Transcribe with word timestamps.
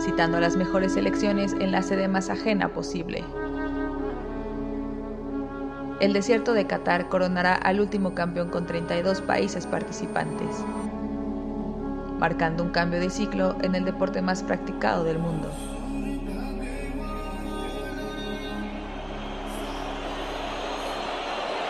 Citando 0.00 0.38
las 0.38 0.56
mejores 0.56 0.92
selecciones 0.92 1.54
en 1.54 1.72
la 1.72 1.82
sede 1.82 2.06
más 2.06 2.30
ajena 2.30 2.68
posible. 2.68 3.24
El 6.00 6.12
desierto 6.12 6.52
de 6.54 6.66
Qatar 6.68 7.08
coronará 7.08 7.54
al 7.54 7.80
último 7.80 8.14
campeón 8.14 8.48
con 8.48 8.66
32 8.66 9.20
países 9.22 9.66
participantes, 9.66 10.64
marcando 12.18 12.62
un 12.62 12.70
cambio 12.70 13.00
de 13.00 13.10
ciclo 13.10 13.56
en 13.62 13.74
el 13.74 13.84
deporte 13.84 14.22
más 14.22 14.44
practicado 14.44 15.02
del 15.02 15.18
mundo. 15.18 15.50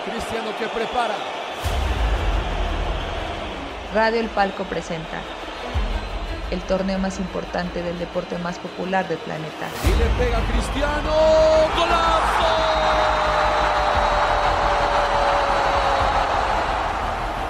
Cristiano 0.04 0.50
que 0.58 0.66
prepara. 0.66 1.14
Radio 3.94 4.20
El 4.20 4.28
Palco 4.28 4.64
presenta 4.64 5.22
el 6.50 6.62
torneo 6.62 6.98
más 6.98 7.18
importante 7.18 7.82
del 7.82 7.98
deporte 7.98 8.38
más 8.38 8.58
popular 8.58 9.06
del 9.08 9.18
planeta. 9.18 9.68
Y 9.84 9.88
le 9.98 10.06
pega 10.16 10.41
Cristiano. 10.50 11.12
¡Golazo! 11.77 12.52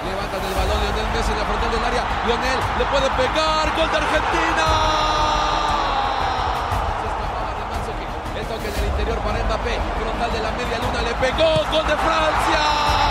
Levantan 0.05 0.41
el 0.43 0.53
balón 0.55 0.79
Lionel 0.83 1.07
Messi 1.13 1.31
frontal 1.31 1.71
del 1.71 1.85
área. 1.85 2.03
Lionel 2.25 2.59
le 2.77 2.85
puede 2.85 3.09
pegar. 3.11 3.75
Gol 3.75 3.91
de 3.91 3.97
Argentina. 3.97 4.67
Se 6.99 7.07
escapaba. 7.07 7.49
El 8.39 8.45
toque 8.45 8.67
en 8.67 8.75
el 8.75 8.89
interior 8.89 9.17
para 9.19 9.43
Mbappé. 9.43 9.79
Frontal 9.99 10.31
de 10.33 10.39
la 10.39 10.51
media 10.51 10.77
luna. 10.79 11.01
Le 11.01 11.13
pegó. 11.15 11.51
Gol 11.71 11.87
de 11.87 11.95
Francia. 11.95 13.08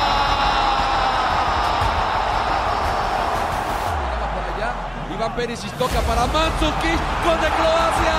Iván 5.18 5.34
Pérez 5.34 5.58
toca 5.76 5.98
para 6.06 6.30
Mandzukic. 6.30 7.00
Gol 7.26 7.40
de 7.42 7.50
Croacia. 7.58 8.18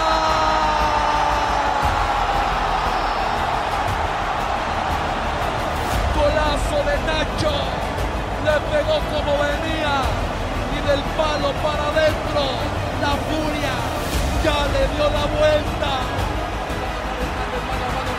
De 6.79 6.95
Nacho. 7.07 7.55
Le 8.43 8.55
pegó 8.67 8.99
como 9.15 9.31
venía. 9.39 9.95
Y 10.75 10.79
del 10.87 11.01
palo 11.15 11.55
para 11.63 11.87
adentro. 11.87 12.43
La 12.99 13.15
furia. 13.31 13.75
Ya 14.43 14.59
le 14.67 14.83
dio 14.91 15.07
la 15.07 15.25
vuelta. 15.39 15.91
Mano 17.63 17.85
a 17.87 17.95
mano. 17.95 18.11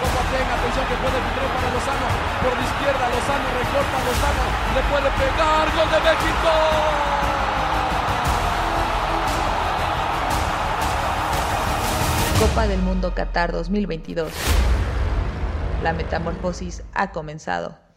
Atención 0.57 0.85
que 0.89 0.97
puede 1.05 1.21
filtrar 1.21 1.49
para 1.53 1.69
Lozano. 1.69 2.07
Por 2.41 2.53
la 2.57 2.65
izquierda 2.65 3.05
Lozano 3.13 3.47
recorta 3.61 3.97
Lozano. 4.09 4.45
Le 4.73 4.83
puede 4.89 5.11
pegar. 5.21 5.69
Gol 5.69 5.91
de 5.93 6.01
México. 6.01 7.30
Copa 12.41 12.67
del 12.67 12.81
Mundo 12.81 13.15
Qatar 13.15 13.53
2022. 13.53 14.33
La 15.83 15.93
metamorfosis 15.93 16.83
ha 16.95 17.11
comenzado. 17.13 17.90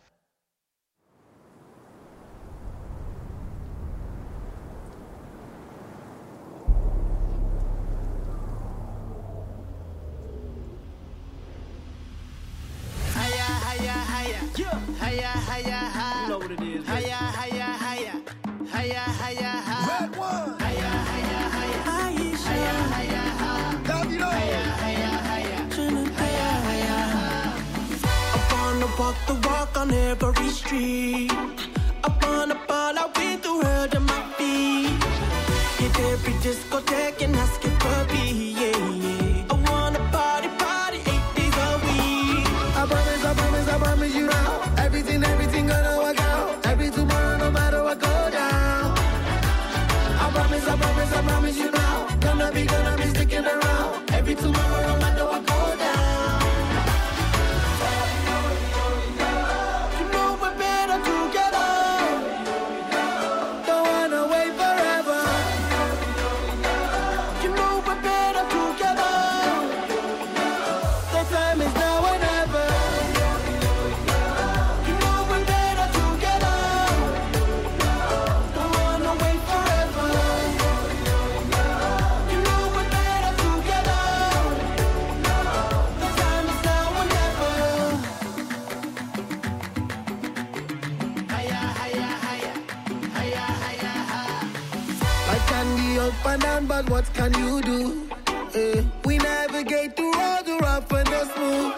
And 96.83 96.89
what 96.91 97.05
can 97.13 97.33
you 97.33 97.61
do? 97.61 98.09
Eh, 98.55 98.81
we 99.05 99.17
navigate 99.17 99.95
through 99.95 100.13
all 100.15 100.43
the 100.43 100.57
rough 100.61 100.91
and 100.91 101.07
the 101.07 101.23
smooth. 101.33 101.73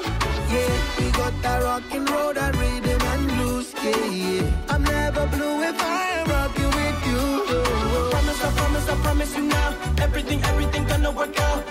Yeah, 0.52 1.00
we 1.00 1.12
got 1.12 1.34
that 1.42 1.62
road 2.12 2.38
and 2.38 2.56
rhythm 2.56 3.02
and 3.02 3.28
blues. 3.30 3.74
Yeah, 3.84 4.06
yeah. 4.06 4.52
I'm 4.70 4.84
never 4.84 5.28
blue 5.28 5.62
if 5.64 5.82
I 5.82 6.04
am 6.20 6.28
rocking 6.30 6.72
with 6.80 7.00
you. 7.10 7.22
I 7.50 8.10
Promise, 8.12 8.44
I 8.44 8.52
promise, 8.52 8.90
I 8.90 8.96
promise 9.04 9.38
you 9.38 9.44
now. 9.44 9.78
Everything, 10.02 10.44
everything 10.44 10.86
gonna 10.88 11.12
work 11.12 11.40
out. 11.40 11.65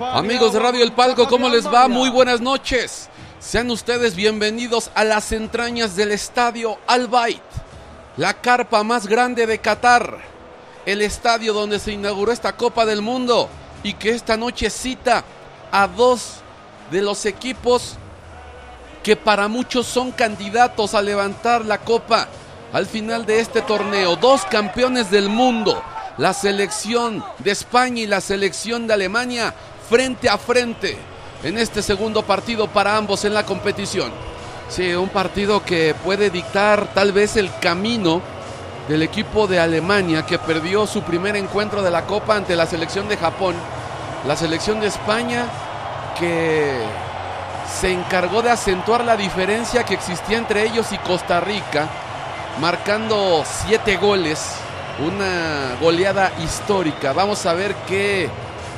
Amigos 0.00 0.54
de 0.54 0.58
Radio 0.58 0.82
El 0.82 0.92
Palco, 0.92 1.28
¿cómo 1.28 1.50
les 1.50 1.66
va? 1.66 1.86
Muy 1.86 2.08
buenas 2.08 2.40
noches. 2.40 3.10
Sean 3.38 3.70
ustedes 3.70 4.16
bienvenidos 4.16 4.90
a 4.94 5.04
las 5.04 5.32
entrañas 5.32 5.96
del 5.96 6.12
estadio 6.12 6.78
Al 6.86 7.08
Bayt, 7.08 7.42
la 8.16 8.32
carpa 8.32 8.82
más 8.82 9.06
grande 9.06 9.46
de 9.46 9.58
Qatar, 9.58 10.18
el 10.86 11.02
estadio 11.02 11.52
donde 11.52 11.78
se 11.78 11.92
inauguró 11.92 12.32
esta 12.32 12.56
Copa 12.56 12.86
del 12.86 13.02
Mundo 13.02 13.50
y 13.82 13.92
que 13.92 14.10
esta 14.10 14.38
noche 14.38 14.70
cita 14.70 15.22
a 15.70 15.86
dos 15.86 16.36
de 16.90 17.02
los 17.02 17.26
equipos 17.26 17.96
que 19.02 19.14
para 19.14 19.46
muchos 19.46 19.86
son 19.86 20.10
candidatos 20.10 20.94
a 20.94 21.02
levantar 21.02 21.66
la 21.66 21.78
copa 21.78 22.28
al 22.72 22.86
final 22.86 23.26
de 23.26 23.40
este 23.40 23.60
torneo. 23.60 24.16
Dos 24.16 24.44
campeones 24.46 25.10
del 25.10 25.28
mundo, 25.28 25.82
la 26.18 26.32
selección 26.32 27.24
de 27.38 27.50
España 27.50 28.02
y 28.02 28.06
la 28.06 28.20
selección 28.20 28.86
de 28.86 28.94
Alemania 28.94 29.54
frente 29.88 30.28
a 30.28 30.38
frente 30.38 30.96
en 31.42 31.58
este 31.58 31.82
segundo 31.82 32.22
partido 32.22 32.68
para 32.68 32.96
ambos 32.96 33.24
en 33.24 33.34
la 33.34 33.44
competición. 33.44 34.10
Sí, 34.68 34.94
un 34.94 35.10
partido 35.10 35.62
que 35.62 35.94
puede 36.04 36.30
dictar 36.30 36.88
tal 36.92 37.12
vez 37.12 37.36
el 37.36 37.50
camino 37.60 38.20
del 38.88 39.02
equipo 39.02 39.46
de 39.46 39.60
Alemania 39.60 40.24
que 40.24 40.38
perdió 40.38 40.86
su 40.86 41.02
primer 41.02 41.36
encuentro 41.36 41.82
de 41.82 41.90
la 41.90 42.04
Copa 42.06 42.36
ante 42.36 42.56
la 42.56 42.66
selección 42.66 43.08
de 43.08 43.16
Japón. 43.16 43.54
La 44.26 44.36
selección 44.36 44.80
de 44.80 44.88
España 44.88 45.46
que 46.18 46.80
se 47.80 47.92
encargó 47.92 48.42
de 48.42 48.50
acentuar 48.50 49.04
la 49.04 49.16
diferencia 49.16 49.84
que 49.84 49.94
existía 49.94 50.38
entre 50.38 50.64
ellos 50.64 50.90
y 50.92 50.98
Costa 50.98 51.40
Rica, 51.40 51.88
marcando 52.60 53.44
siete 53.44 53.96
goles, 53.96 54.56
una 55.04 55.76
goleada 55.80 56.32
histórica. 56.42 57.12
Vamos 57.12 57.44
a 57.46 57.54
ver 57.54 57.74
qué 57.86 58.28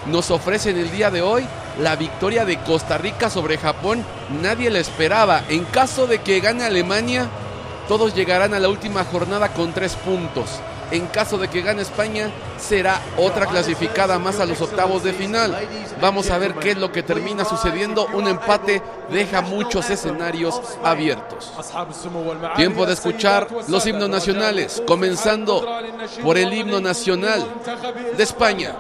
nos 0.07 0.31
ofrece 0.31 0.71
en 0.71 0.79
el 0.79 0.91
día 0.91 1.11
de 1.11 1.23
hoy. 1.23 1.47
La 1.81 1.97
victoria 1.97 2.45
de 2.45 2.59
Costa 2.59 2.99
Rica 2.99 3.31
sobre 3.31 3.59
Japón 3.59 4.05
nadie 4.43 4.71
la 4.71 4.81
esperaba. 4.81 5.43
En 5.49 5.65
caso 5.65 6.07
de 6.07 6.21
que 6.21 6.41
gane 6.41 6.65
Alemania, 6.65 7.29
todos 7.87 8.15
llegarán 8.15 8.55
a 8.55 8.59
la 8.59 8.69
última 8.69 9.05
jornada 9.05 9.53
con 9.53 9.73
tres 9.73 9.95
puntos. 9.95 10.61
En 10.91 11.07
caso 11.07 11.37
de 11.37 11.49
que 11.49 11.61
gane 11.61 11.83
España, 11.83 12.31
será 12.59 13.01
otra 13.17 13.47
clasificada 13.47 14.19
más 14.19 14.41
a 14.41 14.47
los 14.47 14.61
octavos 14.61 15.03
de 15.03 15.13
final. 15.13 15.57
Vamos 16.01 16.31
a 16.31 16.39
ver 16.39 16.55
qué 16.55 16.71
es 16.71 16.79
lo 16.79 16.91
que 16.93 17.03
termina 17.03 17.45
sucediendo. 17.45 18.07
Un 18.15 18.27
empate 18.27 18.83
deja 19.11 19.43
muchos 19.43 19.91
escenarios 19.91 20.61
abiertos. 20.83 21.53
Tiempo 22.57 22.87
de 22.87 22.95
escuchar 22.95 23.49
los 23.69 23.87
himnos 23.87 24.09
nacionales, 24.09 24.83
comenzando 24.87 25.65
por 26.23 26.39
el 26.39 26.53
himno 26.53 26.81
nacional 26.81 27.47
de 28.17 28.23
España. 28.23 28.75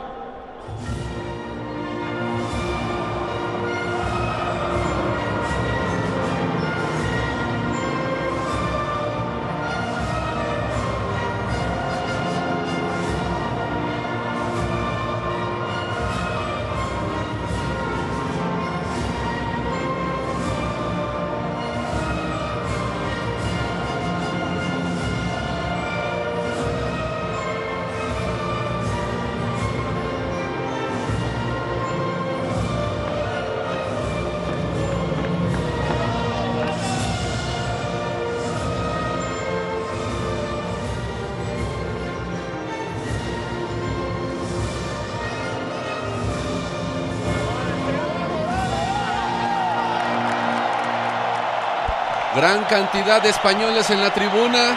Gran 52.38 52.66
cantidad 52.66 53.20
de 53.20 53.30
españoles 53.30 53.90
en 53.90 54.00
la 54.00 54.14
tribuna. 54.14 54.76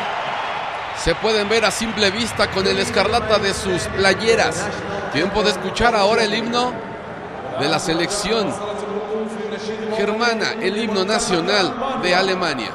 Se 0.97 1.13
pueden 1.13 1.47
ver 1.47 1.63
a 1.63 1.69
simple 1.69 2.09
vista 2.09 2.49
con 2.49 2.65
el 2.65 2.79
escarlata 2.79 3.37
de 3.37 3.53
sus 3.53 3.83
playeras. 3.83 4.65
Tiempo 5.13 5.43
de 5.43 5.51
escuchar 5.51 5.93
ahora 5.93 6.23
el 6.23 6.33
himno 6.33 6.73
de 7.59 7.67
la 7.67 7.77
selección 7.77 8.51
germana, 9.95 10.53
el 10.59 10.75
himno 10.75 11.05
nacional 11.05 11.99
de 12.01 12.15
Alemania. 12.15 12.71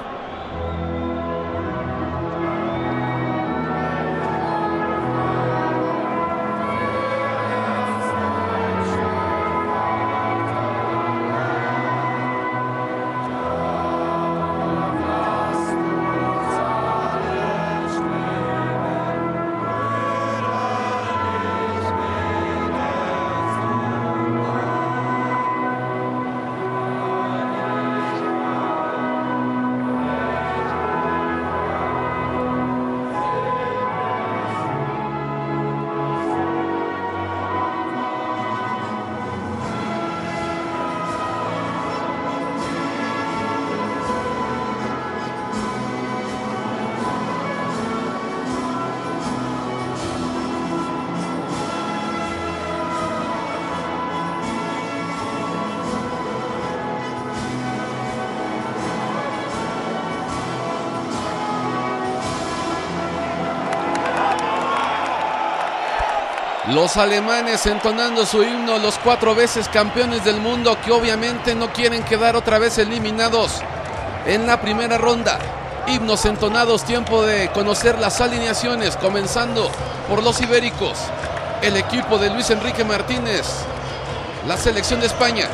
Los 66.76 66.98
alemanes 66.98 67.64
entonando 67.64 68.26
su 68.26 68.42
himno, 68.42 68.76
los 68.76 68.98
cuatro 68.98 69.34
veces 69.34 69.66
campeones 69.66 70.26
del 70.26 70.42
mundo 70.42 70.76
que 70.84 70.92
obviamente 70.92 71.54
no 71.54 71.72
quieren 71.72 72.02
quedar 72.02 72.36
otra 72.36 72.58
vez 72.58 72.76
eliminados 72.76 73.62
en 74.26 74.46
la 74.46 74.60
primera 74.60 74.98
ronda. 74.98 75.38
Himnos 75.86 76.26
entonados, 76.26 76.84
tiempo 76.84 77.24
de 77.24 77.48
conocer 77.48 77.98
las 77.98 78.20
alineaciones, 78.20 78.94
comenzando 78.98 79.70
por 80.06 80.22
los 80.22 80.38
ibéricos, 80.42 80.98
el 81.62 81.78
equipo 81.78 82.18
de 82.18 82.28
Luis 82.28 82.50
Enrique 82.50 82.84
Martínez, 82.84 83.46
la 84.46 84.58
selección 84.58 85.00
de 85.00 85.06
España, 85.06 85.48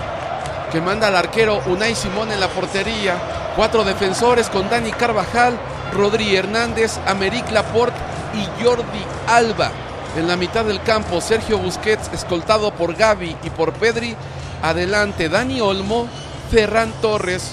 que 0.72 0.80
manda 0.80 1.06
al 1.06 1.14
arquero 1.14 1.62
Unai 1.66 1.94
Simón 1.94 2.32
en 2.32 2.40
la 2.40 2.48
portería, 2.48 3.14
cuatro 3.54 3.84
defensores 3.84 4.48
con 4.48 4.68
Dani 4.68 4.90
Carvajal, 4.90 5.56
Rodri 5.92 6.34
Hernández, 6.34 6.98
Americ 7.06 7.48
Laporte 7.52 7.96
y 8.34 8.64
Jordi 8.64 9.04
Alba. 9.28 9.70
En 10.14 10.28
la 10.28 10.37
mitad 10.37 10.66
del 10.66 10.83
campo, 10.83 11.23
Sergio 11.23 11.57
Busquets, 11.57 12.11
escoltado 12.12 12.75
por 12.75 12.95
Gaby 12.95 13.35
y 13.45 13.50
por 13.50 13.73
Pedri. 13.73 14.14
Adelante, 14.62 15.31
Dani 15.31 15.62
Olmo, 15.62 16.07
Ferran 16.50 16.92
Torres 17.00 17.52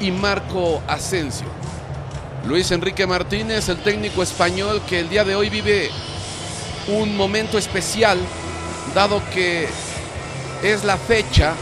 y 0.00 0.10
Marco 0.10 0.82
Asensio. 0.86 1.46
Luis 2.46 2.70
Enrique 2.72 3.06
Martínez, 3.06 3.70
el 3.70 3.78
técnico 3.78 4.22
español 4.22 4.82
que 4.86 5.00
el 5.00 5.08
día 5.08 5.24
de 5.24 5.34
hoy 5.34 5.48
vive 5.48 5.90
un 6.88 7.16
momento 7.16 7.56
especial, 7.56 8.18
dado 8.94 9.22
que 9.32 9.66
es 10.62 10.84
la 10.84 10.98
fecha 10.98 11.54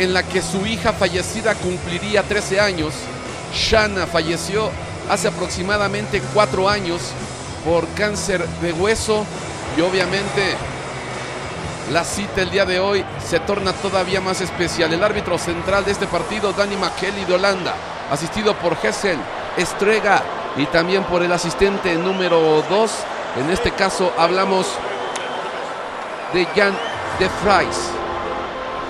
en 0.00 0.12
la 0.12 0.24
que 0.24 0.42
su 0.42 0.66
hija 0.66 0.92
fallecida 0.92 1.54
cumpliría 1.54 2.24
13 2.24 2.58
años. 2.58 2.94
Shana 3.54 4.08
falleció 4.08 4.70
hace 5.08 5.28
aproximadamente 5.28 6.20
cuatro 6.34 6.68
años 6.68 7.00
por 7.64 7.86
cáncer 7.90 8.44
de 8.60 8.72
hueso 8.72 9.24
y 9.78 9.80
obviamente 9.80 10.56
la 11.92 12.02
cita 12.02 12.42
el 12.42 12.50
día 12.50 12.64
de 12.64 12.80
hoy 12.80 13.04
se 13.24 13.38
torna 13.38 13.72
todavía 13.72 14.20
más 14.20 14.40
especial. 14.40 14.92
El 14.92 15.04
árbitro 15.04 15.38
central 15.38 15.84
de 15.84 15.92
este 15.92 16.08
partido, 16.08 16.52
Danny 16.52 16.76
McKelly 16.76 17.24
de 17.24 17.34
Holanda, 17.34 17.74
asistido 18.10 18.54
por 18.56 18.76
Hessel, 18.82 19.18
Estrega 19.56 20.22
y 20.56 20.66
también 20.66 21.04
por 21.04 21.22
el 21.22 21.32
asistente 21.32 21.94
número 21.94 22.64
2. 22.68 22.92
En 23.38 23.50
este 23.50 23.70
caso 23.70 24.12
hablamos 24.18 24.66
de 26.34 26.44
Jan 26.46 26.76
de 27.20 27.28
Fries. 27.28 27.78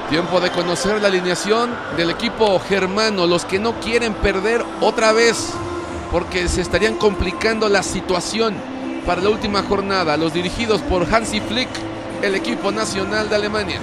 Tiempo 0.08 0.40
de 0.40 0.50
conocer 0.50 1.02
la 1.02 1.08
alineación 1.08 1.76
del 1.98 2.08
equipo 2.08 2.58
germano, 2.60 3.26
los 3.26 3.44
que 3.44 3.58
no 3.58 3.78
quieren 3.80 4.14
perder 4.14 4.64
otra 4.80 5.12
vez, 5.12 5.50
porque 6.10 6.48
se 6.48 6.62
estarían 6.62 6.94
complicando 6.94 7.68
la 7.68 7.82
situación 7.82 8.77
para 9.08 9.22
la 9.22 9.30
última 9.30 9.62
jornada. 9.62 10.18
Los 10.18 10.34
dirigidos 10.34 10.82
por 10.82 11.06
Hansi 11.10 11.40
Flick, 11.40 11.70
el 12.20 12.34
equipo 12.34 12.70
nacional 12.70 13.30
de 13.30 13.36
Alemania, 13.36 13.78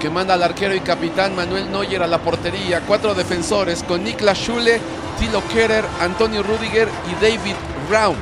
que 0.00 0.10
manda 0.10 0.34
al 0.34 0.42
arquero 0.42 0.74
y 0.74 0.80
capitán 0.80 1.36
Manuel 1.36 1.70
Neuer 1.70 2.02
a 2.02 2.08
la 2.08 2.18
portería. 2.18 2.80
Cuatro 2.80 3.14
defensores 3.14 3.84
con 3.84 4.02
Niklas 4.02 4.36
Schule, 4.36 4.80
Thilo 5.20 5.40
Kerer, 5.54 5.84
Antonio 6.00 6.42
Rudiger 6.42 6.88
y 7.08 7.24
David 7.24 7.54
Brown. 7.88 8.16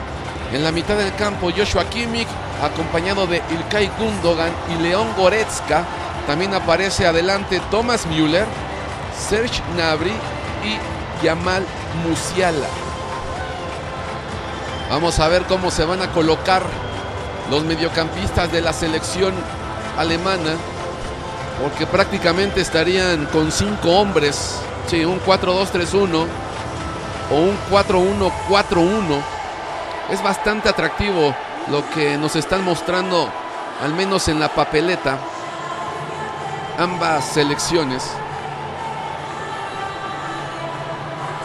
En 0.52 0.62
la 0.62 0.72
mitad 0.72 0.98
del 0.98 1.14
campo, 1.14 1.50
Joshua 1.56 1.88
Kimmich, 1.88 2.28
acompañado 2.62 3.26
de 3.26 3.40
Ilkay 3.50 3.90
Gundogan 3.98 4.52
y 4.76 4.82
León 4.82 5.08
Goretzka. 5.16 5.86
También 6.26 6.52
aparece 6.52 7.06
adelante 7.06 7.62
Thomas 7.70 8.04
Müller, 8.04 8.44
Serge 9.18 9.62
Gnabry 9.72 10.12
y 10.62 11.24
Yamal 11.24 11.64
Musiala. 12.06 12.85
Vamos 14.90 15.18
a 15.18 15.26
ver 15.26 15.42
cómo 15.44 15.70
se 15.72 15.84
van 15.84 16.00
a 16.00 16.12
colocar 16.12 16.62
los 17.50 17.64
mediocampistas 17.64 18.52
de 18.52 18.60
la 18.60 18.72
selección 18.72 19.34
alemana, 19.98 20.54
porque 21.60 21.86
prácticamente 21.86 22.60
estarían 22.60 23.26
con 23.26 23.50
cinco 23.50 23.90
hombres, 23.98 24.60
sí, 24.86 25.04
un 25.04 25.20
4-2-3-1 25.20 26.26
o 27.30 27.34
un 27.34 27.58
4-1-4-1. 27.70 29.20
Es 30.10 30.22
bastante 30.22 30.68
atractivo 30.68 31.34
lo 31.68 31.88
que 31.90 32.16
nos 32.16 32.36
están 32.36 32.62
mostrando, 32.64 33.28
al 33.82 33.92
menos 33.92 34.28
en 34.28 34.38
la 34.38 34.48
papeleta, 34.48 35.18
ambas 36.78 37.24
selecciones. 37.24 38.08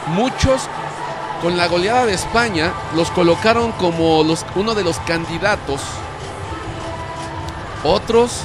Muchos 0.08 0.68
con 1.42 1.58
la 1.58 1.68
goleada 1.68 2.06
de 2.06 2.14
España 2.14 2.72
los 2.96 3.10
colocaron 3.12 3.72
como 3.74 4.20
uno 4.20 4.76
de 4.76 4.84
los 4.84 5.00
candidatos. 5.00 5.82
Otros 7.84 8.42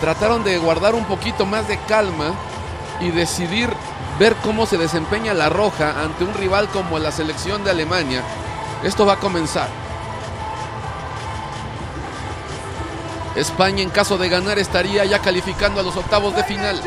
trataron 0.00 0.44
de 0.44 0.56
guardar 0.58 0.94
un 0.94 1.04
poquito 1.04 1.44
más 1.44 1.66
de 1.66 1.76
calma 1.78 2.32
y 3.00 3.10
decidir 3.10 3.68
ver 4.18 4.36
cómo 4.36 4.66
se 4.66 4.78
desempeña 4.78 5.34
la 5.34 5.48
roja 5.48 6.00
ante 6.02 6.24
un 6.24 6.34
rival 6.34 6.68
como 6.68 6.98
la 6.98 7.10
selección 7.10 7.64
de 7.64 7.70
Alemania. 7.70 8.22
Esto 8.84 9.04
va 9.04 9.14
a 9.14 9.20
comenzar. 9.20 9.68
España 13.34 13.82
en 13.82 13.90
caso 13.90 14.18
de 14.18 14.28
ganar 14.28 14.58
estaría 14.58 15.04
ya 15.04 15.18
calificando 15.18 15.80
a 15.80 15.82
los 15.82 15.96
octavos 15.96 16.36
de 16.36 16.44
final. 16.44 16.80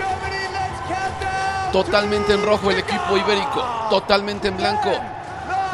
Totalmente 1.74 2.34
en 2.34 2.46
rojo 2.46 2.72
el 2.72 2.78
equipo 2.78 3.18
ibérico, 3.18 3.66
totalmente 3.90 4.48
en 4.48 4.58
blanco 4.58 4.92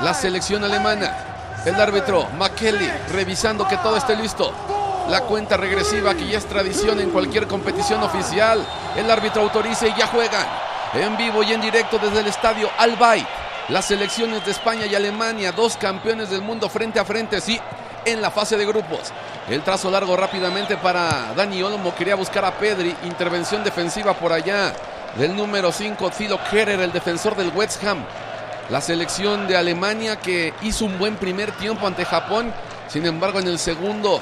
la 0.03 0.13
selección 0.13 0.63
alemana. 0.63 1.13
El 1.65 1.75
árbitro 1.75 2.27
McKelly 2.37 2.89
revisando 3.11 3.67
que 3.67 3.77
todo 3.77 3.97
esté 3.97 4.15
listo. 4.15 4.53
La 5.09 5.21
cuenta 5.21 5.57
regresiva 5.57 6.13
que 6.13 6.27
ya 6.27 6.37
es 6.37 6.45
tradición 6.45 6.99
en 6.99 7.09
cualquier 7.09 7.47
competición 7.47 8.01
oficial. 8.03 8.65
El 8.95 9.11
árbitro 9.11 9.41
autoriza 9.41 9.87
y 9.87 9.95
ya 9.97 10.07
juegan. 10.07 10.45
En 10.93 11.17
vivo 11.17 11.43
y 11.43 11.51
en 11.51 11.61
directo 11.61 11.97
desde 11.99 12.21
el 12.21 12.27
estadio 12.27 12.69
Al 12.77 12.95
Bayt. 12.95 13.27
Las 13.69 13.85
selecciones 13.85 14.45
de 14.45 14.51
España 14.51 14.85
y 14.85 14.95
Alemania, 14.95 15.51
dos 15.51 15.77
campeones 15.77 16.29
del 16.29 16.41
mundo 16.41 16.69
frente 16.69 16.99
a 16.99 17.05
frente, 17.05 17.39
sí, 17.39 17.59
en 18.05 18.21
la 18.21 18.31
fase 18.31 18.57
de 18.57 18.65
grupos. 18.65 19.11
El 19.47 19.61
trazo 19.61 19.91
largo 19.91 20.15
rápidamente 20.15 20.77
para 20.77 21.33
Dani 21.35 21.61
Olmo. 21.61 21.93
Quería 21.93 22.15
buscar 22.15 22.45
a 22.45 22.51
Pedri. 22.51 22.95
Intervención 23.03 23.63
defensiva 23.63 24.13
por 24.13 24.31
allá 24.31 24.73
del 25.17 25.35
número 25.35 25.71
5, 25.71 26.09
Thilo 26.11 26.39
Kerer, 26.49 26.79
el 26.79 26.91
defensor 26.91 27.35
del 27.35 27.51
West 27.55 27.83
Ham. 27.83 28.03
La 28.69 28.81
selección 28.81 29.47
de 29.47 29.57
Alemania 29.57 30.17
que 30.17 30.53
hizo 30.61 30.85
un 30.85 30.99
buen 30.99 31.15
primer 31.15 31.51
tiempo 31.53 31.87
ante 31.87 32.05
Japón. 32.05 32.53
Sin 32.87 33.07
embargo, 33.07 33.39
en 33.39 33.47
el 33.47 33.57
segundo 33.57 34.21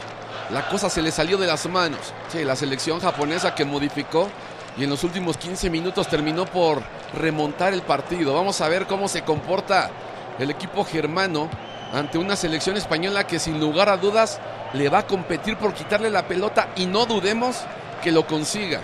la 0.52 0.70
cosa 0.70 0.90
se 0.90 1.02
le 1.02 1.12
salió 1.12 1.38
de 1.38 1.48
las 1.48 1.68
manos. 1.68 2.14
Sí, 2.30 2.46
la 2.46 2.56
selección 2.56 3.02
japonesa 3.02 3.54
que 3.54 3.66
modificó 3.66 4.30
y 4.78 4.86
en 4.86 4.90
los 4.90 5.04
últimos 5.04 5.36
15 5.36 5.70
minutos 5.70 6.08
terminó 6.08 6.46
por 6.46 6.82
remontar 7.14 7.74
el 7.74 7.82
partido. 7.82 8.36
Vamos 8.36 8.62
a 8.62 8.70
ver 8.70 8.88
cómo 8.88 9.10
se 9.10 9.24
comporta 9.24 9.92
el 10.40 10.50
equipo 10.50 10.86
germano 10.86 11.50
ante 11.94 12.18
una 12.18 12.38
selección 12.38 12.78
española 12.78 13.28
que 13.28 13.40
sin 13.40 13.60
lugar 13.60 13.90
a 13.90 13.98
dudas 13.98 14.40
le 14.72 14.88
va 14.88 15.00
a 15.00 15.08
competir 15.08 15.58
por 15.58 15.74
quitarle 15.74 16.10
la 16.10 16.26
pelota 16.26 16.70
y 16.78 16.86
no 16.86 17.06
dudemos 17.06 17.58
que 18.02 18.14
lo 18.14 18.26
consiga. 18.26 18.80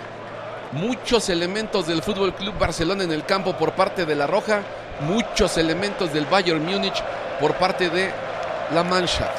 Muchos 0.74 1.28
elementos 1.28 1.86
del 1.86 2.02
Fútbol 2.02 2.34
Club 2.34 2.58
Barcelona 2.58 3.04
en 3.04 3.12
el 3.12 3.24
campo 3.24 3.52
por 3.52 3.74
parte 3.74 4.04
de 4.04 4.16
la 4.16 4.26
Roja, 4.26 4.62
muchos 5.02 5.56
elementos 5.56 6.12
del 6.12 6.26
Bayern 6.26 6.64
Múnich 6.64 7.00
por 7.38 7.54
parte 7.54 7.90
de 7.90 8.10
la 8.74 8.82
Mannschaft. 8.82 9.38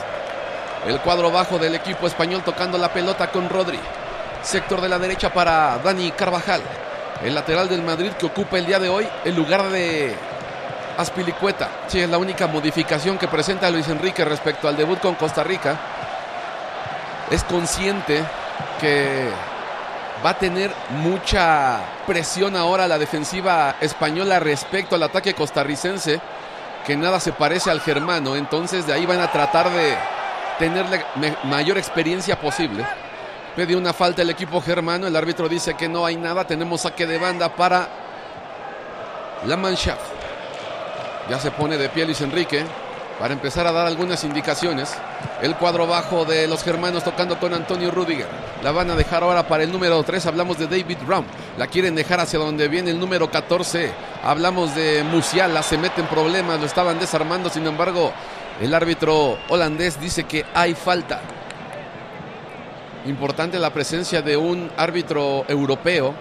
El 0.88 1.02
cuadro 1.02 1.30
bajo 1.32 1.58
del 1.58 1.76
equipo 1.76 2.08
español 2.08 2.42
tocando 2.46 2.78
la 2.78 2.94
pelota 2.94 3.30
con 3.32 3.50
Rodri. 3.50 3.78
Sector 4.44 4.80
de 4.80 4.88
la 4.88 4.98
derecha 4.98 5.34
para 5.34 5.78
Dani 5.80 6.10
Carvajal. 6.12 6.62
El 7.22 7.36
lateral 7.36 7.68
del 7.68 7.84
Madrid 7.84 8.14
que 8.14 8.28
ocupa 8.28 8.58
el 8.58 8.66
día 8.66 8.80
de 8.80 8.88
hoy 8.88 9.06
el 9.26 9.36
lugar 9.36 9.70
de 9.70 10.16
Aspilicueta. 10.98 11.68
Sí, 11.88 12.00
es 12.00 12.10
la 12.10 12.18
única 12.18 12.48
modificación 12.48 13.18
que 13.18 13.28
presenta 13.28 13.70
Luis 13.70 13.90
Enrique 13.90 14.24
respecto 14.24 14.70
al 14.70 14.78
debut 14.78 15.00
con 15.00 15.16
Costa 15.16 15.44
Rica. 15.44 15.78
Es 17.30 17.44
consciente 17.44 18.24
que 18.80 19.28
va 20.26 20.32
a 20.32 20.40
tener 20.40 20.72
mucha 20.90 21.80
presión 22.08 22.56
ahora 22.56 22.88
la 22.88 22.98
defensiva 22.98 23.76
española 23.80 24.40
respecto 24.40 24.96
al 24.96 25.04
ataque 25.04 25.36
costarricense, 25.36 26.20
que 26.86 26.98
nada 26.98 27.20
se 27.20 27.32
parece 27.32 27.70
al 27.70 27.80
germano. 27.80 28.36
Entonces 28.36 28.88
de 28.88 28.94
ahí 28.94 29.06
van 29.06 29.22
a 29.22 29.32
tratar 29.32 29.70
de 29.70 29.96
tener 30.58 30.86
la 30.90 31.38
mayor 31.44 31.78
experiencia 31.78 32.40
posible. 32.40 32.84
Pide 33.56 33.76
una 33.76 33.94
falta 33.94 34.24
el 34.24 34.30
equipo 34.32 34.60
germano, 34.62 35.06
el 35.06 35.16
árbitro 35.16 35.48
dice 35.48 35.76
que 35.76 35.88
no 35.88 36.06
hay 36.06 36.18
nada, 36.18 36.46
tenemos 36.46 36.82
saque 36.82 37.06
de 37.06 37.20
banda 37.20 37.56
para 37.56 37.88
la 39.46 39.56
Mannschaft. 39.56 40.02
Ya 41.30 41.40
se 41.40 41.52
pone 41.52 41.78
de 41.78 41.90
pie 41.90 42.06
Luis 42.06 42.22
Enrique 42.22 42.66
para 43.20 43.34
empezar 43.34 43.66
a 43.66 43.72
dar 43.72 43.88
algunas 43.88 44.24
indicaciones. 44.24 44.94
El 45.42 45.56
cuadro 45.56 45.88
bajo 45.88 46.26
de 46.26 46.48
los 46.48 46.64
germanos 46.64 47.04
tocando 47.04 47.40
con 47.40 47.54
Antonio 47.54 47.92
Rudiger. 47.92 48.28
La 48.64 48.72
van 48.72 48.90
a 48.90 48.96
dejar 48.96 49.24
ahora 49.24 49.48
para 49.48 49.64
el 49.64 49.72
número 49.72 50.02
3. 50.04 50.26
Hablamos 50.26 50.58
de 50.58 50.68
David 50.68 50.98
Brown. 51.06 51.26
La 51.58 51.68
quieren 51.68 51.96
dejar 51.96 52.20
hacia 52.20 52.40
donde 52.40 52.68
viene 52.68 52.92
el 52.92 53.00
número 53.00 53.30
14. 53.30 53.92
Hablamos 54.24 54.76
de 54.76 55.04
Musiala. 55.04 55.64
Se 55.64 55.78
mete 55.78 56.02
en 56.02 56.08
problemas. 56.08 56.60
Lo 56.60 56.66
estaban 56.66 57.00
desarmando. 57.00 57.50
Sin 57.50 57.66
embargo, 57.66 58.12
el 58.62 58.74
árbitro 58.74 59.38
holandés 59.50 60.00
dice 60.00 60.26
que 60.26 60.46
hay 60.54 60.74
falta. 60.74 61.22
Importante 63.06 63.60
la 63.60 63.72
presencia 63.72 64.22
de 64.22 64.36
un 64.36 64.72
árbitro 64.78 65.46
europeo 65.48 66.14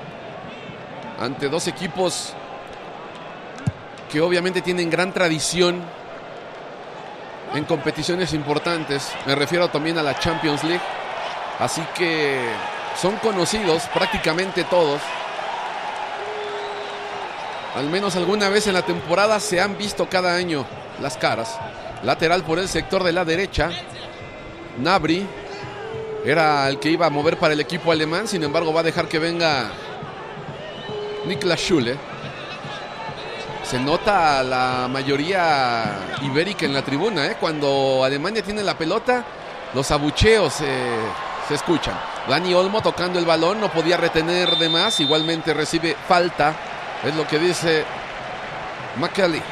ante 1.18 1.48
dos 1.48 1.66
equipos 1.66 2.34
que 4.12 4.20
obviamente 4.20 4.60
tienen 4.60 4.90
gran 4.90 5.12
tradición 5.12 5.82
en 7.54 7.64
competiciones 7.64 8.32
importantes. 8.32 9.12
Me 9.26 9.34
refiero 9.34 9.68
también 9.68 9.98
a 9.98 10.02
la 10.02 10.18
Champions 10.18 10.64
League. 10.64 10.82
Así 11.58 11.82
que 11.96 12.40
son 13.00 13.16
conocidos 13.16 13.84
prácticamente 13.94 14.64
todos. 14.64 15.00
Al 17.76 17.88
menos 17.88 18.16
alguna 18.16 18.48
vez 18.48 18.66
en 18.66 18.74
la 18.74 18.82
temporada 18.82 19.40
se 19.40 19.60
han 19.60 19.76
visto 19.78 20.08
cada 20.08 20.34
año 20.34 20.64
las 21.00 21.16
caras. 21.16 21.58
Lateral 22.02 22.44
por 22.44 22.58
el 22.58 22.68
sector 22.68 23.02
de 23.02 23.12
la 23.12 23.24
derecha. 23.24 23.70
Nabri 24.78 25.26
era 26.24 26.68
el 26.68 26.78
que 26.78 26.90
iba 26.90 27.06
a 27.06 27.10
mover 27.10 27.36
para 27.38 27.54
el 27.54 27.60
equipo 27.60 27.92
alemán. 27.92 28.26
Sin 28.28 28.42
embargo, 28.42 28.72
va 28.72 28.80
a 28.80 28.84
dejar 28.84 29.08
que 29.08 29.18
venga 29.18 29.70
Niklas 31.26 31.60
Schule. 31.60 31.96
Se 33.64 33.80
nota 33.80 34.42
la 34.42 34.88
mayoría 34.90 35.98
ibérica 36.22 36.66
en 36.66 36.74
la 36.74 36.82
tribuna. 36.82 37.26
¿eh? 37.26 37.36
Cuando 37.40 38.04
Alemania 38.04 38.42
tiene 38.42 38.62
la 38.62 38.76
pelota, 38.76 39.24
los 39.72 39.90
abucheos 39.90 40.60
eh, 40.60 40.98
se 41.48 41.54
escuchan. 41.54 41.98
Dani 42.28 42.52
Olmo 42.52 42.82
tocando 42.82 43.18
el 43.18 43.24
balón, 43.24 43.60
no 43.60 43.72
podía 43.72 43.96
retener 43.96 44.56
de 44.56 44.68
más. 44.68 45.00
Igualmente 45.00 45.54
recibe 45.54 45.96
falta. 46.06 46.54
Es 47.02 47.14
lo 47.16 47.26
que 47.26 47.38
dice 47.38 47.84
McKelly. 49.00 49.42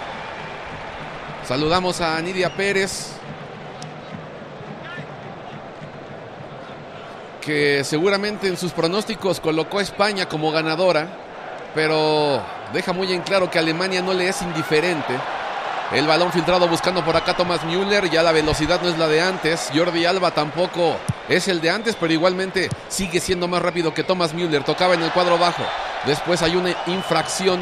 Saludamos 1.49 2.03
a 2.03 2.21
Nidia 2.21 2.55
Pérez. 2.55 3.13
Que 7.41 7.83
seguramente 7.83 8.47
en 8.47 8.59
sus 8.59 8.73
pronósticos 8.73 9.41
colocó 9.41 9.79
a 9.79 9.83
España 9.83 10.29
como 10.29 10.53
ganadora. 10.53 11.09
Pero 11.75 12.43
deja 12.73 12.93
muy 12.93 13.13
en 13.13 13.23
claro 13.23 13.51
que 13.51 13.59
Alemania 13.59 14.03
no 14.03 14.13
le 14.13 14.29
es 14.29 14.43
indiferente. 14.43 15.15
El 15.93 16.07
balón 16.07 16.33
filtrado 16.33 16.67
buscando 16.69 17.05
por 17.05 17.17
acá 17.17 17.37
Thomas 17.37 17.65
Müller. 17.65 18.09
Ya 18.11 18.23
la 18.23 18.33
velocidad 18.33 18.81
no 18.83 18.89
es 18.89 18.99
la 18.99 19.09
de 19.09 19.21
antes. 19.21 19.71
Jordi 19.75 20.07
Alba 20.07 20.31
tampoco 20.31 20.97
es 21.29 21.49
el 21.49 21.61
de 21.61 21.71
antes, 21.71 21.97
pero 22.01 22.13
igualmente 22.13 22.71
sigue 22.89 23.21
siendo 23.21 23.47
más 23.47 23.61
rápido 23.61 23.93
que 23.93 24.03
Thomas 24.03 24.33
Müller. 24.33 24.65
Tocaba 24.65 24.95
en 24.95 25.03
el 25.03 25.13
cuadro 25.13 25.39
bajo. 25.39 25.63
Después 26.07 26.41
hay 26.43 26.57
una 26.57 26.75
infracción 26.87 27.61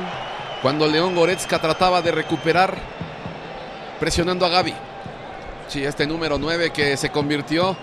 cuando 0.63 0.87
León 0.87 1.15
Goretzka 1.17 1.59
trataba 1.59 2.03
de 2.03 2.13
recuperar 2.13 2.77
presionando 3.99 4.47
a 4.47 4.49
Gaby. 4.49 4.75
Sí, 5.67 5.85
este 5.85 6.07
número 6.07 6.39
9 6.39 6.71
que 6.71 6.97
se 6.97 7.11
convirtió 7.11 7.77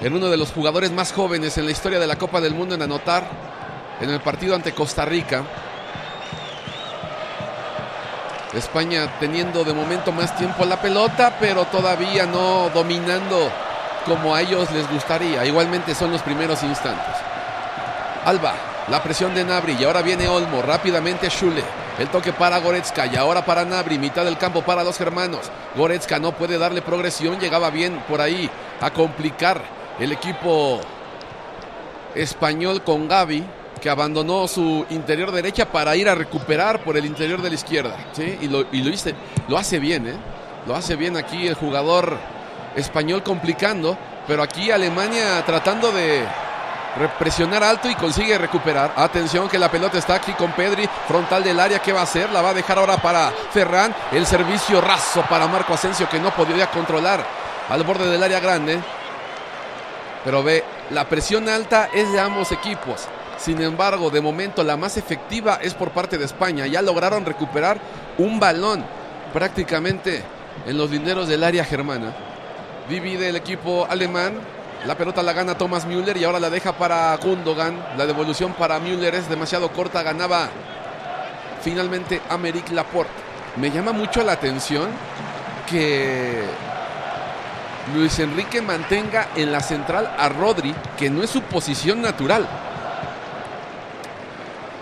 en 0.00 0.14
uno 0.14 0.28
de 0.28 0.36
los 0.36 0.52
jugadores 0.52 0.90
más 0.92 1.12
jóvenes 1.12 1.58
en 1.58 1.64
la 1.64 1.72
historia 1.72 1.98
de 1.98 2.06
la 2.06 2.16
Copa 2.16 2.40
del 2.40 2.54
Mundo 2.54 2.74
en 2.74 2.82
anotar 2.82 3.28
en 4.00 4.10
el 4.10 4.20
partido 4.20 4.54
ante 4.54 4.72
Costa 4.72 5.04
Rica. 5.04 5.44
España 8.52 9.18
teniendo 9.20 9.62
de 9.64 9.72
momento 9.72 10.12
más 10.12 10.36
tiempo 10.36 10.64
la 10.64 10.80
pelota, 10.80 11.36
pero 11.38 11.64
todavía 11.66 12.26
no 12.26 12.68
dominando 12.70 13.50
como 14.06 14.34
a 14.34 14.40
ellos 14.40 14.70
les 14.72 14.90
gustaría. 14.90 15.44
Igualmente 15.44 15.94
son 15.94 16.10
los 16.10 16.22
primeros 16.22 16.62
instantes. 16.62 17.14
Alba, 18.24 18.54
la 18.88 19.02
presión 19.02 19.34
de 19.34 19.44
Nabri 19.44 19.76
y 19.78 19.84
ahora 19.84 20.02
viene 20.02 20.28
Olmo, 20.28 20.62
rápidamente 20.62 21.30
Schule. 21.30 21.62
El 21.98 22.08
toque 22.08 22.32
para 22.32 22.58
Goretzka 22.58 23.06
y 23.06 23.16
ahora 23.16 23.44
para 23.44 23.64
Nabri, 23.64 23.98
mitad 23.98 24.24
del 24.24 24.38
campo 24.38 24.62
para 24.62 24.82
los 24.82 24.98
germanos. 24.98 25.50
Goretzka 25.76 26.18
no 26.18 26.32
puede 26.32 26.58
darle 26.58 26.82
progresión, 26.82 27.38
llegaba 27.38 27.70
bien 27.70 28.02
por 28.08 28.20
ahí 28.20 28.50
a 28.80 28.90
complicar 28.90 29.60
el 29.98 30.12
equipo 30.12 30.80
español 32.14 32.82
con 32.82 33.06
Gaby, 33.06 33.44
que 33.80 33.90
abandonó 33.90 34.46
su 34.46 34.84
interior 34.90 35.32
derecha 35.32 35.66
para 35.66 35.96
ir 35.96 36.08
a 36.08 36.14
recuperar 36.14 36.82
por 36.84 36.96
el 36.96 37.04
interior 37.04 37.40
de 37.42 37.48
la 37.48 37.54
izquierda. 37.54 37.96
¿sí? 38.12 38.38
Y, 38.40 38.48
lo, 38.48 38.66
y 38.72 38.82
lo, 38.82 38.90
hice, 38.90 39.14
lo 39.48 39.56
hace 39.56 39.78
bien, 39.78 40.06
¿eh? 40.06 40.16
lo 40.66 40.76
hace 40.76 40.96
bien 40.96 41.16
aquí 41.16 41.46
el 41.46 41.54
jugador 41.54 42.18
español 42.76 43.22
complicando, 43.22 43.96
pero 44.26 44.42
aquí 44.42 44.70
Alemania 44.70 45.42
tratando 45.44 45.90
de 45.92 46.24
presionar 47.18 47.62
alto 47.62 47.88
y 47.88 47.94
consigue 47.94 48.36
recuperar. 48.36 48.92
Atención 48.96 49.48
que 49.48 49.58
la 49.58 49.70
pelota 49.70 49.98
está 49.98 50.16
aquí 50.16 50.32
con 50.32 50.52
Pedri, 50.52 50.88
frontal 51.06 51.42
del 51.44 51.58
área, 51.58 51.80
¿qué 51.80 51.92
va 51.92 52.00
a 52.00 52.04
hacer? 52.04 52.30
La 52.30 52.42
va 52.42 52.50
a 52.50 52.54
dejar 52.54 52.78
ahora 52.78 52.96
para 52.96 53.30
Ferran, 53.52 53.94
el 54.12 54.26
servicio 54.26 54.80
raso 54.80 55.22
para 55.28 55.46
Marco 55.46 55.74
Asensio 55.74 56.08
que 56.08 56.18
no 56.18 56.30
podría 56.34 56.70
controlar 56.70 57.24
al 57.68 57.82
borde 57.84 58.08
del 58.08 58.22
área 58.22 58.40
grande. 58.40 58.78
Pero 60.24 60.42
ve, 60.42 60.64
la 60.90 61.08
presión 61.08 61.48
alta 61.48 61.88
es 61.92 62.12
de 62.12 62.20
ambos 62.20 62.52
equipos. 62.52 63.08
Sin 63.40 63.62
embargo, 63.62 64.10
de 64.10 64.20
momento 64.20 64.62
la 64.62 64.76
más 64.76 64.98
efectiva 64.98 65.58
es 65.62 65.72
por 65.72 65.92
parte 65.92 66.18
de 66.18 66.26
España. 66.26 66.66
Ya 66.66 66.82
lograron 66.82 67.24
recuperar 67.24 67.80
un 68.18 68.38
balón 68.38 68.84
prácticamente 69.32 70.22
en 70.66 70.76
los 70.76 70.90
linderos 70.90 71.26
del 71.26 71.42
área 71.42 71.64
germana. 71.64 72.14
Divide 72.88 73.30
el 73.30 73.36
equipo 73.36 73.86
alemán. 73.88 74.34
La 74.86 74.94
pelota 74.96 75.22
la 75.22 75.32
gana 75.32 75.56
Thomas 75.56 75.86
Müller 75.86 76.16
y 76.18 76.24
ahora 76.24 76.38
la 76.38 76.50
deja 76.50 76.72
para 76.72 77.16
Gundogan. 77.16 77.82
La 77.96 78.06
devolución 78.06 78.52
para 78.52 78.78
Müller 78.78 79.14
es 79.14 79.28
demasiado 79.28 79.72
corta. 79.72 80.02
Ganaba 80.02 80.50
finalmente 81.62 82.20
Americ 82.28 82.70
Laporte. 82.72 83.10
Me 83.56 83.70
llama 83.70 83.92
mucho 83.92 84.22
la 84.22 84.32
atención 84.32 84.90
que 85.66 86.42
Luis 87.94 88.18
Enrique 88.18 88.60
mantenga 88.60 89.28
en 89.34 89.50
la 89.50 89.60
central 89.60 90.14
a 90.18 90.28
Rodri, 90.28 90.74
que 90.98 91.08
no 91.08 91.22
es 91.22 91.30
su 91.30 91.40
posición 91.42 92.02
natural. 92.02 92.46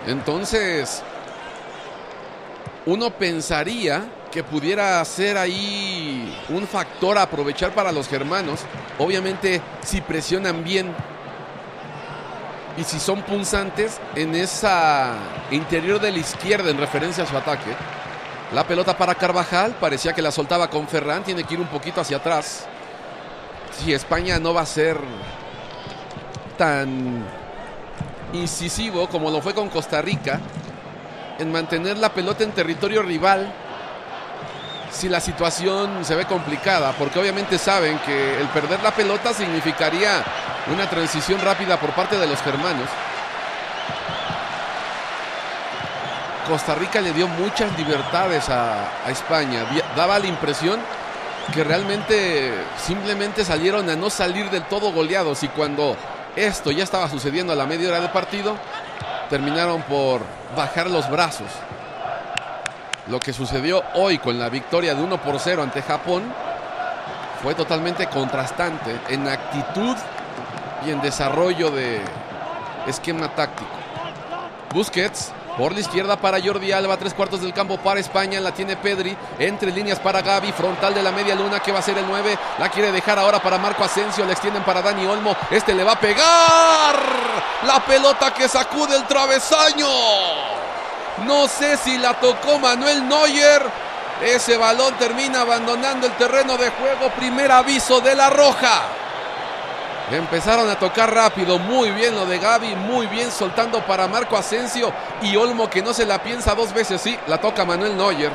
Entonces, 0.09 1.03
uno 2.87 3.11
pensaría 3.11 4.09
que 4.31 4.43
pudiera 4.43 5.05
ser 5.05 5.37
ahí 5.37 6.35
un 6.49 6.65
factor 6.65 7.15
a 7.19 7.21
aprovechar 7.21 7.75
para 7.75 7.91
los 7.91 8.07
germanos. 8.07 8.61
Obviamente, 8.97 9.61
si 9.85 10.01
presionan 10.01 10.63
bien 10.63 10.91
y 12.75 12.83
si 12.83 12.99
son 12.99 13.21
punzantes 13.21 13.99
en 14.15 14.33
esa 14.33 15.13
interior 15.51 16.01
de 16.01 16.11
la 16.11 16.17
izquierda 16.17 16.71
en 16.71 16.79
referencia 16.79 17.23
a 17.23 17.27
su 17.27 17.37
ataque. 17.37 17.69
La 18.51 18.63
pelota 18.63 18.97
para 18.97 19.13
Carvajal, 19.13 19.75
parecía 19.79 20.13
que 20.13 20.23
la 20.23 20.31
soltaba 20.31 20.71
con 20.71 20.87
Ferran, 20.87 21.23
tiene 21.23 21.43
que 21.43 21.53
ir 21.53 21.59
un 21.59 21.67
poquito 21.67 22.01
hacia 22.01 22.17
atrás. 22.17 22.65
Si 23.77 23.93
España 23.93 24.39
no 24.39 24.55
va 24.55 24.61
a 24.61 24.65
ser 24.65 24.97
tan 26.57 27.23
incisivo 28.33 29.07
como 29.07 29.31
lo 29.31 29.41
fue 29.41 29.53
con 29.53 29.69
Costa 29.69 30.01
Rica 30.01 30.39
en 31.39 31.51
mantener 31.51 31.97
la 31.97 32.13
pelota 32.13 32.43
en 32.43 32.51
territorio 32.51 33.01
rival 33.01 33.51
si 34.91 35.07
la 35.07 35.19
situación 35.19 36.03
se 36.03 36.15
ve 36.15 36.25
complicada, 36.25 36.93
porque 36.93 37.19
obviamente 37.19 37.57
saben 37.57 37.99
que 37.99 38.39
el 38.39 38.47
perder 38.47 38.81
la 38.81 38.91
pelota 38.91 39.33
significaría 39.33 40.23
una 40.73 40.89
transición 40.89 41.39
rápida 41.41 41.79
por 41.79 41.91
parte 41.91 42.17
de 42.17 42.27
los 42.27 42.41
germanos. 42.41 42.89
Costa 46.47 46.73
Rica 46.73 46.99
le 47.01 47.13
dio 47.13 47.27
muchas 47.27 47.77
libertades 47.77 48.49
a, 48.49 49.05
a 49.05 49.11
España, 49.11 49.65
daba 49.95 50.17
la 50.17 50.25
impresión 50.25 50.79
que 51.53 51.63
realmente 51.63 52.53
simplemente 52.83 53.45
salieron 53.45 53.89
a 53.89 53.95
no 53.95 54.09
salir 54.09 54.49
del 54.49 54.63
todo 54.63 54.91
goleados 54.91 55.43
y 55.43 55.47
cuando 55.49 55.95
esto 56.35 56.71
ya 56.71 56.83
estaba 56.83 57.09
sucediendo 57.09 57.53
a 57.53 57.55
la 57.55 57.65
media 57.65 57.89
hora 57.89 58.01
de 58.01 58.09
partido, 58.09 58.55
terminaron 59.29 59.81
por 59.83 60.21
bajar 60.55 60.89
los 60.89 61.09
brazos. 61.09 61.47
Lo 63.07 63.19
que 63.19 63.33
sucedió 63.33 63.83
hoy 63.95 64.19
con 64.19 64.37
la 64.37 64.49
victoria 64.49 64.93
de 64.93 65.01
1 65.01 65.21
por 65.21 65.39
0 65.39 65.63
ante 65.63 65.81
Japón 65.81 66.23
fue 67.41 67.55
totalmente 67.55 68.07
contrastante 68.07 68.99
en 69.09 69.27
actitud 69.27 69.95
y 70.85 70.91
en 70.91 71.01
desarrollo 71.01 71.71
de 71.71 72.01
esquema 72.87 73.29
táctico. 73.29 73.71
Busquets 74.73 75.31
por 75.57 75.73
la 75.73 75.79
izquierda 75.79 76.17
para 76.17 76.41
Jordi 76.41 76.71
Alba, 76.71 76.97
tres 76.97 77.13
cuartos 77.13 77.41
del 77.41 77.53
campo 77.53 77.77
para 77.77 77.99
España, 77.99 78.39
la 78.39 78.53
tiene 78.53 78.77
Pedri, 78.77 79.15
entre 79.37 79.71
líneas 79.71 79.99
para 79.99 80.21
Gaby, 80.21 80.51
frontal 80.51 80.93
de 80.93 81.03
la 81.03 81.11
media 81.11 81.35
luna 81.35 81.59
que 81.59 81.71
va 81.71 81.79
a 81.79 81.83
ser 81.83 81.97
el 81.97 82.07
9, 82.07 82.37
la 82.57 82.69
quiere 82.69 82.91
dejar 82.91 83.19
ahora 83.19 83.41
para 83.41 83.57
Marco 83.57 83.83
Asensio, 83.83 84.25
la 84.25 84.33
extienden 84.33 84.63
para 84.63 84.81
Dani 84.81 85.05
Olmo, 85.05 85.35
este 85.51 85.73
le 85.73 85.83
va 85.83 85.93
a 85.93 85.99
pegar, 85.99 86.95
la 87.65 87.83
pelota 87.85 88.33
que 88.33 88.47
sacude 88.47 88.95
el 88.95 89.05
travesaño, 89.05 89.87
no 91.25 91.47
sé 91.47 91.77
si 91.77 91.97
la 91.97 92.13
tocó 92.19 92.59
Manuel 92.59 93.07
Neuer, 93.07 93.61
ese 94.21 94.57
balón 94.57 94.95
termina 94.95 95.41
abandonando 95.41 96.07
el 96.07 96.13
terreno 96.13 96.57
de 96.57 96.69
juego, 96.71 97.09
primer 97.17 97.51
aviso 97.51 98.01
de 98.01 98.15
la 98.15 98.29
roja. 98.29 98.98
Empezaron 100.11 100.67
a 100.67 100.79
tocar 100.79 101.13
rápido, 101.13 101.59
muy 101.59 101.91
bien 101.91 102.15
lo 102.15 102.25
de 102.25 102.39
Gaby, 102.39 102.75
muy 102.75 103.05
bien 103.05 103.29
soltando 103.29 103.85
para 103.85 104.07
Marco 104.07 104.35
Asensio 104.35 104.91
y 105.21 105.35
Olmo 105.35 105.69
que 105.69 105.83
no 105.83 105.93
se 105.93 106.03
la 106.03 106.23
piensa 106.23 106.55
dos 106.55 106.73
veces, 106.73 106.99
sí, 106.99 107.15
la 107.27 107.39
toca 107.39 107.63
Manuel 107.63 107.95
Neuer. 107.95 108.31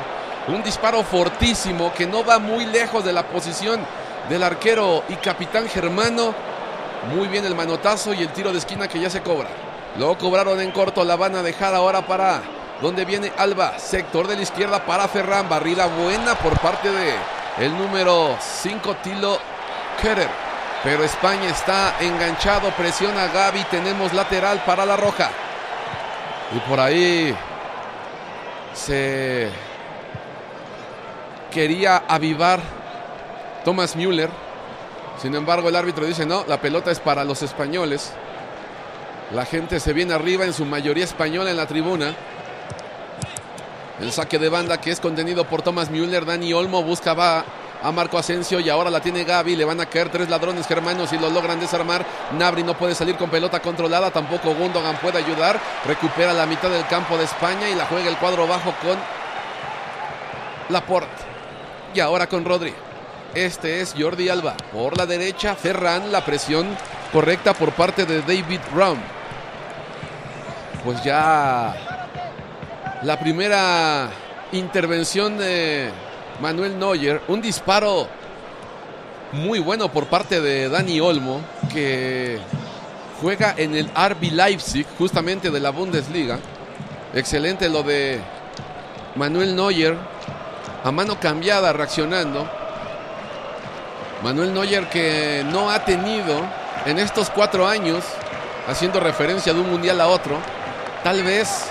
Un 0.47 0.63
disparo 0.63 1.03
fortísimo 1.03 1.91
que 1.93 2.07
no 2.07 2.23
va 2.23 2.39
muy 2.39 2.65
lejos 2.65 3.03
de 3.03 3.11
la 3.11 3.23
posición 3.27 3.81
del 4.29 4.43
arquero 4.43 5.03
y 5.09 5.15
capitán 5.15 5.67
germano. 5.67 6.33
Muy 7.13 7.27
bien 7.27 7.43
el 7.43 7.55
manotazo 7.55 8.13
y 8.13 8.21
el 8.21 8.29
tiro 8.29 8.53
de 8.53 8.59
esquina 8.59 8.87
que 8.87 9.01
ya 9.01 9.09
se 9.09 9.21
cobra. 9.21 9.49
Lo 9.97 10.17
cobraron 10.17 10.61
en 10.61 10.71
corto, 10.71 11.03
la 11.03 11.17
van 11.17 11.35
a 11.35 11.43
dejar 11.43 11.75
ahora 11.75 12.07
para 12.07 12.41
donde 12.81 13.03
viene 13.03 13.33
Alba, 13.37 13.79
sector 13.79 14.27
de 14.27 14.37
la 14.37 14.43
izquierda 14.43 14.85
para 14.85 15.09
Ferran, 15.09 15.49
barrida 15.49 15.87
buena 15.87 16.35
por 16.35 16.57
parte 16.59 16.89
de 16.89 17.15
el 17.59 17.77
número 17.77 18.37
5 18.39 18.95
Tilo 19.03 19.39
Kerer. 20.01 20.44
Pero 20.85 21.03
España 21.03 21.49
está 21.49 21.95
enganchado, 21.99 22.69
presiona 22.69 23.25
Gaby, 23.27 23.63
tenemos 23.71 24.13
lateral 24.13 24.61
para 24.67 24.85
la 24.85 24.95
roja. 24.95 25.31
Y 26.55 26.59
por 26.69 26.79
ahí 26.79 27.35
se 28.75 29.49
quería 31.51 32.03
avivar 32.07 32.59
Thomas 33.63 33.95
Müller. 33.95 34.29
Sin 35.19 35.33
embargo, 35.33 35.69
el 35.69 35.75
árbitro 35.75 36.05
dice, 36.05 36.23
no, 36.23 36.45
la 36.47 36.61
pelota 36.61 36.91
es 36.91 36.99
para 36.99 37.23
los 37.23 37.41
españoles. 37.41 38.13
La 39.33 39.45
gente 39.45 39.79
se 39.79 39.91
viene 39.91 40.13
arriba, 40.13 40.45
en 40.45 40.53
su 40.53 40.65
mayoría 40.65 41.05
española 41.05 41.49
en 41.49 41.57
la 41.57 41.65
tribuna. 41.65 42.13
El 43.99 44.11
saque 44.11 44.37
de 44.37 44.49
banda 44.49 44.79
que 44.79 44.91
es 44.91 44.99
contenido 44.99 45.45
por 45.45 45.63
Thomas 45.63 45.89
Müller. 45.89 46.25
Dani 46.25 46.53
Olmo 46.53 46.83
busca 46.83 47.15
va 47.15 47.43
a 47.85 47.91
Marco 47.91 48.17
Asensio 48.17 48.59
y 48.59 48.67
ahora 48.67 48.89
la 48.89 48.99
tiene 48.99 49.23
Gaby. 49.23 49.55
Le 49.55 49.63
van 49.63 49.79
a 49.79 49.85
caer 49.85 50.09
tres 50.09 50.27
ladrones 50.27 50.65
germanos 50.65 51.13
y 51.13 51.19
lo 51.19 51.29
logran 51.29 51.59
desarmar. 51.59 52.03
Nabri 52.35 52.63
no 52.63 52.75
puede 52.75 52.95
salir 52.95 53.15
con 53.15 53.29
pelota 53.29 53.61
controlada. 53.61 54.09
Tampoco 54.09 54.55
Gundogan 54.55 54.97
puede 54.97 55.19
ayudar. 55.19 55.59
Recupera 55.85 56.33
la 56.33 56.47
mitad 56.47 56.69
del 56.69 56.87
campo 56.87 57.15
de 57.15 57.25
España 57.25 57.69
y 57.69 57.75
la 57.75 57.85
juega 57.85 58.09
el 58.09 58.17
cuadro 58.17 58.47
bajo 58.47 58.73
con 58.81 58.97
Laporte. 60.69 61.23
Y 61.93 61.99
ahora 61.99 62.25
con 62.25 62.43
Rodri. 62.43 62.73
Este 63.35 63.81
es 63.81 63.93
Jordi 63.95 64.29
Alba. 64.29 64.57
Por 64.73 64.97
la 64.97 65.05
derecha, 65.05 65.53
Ferran. 65.53 66.11
La 66.11 66.25
presión 66.25 66.75
correcta 67.13 67.53
por 67.53 67.71
parte 67.73 68.07
de 68.07 68.21
David 68.21 68.61
Brown. 68.73 68.97
Pues 70.83 71.03
ya 71.03 71.75
la 73.03 73.19
primera 73.19 74.09
intervención 74.51 75.37
de 75.37 75.91
Manuel 76.41 76.77
Neuer. 76.77 77.21
Un 77.27 77.41
disparo 77.41 78.07
muy 79.31 79.59
bueno 79.59 79.89
por 79.89 80.07
parte 80.07 80.41
de 80.41 80.69
Dani 80.69 80.99
Olmo, 80.99 81.41
que 81.71 82.39
juega 83.21 83.53
en 83.57 83.75
el 83.75 83.87
RB 83.87 84.31
Leipzig, 84.31 84.85
justamente 84.97 85.49
de 85.49 85.59
la 85.59 85.71
Bundesliga. 85.71 86.39
Excelente 87.13 87.69
lo 87.69 87.83
de 87.83 88.19
Manuel 89.15 89.55
Neuer, 89.55 89.97
a 90.83 90.91
mano 90.91 91.19
cambiada, 91.19 91.73
reaccionando. 91.73 92.47
Manuel 94.23 94.53
Neuer 94.53 94.89
que 94.89 95.45
no 95.51 95.69
ha 95.69 95.85
tenido 95.85 96.41
en 96.85 96.99
estos 96.99 97.29
cuatro 97.29 97.67
años, 97.67 98.03
haciendo 98.67 98.99
referencia 98.99 99.53
de 99.53 99.59
un 99.59 99.69
mundial 99.69 100.01
a 100.01 100.07
otro, 100.07 100.37
tal 101.03 101.23
vez 101.23 101.67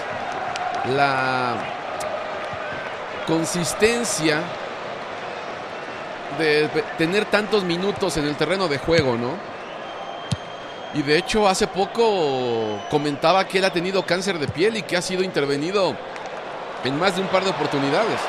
la 0.95 1.74
consistencia 3.27 4.43
de 6.39 6.69
tener 6.99 7.27
tantos 7.27 7.65
minutos 7.65 8.17
en 8.17 8.27
el 8.27 8.37
terreno 8.37 8.69
de 8.69 8.79
juego, 8.79 9.17
¿no? 9.17 9.33
Y 10.95 11.03
de 11.03 11.19
hecho 11.19 11.49
hace 11.49 11.67
poco 11.67 12.81
comentaba 12.91 13.47
que 13.47 13.59
él 13.59 13.65
ha 13.65 13.73
tenido 13.73 14.05
cáncer 14.05 14.39
de 14.39 14.47
piel 14.49 14.77
y 14.77 14.83
que 14.83 14.97
ha 14.97 15.03
sido 15.03 15.23
intervenido 15.23 15.97
en 16.85 16.99
más 16.99 17.17
de 17.17 17.23
un 17.23 17.29
par 17.29 17.43
de 17.43 17.51
oportunidades. 17.51 18.21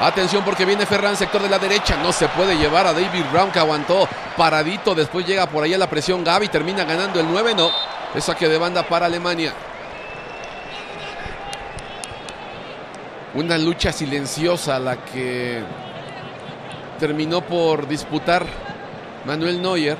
Atención 0.00 0.44
porque 0.44 0.64
viene 0.64 0.86
Ferran, 0.86 1.16
sector 1.16 1.40
de 1.40 1.48
la 1.48 1.58
derecha. 1.58 1.96
No 2.02 2.12
se 2.12 2.28
puede 2.28 2.56
llevar 2.56 2.86
a 2.86 2.92
David 2.92 3.24
Brown 3.32 3.50
que 3.50 3.60
aguantó 3.60 4.08
paradito. 4.36 4.94
Después 4.94 5.24
llega 5.24 5.46
por 5.46 5.62
allá 5.62 5.78
la 5.78 5.88
presión 5.88 6.24
Gaby. 6.24 6.48
Termina 6.48 6.84
ganando 6.84 7.20
el 7.20 7.30
9. 7.30 7.54
No. 7.54 7.70
Es 8.14 8.24
saque 8.24 8.48
de 8.48 8.58
banda 8.58 8.82
para 8.82 9.06
Alemania. 9.06 9.54
Una 13.34 13.58
lucha 13.58 13.92
silenciosa 13.92 14.78
la 14.78 15.04
que 15.04 15.60
terminó 17.00 17.40
por 17.40 17.88
disputar 17.88 18.46
Manuel 19.24 19.60
Neuer. 19.60 19.98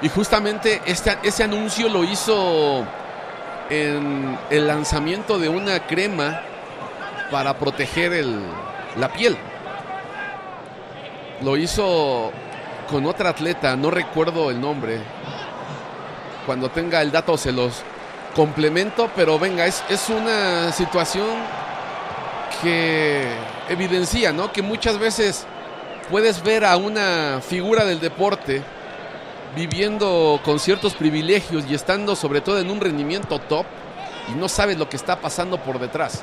Y 0.00 0.08
justamente 0.08 0.80
este, 0.86 1.18
ese 1.22 1.44
anuncio 1.44 1.88
lo 1.88 2.04
hizo 2.04 2.84
en 3.70 4.38
el 4.50 4.66
lanzamiento 4.66 5.38
de 5.38 5.48
una 5.48 5.86
crema 5.86 6.42
para 7.30 7.54
proteger 7.58 8.12
el, 8.12 8.40
la 8.96 9.08
piel. 9.12 9.36
Lo 11.42 11.56
hizo 11.56 12.30
con 12.88 13.06
otra 13.06 13.30
atleta, 13.30 13.74
no 13.76 13.90
recuerdo 13.90 14.50
el 14.50 14.60
nombre. 14.60 15.00
Cuando 16.46 16.70
tenga 16.70 17.02
el 17.02 17.10
dato 17.10 17.36
se 17.36 17.50
los 17.50 17.82
complemento, 18.36 19.10
pero 19.16 19.38
venga, 19.38 19.66
es, 19.66 19.82
es 19.88 20.10
una 20.10 20.70
situación 20.72 21.63
que 22.56 23.26
evidencia, 23.68 24.32
¿no? 24.32 24.52
Que 24.52 24.62
muchas 24.62 24.98
veces 24.98 25.46
puedes 26.10 26.42
ver 26.42 26.64
a 26.64 26.76
una 26.76 27.40
figura 27.46 27.84
del 27.84 28.00
deporte 28.00 28.62
viviendo 29.54 30.40
con 30.44 30.58
ciertos 30.58 30.94
privilegios 30.94 31.64
y 31.68 31.74
estando 31.74 32.16
sobre 32.16 32.40
todo 32.40 32.58
en 32.58 32.70
un 32.70 32.80
rendimiento 32.80 33.38
top 33.38 33.66
y 34.28 34.32
no 34.32 34.48
sabes 34.48 34.78
lo 34.78 34.88
que 34.88 34.96
está 34.96 35.16
pasando 35.20 35.58
por 35.58 35.78
detrás. 35.78 36.22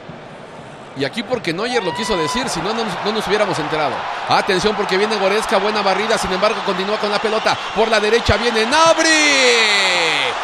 Y 0.97 1.05
aquí 1.05 1.23
porque 1.23 1.53
Neuer 1.53 1.83
lo 1.83 1.95
quiso 1.95 2.17
decir, 2.17 2.49
si 2.49 2.59
no, 2.59 2.73
no, 2.73 2.83
no 3.05 3.11
nos 3.13 3.25
hubiéramos 3.25 3.57
enterado. 3.57 3.95
Atención 4.27 4.75
porque 4.75 4.97
viene 4.97 5.15
Goretzka, 5.15 5.57
buena 5.57 5.81
barrida, 5.81 6.17
sin 6.17 6.31
embargo 6.33 6.61
continúa 6.65 6.97
con 6.97 7.09
la 7.09 7.19
pelota. 7.19 7.57
Por 7.75 7.87
la 7.87 7.99
derecha 7.99 8.35
viene 8.35 8.65
Nabri. 8.65 9.09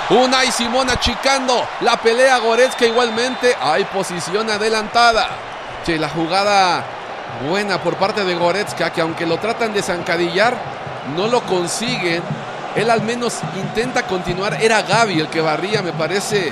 Unai 0.10 0.50
Simón 0.52 0.90
achicando 0.90 1.68
la 1.82 1.98
pelea 1.98 2.38
Goretzka 2.38 2.86
igualmente. 2.86 3.56
Hay 3.60 3.84
posición 3.86 4.50
adelantada. 4.50 5.57
La 5.88 6.10
jugada 6.10 6.84
buena 7.48 7.82
por 7.82 7.96
parte 7.96 8.26
de 8.26 8.36
Goretzka, 8.36 8.92
que 8.92 9.00
aunque 9.00 9.26
lo 9.26 9.38
tratan 9.38 9.74
de 9.74 9.82
zancadillar, 9.82 10.54
no 11.16 11.28
lo 11.28 11.42
consiguen. 11.44 12.22
Él 12.76 12.90
al 12.90 13.04
menos 13.04 13.40
intenta 13.56 14.04
continuar. 14.04 14.62
Era 14.62 14.82
Gaby 14.82 15.18
el 15.22 15.30
que 15.30 15.40
barría, 15.40 15.82
me 15.82 15.94
parece, 15.94 16.52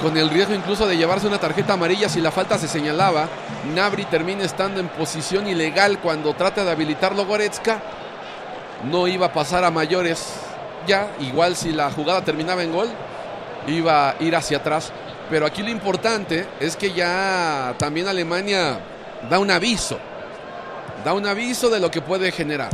con 0.00 0.16
el 0.16 0.30
riesgo 0.30 0.54
incluso 0.54 0.86
de 0.86 0.96
llevarse 0.96 1.26
una 1.26 1.38
tarjeta 1.38 1.74
amarilla 1.74 2.08
si 2.08 2.22
la 2.22 2.30
falta 2.30 2.56
se 2.56 2.66
señalaba. 2.66 3.28
Nabri 3.74 4.06
termina 4.06 4.44
estando 4.44 4.80
en 4.80 4.88
posición 4.88 5.46
ilegal 5.46 5.98
cuando 5.98 6.32
trata 6.32 6.64
de 6.64 6.70
habilitarlo 6.70 7.26
Goretzka. 7.26 7.82
No 8.90 9.06
iba 9.06 9.26
a 9.26 9.32
pasar 9.34 9.64
a 9.64 9.70
mayores 9.70 10.32
ya, 10.86 11.10
igual 11.20 11.56
si 11.56 11.72
la 11.72 11.90
jugada 11.90 12.22
terminaba 12.22 12.62
en 12.62 12.72
gol, 12.72 12.88
iba 13.66 14.10
a 14.10 14.14
ir 14.18 14.34
hacia 14.34 14.58
atrás. 14.58 14.92
Pero 15.30 15.46
aquí 15.46 15.62
lo 15.62 15.70
importante 15.70 16.46
es 16.60 16.76
que 16.76 16.92
ya 16.92 17.74
también 17.78 18.06
Alemania 18.06 18.78
da 19.28 19.38
un 19.38 19.50
aviso. 19.50 19.98
Da 21.04 21.12
un 21.12 21.26
aviso 21.26 21.68
de 21.70 21.80
lo 21.80 21.90
que 21.90 22.00
puede 22.00 22.30
generar. 22.32 22.70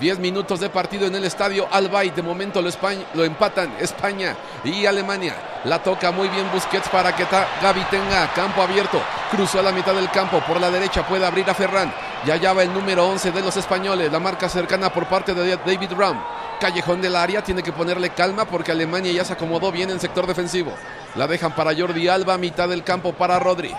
10 0.00 0.18
minutos 0.18 0.60
de 0.60 0.70
partido 0.70 1.06
en 1.06 1.14
el 1.14 1.24
estadio 1.24 1.68
Albay. 1.70 2.10
De 2.10 2.22
momento 2.22 2.62
lo, 2.62 2.68
España, 2.68 3.04
lo, 3.14 3.24
empatan 3.24 3.74
España 3.78 4.34
y 4.64 4.86
Alemania. 4.86 5.34
La 5.64 5.82
toca 5.82 6.10
muy 6.10 6.28
bien 6.28 6.50
Busquets 6.52 6.88
para 6.88 7.14
que 7.14 7.26
Gaby 7.62 7.84
tenga 7.90 8.32
campo 8.32 8.62
abierto. 8.62 9.00
Cruzó 9.30 9.60
a 9.60 9.62
la 9.62 9.72
mitad 9.72 9.94
del 9.94 10.10
campo. 10.10 10.40
Por 10.40 10.60
la 10.60 10.70
derecha 10.70 11.06
puede 11.06 11.26
abrir 11.26 11.48
a 11.50 11.54
Ferran. 11.54 11.92
Ya 12.24 12.34
allá 12.34 12.52
va 12.52 12.62
el 12.62 12.72
número 12.72 13.06
11 13.08 13.30
de 13.30 13.42
los 13.42 13.56
españoles. 13.56 14.10
La 14.10 14.18
marca 14.18 14.48
cercana 14.48 14.92
por 14.92 15.06
parte 15.06 15.34
de 15.34 15.56
David 15.56 15.92
Ram. 15.96 16.20
Callejón 16.60 17.02
del 17.02 17.16
área. 17.16 17.42
Tiene 17.42 17.64
que 17.64 17.72
ponerle 17.72 18.10
calma 18.10 18.44
porque 18.44 18.70
Alemania 18.70 19.10
ya 19.10 19.24
se 19.24 19.32
acomodó 19.32 19.72
bien 19.72 19.90
en 19.90 19.98
sector 19.98 20.26
defensivo. 20.28 20.72
La 21.16 21.26
dejan 21.26 21.52
para 21.56 21.74
Jordi 21.74 22.06
Alba. 22.06 22.38
Mitad 22.38 22.68
del 22.68 22.84
campo 22.84 23.12
para 23.12 23.40
Rodri. 23.40 23.74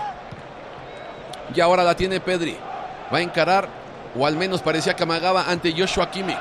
Y 1.54 1.60
ahora 1.60 1.82
la 1.82 1.94
tiene 1.94 2.20
Pedri. 2.20 2.56
Va 3.12 3.18
a 3.18 3.22
encarar, 3.22 3.68
o 4.18 4.26
al 4.26 4.36
menos 4.36 4.60
parecía 4.62 4.94
que 4.94 5.02
amagaba 5.02 5.44
ante 5.48 5.72
Joshua 5.72 6.10
Kimmich. 6.10 6.38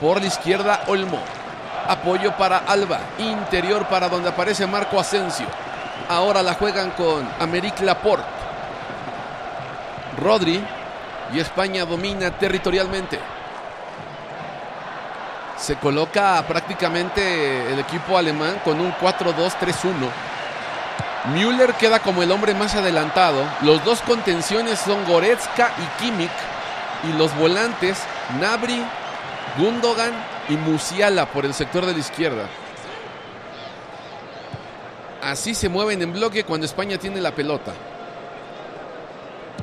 Por 0.00 0.20
la 0.20 0.26
izquierda, 0.26 0.84
Olmo. 0.86 1.18
Apoyo 1.88 2.36
para 2.36 2.58
Alba. 2.58 3.00
Interior 3.18 3.86
para 3.88 4.08
donde 4.08 4.28
aparece 4.28 4.66
Marco 4.66 4.98
Asensio. 4.98 5.46
Ahora 6.08 6.42
la 6.42 6.54
juegan 6.54 6.90
con 6.92 7.28
Americ 7.40 7.80
Laporte. 7.80 8.24
Rodri. 10.20 10.62
Y 11.32 11.40
España 11.40 11.84
domina 11.84 12.30
territorialmente. 12.30 13.18
Se 15.56 15.76
coloca 15.76 16.42
prácticamente 16.46 17.72
el 17.72 17.78
equipo 17.78 18.18
alemán 18.18 18.60
con 18.64 18.80
un 18.80 18.92
4-2-3-1. 18.94 20.10
Müller 21.32 21.74
queda 21.74 22.00
como 22.00 22.22
el 22.22 22.30
hombre 22.32 22.54
más 22.54 22.74
adelantado. 22.74 23.44
Los 23.62 23.82
dos 23.84 24.00
contenciones 24.02 24.78
son 24.78 25.04
Goretzka 25.06 25.72
y 25.78 26.02
Kimmich. 26.02 26.30
Y 27.04 27.16
los 27.16 27.34
volantes, 27.36 27.98
Nabri, 28.40 28.82
Gundogan 29.58 30.12
y 30.48 30.56
Musiala 30.56 31.26
por 31.26 31.44
el 31.44 31.54
sector 31.54 31.86
de 31.86 31.92
la 31.92 31.98
izquierda. 31.98 32.46
Así 35.22 35.54
se 35.54 35.70
mueven 35.70 36.02
en 36.02 36.12
bloque 36.12 36.44
cuando 36.44 36.66
España 36.66 36.98
tiene 36.98 37.20
la 37.20 37.34
pelota. 37.34 37.72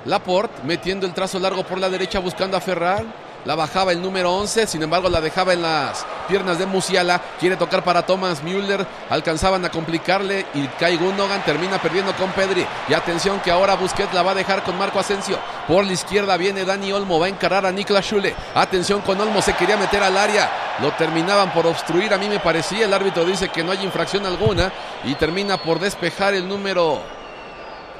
Laporte 0.06 0.64
metiendo 0.64 1.06
el 1.06 1.14
trazo 1.14 1.38
largo 1.38 1.64
por 1.64 1.78
la 1.78 1.90
derecha 1.90 2.18
buscando 2.20 2.58
a 2.58 2.62
Ferran. 2.62 3.14
La 3.44 3.56
bajaba 3.56 3.92
el 3.92 4.02
número 4.02 4.32
11, 4.34 4.68
sin 4.68 4.84
embargo 4.84 5.10
la 5.10 5.20
dejaba 5.20 5.54
en 5.54 5.64
las 5.64 6.06
piernas 6.28 6.60
de 6.60 6.68
Musiala. 6.68 7.20
Quiere 7.40 7.56
tocar 7.56 7.84
para 7.84 8.06
Thomas 8.06 8.44
Müller. 8.44 8.86
Alcanzaban 9.10 9.66
a 9.66 9.72
complicarle 9.72 10.46
y 10.54 10.68
Kai 10.80 10.98
Gundogan 10.98 11.44
termina 11.44 11.82
perdiendo 11.82 12.16
con 12.16 12.32
Pedri. 12.34 12.64
Y 12.88 12.94
atención 12.94 13.40
que 13.40 13.50
ahora 13.50 13.76
Busquets 13.76 14.14
la 14.14 14.22
va 14.22 14.32
a 14.32 14.36
dejar 14.36 14.62
con 14.62 14.78
Marco 14.78 15.00
Asensio. 15.00 15.40
Por 15.68 15.86
la 15.86 15.94
izquierda 15.94 16.38
viene 16.38 16.66
Dani 16.66 16.92
Olmo. 16.94 17.20
Va 17.20 17.26
a 17.26 17.30
encarar 17.30 17.66
a 17.66 17.72
Niklas 17.72 18.06
Schule. 18.06 18.36
Atención 18.54 19.02
con 19.02 19.20
Olmo. 19.20 19.42
Se 19.42 19.54
quería 19.54 19.76
meter 19.76 20.04
al 20.04 20.18
área. 20.18 20.78
Lo 20.80 20.92
terminaban 20.92 21.52
por 21.52 21.66
obstruir. 21.66 22.14
A 22.14 22.20
mí 22.20 22.30
me 22.30 22.40
parecía. 22.40 22.86
El 22.86 22.94
árbitro 22.94 23.26
dice 23.26 23.50
que 23.50 23.64
no 23.64 23.72
hay 23.72 23.84
infracción 23.84 24.24
alguna. 24.28 24.72
Y 25.04 25.16
termina 25.16 25.58
por 25.58 25.80
despejar 25.80 26.36
el 26.36 26.48
número 26.48 27.02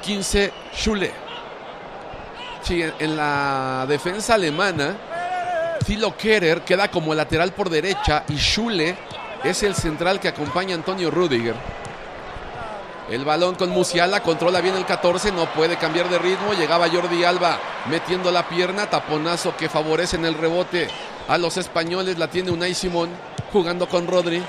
15 0.02 0.52
Schule. 0.72 1.12
Sí, 2.62 2.80
en 2.80 3.16
la 3.16 3.86
defensa 3.88 4.34
alemana. 4.34 4.94
Thilo 5.84 6.16
Kerer 6.16 6.62
queda 6.62 6.88
como 6.88 7.14
lateral 7.14 7.52
por 7.52 7.68
derecha 7.68 8.24
y 8.28 8.36
Schule 8.36 8.96
es 9.42 9.62
el 9.62 9.74
central 9.74 10.20
que 10.20 10.28
acompaña 10.28 10.74
a 10.74 10.78
Antonio 10.78 11.10
Rudiger. 11.10 11.54
El 13.10 13.24
balón 13.24 13.56
con 13.56 13.70
Musiala, 13.70 14.22
controla 14.22 14.60
bien 14.60 14.76
el 14.76 14.86
14, 14.86 15.32
no 15.32 15.46
puede 15.52 15.76
cambiar 15.76 16.08
de 16.08 16.18
ritmo. 16.18 16.54
Llegaba 16.54 16.88
Jordi 16.88 17.24
Alba 17.24 17.58
metiendo 17.90 18.30
la 18.30 18.48
pierna, 18.48 18.88
taponazo 18.88 19.56
que 19.56 19.68
favorece 19.68 20.16
en 20.16 20.24
el 20.24 20.34
rebote 20.34 20.88
a 21.28 21.36
los 21.36 21.56
españoles. 21.56 22.16
La 22.16 22.28
tiene 22.28 22.52
Unai 22.52 22.74
Simón 22.74 23.10
jugando 23.52 23.88
con 23.88 24.06
Rodri 24.06 24.42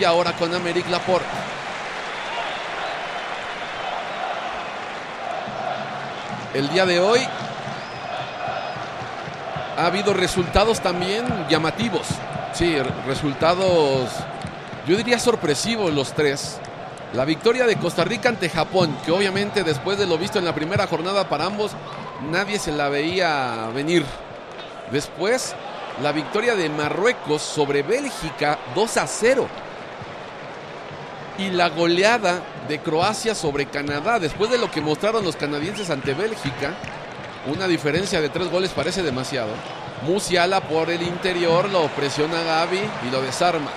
y 0.00 0.04
ahora 0.04 0.32
con 0.32 0.54
Americ 0.54 0.88
Laporte. 0.88 1.26
El 6.54 6.68
día 6.70 6.86
de 6.86 7.00
hoy 7.00 7.20
ha 9.78 9.86
habido 9.86 10.12
resultados 10.12 10.80
también 10.80 11.24
llamativos. 11.48 12.08
Sí, 12.52 12.76
resultados, 13.06 14.10
yo 14.88 14.96
diría 14.96 15.20
sorpresivos 15.20 15.94
los 15.94 16.12
tres. 16.14 16.58
La 17.12 17.24
victoria 17.24 17.64
de 17.64 17.76
Costa 17.76 18.04
Rica 18.04 18.28
ante 18.28 18.50
Japón, 18.50 18.94
que 19.06 19.12
obviamente 19.12 19.62
después 19.62 19.96
de 19.96 20.06
lo 20.06 20.18
visto 20.18 20.40
en 20.40 20.44
la 20.44 20.54
primera 20.54 20.88
jornada 20.88 21.28
para 21.28 21.44
ambos, 21.44 21.72
nadie 22.28 22.58
se 22.58 22.72
la 22.72 22.88
veía 22.88 23.70
venir. 23.72 24.04
Después, 24.90 25.54
la 26.02 26.10
victoria 26.10 26.56
de 26.56 26.68
Marruecos 26.68 27.40
sobre 27.40 27.84
Bélgica 27.84 28.58
2 28.74 28.96
a 28.96 29.06
0. 29.06 29.46
Y 31.38 31.50
la 31.50 31.68
goleada 31.68 32.40
de 32.68 32.80
Croacia 32.80 33.32
sobre 33.36 33.66
Canadá, 33.66 34.18
después 34.18 34.50
de 34.50 34.58
lo 34.58 34.72
que 34.72 34.80
mostraron 34.80 35.24
los 35.24 35.36
canadienses 35.36 35.88
ante 35.88 36.14
Bélgica, 36.14 36.74
una 37.48 37.66
diferencia 37.66 38.20
de 38.20 38.28
tres 38.28 38.50
goles 38.50 38.70
parece 38.70 39.02
demasiado. 39.02 39.50
Musiala 40.06 40.60
por 40.60 40.90
el 40.90 41.02
interior 41.02 41.68
lo 41.70 41.88
presiona 41.88 42.42
Gaby 42.42 42.80
y 43.06 43.10
lo 43.10 43.22
desarma. 43.22 43.70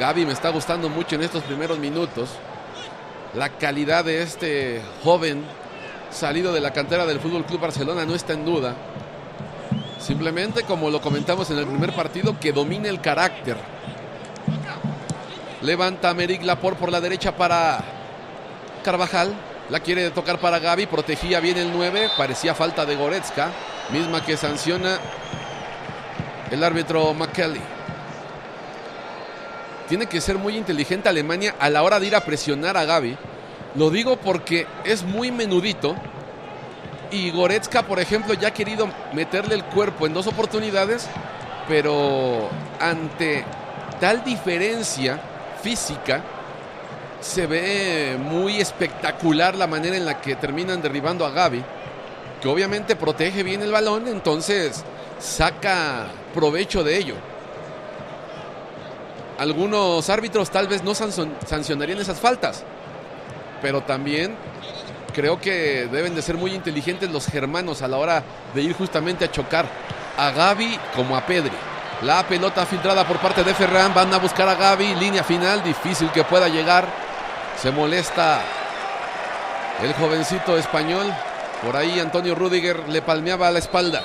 Gaby 0.00 0.26
me 0.26 0.32
está 0.32 0.50
gustando 0.50 0.88
mucho 0.88 1.14
en 1.14 1.22
estos 1.22 1.44
primeros 1.44 1.78
minutos. 1.78 2.30
La 3.34 3.50
calidad 3.50 4.04
de 4.04 4.22
este 4.22 4.82
joven 5.04 5.44
salido 6.10 6.52
de 6.52 6.60
la 6.60 6.72
cantera 6.72 7.06
del 7.06 7.20
Fútbol 7.20 7.44
Club 7.44 7.60
Barcelona 7.60 8.04
no 8.04 8.14
está 8.14 8.32
en 8.32 8.44
duda. 8.44 8.74
Simplemente, 10.00 10.62
como 10.62 10.90
lo 10.90 11.00
comentamos 11.00 11.50
en 11.50 11.58
el 11.58 11.66
primer 11.66 11.94
partido, 11.94 12.38
que 12.40 12.52
domine 12.52 12.88
el 12.88 13.00
carácter. 13.00 13.56
Levanta 15.62 16.14
Meric 16.14 16.42
Laporte 16.44 16.78
por 16.78 16.92
la 16.92 17.00
derecha 17.00 17.36
para 17.36 17.82
Carvajal. 18.84 19.34
La 19.68 19.80
quiere 19.80 20.10
tocar 20.10 20.38
para 20.38 20.60
Gaby. 20.60 20.86
Protegía 20.86 21.40
bien 21.40 21.56
el 21.56 21.72
9. 21.72 22.10
Parecía 22.16 22.54
falta 22.54 22.86
de 22.86 22.94
Goretzka. 22.94 23.50
Misma 23.90 24.24
que 24.24 24.36
sanciona 24.36 24.98
el 26.50 26.62
árbitro 26.62 27.12
McKelly. 27.14 27.60
Tiene 29.88 30.06
que 30.06 30.20
ser 30.20 30.38
muy 30.38 30.56
inteligente 30.56 31.08
Alemania 31.08 31.56
a 31.58 31.68
la 31.68 31.82
hora 31.82 31.98
de 31.98 32.06
ir 32.06 32.14
a 32.14 32.20
presionar 32.20 32.76
a 32.76 32.84
Gaby. 32.84 33.16
Lo 33.74 33.90
digo 33.90 34.16
porque 34.16 34.66
es 34.84 35.02
muy 35.02 35.32
menudito. 35.32 35.96
Y 37.10 37.30
Goretzka, 37.30 37.82
por 37.82 37.98
ejemplo, 37.98 38.34
ya 38.34 38.48
ha 38.48 38.54
querido 38.54 38.88
meterle 39.12 39.56
el 39.56 39.64
cuerpo 39.64 40.06
en 40.06 40.14
dos 40.14 40.28
oportunidades. 40.28 41.08
Pero 41.68 42.48
ante 42.80 43.44
tal 44.00 44.22
diferencia 44.22 45.18
física, 45.60 46.22
se 47.20 47.46
ve 47.46 48.16
muy 48.18 48.60
espectacular 48.60 49.54
la 49.56 49.66
manera 49.66 49.96
en 49.96 50.04
la 50.04 50.20
que 50.20 50.36
terminan 50.36 50.82
derribando 50.82 51.24
a 51.26 51.30
Gaby. 51.30 51.62
Que 52.40 52.48
obviamente 52.48 52.96
protege 52.96 53.42
bien 53.42 53.62
el 53.62 53.72
balón, 53.72 54.08
entonces 54.08 54.84
saca 55.18 56.06
provecho 56.34 56.84
de 56.84 56.98
ello. 56.98 57.14
Algunos 59.38 60.08
árbitros 60.08 60.50
tal 60.50 60.68
vez 60.68 60.82
no 60.82 60.94
sancionarían 60.94 61.98
esas 61.98 62.20
faltas, 62.20 62.64
pero 63.60 63.82
también 63.82 64.34
creo 65.14 65.40
que 65.40 65.88
deben 65.90 66.14
de 66.14 66.22
ser 66.22 66.36
muy 66.36 66.52
inteligentes 66.52 67.10
los 67.10 67.26
germanos 67.26 67.82
a 67.82 67.88
la 67.88 67.96
hora 67.96 68.22
de 68.54 68.62
ir 68.62 68.74
justamente 68.74 69.24
a 69.24 69.30
chocar 69.30 69.66
a 70.18 70.30
Gaby 70.30 70.78
como 70.94 71.16
a 71.16 71.24
Pedri. 71.24 71.56
La 72.02 72.22
pelota 72.28 72.66
filtrada 72.66 73.06
por 73.06 73.16
parte 73.18 73.42
de 73.42 73.54
Ferran, 73.54 73.94
van 73.94 74.12
a 74.12 74.18
buscar 74.18 74.46
a 74.46 74.54
Gaby, 74.54 74.96
línea 74.96 75.24
final, 75.24 75.64
difícil 75.64 76.10
que 76.10 76.24
pueda 76.24 76.46
llegar. 76.46 76.86
Se 77.60 77.70
molesta 77.70 78.42
el 79.82 79.94
jovencito 79.94 80.58
español. 80.58 81.06
Por 81.64 81.74
ahí 81.74 81.98
Antonio 81.98 82.34
Rudiger 82.34 82.86
le 82.90 83.00
palmeaba 83.00 83.50
la 83.50 83.60
espalda. 83.60 84.02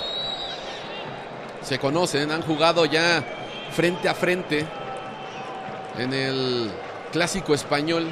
Se 1.62 1.80
conocen, 1.80 2.32
han 2.32 2.42
jugado 2.44 2.86
ya 2.86 3.24
frente 3.76 4.08
a 4.08 4.16
frente 4.16 4.66
en 5.98 6.14
el 6.14 6.72
clásico 7.12 7.54
español. 7.54 8.10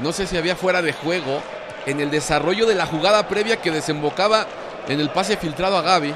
No 0.00 0.12
sé 0.12 0.28
si 0.28 0.36
había 0.36 0.54
fuera 0.54 0.82
de 0.82 0.92
juego 0.92 1.42
en 1.84 2.00
el 2.00 2.12
desarrollo 2.12 2.64
de 2.66 2.76
la 2.76 2.86
jugada 2.86 3.26
previa 3.26 3.60
que 3.60 3.72
desembocaba 3.72 4.46
en 4.86 5.00
el 5.00 5.10
pase 5.10 5.36
filtrado 5.36 5.76
a 5.76 5.82
Gaby. 5.82 6.14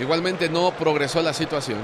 Igualmente 0.00 0.48
no 0.48 0.72
progresó 0.72 1.22
la 1.22 1.32
situación. 1.32 1.78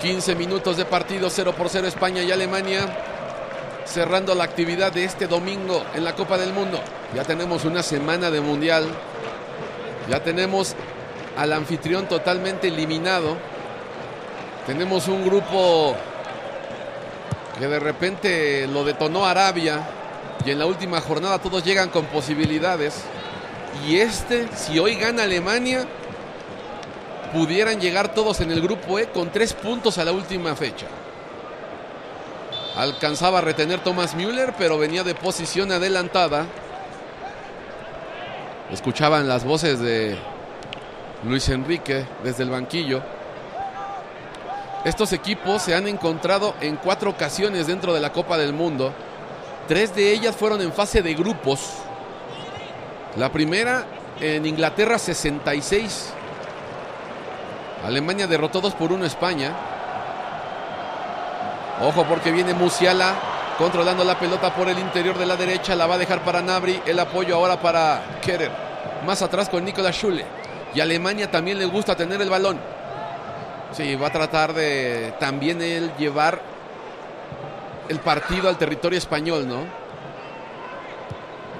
15 0.00 0.34
minutos 0.34 0.76
de 0.76 0.84
partido, 0.84 1.30
0 1.30 1.54
por 1.56 1.68
0 1.68 1.86
España 1.86 2.22
y 2.22 2.30
Alemania. 2.30 2.86
Cerrando 3.84 4.34
la 4.34 4.44
actividad 4.44 4.92
de 4.92 5.04
este 5.04 5.26
domingo 5.26 5.84
en 5.94 6.04
la 6.04 6.14
Copa 6.14 6.38
del 6.38 6.52
Mundo. 6.52 6.80
Ya 7.14 7.24
tenemos 7.24 7.64
una 7.64 7.82
semana 7.82 8.30
de 8.30 8.40
mundial. 8.40 8.86
Ya 10.08 10.22
tenemos 10.22 10.74
al 11.36 11.52
anfitrión 11.52 12.06
totalmente 12.06 12.68
eliminado. 12.68 13.36
Tenemos 14.66 15.08
un 15.08 15.24
grupo 15.24 15.94
que 17.58 17.66
de 17.66 17.78
repente 17.78 18.66
lo 18.66 18.84
detonó 18.84 19.26
Arabia 19.26 19.86
y 20.44 20.50
en 20.50 20.58
la 20.58 20.66
última 20.66 21.00
jornada 21.00 21.38
todos 21.38 21.64
llegan 21.64 21.90
con 21.90 22.06
posibilidades. 22.06 23.02
Y 23.86 23.96
este, 23.98 24.48
si 24.56 24.78
hoy 24.78 24.94
gana 24.96 25.24
Alemania, 25.24 25.86
pudieran 27.34 27.80
llegar 27.80 28.14
todos 28.14 28.40
en 28.40 28.52
el 28.52 28.62
grupo 28.62 28.98
E 29.00 29.08
con 29.08 29.30
tres 29.30 29.52
puntos 29.52 29.98
a 29.98 30.04
la 30.04 30.12
última 30.12 30.54
fecha. 30.54 30.86
Alcanzaba 32.76 33.38
a 33.38 33.40
retener 33.40 33.80
Thomas 33.80 34.14
Müller, 34.14 34.54
pero 34.56 34.78
venía 34.78 35.02
de 35.02 35.16
posición 35.16 35.72
adelantada. 35.72 36.46
Escuchaban 38.70 39.26
las 39.26 39.44
voces 39.44 39.80
de 39.80 40.16
Luis 41.24 41.48
Enrique 41.48 42.06
desde 42.22 42.44
el 42.44 42.50
banquillo. 42.50 43.02
Estos 44.84 45.12
equipos 45.12 45.62
se 45.62 45.74
han 45.74 45.88
encontrado 45.88 46.54
en 46.60 46.76
cuatro 46.76 47.10
ocasiones 47.10 47.66
dentro 47.66 47.92
de 47.92 48.00
la 48.00 48.12
Copa 48.12 48.38
del 48.38 48.52
Mundo. 48.52 48.92
Tres 49.66 49.94
de 49.94 50.12
ellas 50.12 50.36
fueron 50.36 50.60
en 50.60 50.72
fase 50.72 51.02
de 51.02 51.14
grupos. 51.14 51.60
La 53.16 53.32
primera 53.32 53.86
en 54.20 54.46
Inglaterra 54.46 54.98
66. 54.98 56.12
Alemania 57.84 58.26
derrotó 58.26 58.60
2 58.60 58.74
por 58.74 58.92
1 58.92 59.04
a 59.04 59.06
España. 59.06 59.52
Ojo 61.82 62.04
porque 62.04 62.32
viene 62.32 62.54
Musiala 62.54 63.14
controlando 63.58 64.04
la 64.04 64.18
pelota 64.18 64.54
por 64.54 64.68
el 64.68 64.78
interior 64.78 65.18
de 65.18 65.26
la 65.26 65.36
derecha. 65.36 65.74
La 65.74 65.86
va 65.86 65.96
a 65.96 65.98
dejar 65.98 66.24
para 66.24 66.40
Nabri. 66.40 66.80
El 66.86 66.98
apoyo 66.98 67.36
ahora 67.36 67.60
para 67.60 68.00
Kerer. 68.22 68.50
Más 69.04 69.20
atrás 69.22 69.48
con 69.48 69.64
Nicolas 69.64 69.96
Schule. 69.96 70.24
Y 70.74 70.80
Alemania 70.80 71.30
también 71.30 71.58
le 71.58 71.66
gusta 71.66 71.94
tener 71.94 72.20
el 72.22 72.30
balón. 72.30 72.58
Sí, 73.72 73.96
va 73.96 74.06
a 74.06 74.12
tratar 74.12 74.54
de 74.54 75.14
también 75.18 75.60
él 75.60 75.92
llevar 75.98 76.40
el 77.88 77.98
partido 77.98 78.48
al 78.48 78.56
territorio 78.56 78.98
español, 78.98 79.46
¿no? 79.46 79.64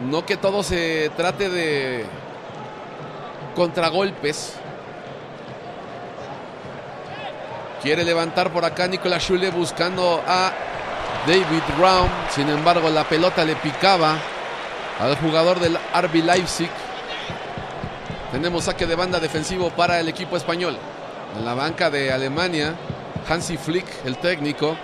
No 0.08 0.24
que 0.24 0.37
todo 0.37 0.62
se 0.62 1.10
trate 1.16 1.50
de 1.50 2.04
contragolpes. 3.54 4.56
Quiere 7.85 8.03
levantar 8.03 8.51
por 8.51 8.64
acá 8.64 8.88
Nicolás 8.88 9.23
Schule 9.23 9.51
buscando 9.51 10.25
a 10.27 10.51
David 11.27 11.62
Brown. 11.77 12.09
Sin 12.31 12.49
embargo, 12.49 12.88
la 12.88 13.05
pelota 13.05 13.44
le 13.44 13.57
picaba 13.57 14.16
al 14.99 15.14
jugador 15.18 15.61
del 15.61 15.77
RB 15.77 16.25
Leipzig. 16.25 16.70
Tenemos 18.33 18.64
saque 18.64 18.87
de 18.87 18.94
banda 18.94 19.20
defensivo 19.20 19.68
para 19.68 20.01
el 20.01 20.09
equipo 20.09 20.38
español. 20.38 20.79
En 21.37 21.44
la 21.44 21.53
banca 21.53 21.90
de 21.90 22.11
Alemania, 22.11 22.75
Hansi 23.29 23.59
Flick, 23.59 23.87
el 24.07 24.16
técnico. 24.16 24.79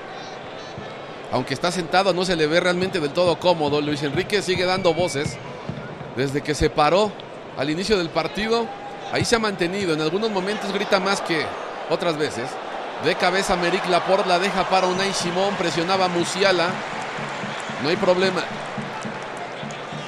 Aunque 1.32 1.54
está 1.54 1.72
sentado, 1.72 2.12
no 2.12 2.26
se 2.26 2.36
le 2.36 2.46
ve 2.46 2.60
realmente 2.60 3.00
del 3.00 3.12
todo 3.12 3.38
cómodo. 3.38 3.80
Luis 3.80 4.02
Enrique 4.02 4.42
sigue 4.42 4.66
dando 4.66 4.92
voces. 4.92 5.38
Desde 6.16 6.42
que 6.42 6.54
se 6.54 6.68
paró 6.68 7.10
al 7.56 7.70
inicio 7.70 7.96
del 7.96 8.10
partido, 8.10 8.66
ahí 9.10 9.24
se 9.24 9.36
ha 9.36 9.38
mantenido. 9.38 9.94
En 9.94 10.02
algunos 10.02 10.30
momentos 10.30 10.70
grita 10.70 11.00
más 11.00 11.22
que 11.22 11.46
otras 11.88 12.18
veces. 12.18 12.50
De 13.04 13.14
cabeza 13.14 13.56
Meric 13.56 13.88
Laporte 13.88 14.28
la 14.28 14.38
deja 14.38 14.68
para 14.68 14.86
Unai 14.86 15.14
Simón, 15.14 15.54
presionaba 15.56 16.08
Musiala. 16.08 16.68
No 17.82 17.88
hay 17.88 17.96
problema. 17.96 18.42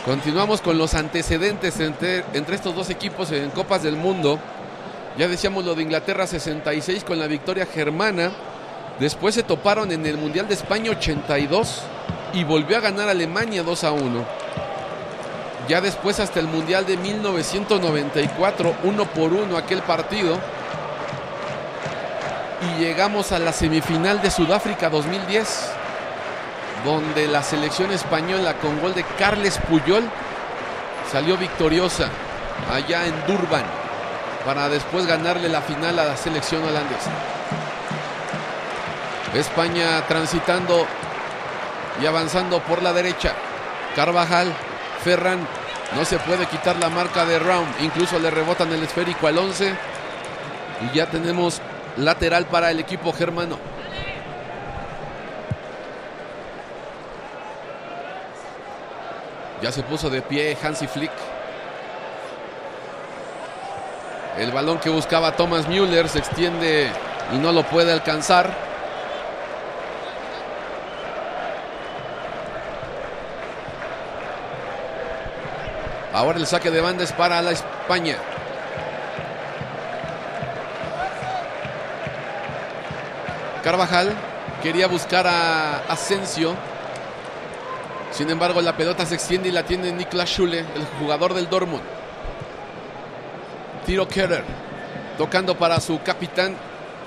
Continuamos 0.04 0.60
con 0.60 0.76
los 0.76 0.92
antecedentes 0.92 1.80
entre, 1.80 2.22
entre, 2.34 2.54
estos 2.54 2.74
dos 2.74 2.90
equipos 2.90 3.32
en 3.32 3.48
Copas 3.48 3.82
del 3.82 3.96
Mundo. 3.96 4.38
Ya 5.16 5.26
decíamos 5.26 5.64
lo 5.64 5.74
de 5.74 5.84
Inglaterra 5.84 6.26
66 6.26 7.02
con 7.04 7.18
la 7.18 7.28
victoria 7.28 7.64
germana. 7.64 8.30
Después 9.00 9.36
se 9.36 9.42
toparon 9.42 9.90
en 9.90 10.04
el 10.04 10.18
Mundial 10.18 10.46
de 10.46 10.54
España 10.54 10.90
82 10.90 11.80
y 12.34 12.44
volvió 12.44 12.76
a 12.76 12.80
ganar 12.80 13.08
Alemania 13.08 13.62
2 13.62 13.84
a 13.84 13.92
1. 13.92 14.26
Ya 15.66 15.80
después 15.80 16.20
hasta 16.20 16.40
el 16.40 16.46
Mundial 16.46 16.84
de 16.84 16.98
1994, 16.98 18.74
uno 18.84 19.06
por 19.06 19.32
uno 19.32 19.56
aquel 19.56 19.80
partido 19.80 20.38
y 22.62 22.80
llegamos 22.80 23.32
a 23.32 23.38
la 23.38 23.52
semifinal 23.52 24.22
de 24.22 24.30
Sudáfrica 24.30 24.88
2010, 24.88 25.70
donde 26.84 27.26
la 27.28 27.42
selección 27.42 27.90
española 27.90 28.54
con 28.54 28.80
gol 28.80 28.94
de 28.94 29.04
Carles 29.18 29.58
Puyol 29.68 30.04
salió 31.10 31.36
victoriosa 31.36 32.08
allá 32.72 33.06
en 33.06 33.14
Durban 33.26 33.64
para 34.44 34.68
después 34.68 35.06
ganarle 35.06 35.48
la 35.48 35.60
final 35.62 35.98
a 35.98 36.04
la 36.04 36.16
selección 36.16 36.62
holandesa. 36.64 37.10
España 39.34 40.06
transitando 40.08 40.86
y 42.00 42.06
avanzando 42.06 42.60
por 42.60 42.82
la 42.82 42.92
derecha. 42.92 43.32
Carvajal 43.96 44.52
Ferran 45.02 45.46
no 45.96 46.04
se 46.04 46.18
puede 46.18 46.46
quitar 46.46 46.76
la 46.76 46.88
marca 46.88 47.24
de 47.24 47.38
Round. 47.38 47.80
Incluso 47.80 48.18
le 48.18 48.30
rebotan 48.30 48.72
el 48.72 48.82
esférico 48.82 49.26
al 49.26 49.38
11. 49.38 49.74
Y 50.82 50.96
ya 50.96 51.06
tenemos 51.06 51.60
lateral 51.96 52.46
para 52.46 52.70
el 52.70 52.80
equipo 52.80 53.12
germano. 53.12 53.58
Ya 59.62 59.70
se 59.70 59.82
puso 59.82 60.10
de 60.10 60.22
pie 60.22 60.56
Hansi 60.60 60.86
Flick. 60.86 61.12
El 64.38 64.50
balón 64.50 64.78
que 64.78 64.90
buscaba 64.90 65.36
Thomas 65.36 65.68
Müller 65.68 66.08
se 66.08 66.18
extiende 66.18 66.90
y 67.32 67.38
no 67.38 67.52
lo 67.52 67.62
puede 67.62 67.92
alcanzar. 67.92 68.50
Ahora 76.12 76.38
el 76.38 76.46
saque 76.46 76.70
de 76.70 76.80
banda 76.80 77.04
es 77.04 77.12
para 77.12 77.40
la 77.40 77.52
España. 77.52 78.16
Carvajal 83.62 84.12
quería 84.62 84.88
buscar 84.88 85.26
a 85.26 85.84
Asensio. 85.88 86.54
Sin 88.10 88.28
embargo, 88.28 88.60
la 88.60 88.76
pelota 88.76 89.06
se 89.06 89.14
extiende 89.14 89.48
y 89.48 89.52
la 89.52 89.62
tiene 89.62 89.92
Niklas 89.92 90.28
Schule, 90.28 90.58
el 90.58 90.86
jugador 90.98 91.32
del 91.32 91.48
Dortmund. 91.48 91.82
Tiro 93.86 94.06
Keller, 94.08 94.44
tocando 95.16 95.56
para 95.56 95.80
su 95.80 96.02
capitán 96.02 96.56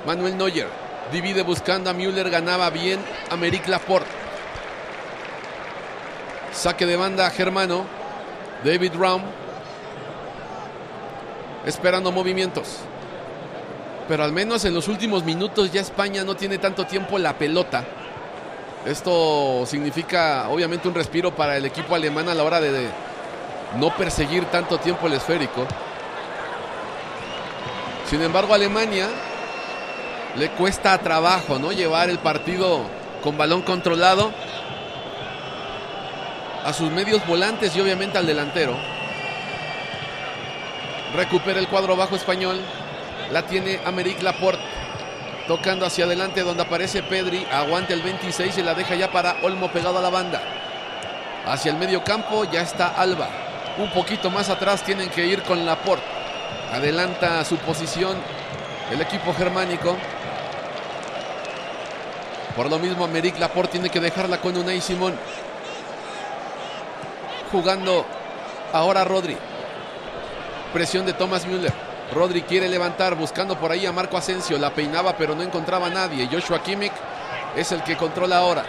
Manuel 0.06 0.38
Neuer. 0.38 0.68
Divide 1.12 1.44
buscando 1.44 1.90
a 1.90 1.94
Müller, 1.94 2.30
ganaba 2.30 2.70
bien 2.70 3.00
a 3.30 3.36
Meric 3.36 3.68
Laporte. 3.68 4.10
Saque 6.52 6.86
de 6.86 6.96
banda 6.96 7.30
germano. 7.30 7.86
David 8.64 8.94
Raum. 8.98 9.22
Esperando 11.66 12.12
movimientos. 12.12 12.80
Pero 14.08 14.24
al 14.24 14.32
menos 14.32 14.66
en 14.66 14.74
los 14.74 14.88
últimos 14.88 15.24
minutos 15.24 15.72
ya 15.72 15.82
España 15.82 16.24
no 16.24 16.36
tiene 16.36 16.58
tanto 16.58 16.86
tiempo 16.86 17.18
la 17.18 17.38
pelota. 17.38 17.84
Esto 18.86 19.66
significa 19.66 20.48
obviamente 20.50 20.88
un 20.88 20.94
respiro 20.94 21.36
para 21.36 21.58
el 21.58 21.66
equipo 21.66 21.96
alemán 21.96 22.30
a 22.30 22.36
la 22.36 22.44
hora 22.44 22.62
de, 22.62 22.90
no 23.78 23.90
perseguir 23.96 24.46
tanto 24.46 24.78
tiempo 24.78 25.08
el 25.08 25.14
esférico. 25.14 25.66
Sin 28.10 28.22
embargo, 28.22 28.54
a 28.54 28.56
Alemania 28.56 29.08
le 30.38 30.50
cuesta 30.52 30.98
trabajo, 31.00 31.60
¿no? 31.60 31.72
Llevar 31.72 32.10
el 32.10 32.20
partido 32.20 32.82
con 33.24 33.38
balón 33.38 33.62
controlado 33.64 34.32
a 36.64 36.74
sus 36.74 36.92
medios 36.92 37.26
volantes 37.28 37.76
y 37.76 37.82
obviamente 37.82 38.18
al 38.18 38.26
delantero. 38.26 38.76
Recupera 41.16 41.60
el 41.60 41.68
cuadro 41.68 41.96
bajo 41.96 42.16
español. 42.16 42.60
La 43.32 43.44
tiene 43.44 43.80
Americ 43.86 44.22
Laporte. 44.22 44.62
Tocando 45.48 45.86
hacia 45.86 46.06
adelante 46.06 46.42
donde 46.42 46.64
aparece 46.64 47.04
Pedri. 47.04 47.46
Aguanta 47.52 47.94
el 47.94 48.02
26 48.02 48.58
y 48.58 48.64
la 48.64 48.74
deja 48.74 48.96
ya 48.96 49.12
para 49.12 49.38
Olmo 49.44 49.72
pegado 49.72 50.00
a 50.00 50.02
la 50.02 50.10
banda. 50.10 50.42
Hacia 51.46 51.72
el 51.72 51.78
medio 51.78 52.04
campo 52.04 52.44
ya 52.46 52.62
está 52.62 52.88
Alba. 52.88 53.30
Un 53.78 53.92
poquito 53.92 54.30
más 54.32 54.50
atrás 54.50 54.84
tienen 54.84 55.10
que 55.10 55.26
ir 55.26 55.44
con 55.44 55.66
Laporte. 55.66 56.06
Adelanta 56.72 57.44
su 57.46 57.58
posición 57.58 58.18
el 58.92 59.02
equipo 59.02 59.34
germánico. 59.34 59.96
Por 62.56 62.70
lo 62.70 62.80
mismo, 62.80 63.04
Americ 63.04 63.38
Laporte 63.40 63.74
tiene 63.74 63.90
que 63.90 64.00
dejarla 64.00 64.40
con 64.40 64.56
Unai 64.56 64.80
Simón. 64.82 65.14
Jugando 67.52 68.06
ahora 68.72 69.04
Rodri. 69.04 69.38
Presión 70.74 71.06
de 71.06 71.14
Thomas 71.14 71.46
Müller. 71.46 71.85
Rodri 72.16 72.44
quiere 72.44 72.70
levantar, 72.70 73.14
buscando 73.14 73.60
por 73.60 73.72
ahí 73.72 73.86
a 73.86 73.92
Marco 73.92 74.16
Asensio. 74.16 74.58
La 74.58 74.70
peinaba, 74.70 75.18
pero 75.18 75.36
no 75.36 75.44
encontraba 75.44 75.88
a 75.88 75.90
nadie. 75.90 76.30
Joshua 76.32 76.64
Kimmich 76.64 76.94
es 77.58 77.74
el 77.74 77.84
que 77.84 77.98
controla 77.98 78.38
ahora. 78.38 78.64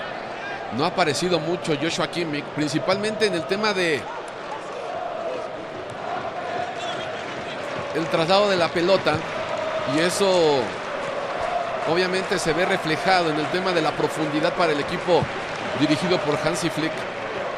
No 0.76 0.84
ha 0.84 0.88
aparecido 0.88 1.38
mucho 1.38 1.76
Joshua 1.80 2.10
Kimmich, 2.10 2.44
principalmente 2.56 3.26
en 3.26 3.34
el 3.34 3.44
tema 3.44 3.72
de 3.72 4.02
el 7.94 8.06
traslado 8.08 8.50
de 8.50 8.56
la 8.56 8.66
pelota. 8.66 9.16
Y 9.94 10.00
eso 10.00 10.58
obviamente 11.88 12.40
se 12.40 12.52
ve 12.52 12.66
reflejado 12.66 13.30
en 13.30 13.38
el 13.38 13.46
tema 13.52 13.70
de 13.70 13.80
la 13.80 13.92
profundidad 13.92 14.54
para 14.54 14.72
el 14.72 14.80
equipo 14.80 15.22
dirigido 15.78 16.18
por 16.18 16.36
Hansi 16.44 16.68
Flick. 16.68 16.92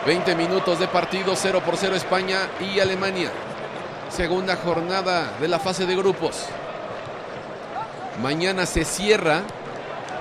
20 0.05 0.35
minutos 0.35 0.79
de 0.79 0.87
partido, 0.87 1.35
0 1.35 1.63
por 1.65 1.79
0 1.79 1.97
España 1.97 2.41
y 2.61 2.79
Alemania. 2.79 3.31
Segunda 4.09 4.57
jornada 4.57 5.33
de 5.39 5.49
la 5.49 5.59
fase 5.59 5.87
de 5.87 5.95
grupos. 5.95 6.47
Mañana 8.23 8.67
se 8.67 8.85
cierra 8.85 9.43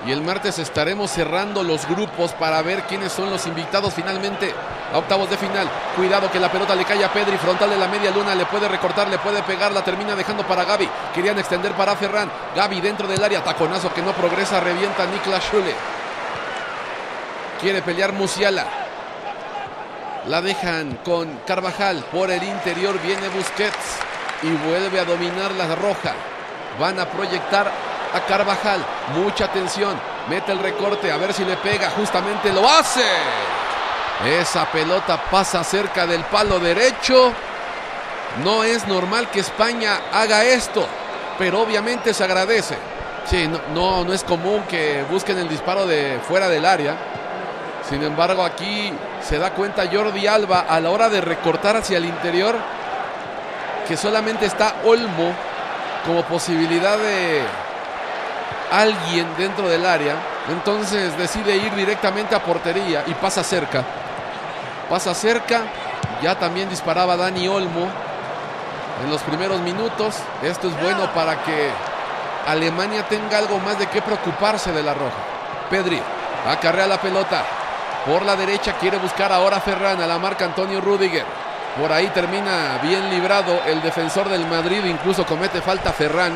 y 0.06 0.12
el 0.12 0.22
martes 0.22 0.58
estaremos 0.58 1.10
cerrando 1.10 1.62
los 1.64 1.88
grupos 1.88 2.32
para 2.32 2.62
ver 2.62 2.82
quiénes 2.82 3.12
son 3.12 3.30
los 3.30 3.46
invitados 3.46 3.94
finalmente 3.94 4.54
a 4.92 4.98
octavos 4.98 5.28
de 5.30 5.36
final. 5.36 5.68
Cuidado 5.96 6.30
que 6.30 6.38
la 6.38 6.52
pelota 6.52 6.74
le 6.74 6.84
cae 6.84 7.02
a 7.02 7.12
Pedri, 7.12 7.38
frontal 7.38 7.70
de 7.70 7.78
la 7.78 7.88
media 7.88 8.10
luna, 8.10 8.34
le 8.34 8.46
puede 8.46 8.68
recortar, 8.68 9.08
le 9.08 9.18
puede 9.18 9.42
pegar, 9.42 9.72
la 9.72 9.82
termina 9.82 10.14
dejando 10.14 10.46
para 10.46 10.64
Gaby. 10.64 10.88
Querían 11.14 11.38
extender 11.38 11.72
para 11.72 11.96
Ferran. 11.96 12.30
Gaby 12.54 12.80
dentro 12.80 13.08
del 13.08 13.24
área, 13.24 13.42
taconazo 13.42 13.92
que 13.92 14.02
no 14.02 14.12
progresa, 14.12 14.60
revienta 14.60 15.06
Niklas 15.06 15.44
Schule. 15.44 15.74
Quiere 17.60 17.82
pelear 17.82 18.12
Musiala. 18.12 18.87
La 20.26 20.42
dejan 20.42 20.98
con 21.04 21.40
Carvajal. 21.46 22.04
Por 22.12 22.30
el 22.30 22.42
interior 22.42 23.00
viene 23.00 23.28
Busquets 23.28 23.98
y 24.42 24.50
vuelve 24.68 25.00
a 25.00 25.04
dominar 25.04 25.52
la 25.52 25.74
roja. 25.74 26.12
Van 26.78 26.98
a 26.98 27.06
proyectar 27.06 27.70
a 28.12 28.20
Carvajal. 28.26 28.84
Mucha 29.14 29.46
atención. 29.46 29.98
Mete 30.28 30.52
el 30.52 30.58
recorte 30.58 31.10
a 31.10 31.16
ver 31.16 31.32
si 31.32 31.44
le 31.44 31.56
pega. 31.56 31.90
Justamente 31.90 32.52
lo 32.52 32.68
hace. 32.68 33.04
Esa 34.26 34.66
pelota 34.66 35.16
pasa 35.30 35.62
cerca 35.62 36.06
del 36.06 36.24
palo 36.24 36.58
derecho. 36.58 37.32
No 38.44 38.64
es 38.64 38.86
normal 38.86 39.30
que 39.30 39.40
España 39.40 40.00
haga 40.12 40.44
esto, 40.44 40.86
pero 41.38 41.60
obviamente 41.60 42.12
se 42.12 42.24
agradece. 42.24 42.76
Sí, 43.24 43.48
no, 43.48 43.60
no, 43.72 44.04
no 44.04 44.12
es 44.12 44.24
común 44.24 44.64
que 44.68 45.04
busquen 45.10 45.38
el 45.38 45.48
disparo 45.48 45.86
de 45.86 46.18
fuera 46.26 46.48
del 46.48 46.66
área. 46.66 46.96
Sin 47.88 48.02
embargo, 48.02 48.44
aquí 48.44 48.92
se 49.22 49.38
da 49.38 49.50
cuenta 49.50 49.84
Jordi 49.90 50.26
Alba 50.26 50.66
a 50.68 50.78
la 50.78 50.90
hora 50.90 51.08
de 51.08 51.20
recortar 51.22 51.76
hacia 51.76 51.96
el 51.96 52.04
interior 52.04 52.54
que 53.86 53.96
solamente 53.96 54.44
está 54.44 54.74
Olmo 54.84 55.32
como 56.04 56.22
posibilidad 56.24 56.98
de 56.98 57.42
alguien 58.70 59.26
dentro 59.38 59.68
del 59.68 59.86
área. 59.86 60.16
Entonces 60.50 61.16
decide 61.16 61.56
ir 61.56 61.74
directamente 61.74 62.34
a 62.34 62.42
portería 62.42 63.04
y 63.06 63.14
pasa 63.14 63.42
cerca. 63.42 63.82
Pasa 64.90 65.14
cerca. 65.14 65.62
Ya 66.22 66.34
también 66.38 66.68
disparaba 66.68 67.16
Dani 67.16 67.48
Olmo 67.48 67.88
en 69.02 69.10
los 69.10 69.22
primeros 69.22 69.60
minutos. 69.60 70.16
Esto 70.42 70.68
es 70.68 70.82
bueno 70.82 71.12
para 71.14 71.42
que 71.42 71.70
Alemania 72.46 73.08
tenga 73.08 73.38
algo 73.38 73.58
más 73.60 73.78
de 73.78 73.86
qué 73.86 74.02
preocuparse 74.02 74.72
de 74.72 74.82
la 74.82 74.92
roja. 74.92 75.16
Pedri 75.70 76.00
acarrea 76.46 76.86
la 76.86 77.00
pelota. 77.00 77.44
Por 78.08 78.24
la 78.24 78.36
derecha 78.36 78.78
quiere 78.78 78.96
buscar 78.96 79.30
ahora 79.30 79.60
Ferran 79.60 80.00
a 80.00 80.06
la 80.06 80.18
marca 80.18 80.46
Antonio 80.46 80.80
Rudiger. 80.80 81.26
Por 81.78 81.92
ahí 81.92 82.06
termina 82.06 82.78
bien 82.82 83.10
librado 83.10 83.60
el 83.66 83.82
defensor 83.82 84.30
del 84.30 84.46
Madrid, 84.46 84.82
incluso 84.86 85.26
comete 85.26 85.60
falta 85.60 85.92
Ferran. 85.92 86.32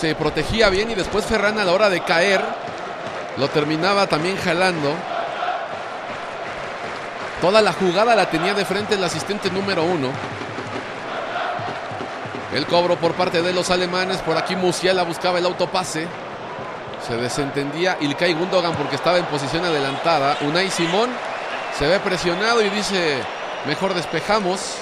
Se 0.00 0.16
protegía 0.16 0.68
bien 0.70 0.90
y 0.90 0.96
después 0.96 1.24
Ferran 1.24 1.60
a 1.60 1.64
la 1.64 1.72
hora 1.72 1.88
de 1.88 2.00
caer 2.00 2.42
lo 3.36 3.48
terminaba 3.48 4.08
también 4.08 4.36
jalando. 4.38 4.92
Toda 7.40 7.62
la 7.62 7.72
jugada 7.74 8.16
la 8.16 8.28
tenía 8.28 8.54
de 8.54 8.64
frente 8.64 8.96
el 8.96 9.04
asistente 9.04 9.52
número 9.52 9.84
uno. 9.84 10.08
El 12.52 12.66
cobro 12.66 12.96
por 12.96 13.12
parte 13.14 13.42
de 13.42 13.52
los 13.52 13.70
alemanes. 13.70 14.18
Por 14.18 14.36
aquí 14.36 14.56
Musiala 14.56 15.04
buscaba 15.04 15.38
el 15.38 15.46
autopase. 15.46 16.08
Se 17.06 17.16
desentendía 17.16 17.96
Ilkay 18.00 18.34
Gundogan 18.34 18.74
porque 18.74 18.96
estaba 18.96 19.18
en 19.18 19.24
posición 19.26 19.64
adelantada. 19.64 20.36
Unai 20.42 20.68
Simón 20.70 21.10
se 21.78 21.86
ve 21.86 22.00
presionado 22.00 22.60
y 22.62 22.68
dice, 22.70 23.18
mejor 23.66 23.94
despejamos. 23.94 24.74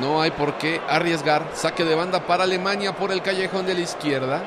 No 0.00 0.20
hay 0.20 0.32
por 0.32 0.54
qué 0.54 0.80
arriesgar. 0.88 1.46
Saque 1.54 1.84
de 1.84 1.94
banda 1.94 2.26
para 2.26 2.42
Alemania 2.42 2.96
por 2.96 3.12
el 3.12 3.22
callejón 3.22 3.64
de 3.64 3.74
la 3.74 3.80
izquierda. 3.80 4.42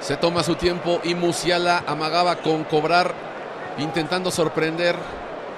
Se 0.00 0.18
toma 0.18 0.42
su 0.42 0.56
tiempo 0.56 1.00
y 1.02 1.14
Musiala 1.14 1.84
amagaba 1.86 2.36
con 2.36 2.64
cobrar, 2.64 3.14
intentando 3.78 4.30
sorprender. 4.30 4.94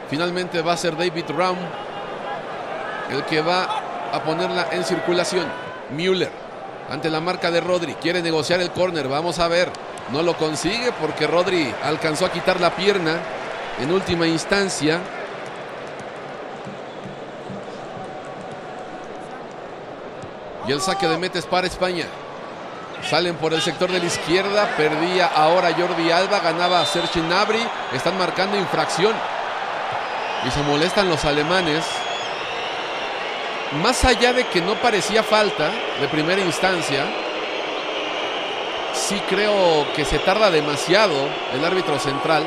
Finalmente 0.09 0.63
va 0.63 0.75
a 0.75 0.77
ser 0.77 0.97
David 0.97 1.25
Raum 1.37 1.59
el 3.11 3.25
que 3.25 3.41
va 3.41 3.80
a 4.13 4.23
ponerla 4.23 4.69
en 4.73 4.85
circulación. 4.85 5.47
Müller 5.91 6.31
ante 6.91 7.09
la 7.09 7.21
marca 7.21 7.51
de 7.51 7.61
Rodri. 7.61 7.95
Quiere 7.95 8.21
negociar 8.21 8.61
el 8.61 8.73
córner. 8.73 9.09
Vamos 9.09 9.39
a 9.39 9.49
ver. 9.49 9.71
No 10.11 10.23
lo 10.23 10.37
consigue 10.37 10.93
porque 11.01 11.27
Rodri 11.27 11.73
alcanzó 11.85 12.27
a 12.27 12.33
quitar 12.33 12.61
la 12.61 12.75
pierna 12.75 13.19
en 13.81 13.93
última 13.93 14.27
instancia. 14.27 14.99
Y 20.67 20.73
el 20.73 20.81
saque 20.81 21.07
de 21.07 21.17
metes 21.17 21.47
para 21.47 21.69
España. 21.69 22.07
Salen 23.09 23.37
por 23.37 23.55
el 23.55 23.63
sector 23.63 23.91
de 23.91 24.01
la 24.01 24.07
izquierda. 24.07 24.69
Perdía 24.77 25.27
ahora 25.27 25.73
Jordi 25.73 26.11
Alba. 26.11 26.41
Ganaba 26.41 26.85
Serge 26.85 27.21
Gnabry. 27.21 27.65
Están 27.95 28.19
marcando 28.19 28.59
infracción. 28.59 29.15
Y 30.45 30.51
se 30.51 30.63
molestan 30.65 31.09
los 31.09 31.25
alemanes. 31.25 31.85
Más 33.73 34.05
allá 34.05 34.33
de 34.33 34.49
que 34.49 34.61
no 34.61 34.75
parecía 34.75 35.23
falta 35.23 35.71
de 36.01 36.09
primera 36.09 36.41
instancia, 36.41 37.05
sí 38.93 39.21
creo 39.29 39.87
que 39.95 40.05
se 40.05 40.19
tarda 40.19 40.51
demasiado 40.51 41.15
el 41.55 41.65
árbitro 41.65 41.99
central. 41.99 42.43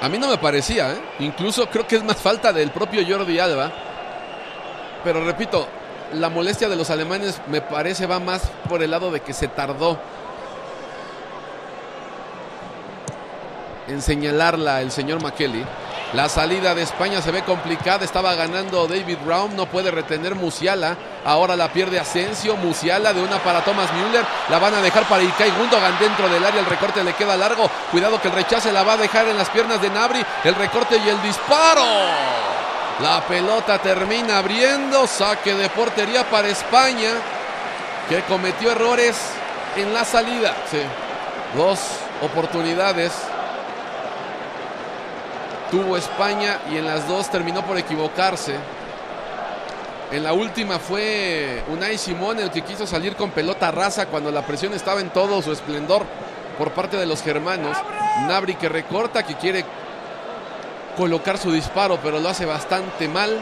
A 0.00 0.08
mí 0.08 0.18
no 0.18 0.28
me 0.28 0.38
parecía, 0.38 0.92
¿eh? 0.92 1.00
incluso 1.18 1.66
creo 1.68 1.84
que 1.84 1.96
es 1.96 2.04
más 2.04 2.18
falta 2.18 2.52
del 2.52 2.70
propio 2.70 3.02
Jordi 3.06 3.40
Alba. 3.40 3.72
Pero 5.02 5.24
repito, 5.24 5.66
la 6.12 6.28
molestia 6.28 6.68
de 6.68 6.76
los 6.76 6.90
alemanes 6.90 7.40
me 7.48 7.60
parece 7.60 8.06
va 8.06 8.20
más 8.20 8.42
por 8.68 8.84
el 8.84 8.92
lado 8.92 9.10
de 9.10 9.20
que 9.20 9.32
se 9.32 9.48
tardó 9.48 9.98
en 13.88 14.00
señalarla 14.00 14.80
el 14.80 14.92
señor 14.92 15.20
McKelly. 15.20 15.64
La 16.14 16.26
salida 16.30 16.74
de 16.74 16.82
España 16.82 17.20
se 17.20 17.30
ve 17.30 17.42
complicada. 17.42 18.04
Estaba 18.04 18.34
ganando 18.34 18.86
David 18.86 19.18
Brown. 19.26 19.54
No 19.54 19.66
puede 19.66 19.90
retener 19.90 20.34
Musiala. 20.34 20.96
Ahora 21.24 21.54
la 21.54 21.68
pierde 21.68 22.00
Asensio. 22.00 22.56
Musiala 22.56 23.12
de 23.12 23.22
una 23.22 23.38
para 23.42 23.62
Thomas 23.62 23.92
Müller. 23.92 24.24
La 24.48 24.58
van 24.58 24.74
a 24.74 24.80
dejar 24.80 25.06
para 25.06 25.22
Ilkay 25.22 25.50
Gundogan 25.50 25.98
dentro 25.98 26.26
del 26.30 26.42
área. 26.42 26.60
El 26.60 26.66
recorte 26.66 27.04
le 27.04 27.12
queda 27.12 27.36
largo. 27.36 27.70
Cuidado 27.90 28.20
que 28.22 28.28
el 28.28 28.34
rechace 28.34 28.72
la 28.72 28.84
va 28.84 28.94
a 28.94 28.96
dejar 28.96 29.28
en 29.28 29.36
las 29.36 29.50
piernas 29.50 29.82
de 29.82 29.90
Nabri. 29.90 30.24
El 30.44 30.54
recorte 30.54 30.96
y 30.96 31.08
el 31.10 31.20
disparo. 31.20 31.84
La 33.00 33.20
pelota 33.28 33.78
termina 33.78 34.38
abriendo. 34.38 35.06
Saque 35.06 35.54
de 35.54 35.68
portería 35.68 36.24
para 36.30 36.48
España. 36.48 37.10
Que 38.08 38.22
cometió 38.22 38.72
errores 38.72 39.14
en 39.76 39.92
la 39.92 40.06
salida. 40.06 40.54
Sí. 40.70 40.80
Dos 41.54 41.78
oportunidades 42.22 43.12
tuvo 45.70 45.96
España 45.96 46.60
y 46.70 46.76
en 46.76 46.86
las 46.86 47.08
dos 47.08 47.30
terminó 47.30 47.64
por 47.64 47.78
equivocarse. 47.78 48.54
En 50.10 50.22
la 50.22 50.32
última 50.32 50.78
fue 50.78 51.62
Unai 51.68 51.98
Simón 51.98 52.38
el 52.38 52.50
que 52.50 52.62
quiso 52.62 52.86
salir 52.86 53.14
con 53.14 53.30
pelota 53.30 53.70
rasa 53.70 54.06
cuando 54.06 54.30
la 54.30 54.46
presión 54.46 54.72
estaba 54.72 55.00
en 55.00 55.10
todo 55.10 55.42
su 55.42 55.52
esplendor 55.52 56.04
por 56.56 56.72
parte 56.72 56.96
de 56.96 57.06
los 57.06 57.22
germanos. 57.22 57.76
Nabri 58.26 58.54
que 58.54 58.68
recorta, 58.68 59.22
que 59.22 59.34
quiere 59.34 59.64
colocar 60.96 61.38
su 61.38 61.52
disparo, 61.52 61.98
pero 62.02 62.20
lo 62.20 62.28
hace 62.28 62.46
bastante 62.46 63.06
mal. 63.06 63.38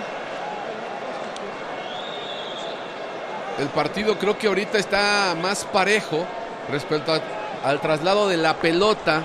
El 3.58 3.68
partido 3.68 4.18
creo 4.18 4.36
que 4.36 4.48
ahorita 4.48 4.76
está 4.76 5.34
más 5.40 5.64
parejo 5.64 6.26
respecto 6.70 7.18
al 7.64 7.80
traslado 7.80 8.28
de 8.28 8.36
la 8.36 8.54
pelota. 8.54 9.22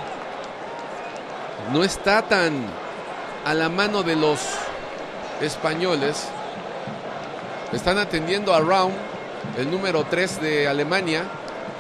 No 1.74 1.84
está 1.84 2.22
tan 2.22 2.66
a 3.46 3.54
la 3.54 3.70
mano 3.70 4.04
de 4.04 4.16
los 4.16 4.40
españoles. 5.42 6.28
Están 7.74 7.98
atendiendo 7.98 8.54
a 8.54 8.60
Raum, 8.60 8.92
el 9.58 9.72
número 9.72 10.06
3 10.10 10.42
de 10.42 10.68
Alemania, 10.68 11.24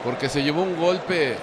porque 0.03 0.29
se 0.29 0.41
llevó 0.41 0.63
un 0.63 0.77
golpe 0.77 1.37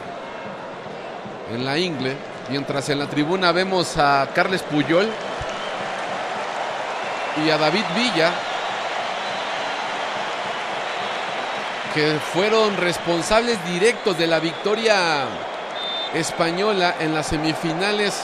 en 1.53 1.65
la 1.65 1.79
ingle. 1.79 2.17
Mientras 2.51 2.89
en 2.89 2.99
la 2.99 3.07
tribuna 3.07 3.53
vemos 3.53 3.97
a 3.99 4.29
Carles 4.35 4.63
Puyol 4.63 5.09
y 7.45 7.51
a 7.51 7.59
David 7.59 7.85
Villa, 7.95 8.33
que 11.95 12.19
fueron 12.33 12.77
responsables 12.77 13.59
directos 13.67 14.19
de 14.19 14.27
la 14.27 14.41
victoria 14.41 15.27
española 16.15 16.97
en 17.01 17.15
las 17.15 17.27
semifinales 17.27 18.23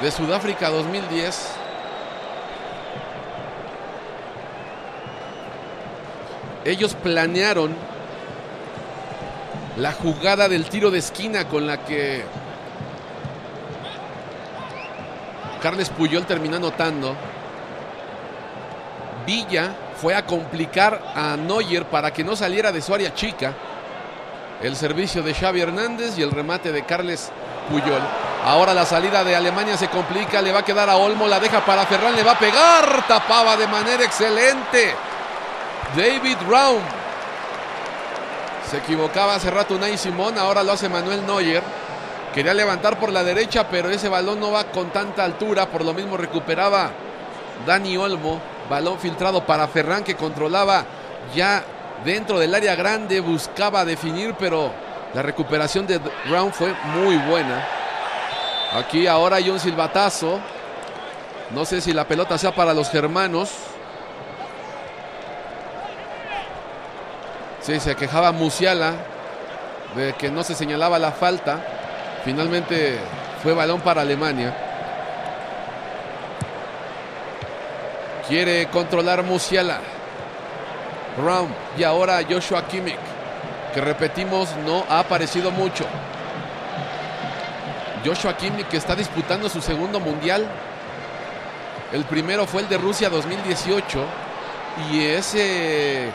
de 0.00 0.10
Sudáfrica 0.10 0.70
2010. 0.70 1.48
Ellos 6.64 6.94
planearon 6.94 7.74
la 9.76 9.92
jugada 9.92 10.48
del 10.48 10.64
tiro 10.68 10.90
de 10.90 10.98
esquina 10.98 11.46
con 11.48 11.66
la 11.66 11.84
que 11.84 12.24
Carles 15.62 15.90
Puyol 15.90 16.26
terminó 16.26 16.56
anotando. 16.56 17.14
Villa 19.26 19.74
fue 19.96 20.14
a 20.14 20.26
complicar 20.26 21.00
a 21.14 21.36
Neuer 21.36 21.86
para 21.86 22.12
que 22.12 22.24
no 22.24 22.36
saliera 22.36 22.72
de 22.72 22.82
su 22.82 22.94
área 22.94 23.14
chica. 23.14 23.54
El 24.62 24.76
servicio 24.76 25.22
de 25.22 25.34
Xavi 25.34 25.60
Hernández 25.60 26.18
y 26.18 26.22
el 26.22 26.30
remate 26.30 26.72
de 26.72 26.84
Carles 26.84 27.30
Puyol. 27.70 28.02
Ahora 28.44 28.74
la 28.74 28.84
salida 28.84 29.24
de 29.24 29.34
Alemania 29.34 29.74
se 29.78 29.88
complica, 29.88 30.42
le 30.42 30.52
va 30.52 30.60
a 30.60 30.64
quedar 30.64 30.90
a 30.90 30.96
Olmo, 30.96 31.26
la 31.26 31.40
deja 31.40 31.64
para 31.64 31.86
Ferran, 31.86 32.14
le 32.14 32.22
va 32.22 32.32
a 32.32 32.38
pegar, 32.38 33.06
tapaba 33.08 33.56
de 33.56 33.66
manera 33.66 34.04
excelente. 34.04 34.94
David 35.96 36.36
Raum. 36.46 36.82
Se 38.70 38.76
equivocaba 38.78 39.36
hace 39.36 39.50
rato 39.50 39.74
Unai 39.74 39.96
Simón, 39.96 40.36
ahora 40.38 40.62
lo 40.62 40.72
hace 40.72 40.90
Manuel 40.90 41.26
Neuer. 41.26 41.62
Quería 42.34 42.52
levantar 42.52 42.98
por 42.98 43.10
la 43.10 43.24
derecha, 43.24 43.66
pero 43.70 43.88
ese 43.88 44.10
balón 44.10 44.40
no 44.40 44.50
va 44.50 44.64
con 44.64 44.90
tanta 44.90 45.24
altura, 45.24 45.70
por 45.70 45.82
lo 45.82 45.94
mismo 45.94 46.18
recuperaba 46.18 46.90
Dani 47.66 47.96
Olmo. 47.96 48.42
Balón 48.68 48.98
filtrado 48.98 49.46
para 49.46 49.68
Ferran 49.68 50.04
que 50.04 50.16
controlaba 50.16 50.84
ya 51.34 51.64
dentro 52.04 52.38
del 52.38 52.54
área 52.54 52.74
grande, 52.74 53.20
buscaba 53.20 53.86
definir, 53.86 54.34
pero 54.38 54.70
la 55.14 55.22
recuperación 55.22 55.86
de 55.86 55.98
Brown 56.28 56.52
fue 56.52 56.74
muy 56.94 57.16
buena. 57.16 57.83
Aquí 58.74 59.06
ahora 59.06 59.36
hay 59.36 59.50
un 59.50 59.60
silbatazo. 59.60 60.40
No 61.50 61.64
sé 61.64 61.80
si 61.80 61.92
la 61.92 62.08
pelota 62.08 62.36
sea 62.36 62.52
para 62.52 62.74
los 62.74 62.90
germanos. 62.90 63.50
Sí, 67.60 67.78
se 67.78 67.94
quejaba 67.94 68.32
Musiala 68.32 68.94
de 69.94 70.14
que 70.14 70.28
no 70.30 70.42
se 70.42 70.56
señalaba 70.56 70.98
la 70.98 71.12
falta. 71.12 71.64
Finalmente 72.24 72.98
fue 73.44 73.54
balón 73.54 73.80
para 73.80 74.02
Alemania. 74.02 74.52
Quiere 78.28 78.66
controlar 78.66 79.22
Musiala. 79.22 79.78
Brown 81.16 81.54
y 81.78 81.84
ahora 81.84 82.20
Joshua 82.28 82.66
Kimmich, 82.66 82.98
que 83.72 83.80
repetimos 83.80 84.48
no 84.66 84.84
ha 84.88 84.98
aparecido 84.98 85.52
mucho. 85.52 85.84
Joshua 88.04 88.36
Kimmich 88.36 88.68
que 88.68 88.76
está 88.76 88.94
disputando 88.94 89.48
su 89.48 89.60
segundo 89.60 89.98
mundial. 90.00 90.46
El 91.92 92.04
primero 92.04 92.46
fue 92.46 92.62
el 92.62 92.68
de 92.68 92.76
Rusia 92.78 93.08
2018 93.08 94.04
y 94.90 95.06
ese 95.06 96.10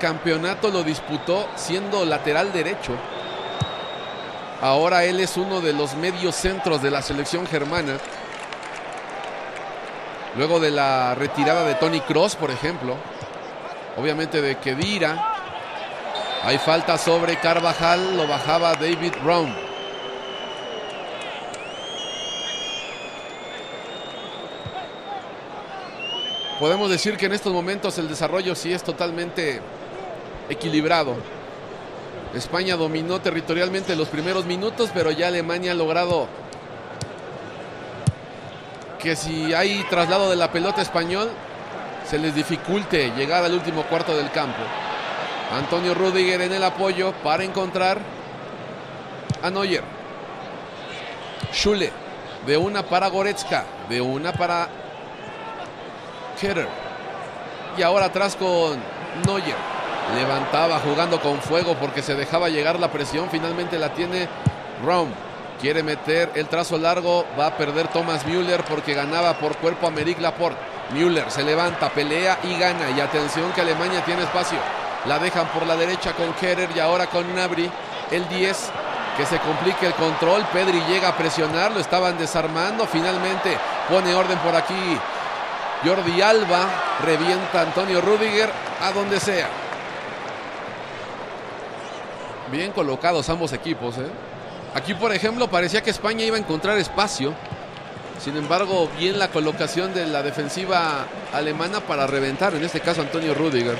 campeonato 0.00 0.70
lo 0.70 0.82
disputó 0.82 1.48
siendo 1.56 2.04
lateral 2.04 2.52
derecho. 2.52 2.92
Ahora 4.60 5.04
él 5.04 5.20
es 5.20 5.36
uno 5.36 5.60
de 5.60 5.72
los 5.72 5.94
medios 5.94 6.34
centros 6.34 6.82
de 6.82 6.90
la 6.90 7.02
selección 7.02 7.46
germana. 7.46 7.98
Luego 10.36 10.58
de 10.58 10.70
la 10.70 11.14
retirada 11.14 11.64
de 11.64 11.74
Tony 11.74 12.00
Cross, 12.00 12.36
por 12.36 12.50
ejemplo. 12.50 12.96
Obviamente 13.96 14.40
de 14.40 14.56
Kedira. 14.56 15.34
Hay 16.42 16.58
falta 16.58 16.98
sobre 16.98 17.36
Carvajal, 17.36 18.16
lo 18.16 18.26
bajaba 18.26 18.74
David 18.74 19.12
Brown. 19.22 19.67
Podemos 26.58 26.90
decir 26.90 27.16
que 27.16 27.26
en 27.26 27.32
estos 27.32 27.52
momentos 27.52 27.98
el 27.98 28.08
desarrollo 28.08 28.56
sí 28.56 28.72
es 28.72 28.82
totalmente 28.82 29.60
equilibrado. 30.48 31.14
España 32.34 32.76
dominó 32.76 33.20
territorialmente 33.20 33.94
los 33.94 34.08
primeros 34.08 34.44
minutos, 34.44 34.90
pero 34.92 35.12
ya 35.12 35.28
Alemania 35.28 35.72
ha 35.72 35.74
logrado 35.76 36.26
que 38.98 39.14
si 39.14 39.54
hay 39.54 39.84
traslado 39.88 40.28
de 40.28 40.34
la 40.34 40.50
pelota 40.50 40.82
español, 40.82 41.30
se 42.04 42.18
les 42.18 42.34
dificulte 42.34 43.12
llegar 43.16 43.44
al 43.44 43.54
último 43.54 43.84
cuarto 43.84 44.16
del 44.16 44.32
campo. 44.32 44.62
Antonio 45.52 45.94
Rudiger 45.94 46.40
en 46.42 46.52
el 46.52 46.64
apoyo 46.64 47.12
para 47.22 47.44
encontrar 47.44 47.98
a 49.42 49.50
Neuer. 49.50 49.84
Schule, 51.52 51.92
de 52.46 52.56
una 52.56 52.82
para 52.82 53.08
Goretzka, 53.08 53.64
de 53.88 54.00
una 54.00 54.32
para 54.32 54.68
Y 57.76 57.82
ahora 57.82 58.06
atrás 58.06 58.36
con 58.36 58.78
Neuer. 59.26 59.56
Levantaba 60.14 60.78
jugando 60.78 61.20
con 61.20 61.40
fuego 61.40 61.74
porque 61.74 62.00
se 62.00 62.14
dejaba 62.14 62.48
llegar 62.48 62.78
la 62.78 62.92
presión. 62.92 63.28
Finalmente 63.28 63.76
la 63.78 63.92
tiene 63.92 64.28
Raum. 64.84 65.10
Quiere 65.60 65.82
meter 65.82 66.30
el 66.36 66.46
trazo 66.46 66.78
largo. 66.78 67.26
Va 67.38 67.48
a 67.48 67.56
perder 67.56 67.88
Thomas 67.88 68.24
Müller 68.24 68.62
porque 68.64 68.94
ganaba 68.94 69.34
por 69.38 69.56
cuerpo 69.56 69.88
a 69.88 69.90
Meric 69.90 70.20
Laporte. 70.20 70.60
Müller 70.92 71.28
se 71.30 71.42
levanta, 71.42 71.90
pelea 71.90 72.38
y 72.44 72.56
gana. 72.56 72.90
Y 72.96 73.00
atención 73.00 73.50
que 73.52 73.62
Alemania 73.62 74.04
tiene 74.04 74.22
espacio. 74.22 74.58
La 75.06 75.18
dejan 75.18 75.48
por 75.48 75.66
la 75.66 75.74
derecha 75.74 76.12
con 76.12 76.32
Kerer 76.34 76.70
y 76.74 76.78
ahora 76.78 77.06
con 77.06 77.34
Nabri. 77.34 77.68
El 78.12 78.28
10 78.28 78.70
que 79.16 79.26
se 79.26 79.40
complique 79.40 79.86
el 79.86 79.94
control. 79.94 80.44
Pedri 80.52 80.80
llega 80.82 81.08
a 81.08 81.16
presionar, 81.16 81.72
lo 81.72 81.80
estaban 81.80 82.16
desarmando. 82.16 82.86
Finalmente 82.86 83.58
pone 83.88 84.14
orden 84.14 84.38
por 84.38 84.54
aquí. 84.54 84.98
Jordi 85.84 86.20
Alba 86.20 86.68
revienta 87.04 87.60
a 87.60 87.62
Antonio 87.62 88.00
Rudiger 88.00 88.50
a 88.80 88.92
donde 88.92 89.20
sea. 89.20 89.48
Bien 92.50 92.72
colocados 92.72 93.28
ambos 93.28 93.52
equipos. 93.52 93.98
¿eh? 93.98 94.08
Aquí, 94.74 94.94
por 94.94 95.14
ejemplo, 95.14 95.48
parecía 95.48 95.82
que 95.82 95.90
España 95.90 96.24
iba 96.24 96.36
a 96.36 96.40
encontrar 96.40 96.78
espacio. 96.78 97.34
Sin 98.18 98.36
embargo, 98.36 98.88
bien 98.98 99.18
la 99.18 99.28
colocación 99.28 99.94
de 99.94 100.06
la 100.06 100.22
defensiva 100.22 101.06
alemana 101.32 101.80
para 101.80 102.06
reventar, 102.06 102.54
en 102.54 102.64
este 102.64 102.80
caso 102.80 103.02
Antonio 103.02 103.34
Rudiger. 103.34 103.76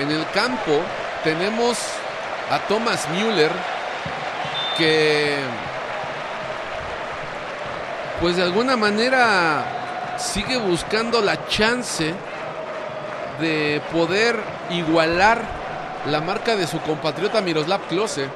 En 0.00 0.10
el 0.10 0.26
campo 0.30 0.80
tenemos 1.22 1.76
a 2.50 2.58
Thomas 2.60 3.06
Müller 3.10 3.50
que 4.78 5.36
pues 8.18 8.36
de 8.36 8.42
alguna 8.42 8.78
manera 8.78 10.16
sigue 10.16 10.56
buscando 10.56 11.20
la 11.20 11.46
chance 11.48 12.14
de 13.42 13.82
poder 13.92 14.36
igualar 14.70 15.42
la 16.06 16.22
marca 16.22 16.56
de 16.56 16.66
su 16.66 16.80
compatriota 16.80 17.42
Miroslav 17.42 17.82
Klose, 17.82 18.26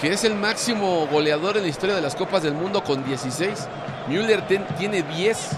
que 0.00 0.12
es 0.12 0.22
el 0.22 0.36
máximo 0.36 1.08
goleador 1.08 1.56
en 1.56 1.64
la 1.64 1.68
historia 1.68 1.96
de 1.96 2.02
las 2.02 2.14
Copas 2.14 2.44
del 2.44 2.54
Mundo 2.54 2.84
con 2.84 3.04
16. 3.04 3.66
Müller 4.06 4.44
tiene 4.78 5.02
10. 5.02 5.50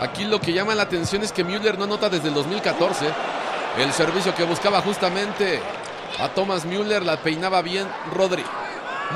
Aquí 0.00 0.24
lo 0.24 0.40
que 0.40 0.54
llama 0.54 0.74
la 0.74 0.84
atención 0.84 1.22
es 1.22 1.30
que 1.30 1.44
Müller 1.44 1.76
no 1.76 1.84
anota 1.84 2.08
desde 2.08 2.28
el 2.28 2.34
2014. 2.34 3.04
El 3.78 3.92
servicio 3.92 4.34
que 4.34 4.44
buscaba 4.44 4.80
justamente 4.82 5.60
a 6.18 6.28
Thomas 6.28 6.64
Müller 6.64 7.04
la 7.04 7.16
peinaba 7.16 7.62
bien 7.62 7.86
Rodri. 8.12 8.44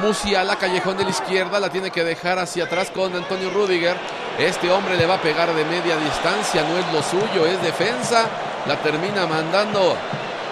Musiala, 0.01 0.57
callejón 0.57 0.97
de 0.97 1.05
la 1.05 1.11
izquierda, 1.11 1.61
la 1.61 1.71
tiene 1.71 1.91
que 1.91 2.05
dejar 2.05 2.39
hacia 2.39 2.65
atrás 2.65 2.91
con 2.91 3.15
Antonio 3.15 3.51
Rudiger. 3.51 3.97
Este 4.39 4.71
hombre 4.71 4.97
le 4.97 5.07
va 5.07 5.15
a 5.15 5.23
pegar 5.23 5.53
de 5.55 5.65
media 5.65 5.97
distancia, 5.97 6.63
no 6.63 6.79
es 6.79 6.93
lo 6.93 7.03
suyo, 7.03 7.47
es 7.47 7.61
defensa. 7.63 8.27
La 8.67 8.77
termina 8.77 9.27
mandando 9.27 9.97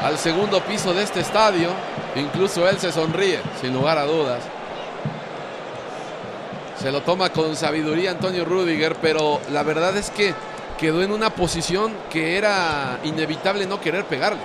al 0.03 0.19
segundo 0.19 0.61
piso 0.61 0.93
de 0.93 1.05
este 1.05 1.21
estadio. 1.21 1.71
Incluso 2.15 2.69
él 2.69 2.79
se 2.79 2.93
sonríe, 2.93 3.41
sin 3.61 3.73
lugar 3.73 3.99
a 3.99 4.05
dudas. 4.05 4.43
Se 6.81 6.91
lo 6.91 7.03
toma 7.03 7.31
con 7.31 7.55
sabiduría 7.57 8.11
Antonio 8.11 8.45
Rudiger, 8.45 8.97
pero 8.97 9.41
la 9.51 9.63
verdad 9.63 9.97
es 9.97 10.11
que 10.11 10.35
quedó 10.83 11.01
en 11.01 11.13
una 11.13 11.31
posición 11.31 11.95
que 12.11 12.37
era 12.37 12.99
inevitable 13.05 13.67
no 13.67 13.81
querer 13.81 14.05
pegarle. 14.05 14.41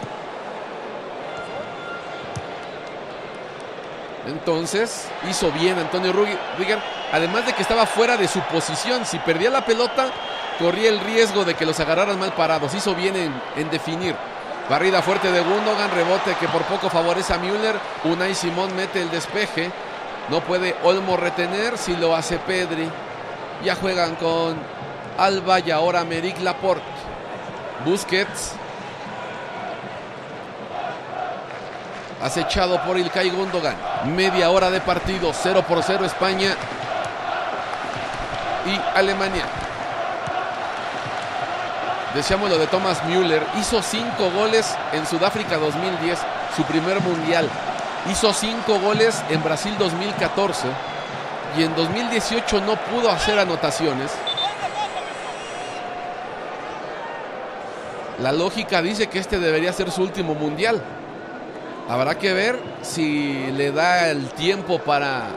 Entonces 4.28 5.08
hizo 5.28 5.52
bien 5.52 5.80
Antonio 5.80 6.14
Rudiger, 6.14 6.78
además 7.12 7.48
de 7.48 7.54
que 7.54 7.64
estaba 7.64 7.88
fuera 7.88 8.18
de 8.18 8.28
su 8.28 8.40
posición. 8.42 9.04
Si 9.04 9.18
perdía 9.18 9.50
la 9.50 9.66
pelota, 9.66 10.12
corría 10.60 10.90
el 10.90 11.00
riesgo 11.00 11.44
de 11.44 11.56
que 11.56 11.66
los 11.66 11.80
agarraran 11.80 12.20
mal 12.20 12.34
parados. 12.34 12.72
Hizo 12.76 12.94
bien 12.94 13.16
en, 13.16 13.34
en 13.56 13.72
definir. 13.72 14.16
Barrida 14.70 15.02
fuerte 15.02 15.32
de 15.32 15.42
Gundogan, 15.42 15.90
rebote 15.90 16.36
que 16.40 16.48
por 16.50 16.62
poco 16.66 16.88
favorece 16.88 17.34
a 17.34 17.40
Müller. 17.40 17.80
Unai 18.04 18.36
Simón 18.36 18.76
mete 18.76 19.02
el 19.02 19.10
despeje. 19.10 19.72
No 20.30 20.42
puede 20.42 20.76
Olmo 20.84 21.18
retener 21.18 21.80
si 21.80 21.96
lo 21.96 22.16
hace 22.16 22.38
Pedri. 22.38 22.88
Ya 23.64 23.74
juegan 23.74 24.14
con 24.18 24.77
Alba 25.18 25.60
y 25.60 25.72
ahora 25.72 26.04
Meric 26.04 26.40
Laporte. 26.42 26.84
Busquets. 27.86 28.54
Acechado 32.22 32.82
por 32.84 32.98
Ilkay 32.98 33.30
Gundogan. 33.30 33.76
Media 34.16 34.50
hora 34.50 34.70
de 34.70 34.82
partido. 34.82 35.32
0 35.34 35.64
por 35.68 35.84
0 35.84 36.06
España 36.06 36.56
y 38.66 38.98
Alemania. 38.98 39.46
Decíamos 42.14 42.50
lo 42.50 42.58
de 42.58 42.68
Thomas 42.68 43.04
Müller. 43.06 43.46
Hizo 43.60 43.82
cinco 43.82 44.32
goles 44.32 44.76
en 44.92 45.06
Sudáfrica 45.06 45.58
2010, 45.58 46.20
su 46.56 46.64
primer 46.64 47.00
mundial. 47.02 47.48
Hizo 48.12 48.34
cinco 48.34 48.80
goles 48.80 49.22
en 49.30 49.44
Brasil 49.44 49.76
2014 49.78 50.68
y 51.58 51.64
en 51.64 51.76
2018 51.76 52.62
no 52.62 52.76
pudo 52.76 53.12
hacer 53.12 53.38
anotaciones. 53.38 54.12
La 58.20 58.32
lógica 58.32 58.82
dice 58.82 59.08
que 59.08 59.20
este 59.20 59.40
debería 59.40 59.72
ser 59.74 59.92
su 59.92 60.02
último 60.02 60.34
mundial. 60.34 60.82
Habrá 61.88 62.18
que 62.18 62.34
ver 62.34 62.60
si 62.82 63.52
le 63.52 63.72
da 63.72 64.10
el 64.10 64.30
tiempo 64.30 64.80
para 64.80 65.28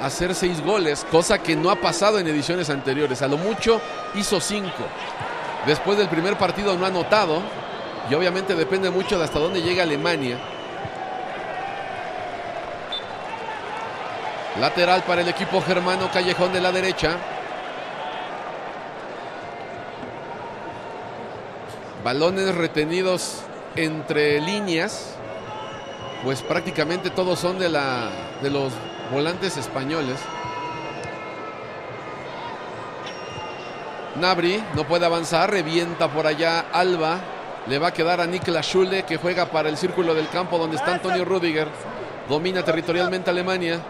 hacer 0.00 0.34
seis 0.34 0.62
goles, 0.62 1.06
cosa 1.10 1.38
que 1.38 1.56
no 1.56 1.70
ha 1.70 1.76
pasado 1.76 2.18
en 2.18 2.26
ediciones 2.28 2.68
anteriores. 2.68 3.22
A 3.22 3.28
lo 3.28 3.38
mucho 3.38 3.80
hizo 4.14 4.40
cinco. 4.40 4.84
Después 5.66 5.96
del 5.96 6.08
primer 6.08 6.36
partido 6.36 6.76
no 6.76 6.84
ha 6.84 6.88
anotado 6.88 7.40
y 8.10 8.14
obviamente 8.14 8.54
depende 8.54 8.90
mucho 8.90 9.18
de 9.18 9.24
hasta 9.24 9.38
dónde 9.38 9.62
llega 9.62 9.84
Alemania. 9.84 10.38
Lateral 14.60 15.02
para 15.04 15.22
el 15.22 15.28
equipo 15.28 15.62
germano, 15.62 16.10
callejón 16.12 16.52
de 16.52 16.60
la 16.60 16.70
derecha. 16.70 17.16
Balones 22.04 22.52
retenidos 22.56 23.42
entre 23.76 24.40
líneas. 24.40 25.14
Pues 26.24 26.42
prácticamente 26.42 27.10
todos 27.10 27.38
son 27.38 27.58
de, 27.58 27.68
la, 27.68 28.10
de 28.42 28.50
los 28.50 28.72
volantes 29.12 29.56
españoles. 29.56 30.18
Nabri 34.16 34.62
no 34.74 34.84
puede 34.84 35.06
avanzar, 35.06 35.50
revienta 35.50 36.08
por 36.08 36.26
allá 36.26 36.66
Alba. 36.72 37.20
Le 37.68 37.78
va 37.78 37.88
a 37.88 37.92
quedar 37.92 38.20
a 38.20 38.26
Niklas 38.26 38.66
Schule 38.66 39.04
que 39.04 39.16
juega 39.16 39.46
para 39.46 39.68
el 39.68 39.76
círculo 39.76 40.14
del 40.14 40.28
campo 40.28 40.58
donde 40.58 40.76
está 40.76 40.94
Antonio 40.94 41.24
Rudiger. 41.24 41.68
Domina 42.28 42.64
territorialmente 42.64 43.30
Alemania. 43.30 43.80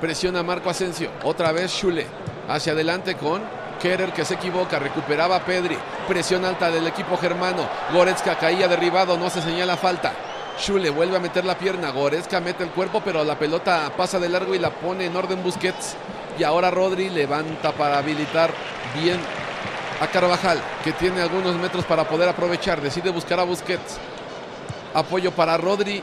Presiona 0.00 0.40
a 0.40 0.42
Marco 0.42 0.70
Asensio. 0.70 1.10
Otra 1.22 1.52
vez 1.52 1.70
Schule. 1.70 2.06
Hacia 2.48 2.72
adelante 2.72 3.14
con 3.14 3.42
Kerer 3.82 4.12
que 4.12 4.24
se 4.24 4.34
equivoca. 4.34 4.78
Recuperaba 4.78 5.40
Pedri. 5.40 5.76
Presión 6.06 6.44
alta 6.44 6.70
del 6.70 6.86
equipo 6.86 7.16
germano. 7.16 7.68
Goretzka 7.92 8.38
caía 8.38 8.68
derribado. 8.68 9.18
No 9.18 9.28
se 9.28 9.42
señala 9.42 9.76
falta. 9.76 10.12
Schule 10.56 10.88
vuelve 10.90 11.16
a 11.16 11.20
meter 11.20 11.44
la 11.44 11.58
pierna. 11.58 11.90
Goretzka 11.90 12.38
mete 12.38 12.62
el 12.62 12.70
cuerpo, 12.70 13.02
pero 13.04 13.24
la 13.24 13.36
pelota 13.36 13.90
pasa 13.96 14.20
de 14.20 14.28
largo 14.28 14.54
y 14.54 14.60
la 14.60 14.70
pone 14.70 15.06
en 15.06 15.16
orden 15.16 15.42
Busquets. 15.42 15.96
Y 16.38 16.44
ahora 16.44 16.70
Rodri 16.70 17.10
levanta 17.10 17.72
para 17.72 17.98
habilitar 17.98 18.52
bien 18.94 19.18
a 20.00 20.06
Carvajal, 20.06 20.60
que 20.84 20.92
tiene 20.92 21.20
algunos 21.20 21.56
metros 21.56 21.84
para 21.84 22.04
poder 22.04 22.28
aprovechar. 22.28 22.80
Decide 22.80 23.10
buscar 23.10 23.40
a 23.40 23.44
Busquets. 23.44 23.98
Apoyo 24.94 25.32
para 25.32 25.56
Rodri 25.56 26.02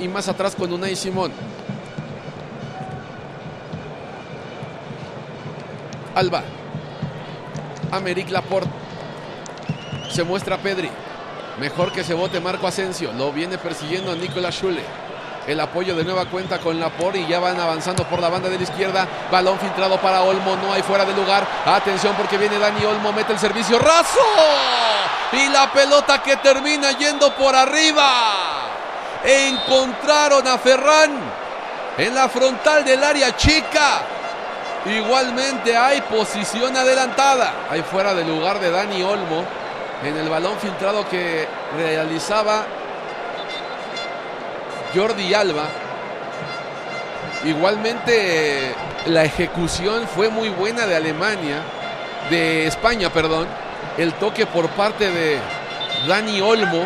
y 0.00 0.08
más 0.08 0.26
atrás 0.28 0.56
con 0.56 0.72
Unai 0.72 0.96
Simón. 0.96 1.32
Alba. 6.16 6.42
Americ 7.92 8.30
Laporte. 8.30 8.70
Se 10.10 10.24
muestra 10.24 10.58
Pedri. 10.58 10.90
Mejor 11.58 11.92
que 11.92 12.02
se 12.02 12.14
vote 12.14 12.40
Marco 12.40 12.66
Asensio. 12.66 13.12
Lo 13.12 13.30
viene 13.30 13.58
persiguiendo 13.58 14.16
Nicolás 14.16 14.56
Schule. 14.56 14.82
El 15.46 15.60
apoyo 15.60 15.94
de 15.94 16.04
nueva 16.04 16.26
cuenta 16.26 16.58
con 16.58 16.80
Laporte 16.80 17.20
y 17.20 17.26
ya 17.26 17.40
van 17.40 17.60
avanzando 17.60 18.04
por 18.04 18.20
la 18.20 18.28
banda 18.28 18.48
de 18.48 18.56
la 18.56 18.62
izquierda. 18.62 19.06
Balón 19.30 19.58
filtrado 19.58 20.00
para 20.00 20.22
Olmo. 20.22 20.56
No 20.56 20.72
hay 20.72 20.82
fuera 20.82 21.04
de 21.04 21.12
lugar. 21.14 21.46
Atención 21.66 22.14
porque 22.16 22.38
viene 22.38 22.58
Dani 22.58 22.84
Olmo. 22.84 23.12
Mete 23.12 23.32
el 23.32 23.38
servicio. 23.38 23.78
¡Raso! 23.78 24.20
Y 25.32 25.48
la 25.48 25.70
pelota 25.72 26.22
que 26.22 26.36
termina 26.36 26.92
yendo 26.92 27.34
por 27.34 27.54
arriba. 27.54 28.70
Encontraron 29.24 30.46
a 30.46 30.58
Ferran 30.58 31.10
en 31.98 32.14
la 32.14 32.28
frontal 32.28 32.84
del 32.84 33.02
área 33.04 33.36
chica. 33.36 34.02
Igualmente 34.84 35.76
hay 35.76 36.00
posición 36.02 36.76
adelantada. 36.76 37.52
Hay 37.70 37.82
fuera 37.82 38.14
de 38.14 38.24
lugar 38.24 38.58
de 38.58 38.70
Dani 38.70 39.02
Olmo 39.02 39.44
en 40.02 40.16
el 40.16 40.28
balón 40.28 40.58
filtrado 40.58 41.08
que 41.08 41.46
realizaba 41.76 42.64
Jordi 44.94 45.32
Alba. 45.34 45.64
Igualmente 47.44 48.74
la 49.06 49.24
ejecución 49.24 50.06
fue 50.08 50.28
muy 50.28 50.48
buena 50.48 50.86
de 50.86 50.96
Alemania, 50.96 51.62
de 52.30 52.66
España, 52.66 53.10
perdón. 53.10 53.46
El 53.96 54.12
toque 54.14 54.46
por 54.46 54.68
parte 54.70 55.10
de 55.10 55.38
Dani 56.08 56.40
Olmo 56.40 56.84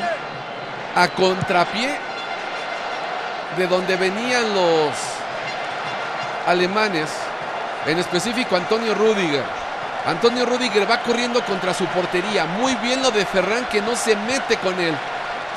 a 0.94 1.08
contrapié 1.08 1.94
de 3.56 3.66
donde 3.66 3.96
venían 3.96 4.54
los 4.54 4.90
alemanes, 6.46 7.10
en 7.86 7.98
específico 7.98 8.56
Antonio 8.56 8.94
Rudiger. 8.94 9.44
Antonio 10.06 10.46
Rudiger 10.46 10.88
va 10.90 11.02
corriendo 11.02 11.44
contra 11.44 11.74
su 11.74 11.84
portería. 11.86 12.44
Muy 12.44 12.74
bien 12.76 13.02
lo 13.02 13.10
de 13.10 13.24
Ferran 13.26 13.66
que 13.66 13.80
no 13.80 13.96
se 13.96 14.14
mete 14.14 14.56
con 14.58 14.78
él. 14.80 14.94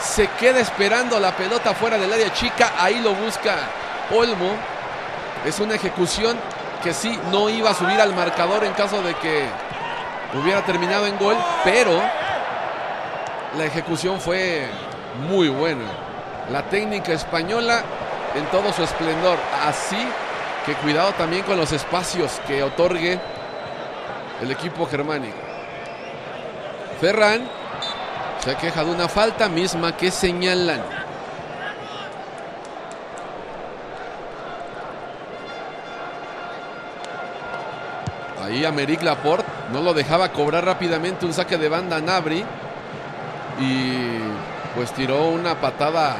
Se 0.01 0.27
queda 0.39 0.59
esperando 0.59 1.19
la 1.19 1.35
pelota 1.35 1.73
fuera 1.73 1.97
del 1.97 2.11
área 2.11 2.33
chica. 2.33 2.73
Ahí 2.79 2.99
lo 2.99 3.13
busca 3.13 3.55
Olmo. 4.11 4.53
Es 5.45 5.59
una 5.59 5.75
ejecución 5.75 6.37
que 6.83 6.93
sí 6.93 7.19
no 7.31 7.49
iba 7.49 7.71
a 7.71 7.73
subir 7.73 7.99
al 7.99 8.15
marcador 8.15 8.63
en 8.63 8.73
caso 8.73 9.01
de 9.01 9.13
que 9.15 9.45
hubiera 10.33 10.61
terminado 10.63 11.07
en 11.07 11.17
gol, 11.17 11.35
pero 11.63 12.01
la 13.57 13.65
ejecución 13.65 14.19
fue 14.19 14.67
muy 15.27 15.49
buena. 15.49 15.85
La 16.51 16.63
técnica 16.63 17.13
española 17.13 17.83
en 18.35 18.45
todo 18.47 18.73
su 18.73 18.83
esplendor. 18.83 19.37
Así 19.67 19.97
que 20.69 20.75
cuidado 20.75 21.11
también 21.13 21.41
con 21.43 21.57
los 21.57 21.71
espacios 21.71 22.39
que 22.45 22.61
otorgue 22.61 23.19
el 24.39 24.51
equipo 24.51 24.85
germánico. 24.85 25.35
Ferran 27.01 27.49
se 28.37 28.55
queja 28.55 28.83
de 28.83 28.91
una 28.91 29.07
falta 29.07 29.49
misma 29.49 29.97
que 29.97 30.11
señalan. 30.11 30.81
Ahí 38.43 38.63
Americ 38.63 39.01
Laporte 39.01 39.49
no 39.73 39.81
lo 39.81 39.95
dejaba 39.95 40.29
cobrar 40.29 40.65
rápidamente 40.65 41.25
un 41.25 41.33
saque 41.33 41.57
de 41.57 41.67
banda 41.67 41.95
a 41.95 42.01
Nabri. 42.01 42.45
Y 43.59 44.19
pues 44.75 44.91
tiró 44.91 45.29
una 45.29 45.55
patada 45.55 46.15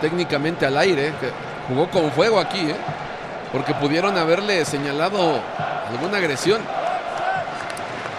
técnicamente 0.00 0.66
al 0.66 0.78
aire. 0.78 1.12
Que 1.20 1.32
jugó 1.66 1.90
con 1.90 2.12
fuego 2.12 2.38
aquí, 2.38 2.70
¿eh? 2.70 2.76
Porque 3.52 3.74
pudieron 3.74 4.16
haberle 4.16 4.64
señalado 4.64 5.40
alguna 5.88 6.16
agresión. 6.16 6.62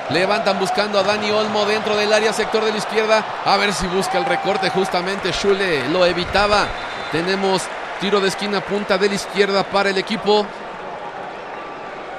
Levantan 0.10 0.60
buscando 0.60 1.00
a 1.00 1.04
Dani 1.04 1.32
Olmo 1.32 1.66
dentro 1.66 1.96
del 1.96 2.14
área 2.14 2.32
sector 2.32 2.64
de 2.64 2.72
la 2.72 2.78
izquierda. 2.78 3.24
A 3.46 3.58
ver 3.58 3.74
si 3.74 3.88
busca 3.88 4.20
el 4.20 4.26
recorte. 4.26 4.70
Justamente 4.70 5.34
Schule 5.34 5.90
lo 5.90 6.06
evitaba. 6.06 6.68
Tenemos 7.12 7.64
tiro 8.00 8.20
de 8.20 8.28
esquina 8.28 8.62
punta 8.62 8.98
de 8.98 9.10
la 9.10 9.16
izquierda 9.16 9.64
para 9.64 9.90
el 9.90 9.98
equipo 9.98 10.46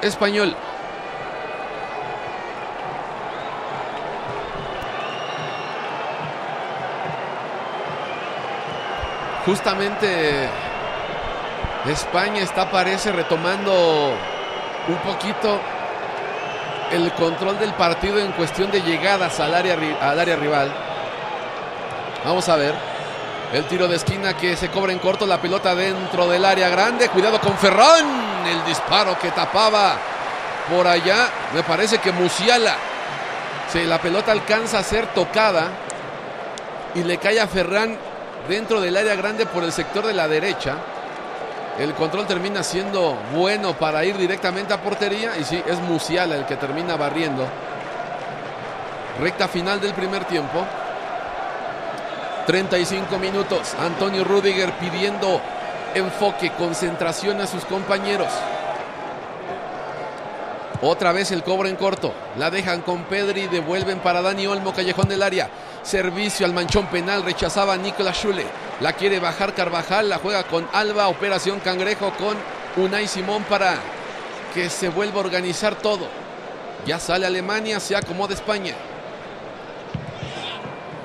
español. 0.03 0.57
Justamente 9.47 10.49
España 11.87 12.41
está 12.41 12.71
parece 12.71 13.13
retomando 13.13 14.17
un 14.89 14.97
poquito 14.99 15.61
el 16.91 17.13
control 17.13 17.59
del 17.59 17.75
partido 17.75 18.19
en 18.19 18.33
cuestión 18.33 18.71
de 18.71 18.81
llegadas 18.81 19.39
al 19.41 19.55
área, 19.55 19.77
al 20.01 20.19
área 20.19 20.37
rival. 20.37 20.73
Vamos 22.25 22.49
a 22.49 22.57
ver. 22.57 22.75
El 23.53 23.65
tiro 23.67 23.87
de 23.87 23.97
esquina 23.97 24.35
que 24.35 24.57
se 24.57 24.71
cobra 24.71 24.93
en 24.93 24.99
corto, 24.99 25.27
la 25.27 25.41
pelota 25.41 25.75
dentro 25.75 26.27
del 26.27 26.45
área 26.45 26.71
grande. 26.71 27.09
Cuidado 27.11 27.39
con 27.39 27.57
Ferrón. 27.59 28.07
El 28.47 28.65
disparo 28.65 29.19
que 29.19 29.31
tapaba 29.31 29.97
por 30.71 30.87
allá. 30.87 31.29
Me 31.53 31.63
parece 31.63 31.99
que 31.99 32.13
Musiala. 32.13 32.77
Sí, 33.71 33.85
la 33.85 33.99
pelota 33.99 34.33
alcanza 34.33 34.79
a 34.79 34.83
ser 34.83 35.09
tocada. 35.09 35.69
Y 36.95 37.03
le 37.03 37.19
cae 37.19 37.41
a 37.41 37.47
Ferran 37.47 37.99
dentro 38.49 38.81
del 38.81 38.97
área 38.97 39.15
grande 39.17 39.45
por 39.47 39.63
el 39.63 39.73
sector 39.73 40.07
de 40.07 40.15
la 40.15 40.29
derecha. 40.29 40.77
El 41.79 41.93
control 41.95 42.27
termina 42.27 42.63
siendo 42.63 43.19
bueno 43.35 43.75
para 43.75 44.05
ir 44.05 44.17
directamente 44.17 44.73
a 44.73 44.81
portería. 44.81 45.37
Y 45.37 45.45
sí, 45.45 45.61
es 45.67 45.79
Musiala 45.81 46.37
el 46.37 46.47
que 46.47 46.57
termina 46.57 46.97
barriendo. 46.97 47.47
Recta 49.21 49.49
final 49.49 49.81
del 49.81 49.93
primer 49.93 50.25
tiempo. 50.25 50.65
35 52.47 53.19
minutos. 53.19 53.75
Antonio 53.81 54.23
Rudiger 54.23 54.73
pidiendo 54.75 55.41
enfoque, 55.95 56.53
concentración 56.53 57.41
a 57.41 57.47
sus 57.47 57.65
compañeros. 57.65 58.29
Otra 60.81 61.13
vez 61.13 61.33
el 61.33 61.43
cobro 61.43 61.69
en 61.69 61.77
corto. 61.77 62.13
La 62.37 62.51
dejan 62.51 62.83
con 62.83 63.05
Pedri. 63.05 63.49
Devuelven 63.49 63.99
para 63.99 64.23
Dani 64.23 64.47
Olmo, 64.47 64.73
callejón 64.73 65.09
del 65.09 65.23
área. 65.23 65.49
Servicio 65.83 66.47
al 66.47 66.53
manchón 66.53 66.87
penal. 66.87 67.25
Rechazaba 67.25 67.77
Nicolás 67.77 68.19
Schule. 68.19 68.45
La 68.81 68.93
quiere 68.93 69.21
bajar 69.21 69.55
Carvajal. 69.55 70.09
La 70.09 70.19
juega 70.19 70.45
con 70.45 70.69
Alba. 70.73 71.09
Operación 71.09 71.61
Cangrejo 71.61 72.13
con 72.13 72.37
Unai 72.83 73.07
Simón 73.07 73.45
para 73.45 73.77
que 74.53 74.69
se 74.69 74.89
vuelva 74.89 75.17
a 75.17 75.25
organizar 75.25 75.77
todo. 75.77 76.09
Ya 76.87 76.99
sale 76.99 77.27
Alemania. 77.27 77.81
Se 77.81 77.97
acomoda 77.97 78.35
España. 78.35 78.75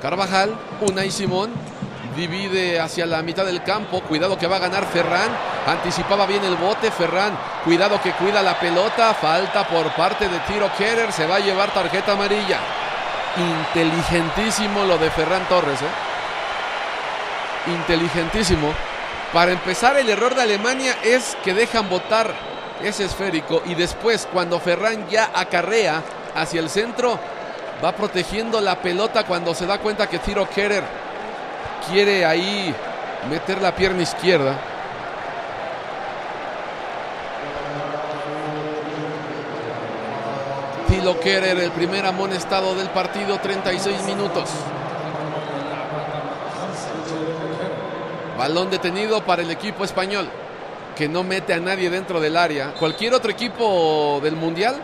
Carvajal. 0.02 0.54
Unai 0.80 1.10
Simón. 1.10 1.52
Divide 2.16 2.80
hacia 2.80 3.06
la 3.06 3.22
mitad 3.22 3.46
del 3.46 3.62
campo. 3.62 4.00
Cuidado 4.00 4.36
que 4.36 4.48
va 4.48 4.56
a 4.56 4.60
ganar 4.60 4.84
Ferran. 4.86 5.30
Anticipaba 5.66 6.26
bien 6.26 6.44
el 6.44 6.56
bote. 6.56 6.90
Ferran. 6.90 7.38
Cuidado 7.64 8.02
que 8.02 8.12
cuida 8.12 8.42
la 8.42 8.58
pelota. 8.58 9.14
Falta 9.14 9.66
por 9.68 9.94
parte 9.94 10.28
de 10.28 10.38
Tiro 10.40 10.68
Kerer. 10.76 11.12
Se 11.12 11.26
va 11.26 11.36
a 11.36 11.40
llevar 11.40 11.72
tarjeta 11.72 12.12
amarilla. 12.12 12.58
Inteligentísimo 13.36 14.84
lo 14.84 14.98
de 14.98 15.08
Ferran 15.10 15.48
Torres. 15.48 15.80
¿eh? 15.80 16.09
Inteligentísimo. 17.66 18.72
Para 19.32 19.52
empezar, 19.52 19.96
el 19.96 20.08
error 20.08 20.34
de 20.34 20.42
Alemania 20.42 20.96
es 21.04 21.36
que 21.44 21.54
dejan 21.54 21.88
botar 21.88 22.34
ese 22.82 23.04
esférico. 23.04 23.62
Y 23.66 23.74
después, 23.74 24.26
cuando 24.32 24.58
Ferran 24.58 25.08
ya 25.08 25.30
acarrea 25.34 26.02
hacia 26.34 26.60
el 26.60 26.70
centro, 26.70 27.18
va 27.84 27.92
protegiendo 27.92 28.60
la 28.60 28.76
pelota 28.76 29.24
cuando 29.24 29.54
se 29.54 29.66
da 29.66 29.78
cuenta 29.78 30.08
que 30.08 30.18
Tiro 30.18 30.48
Kerer 30.48 30.84
quiere 31.90 32.24
ahí 32.24 32.74
meter 33.28 33.60
la 33.60 33.74
pierna 33.74 34.02
izquierda. 34.02 34.56
Tilo 40.88 41.20
Kerer, 41.20 41.58
el 41.58 41.70
primer 41.70 42.04
amonestado 42.04 42.74
del 42.74 42.88
partido, 42.90 43.38
36 43.38 44.02
minutos. 44.02 44.50
Balón 48.40 48.70
detenido 48.70 49.20
para 49.20 49.42
el 49.42 49.50
equipo 49.50 49.84
español, 49.84 50.26
que 50.96 51.10
no 51.10 51.22
mete 51.22 51.52
a 51.52 51.60
nadie 51.60 51.90
dentro 51.90 52.20
del 52.20 52.38
área. 52.38 52.72
Cualquier 52.72 53.12
otro 53.12 53.30
equipo 53.30 54.18
del 54.22 54.34
Mundial 54.34 54.76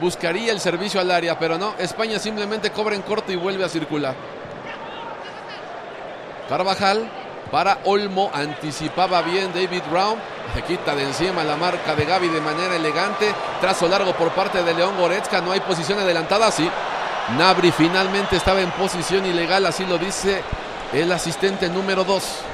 buscaría 0.00 0.50
el 0.50 0.60
servicio 0.60 0.98
al 0.98 1.10
área, 1.10 1.38
pero 1.38 1.58
no, 1.58 1.74
España 1.78 2.18
simplemente 2.18 2.70
cobra 2.70 2.94
en 2.94 3.02
corto 3.02 3.30
y 3.30 3.36
vuelve 3.36 3.66
a 3.66 3.68
circular. 3.68 4.14
Carvajal 6.48 7.06
para 7.50 7.80
Olmo, 7.84 8.30
anticipaba 8.32 9.20
bien 9.20 9.52
David 9.52 9.82
Brown, 9.90 10.16
se 10.54 10.62
quita 10.62 10.94
de 10.94 11.02
encima 11.02 11.44
la 11.44 11.58
marca 11.58 11.94
de 11.94 12.06
Gaby 12.06 12.28
de 12.28 12.40
manera 12.40 12.76
elegante, 12.76 13.30
trazo 13.60 13.88
largo 13.88 14.14
por 14.14 14.30
parte 14.30 14.62
de 14.62 14.72
León 14.72 14.96
Goretzka, 14.98 15.42
no 15.42 15.52
hay 15.52 15.60
posición 15.60 15.98
adelantada, 15.98 16.50
sí. 16.50 16.66
Nabri 17.36 17.72
finalmente 17.72 18.36
estaba 18.36 18.62
en 18.62 18.70
posición 18.70 19.26
ilegal, 19.26 19.66
así 19.66 19.84
lo 19.84 19.98
dice 19.98 20.42
el 20.94 21.12
asistente 21.12 21.68
número 21.68 22.04
2. 22.04 22.51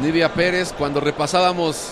Nidia 0.00 0.32
Pérez, 0.32 0.72
cuando 0.76 1.00
repasábamos 1.00 1.90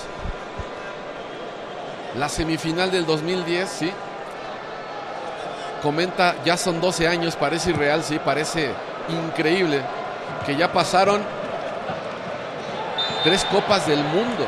la 2.16 2.28
semifinal 2.28 2.90
del 2.90 3.04
2010, 3.04 3.68
sí. 3.68 3.92
Comenta, 5.82 6.36
ya 6.44 6.56
son 6.56 6.80
12 6.80 7.08
años, 7.08 7.36
parece 7.36 7.70
irreal, 7.70 8.02
sí, 8.02 8.18
parece 8.24 8.70
increíble 9.08 9.82
que 10.44 10.56
ya 10.56 10.72
pasaron 10.72 11.22
tres 13.24 13.44
copas 13.44 13.86
del 13.86 14.02
mundo. 14.04 14.46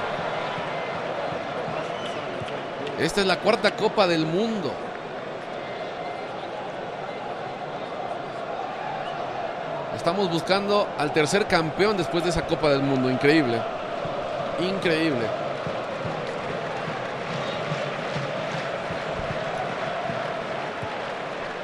Esta 2.99 3.21
es 3.21 3.27
la 3.27 3.39
cuarta 3.39 3.77
copa 3.77 4.07
del 4.07 4.25
mundo. 4.25 4.73
Estamos 9.99 10.31
buscando 10.31 10.89
al 10.97 11.13
tercer 11.13 11.49
campeón 11.49 11.97
después 11.97 12.23
de 12.23 12.31
esa 12.31 12.47
copa 12.47 12.71
del 12.71 12.83
mundo. 12.83 13.11
Increíble. 13.11 13.61
Increíble. 14.61 15.27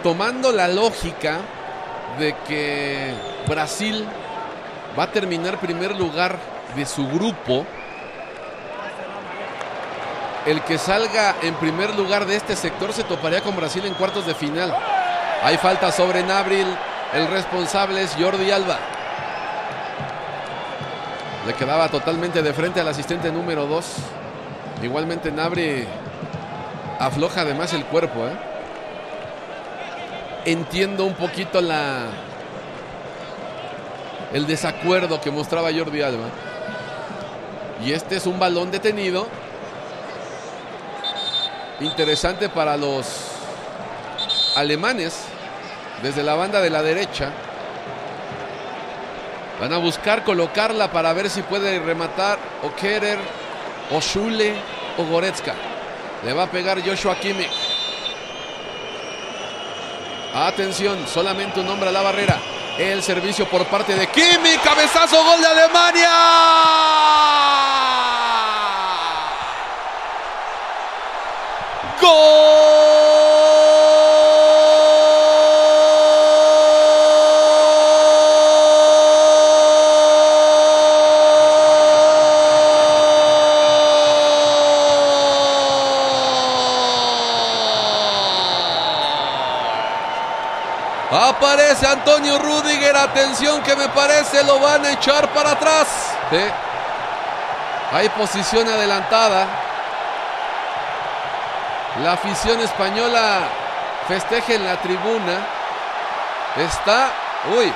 Tomando 0.02 0.50
la 0.50 0.66
lógica 0.66 1.38
de 2.18 2.34
que 2.48 3.14
Brasil 3.46 4.04
va 4.98 5.04
a 5.04 5.12
terminar 5.12 5.60
primer 5.60 5.96
lugar 5.96 6.36
de 6.74 6.84
su 6.86 7.06
grupo. 7.08 7.64
El 10.44 10.60
que 10.62 10.76
salga 10.76 11.36
en 11.40 11.54
primer 11.54 11.94
lugar 11.94 12.26
de 12.26 12.34
este 12.34 12.56
sector 12.56 12.92
se 12.92 13.04
toparía 13.04 13.42
con 13.42 13.54
Brasil 13.54 13.86
en 13.86 13.94
cuartos 13.94 14.26
de 14.26 14.34
final. 14.34 14.76
Hay 15.40 15.56
falta 15.56 15.92
sobre 15.92 16.24
Nabril. 16.24 16.66
El 17.14 17.28
responsable 17.28 18.02
es 18.02 18.16
Jordi 18.18 18.50
Alba. 18.50 18.76
Le 21.46 21.54
quedaba 21.54 21.88
totalmente 21.88 22.42
de 22.42 22.52
frente 22.52 22.80
al 22.80 22.88
asistente 22.88 23.30
número 23.30 23.66
2. 23.66 23.86
Igualmente 24.82 25.30
Nabri 25.30 25.86
afloja 26.98 27.42
además 27.42 27.72
el 27.72 27.84
cuerpo. 27.84 28.26
¿eh? 28.26 28.32
Entiendo 30.44 31.04
un 31.04 31.14
poquito 31.14 31.60
la 31.60 32.06
el 34.32 34.48
desacuerdo 34.48 35.20
que 35.20 35.30
mostraba 35.30 35.70
Jordi 35.72 36.02
Alba. 36.02 36.26
Y 37.84 37.92
este 37.92 38.16
es 38.16 38.26
un 38.26 38.40
balón 38.40 38.72
detenido. 38.72 39.28
Interesante 41.78 42.48
para 42.48 42.76
los 42.76 43.06
alemanes 44.56 45.28
desde 46.02 46.22
la 46.22 46.34
banda 46.34 46.60
de 46.60 46.70
la 46.70 46.82
derecha. 46.82 47.30
Van 49.60 49.72
a 49.72 49.78
buscar 49.78 50.24
colocarla 50.24 50.90
para 50.90 51.12
ver 51.12 51.30
si 51.30 51.42
puede 51.42 51.78
rematar 51.78 52.38
o 52.62 52.74
Kerer, 52.74 53.18
o 53.90 54.00
Schule 54.00 54.54
o 54.98 55.04
Goretzka. 55.04 55.54
Le 56.24 56.32
va 56.32 56.44
a 56.44 56.50
pegar 56.50 56.82
Joshua 56.84 57.16
Kimmich. 57.16 57.50
Atención, 60.34 61.06
solamente 61.06 61.60
un 61.60 61.68
hombre 61.68 61.90
a 61.90 61.92
la 61.92 62.02
barrera. 62.02 62.38
El 62.76 63.02
servicio 63.02 63.48
por 63.48 63.64
parte 63.66 63.94
de 63.94 64.08
Kimmich. 64.08 64.60
Cabezazo, 64.62 65.22
gol 65.22 65.40
de 65.40 65.46
Alemania. 65.46 66.10
Antonio 91.86 92.38
Rudiger. 92.38 92.96
Atención 92.96 93.62
que 93.62 93.76
me 93.76 93.88
parece 93.88 94.42
lo 94.44 94.58
van 94.60 94.84
a 94.84 94.92
echar 94.92 95.28
para 95.30 95.52
atrás. 95.52 96.14
Hay 97.92 98.08
posición 98.10 98.68
adelantada. 98.68 99.46
La 102.02 102.12
afición 102.14 102.60
española 102.60 103.42
festeja 104.08 104.54
en 104.54 104.64
la 104.64 104.76
tribuna. 104.80 105.38
Está, 106.56 107.10
uy, 107.56 107.72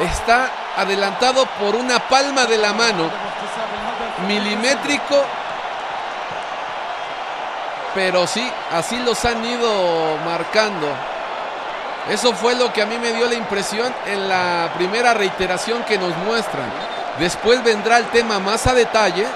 está 0.00 0.50
adelantado 0.76 1.46
por 1.60 1.74
una 1.74 1.98
palma 1.98 2.46
de 2.46 2.58
la 2.58 2.72
mano, 2.72 3.10
milimétrico, 4.26 5.24
pero 7.94 8.26
sí, 8.26 8.50
así 8.72 8.98
los 9.00 9.24
han 9.24 9.44
ido 9.44 10.16
marcando. 10.24 10.88
Eso 12.10 12.34
fue 12.34 12.54
lo 12.54 12.72
que 12.72 12.82
a 12.82 12.86
mí 12.86 12.98
me 12.98 13.12
dio 13.12 13.28
la 13.28 13.34
impresión 13.34 13.92
en 14.06 14.28
la 14.28 14.70
primera 14.76 15.14
reiteración 15.14 15.84
que 15.84 15.98
nos 15.98 16.16
muestran. 16.18 16.66
Después 17.18 17.62
vendrá 17.62 17.98
el 17.98 18.06
tema 18.06 18.38
más 18.38 18.66
a 18.66 18.74
detalle 18.74 19.26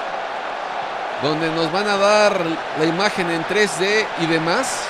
donde 1.23 1.49
nos 1.51 1.71
van 1.73 1.89
a 1.89 1.97
dar 1.97 2.41
la 2.79 2.85
imagen 2.85 3.31
en 3.31 3.45
3D 3.45 4.07
y 4.21 4.27
demás. 4.27 4.83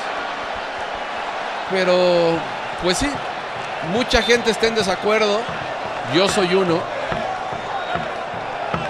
Pero, 1.71 2.39
pues 2.83 2.99
sí, 2.99 3.11
mucha 3.93 4.23
gente 4.23 4.51
está 4.51 4.67
en 4.69 4.75
desacuerdo. 4.75 5.41
Yo 6.15 6.29
soy 6.29 6.55
uno. 6.55 6.81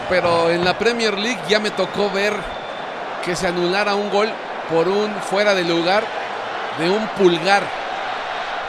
Pero 0.09 0.51
en 0.51 0.65
la 0.65 0.79
Premier 0.79 1.19
League 1.19 1.41
ya 1.49 1.59
me 1.59 1.71
tocó 1.71 2.11
ver 2.11 2.35
que 3.25 3.35
se 3.35 3.49
anulara 3.49 3.97
un 3.97 4.11
gol 4.11 4.33
por 4.71 4.87
un 4.89 5.13
fuera 5.17 5.55
de 5.55 5.65
lugar 5.65 6.05
de 6.79 6.89
un 6.91 7.07
pulgar. 7.09 7.63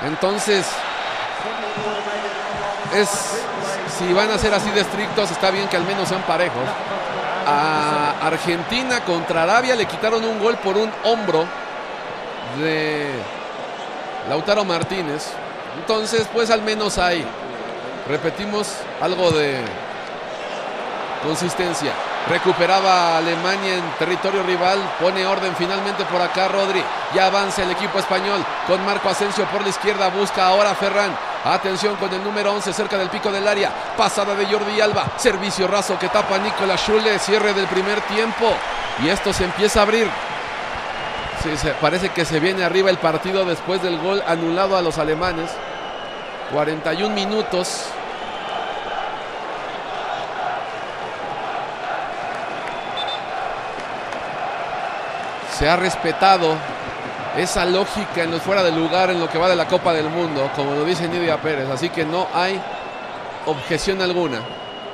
Entonces, 0.03 0.65
es 2.95 3.37
si 3.97 4.13
van 4.13 4.29
a 4.29 4.37
ser 4.37 4.53
así 4.53 4.69
de 4.71 4.81
estrictos, 4.81 5.31
está 5.31 5.49
bien 5.49 5.67
que 5.67 5.77
al 5.77 5.83
menos 5.83 6.09
sean 6.09 6.21
parejos. 6.23 6.63
A 7.47 8.15
Argentina 8.21 9.03
contra 9.03 9.43
Arabia 9.43 9.75
le 9.75 9.85
quitaron 9.85 10.23
un 10.23 10.39
gol 10.39 10.57
por 10.57 10.77
un 10.77 10.91
hombro 11.03 11.45
de 12.59 13.09
Lautaro 14.29 14.65
Martínez. 14.65 15.29
Entonces, 15.79 16.27
pues 16.31 16.51
al 16.51 16.61
menos 16.61 16.97
hay, 16.97 17.25
repetimos, 18.07 18.67
algo 19.01 19.31
de 19.31 19.61
consistencia. 21.23 21.93
Recuperaba 22.29 23.17
Alemania 23.17 23.75
en 23.75 23.83
territorio 23.97 24.43
rival. 24.43 24.79
Pone 24.99 25.25
orden 25.25 25.55
finalmente 25.55 26.03
por 26.05 26.21
acá 26.21 26.49
Rodri. 26.49 26.83
Ya 27.15 27.27
avanza 27.27 27.63
el 27.63 27.71
equipo 27.71 27.99
español 27.99 28.43
con 28.67 28.85
Marco 28.85 29.09
Asensio 29.09 29.45
por 29.45 29.61
la 29.61 29.69
izquierda. 29.69 30.09
Busca 30.09 30.47
ahora 30.47 30.75
Ferran. 30.75 31.15
Atención 31.45 31.95
con 31.95 32.13
el 32.13 32.21
número 32.21 32.51
11 32.53 32.73
cerca 32.73 32.97
del 32.97 33.09
pico 33.09 33.31
del 33.31 33.47
área. 33.47 33.71
Pasada 33.95 34.35
de 34.35 34.45
Jordi 34.45 34.81
Alba. 34.81 35.13
Servicio 35.15 35.67
raso 35.67 35.97
que 35.97 36.09
tapa 36.09 36.37
Nicolás 36.37 36.81
Schule. 36.81 37.17
Cierre 37.19 37.53
del 37.53 37.67
primer 37.67 38.01
tiempo. 38.01 38.45
Y 39.01 39.07
esto 39.07 39.31
se 39.31 39.45
empieza 39.45 39.79
a 39.79 39.83
abrir. 39.83 40.09
Se, 41.55 41.69
parece 41.75 42.09
que 42.09 42.25
se 42.25 42.41
viene 42.41 42.65
arriba 42.65 42.89
el 42.89 42.97
partido 42.97 43.45
después 43.45 43.81
del 43.81 43.99
gol 43.99 44.21
anulado 44.27 44.75
a 44.75 44.81
los 44.81 44.97
alemanes. 44.97 45.49
41 46.51 47.15
minutos. 47.15 47.85
Se 55.57 55.67
ha 55.67 55.75
respetado 55.75 56.55
esa 57.35 57.65
lógica 57.65 58.21
en 58.21 58.29
los 58.29 58.43
fuera 58.43 58.61
de 58.61 58.71
lugar 58.71 59.09
en 59.09 59.19
lo 59.19 59.27
que 59.27 59.39
va 59.39 59.49
de 59.49 59.55
la 59.55 59.67
Copa 59.67 59.91
del 59.91 60.07
Mundo, 60.07 60.51
como 60.55 60.75
lo 60.75 60.83
dice 60.85 61.07
Nidia 61.07 61.41
Pérez. 61.41 61.67
Así 61.69 61.89
que 61.89 62.05
no 62.05 62.27
hay 62.31 62.61
objeción 63.47 63.99
alguna. 64.01 64.39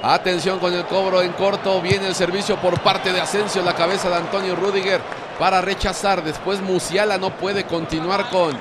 Atención 0.01 0.59
con 0.59 0.74
el 0.74 0.86
cobro 0.86 1.22
en 1.22 1.34
corto. 1.34 1.82
Viene 1.82 2.07
el 2.07 2.16
servicio 2.16 2.55
por 2.57 2.80
parte 2.80 3.11
de 3.11 3.20
Asensio, 3.20 3.61
la 3.61 3.76
cabeza 3.76 4.09
de 4.09 4.16
Antonio 4.16 4.55
Rudiger 4.55 5.01
para 5.38 5.59
rechazar. 5.59 6.24
Después 6.24 6.61
Musiala 6.61 7.18
no 7.18 7.32
puede 7.32 7.66
continuar 7.66 8.30
con 8.30 8.57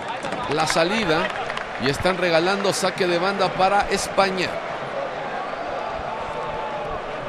la 0.52 0.66
salida. 0.66 1.28
Y 1.84 1.88
están 1.88 2.18
regalando 2.18 2.72
saque 2.72 3.06
de 3.06 3.18
banda 3.18 3.48
para 3.48 3.88
España. 3.90 4.48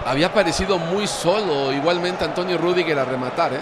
Había 0.05 0.33
parecido 0.33 0.79
muy 0.79 1.05
solo 1.05 1.71
igualmente 1.71 2.25
Antonio 2.25 2.57
Rudiger 2.57 2.97
a 2.97 3.05
rematar. 3.05 3.53
¿eh? 3.53 3.59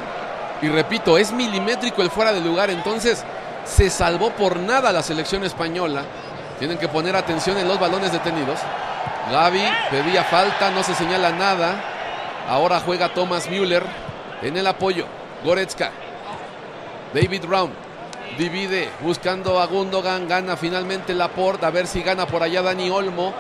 Y 0.62 0.70
repito, 0.70 1.18
es 1.18 1.32
milimétrico 1.32 2.02
el 2.02 2.12
fuera 2.12 2.32
de 2.34 2.42
lugar. 2.42 2.70
Entonces 2.70 3.24
se 3.66 3.90
salvó 3.90 4.32
por 4.32 4.58
nada 4.58 4.92
la 4.92 5.04
selección 5.04 5.44
española. 5.44 6.04
Tienen 6.60 6.78
que 6.78 6.88
poner 6.88 7.16
atención 7.16 7.58
en 7.58 7.68
los 7.68 7.80
balones 7.80 8.12
detenidos. 8.12 8.60
Gaby 9.32 9.64
pedía 9.90 10.24
falta, 10.24 10.70
no 10.72 10.84
se 10.84 10.94
señala 10.94 11.32
nada. 11.32 11.84
Ahora 12.48 12.80
juega 12.80 13.14
Thomas 13.14 13.50
Müller 13.50 13.84
en 14.42 14.58
el 14.58 14.68
apoyo. 14.68 15.06
Goretzka. 15.44 15.92
David 17.14 17.46
Brown 17.46 17.72
divide 18.38 18.90
buscando 19.02 19.60
a 19.60 19.66
Gundogan. 19.66 20.28
Gana 20.28 20.56
finalmente 20.56 21.14
Laporte. 21.14 21.66
A 21.66 21.72
ver 21.72 21.88
si 21.88 22.04
gana 22.04 22.28
por 22.28 22.44
allá 22.44 22.62
Dani 22.62 22.90
Olmo. 22.90 23.34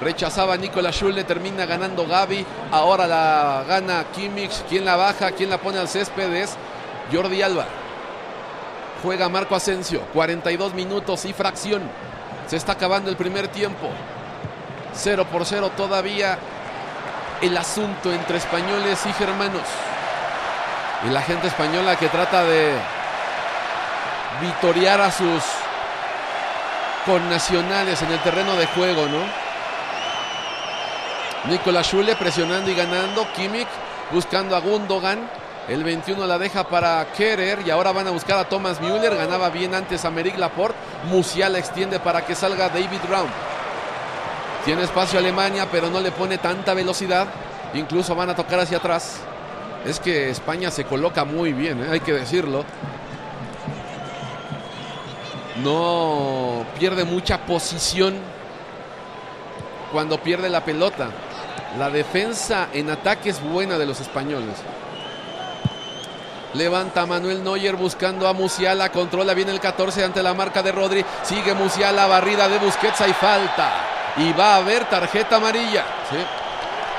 Rechazaba 0.00 0.56
Nicolás 0.56 0.94
Schule, 0.94 1.24
termina 1.24 1.66
ganando 1.66 2.06
Gaby. 2.06 2.46
Ahora 2.70 3.06
la 3.06 3.64
gana 3.66 4.04
Kimmich. 4.14 4.62
¿Quién 4.68 4.84
la 4.84 4.94
baja? 4.94 5.32
¿Quién 5.32 5.50
la 5.50 5.58
pone 5.58 5.78
al 5.78 5.88
césped? 5.88 6.32
Es 6.34 6.56
Jordi 7.12 7.42
Alba. 7.42 7.66
Juega 9.02 9.28
Marco 9.28 9.54
Asensio. 9.54 10.02
42 10.12 10.74
minutos 10.74 11.24
y 11.24 11.32
fracción. 11.32 11.82
Se 12.46 12.56
está 12.56 12.72
acabando 12.72 13.10
el 13.10 13.16
primer 13.16 13.48
tiempo. 13.48 13.88
0 14.94 15.26
por 15.30 15.44
0 15.44 15.70
todavía 15.76 16.38
el 17.40 17.56
asunto 17.56 18.12
entre 18.12 18.38
españoles 18.38 18.98
y 19.06 19.12
germanos. 19.12 19.62
Y 21.06 21.10
la 21.10 21.22
gente 21.22 21.46
española 21.46 21.96
que 21.96 22.08
trata 22.08 22.42
de 22.44 22.72
vitorear 24.40 25.00
a 25.00 25.10
sus 25.12 25.42
connacionales 27.06 28.02
en 28.02 28.12
el 28.12 28.18
terreno 28.20 28.56
de 28.56 28.66
juego, 28.66 29.06
¿no? 29.06 29.48
Nicolás 31.50 31.86
Schule 31.86 32.16
presionando 32.16 32.70
y 32.70 32.74
ganando. 32.74 33.26
Kimmich 33.32 33.68
buscando 34.10 34.56
a 34.56 34.60
Gundogan. 34.60 35.30
El 35.68 35.84
21 35.84 36.26
la 36.26 36.38
deja 36.38 36.66
para 36.66 37.06
Kerer 37.12 37.58
y 37.66 37.70
ahora 37.70 37.92
van 37.92 38.06
a 38.06 38.10
buscar 38.10 38.38
a 38.38 38.48
Thomas 38.48 38.80
Müller. 38.80 39.14
Ganaba 39.14 39.50
bien 39.50 39.74
antes 39.74 40.02
a 40.06 40.10
Meric 40.10 40.38
Laporte. 40.38 40.78
Musiala 41.10 41.58
extiende 41.58 42.00
para 42.00 42.24
que 42.24 42.34
salga 42.34 42.70
David 42.70 43.00
Brown. 43.06 43.28
Tiene 44.64 44.84
espacio 44.84 45.18
Alemania, 45.18 45.68
pero 45.70 45.90
no 45.90 46.00
le 46.00 46.10
pone 46.10 46.38
tanta 46.38 46.72
velocidad. 46.72 47.26
Incluso 47.74 48.14
van 48.14 48.30
a 48.30 48.34
tocar 48.34 48.60
hacia 48.60 48.78
atrás. 48.78 49.18
Es 49.84 50.00
que 50.00 50.30
España 50.30 50.70
se 50.70 50.84
coloca 50.84 51.24
muy 51.26 51.52
bien, 51.52 51.82
¿eh? 51.82 51.88
hay 51.90 52.00
que 52.00 52.14
decirlo. 52.14 52.64
No 55.62 56.64
pierde 56.78 57.04
mucha 57.04 57.38
posición 57.44 58.16
cuando 59.92 60.18
pierde 60.22 60.48
la 60.48 60.64
pelota. 60.64 61.10
La 61.78 61.90
defensa 61.90 62.68
en 62.72 62.88
ataque 62.88 63.28
es 63.28 63.42
buena 63.42 63.76
de 63.76 63.84
los 63.84 64.00
españoles. 64.00 64.54
Levanta 66.54 67.04
Manuel 67.04 67.44
Neuer 67.44 67.76
buscando 67.76 68.26
a 68.26 68.32
Musiala. 68.32 68.90
Controla 68.90 69.34
bien 69.34 69.50
el 69.50 69.60
14 69.60 70.04
ante 70.04 70.22
la 70.22 70.32
marca 70.32 70.62
de 70.62 70.72
Rodri. 70.72 71.04
Sigue 71.22 71.54
Musiala, 71.54 72.06
barrida 72.06 72.48
de 72.48 72.58
Busquets. 72.58 73.00
Hay 73.02 73.12
falta. 73.12 73.72
Y 74.16 74.32
va 74.32 74.54
a 74.54 74.56
haber 74.56 74.86
tarjeta 74.86 75.36
amarilla. 75.36 75.84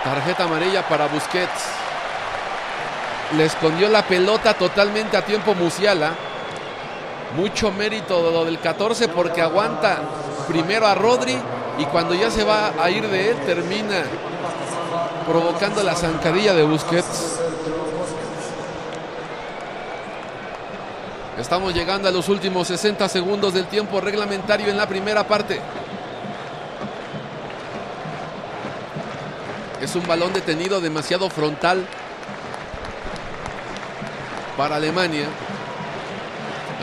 Tarjeta 0.04 0.44
amarilla 0.44 0.88
para 0.88 1.08
Busquets. 1.08 1.66
Le 3.36 3.46
escondió 3.46 3.90
la 3.90 4.04
pelota 4.04 4.54
totalmente 4.54 5.18
a 5.18 5.26
tiempo 5.26 5.56
Musiala. 5.56 6.12
Mucho 7.36 7.72
mérito 7.72 8.24
de 8.24 8.32
lo 8.32 8.46
del 8.46 8.60
14 8.60 9.08
porque 9.10 9.42
aguanta 9.42 10.00
primero 10.48 10.88
a 10.88 10.96
Rodri 10.96 11.38
y 11.78 11.86
cuando 11.86 12.14
ya 12.14 12.32
se 12.32 12.44
va 12.44 12.74
a 12.82 12.90
ir 12.90 13.08
de 13.08 13.32
él 13.32 13.38
termina 13.46 14.04
provocando 15.28 15.84
la 15.84 15.96
zancadilla 15.96 16.54
de 16.54 16.64
Busquets. 16.64 17.40
Estamos 21.40 21.74
llegando 21.74 22.10
a 22.10 22.12
los 22.12 22.28
últimos 22.28 22.68
60 22.68 23.08
segundos 23.08 23.54
del 23.54 23.66
tiempo 23.68 24.02
reglamentario 24.02 24.68
en 24.68 24.76
la 24.76 24.90
primera 24.90 25.26
parte. 25.26 25.62
Es 29.82 29.96
un 29.96 30.06
balón 30.06 30.34
detenido 30.34 30.82
demasiado 30.82 31.30
frontal 31.30 31.86
para 34.58 34.76
Alemania. 34.76 35.28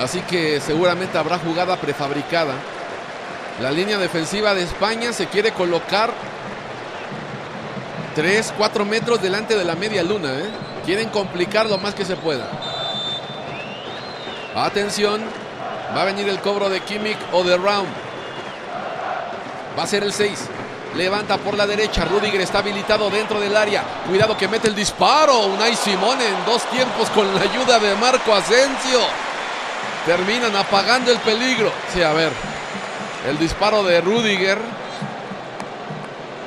Así 0.03 0.21
que 0.23 0.59
seguramente 0.63 1.19
habrá 1.19 1.39
jugada 1.39 1.77
prefabricada. 1.77 2.55
La 3.61 3.71
línea 3.71 3.99
defensiva 3.99 4.55
de 4.55 4.63
España 4.63 5.13
se 5.13 5.27
quiere 5.27 5.53
colocar 5.53 6.15
3, 8.15 8.55
4 8.57 8.85
metros 8.87 9.21
delante 9.21 9.55
de 9.55 9.65
la 9.65 9.75
media 9.75 10.03
luna. 10.03 10.33
¿eh? 10.33 10.49
Quieren 10.87 11.11
complicar 11.11 11.69
lo 11.69 11.77
más 11.77 11.95
que 11.95 12.07
se 12.07 12.17
pueda. 12.17 12.76
Atención, 14.57 15.21
va 15.95 16.01
a 16.01 16.05
venir 16.07 16.27
el 16.31 16.41
cobro 16.41 16.71
de 16.71 16.81
Kimmich 16.81 17.19
o 17.33 17.45
de 17.45 17.59
Round. 17.59 17.89
Va 19.79 19.83
a 19.83 19.87
ser 19.87 20.03
el 20.03 20.15
6. 20.15 20.49
Levanta 20.95 21.37
por 21.37 21.59
la 21.59 21.67
derecha. 21.67 22.07
Rudiger 22.07 22.41
está 22.41 22.61
habilitado 22.61 23.11
dentro 23.11 23.39
del 23.39 23.55
área. 23.55 23.83
Cuidado 24.09 24.35
que 24.35 24.49
mete 24.49 24.69
el 24.69 24.75
disparo. 24.75 25.41
Unai 25.41 25.77
Simón 25.77 26.19
en 26.23 26.47
dos 26.47 26.63
tiempos 26.71 27.11
con 27.11 27.35
la 27.35 27.43
ayuda 27.43 27.79
de 27.79 27.95
Marco 27.97 28.35
Asensio. 28.35 29.01
Terminan 30.07 30.57
apagando 30.57 31.13
el 31.13 31.19
peligro. 31.19 31.71
Sí, 31.93 32.03
a 32.03 32.15
ver. 32.15 32.33
El 33.29 33.39
disparo 33.39 33.83
de 33.83 34.01
Rudiger. 34.01 34.57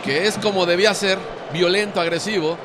Que 0.04 0.26
es 0.26 0.40
como 0.40 0.66
debía 0.66 0.96
ser. 0.96 1.20
Violento, 1.54 2.02
agresivo. 2.02 2.58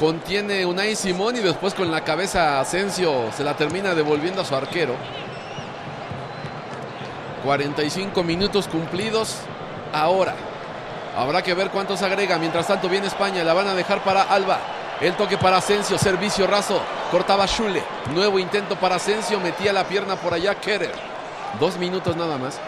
Contiene 0.00 0.64
Unai 0.64 0.96
Simón 0.96 1.36
y 1.36 1.40
después 1.40 1.74
con 1.74 1.90
la 1.90 2.02
cabeza 2.02 2.58
Asensio 2.58 3.30
se 3.36 3.44
la 3.44 3.54
termina 3.54 3.94
devolviendo 3.94 4.40
a 4.40 4.46
su 4.46 4.56
arquero. 4.56 4.94
45 7.44 8.22
minutos 8.22 8.66
cumplidos 8.66 9.36
ahora. 9.92 10.34
Habrá 11.14 11.42
que 11.42 11.52
ver 11.52 11.68
cuántos 11.68 12.00
agrega. 12.00 12.38
Mientras 12.38 12.66
tanto 12.66 12.88
viene 12.88 13.08
España. 13.08 13.44
La 13.44 13.52
van 13.52 13.68
a 13.68 13.74
dejar 13.74 14.02
para 14.02 14.22
Alba. 14.22 14.58
El 15.02 15.12
toque 15.16 15.36
para 15.36 15.58
Asensio. 15.58 15.98
Servicio 15.98 16.46
raso. 16.46 16.80
Cortaba 17.10 17.46
Schule. 17.46 17.82
Nuevo 18.14 18.38
intento 18.38 18.76
para 18.76 18.94
Asensio. 18.94 19.38
Metía 19.38 19.70
la 19.74 19.84
pierna 19.84 20.16
por 20.16 20.32
allá 20.32 20.54
Kerer. 20.54 20.94
Dos 21.60 21.76
minutos 21.76 22.16
nada 22.16 22.38
más. 22.38 22.58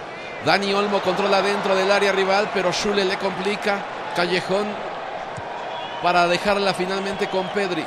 Dani 0.45 0.74
Olmo 0.74 1.01
controla 1.01 1.41
dentro 1.41 1.74
del 1.74 1.93
área 1.93 2.12
rival. 2.12 2.51
Pero 2.53 2.74
Schule 2.74 3.07
le 3.07 3.16
complica. 3.16 3.78
Callejón 4.14 4.91
para 6.03 6.26
dejarla 6.26 6.74
finalmente 6.74 7.28
con 7.28 7.48
Pedri. 7.48 7.84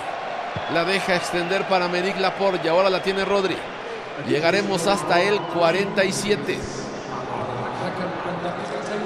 La 0.74 0.86
deja 0.86 1.16
extender 1.16 1.68
para 1.68 1.88
Medic 1.88 2.20
Laporte 2.20 2.61
y 2.66 2.70
ahora 2.70 2.89
la 2.89 3.01
tiene 3.01 3.26
Rodri. 3.26 3.57
Llegaremos 4.28 4.88
hasta 4.88 5.22
el 5.22 5.39
47. 5.39 6.59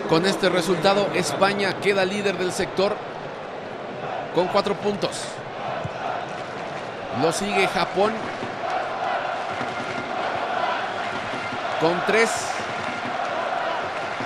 Con 0.08 0.26
este 0.26 0.50
resultado, 0.50 1.08
España 1.14 1.74
queda 1.80 2.06
líder 2.06 2.38
del 2.38 2.52
sector 2.52 2.96
con 4.34 4.48
cuatro 4.48 4.76
puntos. 4.76 5.22
Lo 7.22 7.32
sigue 7.32 7.68
Japón 7.68 8.14
con 11.82 12.02
tres. 12.06 12.30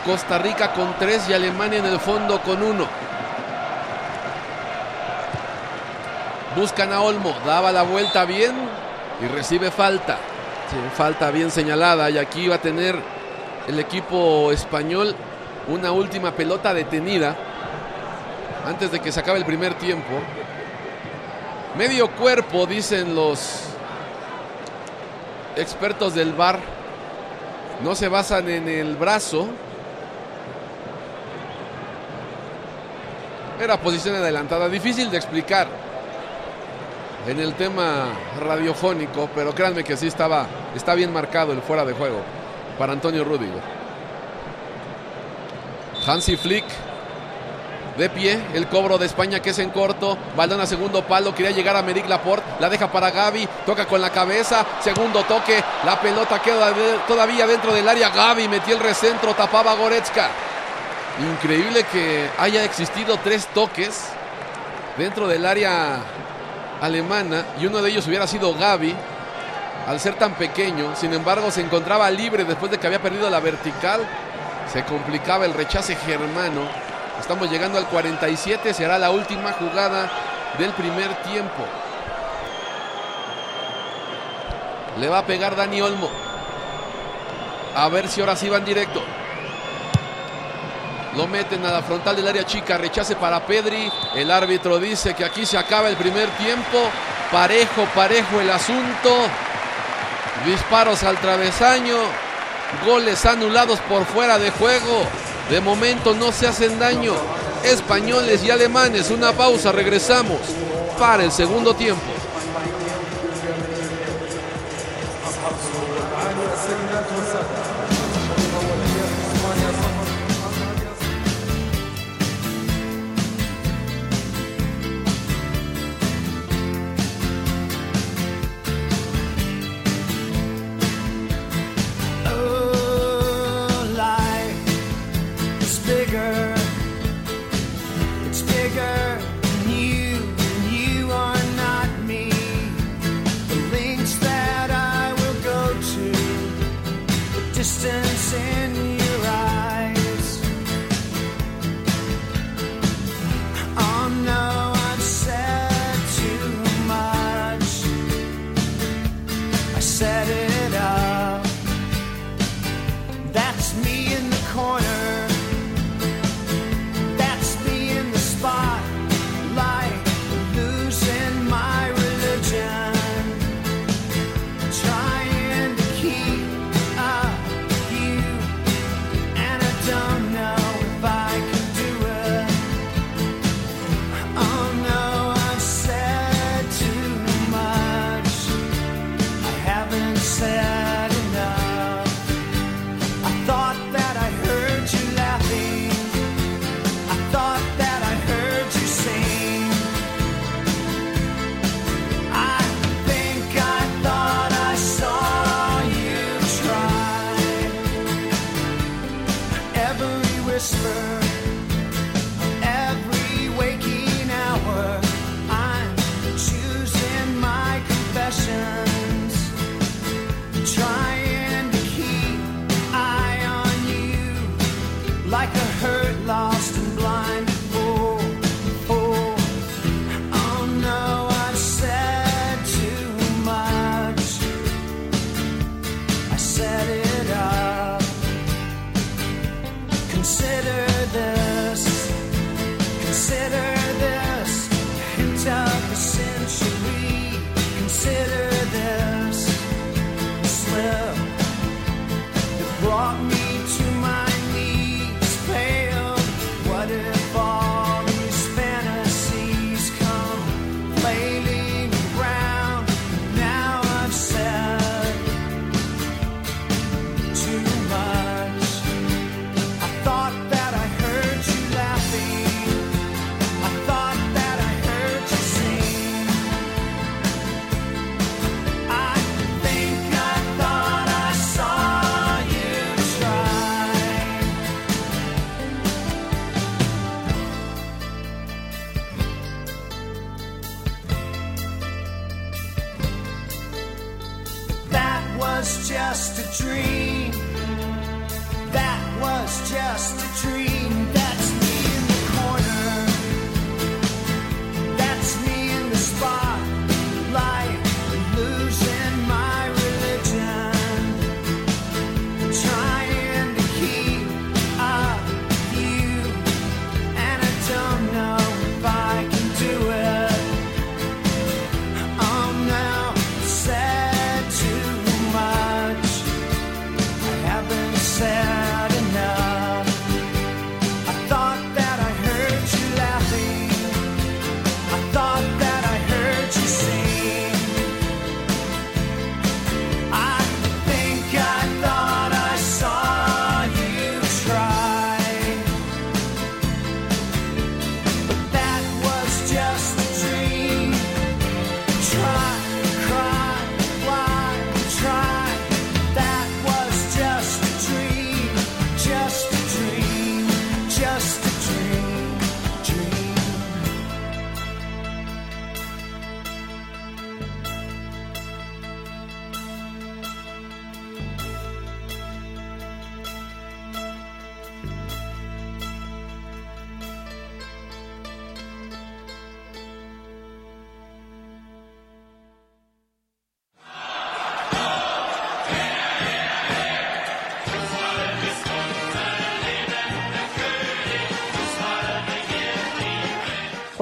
Costa 0.06 0.38
Rica 0.38 0.74
con 0.74 0.94
tres 1.00 1.30
y 1.30 1.34
Alemania 1.34 1.80
en 1.80 1.86
el 1.86 2.00
fondo 2.00 2.42
con 2.42 2.62
uno. 2.62 2.88
Buscan 6.56 6.94
a 6.94 7.02
Olmo, 7.02 7.34
daba 7.48 7.72
la 7.72 7.82
vuelta 7.82 8.26
bien 8.26 8.54
y 9.22 9.28
recibe 9.28 9.72
falta. 9.72 10.20
Falta 10.96 11.32
bien 11.32 11.50
señalada 11.50 12.12
y 12.12 12.20
aquí 12.20 12.48
va 12.48 12.56
a 12.56 12.62
tener 12.62 12.96
el 13.68 13.80
equipo 13.80 14.52
español 14.52 15.16
una 15.68 15.92
última 15.92 16.32
pelota 16.32 16.74
detenida 16.74 17.36
antes 18.68 18.92
de 18.92 19.00
que 19.00 19.12
se 19.12 19.20
acabe 19.20 19.40
el 19.40 19.46
primer 19.46 19.74
tiempo. 19.76 20.12
Medio 21.76 22.12
cuerpo, 22.12 22.68
dicen 22.68 23.16
los 23.16 23.64
expertos 25.56 26.14
del 26.14 26.34
bar. 26.34 26.60
No 27.84 27.96
se 27.96 28.08
basan 28.10 28.48
en 28.50 28.68
el 28.68 28.96
brazo. 28.96 29.48
Era 33.60 33.78
posición 33.78 34.16
adelantada, 34.16 34.70
difícil 34.70 35.10
de 35.10 35.18
explicar 35.18 35.83
en 37.28 37.40
el 37.40 37.54
tema 37.54 38.08
radiofónico, 38.40 39.30
pero 39.34 39.54
créanme 39.54 39.84
que 39.84 39.98
sí 39.98 40.08
estaba, 40.08 40.48
está 40.76 40.94
bien 40.94 41.14
marcado 41.14 41.54
el 41.54 41.62
fuera 41.62 41.86
de 41.86 41.94
juego 41.94 42.22
para 42.78 42.94
Antonio 42.94 43.24
Rudiger. 43.24 43.62
Hansi 46.06 46.36
Flick 46.36 46.66
de 47.98 48.10
pie, 48.10 48.42
el 48.54 48.68
cobro 48.68 48.98
de 48.98 49.06
España 49.06 49.40
que 49.40 49.52
es 49.52 49.60
en 49.60 49.70
corto, 49.70 50.18
balón 50.36 50.60
a 50.60 50.66
segundo 50.66 51.04
palo, 51.04 51.34
quería 51.34 51.52
llegar 51.52 51.76
a 51.76 51.84
Medic 51.84 52.10
Laporte, 52.10 52.44
la 52.60 52.70
deja 52.70 52.92
para 52.92 53.12
Gaby, 53.12 53.48
toca 53.66 53.86
con 53.86 54.02
la 54.02 54.10
cabeza, 54.10 54.66
segundo 54.82 55.24
toque, 55.24 55.64
la 55.86 56.02
pelota 56.02 56.42
queda 56.42 56.74
todavía 57.08 57.46
dentro 57.46 57.74
del 57.74 57.88
área, 57.88 58.10
Gaby 58.10 58.48
metió 58.48 58.76
el 58.76 58.82
recentro, 58.82 59.34
tapaba 59.34 59.72
a 59.72 59.76
Goretzka. 59.76 60.30
Increíble 61.34 61.86
que 61.92 62.28
haya 62.40 62.64
existido 62.64 63.18
tres 63.24 63.46
toques 63.54 64.06
dentro 64.98 65.28
del 65.28 65.46
área 65.46 66.00
alemana 66.84 67.46
y 67.62 67.66
uno 67.66 67.82
de 67.82 67.92
ellos 67.92 68.06
hubiera 68.08 68.28
sido 68.28 68.54
Gaby 68.54 68.94
al 69.88 70.00
ser 70.02 70.16
tan 70.16 70.34
pequeño. 70.34 70.96
Sin 70.98 71.14
embargo, 71.14 71.50
se 71.50 71.62
encontraba 71.62 72.12
libre 72.12 72.44
después 72.44 72.70
de 72.70 72.78
que 72.78 72.88
había 72.88 73.02
perdido 73.02 73.30
la 73.30 73.40
vertical. 73.40 74.02
Se 74.72 74.84
complicaba 74.84 75.46
el 75.46 75.54
rechace 75.54 75.96
germano. 75.96 76.62
Estamos 77.20 77.50
llegando 77.50 77.78
al 77.78 77.88
47, 77.88 78.74
será 78.74 78.98
la 78.98 79.12
última 79.12 79.54
jugada 79.54 80.10
del 80.58 80.72
primer 80.72 81.14
tiempo. 81.24 81.64
Le 85.00 85.08
va 85.08 85.20
a 85.20 85.26
pegar 85.26 85.56
Dani 85.56 85.82
Olmo. 85.82 86.10
A 87.76 87.88
ver 87.88 88.10
si 88.10 88.20
ahora 88.20 88.36
sí 88.36 88.50
van 88.50 88.66
directo. 88.66 89.02
Lo 91.16 91.28
meten 91.28 91.64
a 91.66 91.72
la 91.72 91.82
frontal 91.84 92.16
del 92.16 92.28
área 92.28 92.46
chica, 92.46 92.78
rechace 92.78 93.16
para 93.16 93.46
Pedri. 93.46 93.92
El 94.16 94.32
árbitro 94.32 94.80
dice 94.80 95.14
que 95.14 95.24
aquí 95.24 95.46
se 95.46 95.58
acaba 95.58 95.90
el 95.90 95.96
primer 95.96 96.28
tiempo. 96.38 96.90
Parejo, 97.32 97.86
parejo 97.94 98.40
el 98.40 98.50
asunto. 98.50 99.28
Disparos 100.46 101.04
al 101.04 101.18
travesaño. 101.18 101.98
Goles 102.86 103.26
anulados 103.26 103.80
por 103.82 104.06
fuera 104.06 104.40
de 104.40 104.50
juego. 104.52 105.04
De 105.52 105.62
momento 105.62 106.16
no 106.16 106.32
se 106.32 106.48
hacen 106.48 106.80
daño. 106.80 107.14
Españoles 107.64 108.44
y 108.44 108.50
alemanes. 108.50 109.12
Una 109.12 109.34
pausa, 109.34 109.72
regresamos 109.72 110.40
para 110.98 111.24
el 111.24 111.32
segundo 111.32 111.76
tiempo. 111.76 112.13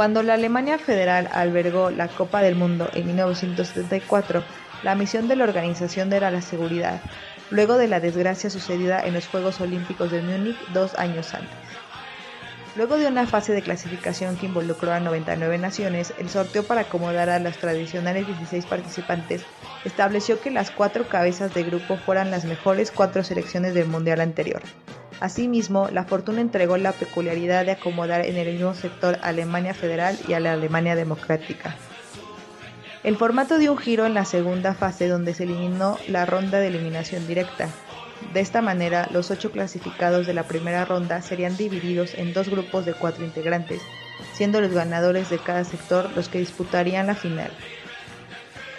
Cuando 0.01 0.23
la 0.23 0.33
Alemania 0.33 0.79
Federal 0.79 1.29
albergó 1.31 1.91
la 1.91 2.07
Copa 2.07 2.41
del 2.41 2.55
Mundo 2.55 2.89
en 2.95 3.05
1974, 3.05 4.43
la 4.81 4.95
misión 4.95 5.27
de 5.27 5.35
la 5.35 5.43
organización 5.43 6.11
era 6.11 6.31
la 6.31 6.41
seguridad, 6.41 6.99
luego 7.51 7.77
de 7.77 7.87
la 7.87 7.99
desgracia 7.99 8.49
sucedida 8.49 9.05
en 9.05 9.13
los 9.13 9.27
Juegos 9.27 9.61
Olímpicos 9.61 10.09
de 10.09 10.23
Múnich 10.23 10.57
dos 10.73 10.95
años 10.95 11.35
antes. 11.35 11.53
Luego 12.75 12.97
de 12.97 13.05
una 13.05 13.27
fase 13.27 13.53
de 13.53 13.61
clasificación 13.61 14.37
que 14.37 14.47
involucró 14.47 14.91
a 14.91 14.99
99 14.99 15.59
naciones, 15.59 16.15
el 16.17 16.29
sorteo 16.29 16.63
para 16.63 16.81
acomodar 16.81 17.29
a 17.29 17.37
los 17.37 17.57
tradicionales 17.57 18.25
16 18.25 18.65
participantes 18.65 19.43
estableció 19.85 20.41
que 20.41 20.49
las 20.49 20.71
cuatro 20.71 21.07
cabezas 21.09 21.53
de 21.53 21.61
grupo 21.61 21.97
fueran 21.97 22.31
las 22.31 22.45
mejores 22.45 22.89
cuatro 22.89 23.23
selecciones 23.23 23.75
del 23.75 23.85
Mundial 23.85 24.21
anterior. 24.21 24.63
Asimismo, 25.21 25.87
la 25.91 26.03
fortuna 26.03 26.41
entregó 26.41 26.77
la 26.77 26.93
peculiaridad 26.93 27.63
de 27.63 27.73
acomodar 27.73 28.25
en 28.25 28.37
el 28.37 28.53
mismo 28.53 28.73
sector 28.73 29.19
a 29.21 29.27
Alemania 29.27 29.75
Federal 29.75 30.17
y 30.27 30.33
a 30.33 30.39
la 30.39 30.53
Alemania 30.53 30.95
Democrática. 30.95 31.75
El 33.03 33.17
formato 33.17 33.59
dio 33.59 33.71
un 33.71 33.77
giro 33.77 34.07
en 34.07 34.15
la 34.15 34.25
segunda 34.25 34.73
fase 34.73 35.07
donde 35.07 35.35
se 35.35 35.43
eliminó 35.43 35.99
la 36.07 36.25
ronda 36.25 36.59
de 36.59 36.69
eliminación 36.69 37.27
directa. 37.27 37.69
De 38.33 38.39
esta 38.39 38.63
manera, 38.63 39.07
los 39.11 39.29
ocho 39.29 39.51
clasificados 39.51 40.25
de 40.25 40.33
la 40.33 40.47
primera 40.47 40.85
ronda 40.85 41.21
serían 41.21 41.55
divididos 41.55 42.15
en 42.15 42.33
dos 42.33 42.49
grupos 42.49 42.87
de 42.87 42.93
cuatro 42.93 43.23
integrantes, 43.23 43.83
siendo 44.33 44.59
los 44.59 44.71
ganadores 44.71 45.29
de 45.29 45.37
cada 45.37 45.65
sector 45.65 46.09
los 46.15 46.29
que 46.29 46.39
disputarían 46.39 47.05
la 47.05 47.15
final. 47.15 47.51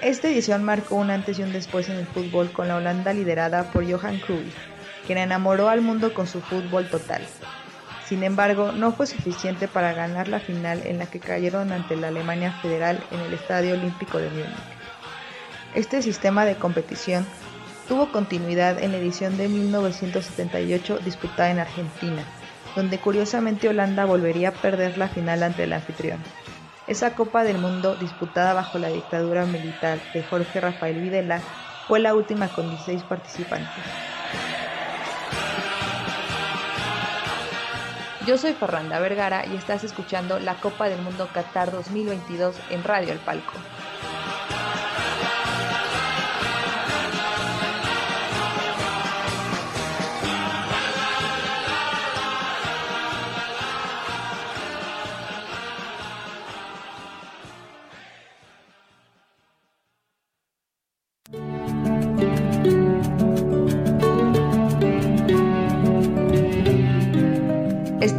Esta 0.03 0.29
edición 0.29 0.65
marcó 0.65 0.97
un 0.97 1.13
antes 1.13 1.39
y 1.39 1.45
un 1.45 1.53
después 1.53 1.89
en 1.89 1.99
el 1.99 2.07
fútbol 2.07 2.51
con 2.51 2.67
la 2.67 2.79
Holanda 2.79 3.13
liderada 3.13 3.71
por 3.71 3.89
Johan 3.89 4.19
Cruyff, 4.19 4.72
quien 5.07 5.19
enamoró 5.19 5.69
al 5.69 5.81
mundo 5.81 6.15
con 6.15 6.27
su 6.27 6.41
fútbol 6.41 6.89
total. 6.89 7.23
Sin 8.07 8.25
embargo, 8.25 8.73
no 8.73 8.93
fue 8.93 9.07
suficiente 9.07 9.69
para 9.69 9.95
ganar 9.95 10.29
la 10.29 10.41
final 10.41 10.83
en 10.85 10.99
la 10.99 11.07
que 11.07 11.21
cayeron 11.21 11.73
ante 11.73 11.97
la 11.97 12.09
Alemania 12.09 12.53
Federal 12.61 13.03
en 13.11 13.21
el 13.21 13.33
Estadio 13.33 13.75
Olímpico 13.75 14.19
de 14.19 14.29
Múnich. 14.29 14.49
Este 15.75 16.03
sistema 16.03 16.45
de 16.45 16.57
competición 16.57 17.25
tuvo 17.89 18.13
continuidad 18.13 18.83
en 18.83 18.93
la 18.93 18.99
edición 18.99 19.39
de 19.39 19.49
1978 19.49 20.99
disputada 20.99 21.51
en 21.51 21.59
Argentina, 21.59 22.23
donde 22.77 22.99
curiosamente 22.99 23.69
Holanda 23.69 24.05
volvería 24.05 24.51
a 24.51 24.53
perder 24.53 24.99
la 24.99 25.09
final 25.09 25.43
ante 25.43 25.65
el 25.65 25.73
anfitrión. 25.73 26.19
Esa 26.87 27.15
Copa 27.15 27.45
del 27.45 27.59
Mundo 27.59 27.95
disputada 27.97 28.53
bajo 28.53 28.79
la 28.79 28.89
dictadura 28.89 29.47
militar 29.47 29.99
de 30.13 30.23
Jorge 30.23 30.61
Rafael 30.61 31.01
Videla 31.01 31.41
fue 31.89 32.01
la 32.01 32.15
última 32.15 32.49
con 32.49 32.69
16 32.69 33.05
participantes. 33.05 34.12
Yo 38.27 38.39
soy 38.39 38.53
Fernanda 38.53 39.01
Vergara 39.01 39.45
y 39.47 39.57
estás 39.57 39.83
escuchando 39.83 40.39
la 40.39 40.55
Copa 40.55 40.89
del 40.89 41.03
Mundo 41.03 41.29
Qatar 41.35 41.73
2022 41.73 42.55
en 42.71 42.85
Radio 42.85 43.13
El 43.13 43.19
Palco. 43.19 43.55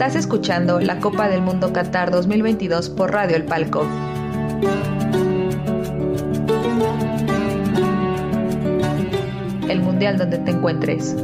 Estás 0.06 0.20
escuchando 0.20 0.82
la 0.82 1.00
Copa 1.00 1.30
del 1.30 1.42
Mundo 1.42 1.72
Qatar 1.72 2.12
2022 2.12 2.90
por 2.90 3.14
Radio 3.14 3.38
El 3.38 3.46
Palco. 3.46 3.88
El 9.70 9.80
mundial 9.80 10.18
donde 10.18 10.40
te 10.40 10.52
encuentres. 10.52 11.16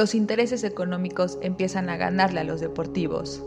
Los 0.00 0.14
intereses 0.14 0.64
económicos 0.64 1.36
empiezan 1.42 1.90
a 1.90 1.98
ganarle 1.98 2.40
a 2.40 2.44
los 2.44 2.58
deportivos. 2.58 3.44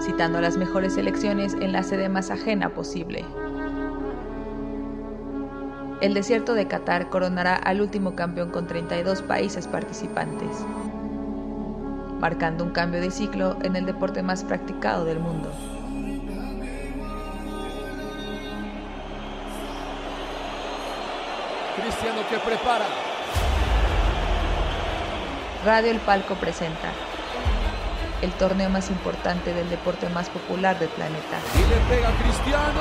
Citando 0.00 0.40
las 0.40 0.56
mejores 0.56 0.94
selecciones 0.94 1.52
en 1.52 1.72
la 1.72 1.82
sede 1.82 2.08
más 2.08 2.30
ajena 2.30 2.72
posible. 2.72 3.22
El 6.00 6.14
desierto 6.14 6.54
de 6.54 6.68
Qatar 6.68 7.10
coronará 7.10 7.54
al 7.54 7.82
último 7.82 8.16
campeón 8.16 8.50
con 8.50 8.66
32 8.66 9.20
países 9.20 9.66
participantes, 9.66 10.48
marcando 12.18 12.64
un 12.64 12.70
cambio 12.70 13.02
de 13.02 13.10
ciclo 13.10 13.58
en 13.62 13.76
el 13.76 13.84
deporte 13.84 14.22
más 14.22 14.42
practicado 14.42 15.04
del 15.04 15.20
mundo. 15.20 15.50
Cristiano 21.76 22.20
que 22.30 22.38
prepara. 22.38 23.09
Radio 25.64 25.90
El 25.90 25.98
Palco 26.00 26.34
presenta 26.36 26.88
el 28.22 28.32
torneo 28.32 28.70
más 28.70 28.88
importante 28.88 29.52
del 29.52 29.68
deporte 29.68 30.08
más 30.08 30.30
popular 30.30 30.78
del 30.78 30.88
planeta. 30.88 31.36
Y 31.54 31.58
le 31.68 31.76
pega 31.84 32.10
Cristiano. 32.16 32.80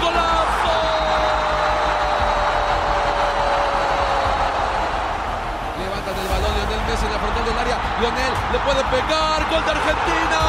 ¡Golazo! 0.00 0.78
Levantan 5.78 6.14
el 6.14 6.28
balón 6.30 6.54
Lionel 6.54 6.86
Messi 6.86 7.06
en 7.06 7.12
la 7.12 7.18
frontal 7.18 7.44
del 7.44 7.58
área. 7.58 7.78
Lionel 7.98 8.32
le 8.52 8.58
puede 8.60 8.84
pegar. 8.94 9.50
Gol 9.50 9.64
de 9.64 9.70
Argentina. 9.74 10.40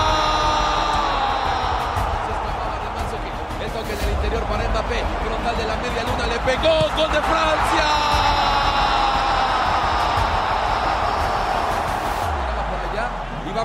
Se 2.26 2.32
escapaba 2.34 2.78
de 2.78 2.90
Mandzukic. 2.94 3.34
El 3.66 3.70
toque 3.74 3.94
en 3.94 4.00
el 4.06 4.10
interior 4.14 4.44
para 4.44 4.70
Mbappé. 4.70 5.02
Frontal 5.02 5.58
de 5.58 5.66
la 5.66 5.76
media 5.82 6.04
luna. 6.06 6.26
Le 6.30 6.40
pegó. 6.46 6.78
Gol 6.94 7.12
de 7.12 7.22
Francia. 7.26 8.35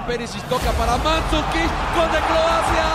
Iván 0.01 0.07
Perisic 0.07 0.43
toca 0.49 0.73
para 0.73 0.97
Mandzukic. 0.99 1.71
Gol 1.95 2.11
de 2.13 2.21
Croacia. 2.21 2.89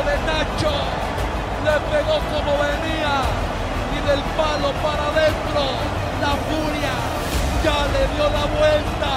De 0.00 0.16
Nacho. 0.24 0.72
Le 1.64 1.76
pegó 1.90 2.16
como 2.30 2.52
venía. 2.62 3.14
Y 3.92 4.08
del 4.08 4.22
palo 4.36 4.72
para 4.82 5.04
adentro. 5.10 5.62
La 6.20 6.32
furia. 6.46 6.94
Ya 7.64 7.78
le 7.92 8.02
dio 8.14 8.24
la 8.30 8.46
vuelta. 8.58 9.10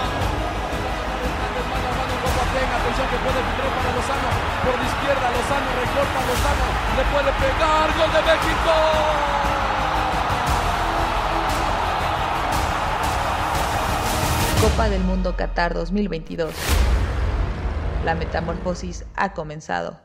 Atención 2.54 3.08
que 3.08 3.18
puede 3.18 3.40
filtrar 3.44 3.70
para 3.74 3.96
Lozano, 3.96 4.30
por 4.64 4.76
la 4.78 4.86
izquierda 4.86 5.26
Lozano, 5.32 5.70
recorta 5.74 6.20
Lozano, 6.28 6.68
le 6.98 7.04
puede 7.10 7.32
pegar, 7.40 7.88
gol 7.98 8.12
de 8.14 8.22
México. 8.22 9.63
Copa 14.64 14.88
del 14.88 15.04
Mundo 15.04 15.36
Qatar 15.36 15.74
2022. 15.74 16.56
La 18.06 18.16
metamorfosis 18.16 19.04
ha 19.14 19.34
comenzado. 19.34 20.00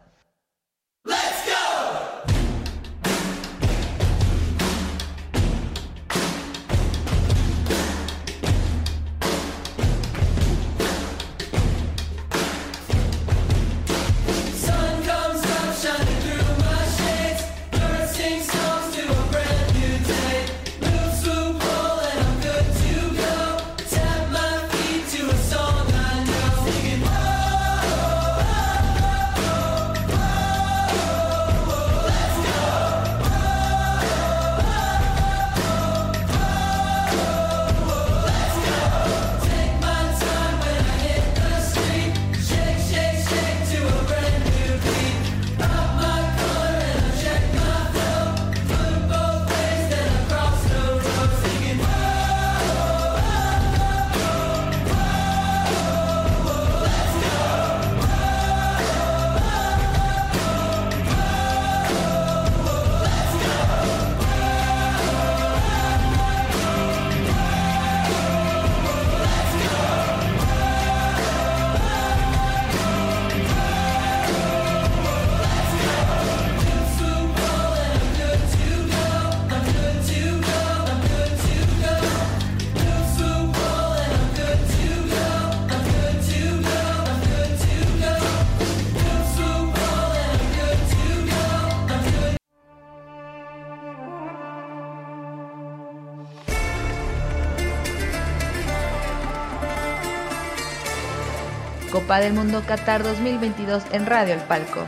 Del 102.17 102.33
Mundo 102.33 102.65
Qatar 102.67 103.05
2022 103.05 103.85
en 103.93 104.05
Radio 104.05 104.35
El 104.35 104.41
Palco. 104.41 104.85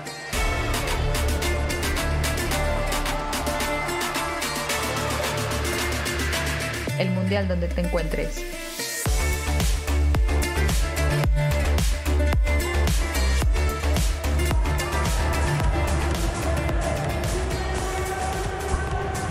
El 6.99 7.11
mundial 7.11 7.47
donde 7.47 7.69
te 7.69 7.83
encuentres. 7.83 8.43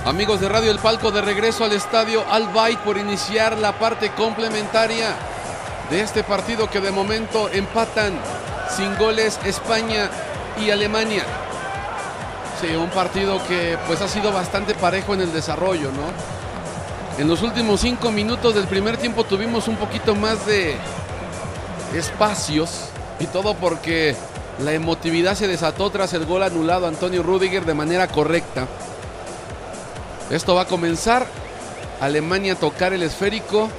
Amigos 0.06 0.40
de 0.40 0.48
Radio 0.48 0.72
El 0.72 0.80
Palco, 0.80 1.12
de 1.12 1.22
regreso 1.22 1.66
al 1.66 1.74
estadio 1.74 2.24
Al 2.32 2.50
por 2.78 2.98
iniciar 2.98 3.58
la 3.58 3.78
parte 3.78 4.12
complementaria 4.12 5.29
de 5.90 6.02
este 6.02 6.24
partido 6.24 6.70
que 6.70 6.80
de 6.80 6.92
momento 6.92 7.50
empatan 7.50 8.14
sin 8.76 8.96
goles 8.98 9.40
España 9.46 10.10
y 10.62 10.70
Alemania. 10.70 11.24
Sí, 12.62 12.76
un 12.76 12.90
partido 12.90 13.40
que 13.48 13.78
pues 13.88 14.02
ha 14.02 14.08
sido 14.08 14.32
bastante 14.32 14.76
parejo 14.76 15.14
en 15.14 15.22
el 15.22 15.34
desarrollo, 15.34 15.92
¿no? 15.92 16.40
En 17.22 17.28
los 17.28 17.42
últimos 17.42 17.82
cinco 17.82 18.12
minutos 18.12 18.56
del 18.56 18.68
primer 18.68 18.98
tiempo 18.98 19.24
tuvimos 19.24 19.68
un 19.68 19.76
poquito 19.78 20.16
más 20.16 20.46
de 20.46 20.76
espacios 21.96 22.86
y 23.20 23.26
todo 23.26 23.56
porque 23.56 24.16
la 24.64 24.74
emotividad 24.74 25.36
se 25.36 25.48
desató 25.48 25.90
tras 25.90 26.14
el 26.14 26.26
gol 26.26 26.44
anulado 26.44 26.86
a 26.86 26.90
Antonio 26.90 27.24
Rudiger 27.24 27.66
de 27.66 27.74
manera 27.74 28.08
correcta. 28.08 28.68
Esto 30.30 30.56
va 30.56 30.64
a 30.64 30.66
comenzar. 30.66 31.26
Alemania 32.02 32.54
a 32.54 32.56
tocar 32.56 32.94
el 32.94 33.04
esférico. 33.04 33.70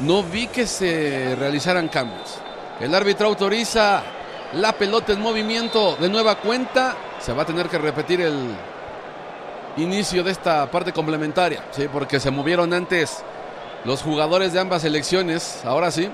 No 0.00 0.22
vi 0.22 0.46
que 0.46 0.66
se 0.66 1.34
realizaran 1.36 1.88
cambios. 1.88 2.38
El 2.80 2.94
árbitro 2.94 3.26
autoriza 3.26 4.02
la 4.52 4.72
pelota 4.72 5.12
en 5.12 5.20
movimiento 5.20 5.96
de 5.96 6.08
nueva 6.08 6.36
cuenta. 6.36 6.94
Se 7.18 7.32
va 7.32 7.42
a 7.42 7.46
tener 7.46 7.68
que 7.68 7.78
repetir 7.78 8.20
el 8.20 8.54
inicio 9.76 10.22
de 10.22 10.30
esta 10.30 10.70
parte 10.70 10.92
complementaria. 10.92 11.64
Sí, 11.72 11.88
porque 11.92 12.20
se 12.20 12.30
movieron 12.30 12.72
antes 12.72 13.24
los 13.84 14.02
jugadores 14.02 14.52
de 14.52 14.60
ambas 14.60 14.82
selecciones. 14.82 15.62
Ahora 15.64 15.90
sí. 15.90 16.08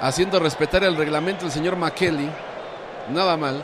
Haciendo 0.00 0.38
respetar 0.40 0.82
el 0.84 0.96
reglamento 0.96 1.44
el 1.44 1.52
señor 1.52 1.76
McKelly. 1.76 2.30
Nada 3.10 3.36
mal. 3.36 3.62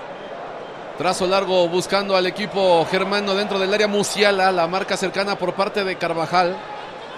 Trazo 0.98 1.27
largo 1.27 1.66
buscando 1.69 2.14
al 2.14 2.27
equipo 2.27 2.86
germano 2.90 3.35
dentro 3.35 3.59
del 3.59 3.73
área 3.73 3.89
Musiala, 3.89 4.52
la 4.52 4.66
marca 4.66 4.98
cercana 4.98 5.36
por 5.36 5.55
parte 5.55 5.82
de 5.82 5.97
Carvajal. 5.97 6.56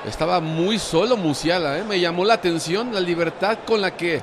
Estaba 0.07 0.41
muy 0.41 0.79
solo 0.79 1.17
Musiala, 1.17 1.79
¿eh? 1.79 1.85
me 1.85 1.99
llamó 1.99 2.25
la 2.27 2.35
atención 2.35 2.93
la 2.93 3.01
libertad 3.01 3.59
con 3.67 3.81
la 3.81 3.97
que 3.97 4.21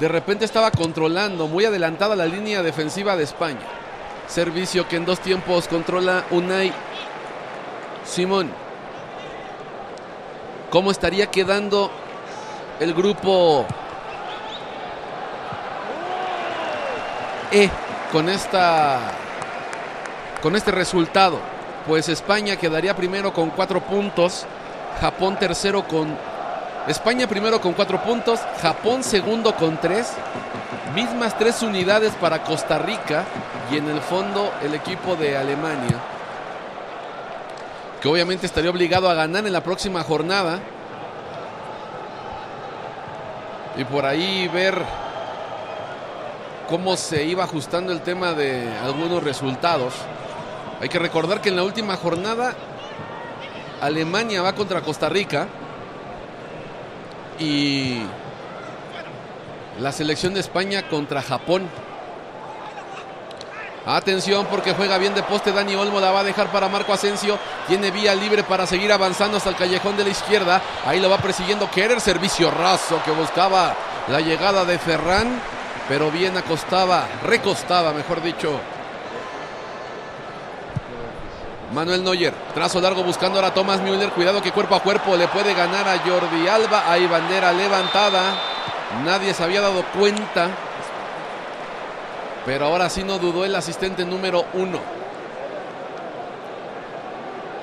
de 0.00 0.08
repente 0.08 0.46
estaba 0.46 0.70
controlando, 0.70 1.46
muy 1.48 1.66
adelantada 1.66 2.16
la 2.16 2.24
línea 2.24 2.62
defensiva 2.62 3.14
de 3.14 3.24
España. 3.24 3.60
Servicio 4.26 4.88
que 4.88 4.96
en 4.96 5.04
dos 5.04 5.20
tiempos 5.20 5.68
controla 5.68 6.24
Unai 6.30 6.72
Simón. 8.04 8.50
¿Cómo 10.70 10.90
estaría 10.90 11.26
quedando 11.26 11.90
el 12.80 12.94
grupo 12.94 13.66
E 17.50 17.68
con 18.10 18.30
esta 18.30 19.12
con 20.40 20.56
este 20.56 20.70
resultado? 20.70 21.38
Pues 21.86 22.08
España 22.08 22.56
quedaría 22.56 22.96
primero 22.96 23.34
con 23.34 23.50
cuatro 23.50 23.80
puntos, 23.82 24.46
Japón 25.02 25.36
tercero 25.36 25.82
con 25.88 26.16
España 26.86 27.26
primero 27.26 27.60
con 27.60 27.72
cuatro 27.72 28.00
puntos, 28.00 28.38
Japón 28.60 29.02
segundo 29.02 29.52
con 29.56 29.80
tres, 29.80 30.12
mismas 30.94 31.36
tres 31.36 31.60
unidades 31.62 32.12
para 32.20 32.44
Costa 32.44 32.78
Rica 32.78 33.24
y 33.72 33.78
en 33.78 33.90
el 33.90 34.00
fondo 34.00 34.52
el 34.62 34.74
equipo 34.74 35.16
de 35.16 35.36
Alemania, 35.36 35.98
que 38.00 38.06
obviamente 38.06 38.46
estaría 38.46 38.70
obligado 38.70 39.10
a 39.10 39.14
ganar 39.14 39.44
en 39.44 39.52
la 39.52 39.64
próxima 39.64 40.04
jornada 40.04 40.60
y 43.76 43.82
por 43.82 44.06
ahí 44.06 44.46
ver 44.54 44.80
cómo 46.68 46.96
se 46.96 47.24
iba 47.24 47.42
ajustando 47.42 47.92
el 47.92 48.02
tema 48.02 48.34
de 48.34 48.72
algunos 48.84 49.24
resultados. 49.24 49.94
Hay 50.80 50.88
que 50.88 51.00
recordar 51.00 51.40
que 51.40 51.48
en 51.48 51.56
la 51.56 51.64
última 51.64 51.96
jornada 51.96 52.54
Alemania 53.82 54.40
va 54.42 54.54
contra 54.54 54.80
Costa 54.80 55.08
Rica 55.08 55.48
y 57.40 58.00
la 59.80 59.90
selección 59.90 60.34
de 60.34 60.40
España 60.40 60.88
contra 60.88 61.20
Japón. 61.20 61.68
Atención 63.84 64.46
porque 64.46 64.74
juega 64.74 64.98
bien 64.98 65.16
de 65.16 65.24
poste 65.24 65.50
Dani 65.50 65.74
Olmo, 65.74 65.98
la 65.98 66.12
va 66.12 66.20
a 66.20 66.24
dejar 66.24 66.52
para 66.52 66.68
Marco 66.68 66.92
Asensio. 66.92 67.36
Tiene 67.66 67.90
vía 67.90 68.14
libre 68.14 68.44
para 68.44 68.68
seguir 68.68 68.92
avanzando 68.92 69.38
hasta 69.38 69.50
el 69.50 69.56
callejón 69.56 69.96
de 69.96 70.04
la 70.04 70.10
izquierda. 70.10 70.62
Ahí 70.86 71.00
lo 71.00 71.10
va 71.10 71.18
persiguiendo 71.18 71.68
Kerer, 71.68 72.00
servicio 72.00 72.52
raso 72.52 73.02
que 73.04 73.10
buscaba 73.10 73.74
la 74.06 74.20
llegada 74.20 74.64
de 74.64 74.78
Ferran, 74.78 75.42
pero 75.88 76.12
bien 76.12 76.36
acostaba, 76.36 77.08
recostaba, 77.24 77.92
mejor 77.92 78.22
dicho. 78.22 78.60
Manuel 81.72 82.04
Neuer, 82.04 82.34
trazo 82.52 82.82
largo 82.82 83.02
buscando 83.02 83.38
ahora 83.38 83.48
a 83.48 83.54
Thomas 83.54 83.80
Müller. 83.80 84.10
Cuidado 84.10 84.42
que 84.42 84.52
cuerpo 84.52 84.74
a 84.74 84.82
cuerpo 84.82 85.16
le 85.16 85.26
puede 85.28 85.54
ganar 85.54 85.88
a 85.88 85.98
Jordi 86.00 86.46
Alba. 86.46 86.84
Hay 86.90 87.06
bandera 87.06 87.50
levantada. 87.52 88.34
Nadie 89.04 89.32
se 89.32 89.42
había 89.42 89.62
dado 89.62 89.82
cuenta. 89.98 90.50
Pero 92.44 92.66
ahora 92.66 92.90
sí 92.90 93.02
no 93.02 93.18
dudó 93.18 93.46
el 93.46 93.54
asistente 93.54 94.04
número 94.04 94.44
uno. 94.52 94.80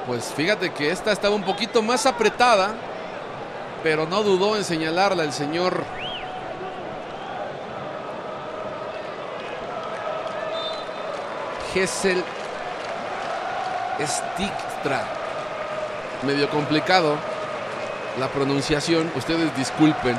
Pues 0.08 0.34
fíjate 0.36 0.72
que 0.74 0.90
esta 0.90 1.12
estaba 1.12 1.36
un 1.36 1.44
poquito 1.44 1.84
más 1.84 2.08
apretada. 2.08 2.74
Pero 3.84 4.08
no 4.08 4.24
dudó 4.24 4.56
en 4.56 4.64
señalarla 4.64 5.24
el 5.24 5.34
señor 5.34 5.84
Gessel 11.76 12.24
Stictra. 14.06 15.04
Medio 16.24 16.50
complicado 16.50 17.18
la 18.20 18.28
pronunciación, 18.28 19.12
ustedes 19.16 19.56
disculpen. 19.56 20.18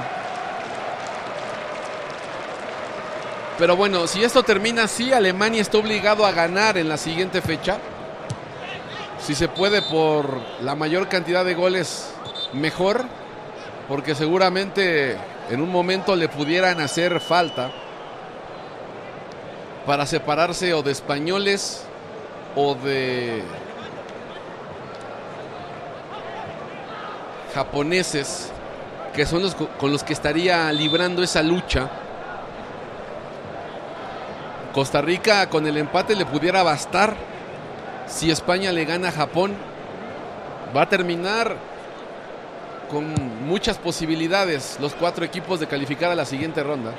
Pero 3.58 3.76
bueno, 3.76 4.06
si 4.06 4.24
esto 4.24 4.42
termina 4.42 4.84
así, 4.84 5.12
Alemania 5.12 5.60
está 5.60 5.78
obligado 5.78 6.24
a 6.24 6.32
ganar 6.32 6.78
en 6.78 6.88
la 6.88 6.96
siguiente 6.96 7.42
fecha. 7.42 7.78
Si 9.20 9.34
se 9.34 9.48
puede 9.48 9.82
por 9.82 10.40
la 10.62 10.74
mayor 10.74 11.08
cantidad 11.08 11.44
de 11.44 11.54
goles, 11.54 12.10
mejor. 12.54 13.04
Porque 13.86 14.14
seguramente 14.14 15.18
en 15.50 15.60
un 15.60 15.68
momento 15.68 16.14
le 16.14 16.28
pudieran 16.28 16.80
hacer 16.80 17.20
falta 17.20 17.72
para 19.84 20.06
separarse 20.06 20.72
o 20.72 20.82
de 20.82 20.92
españoles 20.92 21.84
o 22.54 22.76
de 22.76 23.42
japoneses, 27.60 28.50
que 29.14 29.26
son 29.26 29.42
los 29.42 29.54
con 29.54 29.92
los 29.92 30.02
que 30.02 30.14
estaría 30.14 30.72
librando 30.72 31.22
esa 31.22 31.42
lucha. 31.42 31.90
Costa 34.72 35.02
Rica 35.02 35.46
con 35.50 35.66
el 35.66 35.76
empate 35.76 36.16
le 36.16 36.24
pudiera 36.24 36.62
bastar. 36.62 37.14
Si 38.06 38.30
España 38.30 38.72
le 38.72 38.86
gana 38.86 39.08
a 39.08 39.12
Japón, 39.12 39.54
va 40.74 40.82
a 40.82 40.88
terminar 40.88 41.54
con 42.90 43.12
muchas 43.46 43.76
posibilidades 43.76 44.78
los 44.80 44.94
cuatro 44.94 45.24
equipos 45.24 45.60
de 45.60 45.66
calificar 45.66 46.10
a 46.10 46.14
la 46.14 46.24
siguiente 46.24 46.62
ronda. 46.62 46.92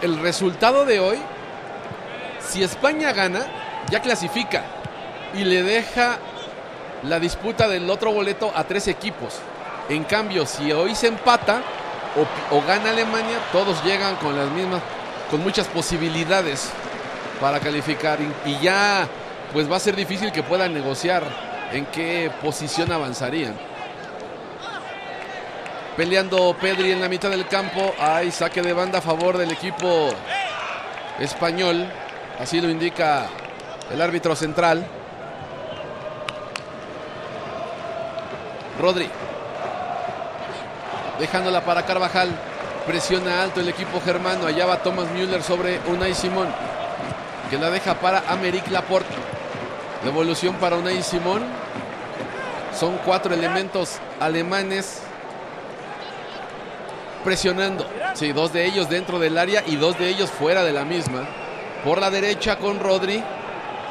El 0.00 0.18
resultado 0.20 0.86
de 0.86 0.98
hoy, 0.98 1.18
si 2.40 2.62
España 2.62 3.12
gana, 3.12 3.46
ya 3.90 4.00
clasifica 4.00 4.64
y 5.34 5.44
le 5.44 5.62
deja 5.62 6.18
la 7.02 7.18
disputa 7.20 7.68
del 7.68 7.88
otro 7.90 8.12
boleto 8.12 8.52
a 8.54 8.64
tres 8.64 8.88
equipos. 8.88 9.34
En 9.88 10.04
cambio, 10.04 10.46
si 10.46 10.72
hoy 10.72 10.94
se 10.94 11.08
empata 11.08 11.62
o, 12.50 12.62
gana 12.62 12.90
Alemania, 12.90 13.38
todos 13.52 13.82
llegan 13.84 14.16
con 14.16 14.36
las 14.36 14.50
mismas, 14.50 14.82
con 15.30 15.42
muchas 15.42 15.66
posibilidades 15.68 16.70
para 17.40 17.60
calificar 17.60 18.18
y, 18.20 18.50
y 18.50 18.58
ya 18.60 19.06
pues 19.52 19.70
va 19.70 19.76
a 19.76 19.80
ser 19.80 19.94
difícil 19.94 20.32
que 20.32 20.42
puedan 20.42 20.72
negociar 20.74 21.22
en 21.72 21.86
qué 21.86 22.30
posición 22.42 22.90
avanzarían. 22.92 23.54
Peleando 25.96 26.54
Pedri 26.60 26.92
en 26.92 27.00
la 27.00 27.08
mitad 27.08 27.30
del 27.30 27.46
campo, 27.46 27.94
hay 27.98 28.30
saque 28.30 28.60
de 28.60 28.72
banda 28.72 28.98
a 28.98 29.02
favor 29.02 29.38
del 29.38 29.50
equipo 29.50 30.10
español, 31.18 31.86
así 32.38 32.60
lo 32.60 32.68
indica 32.68 33.28
el 33.90 34.02
árbitro 34.02 34.36
central. 34.36 34.86
Rodri. 38.80 39.08
Dejándola 41.18 41.64
para 41.64 41.84
Carvajal. 41.84 42.30
Presiona 42.86 43.42
alto 43.42 43.60
el 43.60 43.68
equipo 43.68 44.00
germano. 44.00 44.46
Allá 44.46 44.66
va 44.66 44.82
Thomas 44.82 45.10
Müller 45.10 45.42
sobre 45.42 45.80
Unai 45.88 46.14
Simón. 46.14 46.48
Que 47.50 47.58
la 47.58 47.70
deja 47.70 47.94
para 47.94 48.22
Americ 48.28 48.68
Laporte. 48.70 49.14
Devolución 50.04 50.54
para 50.56 50.76
Unai 50.76 51.02
Simón. 51.02 51.42
Son 52.78 52.98
cuatro 53.04 53.32
elementos 53.32 53.98
alemanes 54.20 55.00
presionando. 57.24 57.86
Sí, 58.14 58.32
dos 58.32 58.52
de 58.52 58.66
ellos 58.66 58.88
dentro 58.88 59.18
del 59.18 59.38
área 59.38 59.64
y 59.66 59.76
dos 59.76 59.98
de 59.98 60.08
ellos 60.08 60.30
fuera 60.30 60.62
de 60.62 60.72
la 60.72 60.84
misma. 60.84 61.26
Por 61.84 62.00
la 62.00 62.10
derecha 62.10 62.56
con 62.58 62.78
Rodri. 62.78 63.22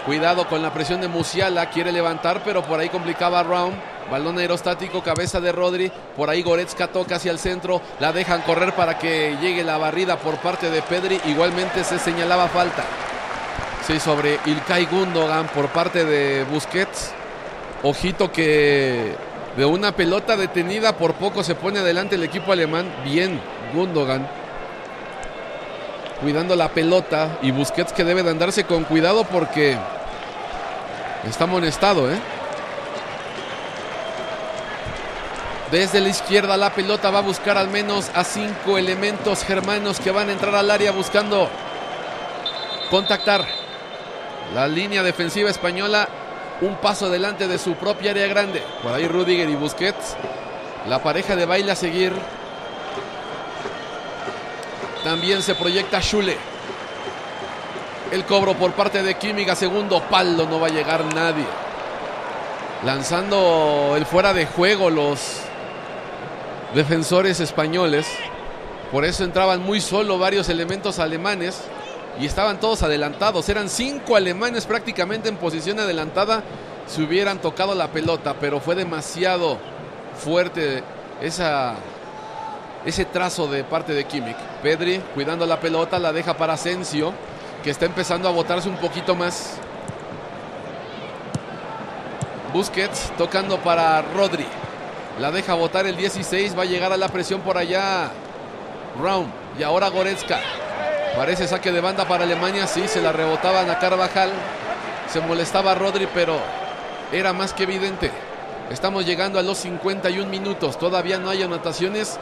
Cuidado 0.05 0.47
con 0.47 0.61
la 0.61 0.71
presión 0.71 1.01
de 1.01 1.07
Musiala. 1.07 1.69
Quiere 1.71 1.91
levantar, 1.91 2.43
pero 2.45 2.63
por 2.63 2.79
ahí 2.79 2.89
complicaba 2.89 3.41
Round. 3.41 3.94
Balón 4.09 4.37
aerostático, 4.37 5.01
cabeza 5.01 5.39
de 5.41 5.51
Rodri. 5.51 5.91
Por 6.15 6.29
ahí 6.29 6.43
Goretzka 6.43 6.87
toca 6.87 7.15
hacia 7.15 7.31
el 7.31 7.39
centro. 7.39 7.81
La 7.99 8.11
dejan 8.11 8.41
correr 8.41 8.73
para 8.73 8.99
que 8.99 9.35
llegue 9.41 9.63
la 9.63 9.77
barrida 9.77 10.17
por 10.17 10.37
parte 10.37 10.69
de 10.69 10.81
Pedri. 10.81 11.19
Igualmente 11.25 11.83
se 11.83 11.97
señalaba 11.97 12.47
falta. 12.47 12.83
Sí, 13.87 13.99
sobre 13.99 14.39
Ilkay 14.45 14.85
Gundogan 14.85 15.47
por 15.47 15.69
parte 15.69 16.05
de 16.05 16.43
Busquets. 16.45 17.11
Ojito 17.83 18.31
que 18.31 19.15
de 19.57 19.65
una 19.65 19.91
pelota 19.91 20.35
detenida 20.35 20.97
por 20.97 21.13
poco 21.15 21.43
se 21.43 21.55
pone 21.55 21.79
adelante 21.79 22.15
el 22.15 22.23
equipo 22.23 22.51
alemán. 22.51 22.85
Bien, 23.03 23.39
Gundogan. 23.73 24.27
Cuidando 26.21 26.55
la 26.55 26.69
pelota. 26.69 27.39
Y 27.41 27.51
Busquets 27.51 27.91
que 27.91 28.03
debe 28.03 28.21
de 28.21 28.29
andarse 28.29 28.65
con 28.65 28.83
cuidado 28.83 29.23
porque 29.23 29.77
está 31.27 31.45
amonestado, 31.45 32.11
¿eh? 32.11 32.17
Desde 35.71 35.99
la 35.99 36.09
izquierda 36.09 36.57
la 36.57 36.73
pelota 36.73 37.09
va 37.09 37.19
a 37.19 37.23
buscar 37.23 37.57
al 37.57 37.69
menos 37.69 38.11
a 38.13 38.23
cinco 38.23 38.77
elementos 38.77 39.43
germanos 39.43 39.99
que 39.99 40.11
van 40.11 40.29
a 40.29 40.33
entrar 40.33 40.55
al 40.55 40.69
área 40.69 40.91
buscando 40.91 41.49
contactar 42.91 43.45
la 44.53 44.67
línea 44.67 45.01
defensiva 45.01 45.49
española 45.49 46.07
un 46.61 46.75
paso 46.75 47.07
adelante 47.07 47.47
de 47.47 47.57
su 47.57 47.73
propia 47.75 48.11
área 48.11 48.27
grande. 48.27 48.63
Por 48.83 48.93
ahí 48.93 49.07
Rudiger 49.07 49.49
y 49.49 49.55
Busquets. 49.55 50.15
La 50.87 51.01
pareja 51.01 51.35
de 51.35 51.45
baile 51.45 51.71
a 51.71 51.75
seguir. 51.75 52.13
También 55.03 55.41
se 55.41 55.55
proyecta 55.55 56.01
Schule. 56.01 56.37
El 58.11 58.23
cobro 58.23 58.53
por 58.53 58.71
parte 58.73 59.01
de 59.01 59.15
Química, 59.15 59.55
segundo 59.55 59.99
palo, 60.03 60.45
no 60.45 60.59
va 60.59 60.67
a 60.67 60.71
llegar 60.71 61.03
nadie. 61.13 61.45
Lanzando 62.83 63.95
el 63.97 64.05
fuera 64.05 64.31
de 64.31 64.45
juego 64.45 64.89
los 64.89 65.41
defensores 66.75 67.39
españoles. 67.39 68.05
Por 68.91 69.05
eso 69.05 69.23
entraban 69.23 69.63
muy 69.63 69.81
solo 69.81 70.19
varios 70.19 70.49
elementos 70.49 70.99
alemanes. 70.99 71.61
y 72.17 72.25
estaban 72.25 72.61
todos 72.61 72.81
adelantados. 72.81 73.49
Eran 73.49 73.67
cinco 73.67 74.15
alemanes 74.15 74.65
prácticamente 74.65 75.27
en 75.27 75.35
posición 75.35 75.79
adelantada 75.79 76.43
si 76.87 77.01
hubieran 77.01 77.39
tocado 77.39 77.75
la 77.75 77.89
pelota, 77.89 78.35
pero 78.39 78.61
fue 78.61 78.73
demasiado 78.73 79.57
fuerte 80.17 80.81
esa, 81.21 81.75
ese 82.85 83.03
trazo 83.03 83.47
de 83.47 83.65
parte 83.65 83.93
de 83.93 84.05
Kimmich. 84.05 84.37
Pedri 84.63 84.99
cuidando 85.13 85.45
la 85.45 85.59
pelota, 85.59 85.99
la 85.99 86.13
deja 86.13 86.37
para 86.37 86.53
Asensio, 86.53 87.13
que 87.63 87.71
está 87.71 87.85
empezando 87.85 88.29
a 88.29 88.31
botarse 88.31 88.69
un 88.69 88.77
poquito 88.77 89.13
más. 89.13 89.57
Busquets 92.53 93.11
tocando 93.17 93.57
para 93.57 94.01
Rodri. 94.01 94.45
La 95.19 95.31
deja 95.31 95.53
botar 95.53 95.85
el 95.87 95.95
16, 95.95 96.57
va 96.57 96.63
a 96.63 96.65
llegar 96.65 96.91
a 96.91 96.97
la 96.97 97.07
presión 97.07 97.41
por 97.41 97.57
allá. 97.57 98.11
Round 99.01 99.31
y 99.57 99.63
ahora 99.63 99.89
Goretzka. 99.89 100.39
Parece 101.15 101.47
saque 101.47 101.71
de 101.71 101.79
banda 101.79 102.05
para 102.05 102.25
Alemania, 102.25 102.67
sí, 102.67 102.87
se 102.87 103.01
la 103.01 103.13
rebotaban 103.13 103.69
a 103.69 103.79
Carvajal. 103.79 104.31
Se 105.07 105.21
molestaba 105.21 105.71
a 105.71 105.75
Rodri, 105.75 106.07
pero 106.13 106.37
era 107.11 107.31
más 107.31 107.53
que 107.53 107.63
evidente. 107.63 108.11
Estamos 108.69 109.05
llegando 109.05 109.39
a 109.39 109.43
los 109.43 109.59
51 109.59 110.29
minutos, 110.29 110.77
todavía 110.77 111.17
no 111.17 111.29
hay 111.29 111.43
anotaciones. 111.43 112.19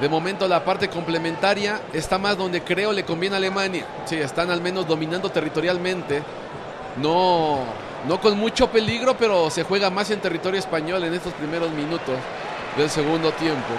De 0.00 0.08
momento 0.08 0.46
la 0.46 0.64
parte 0.64 0.88
complementaria 0.88 1.80
está 1.92 2.18
más 2.18 2.38
donde 2.38 2.62
creo 2.62 2.92
le 2.92 3.04
conviene 3.04 3.34
a 3.34 3.38
Alemania. 3.38 3.84
Sí, 4.04 4.14
están 4.14 4.50
al 4.50 4.60
menos 4.60 4.86
dominando 4.86 5.30
territorialmente. 5.30 6.22
No, 7.02 7.64
no 8.06 8.20
con 8.20 8.38
mucho 8.38 8.70
peligro, 8.70 9.16
pero 9.16 9.50
se 9.50 9.64
juega 9.64 9.90
más 9.90 10.10
en 10.10 10.20
territorio 10.20 10.58
español 10.58 11.02
en 11.04 11.14
estos 11.14 11.32
primeros 11.34 11.70
minutos 11.72 12.16
del 12.76 12.88
segundo 12.88 13.32
tiempo. 13.32 13.74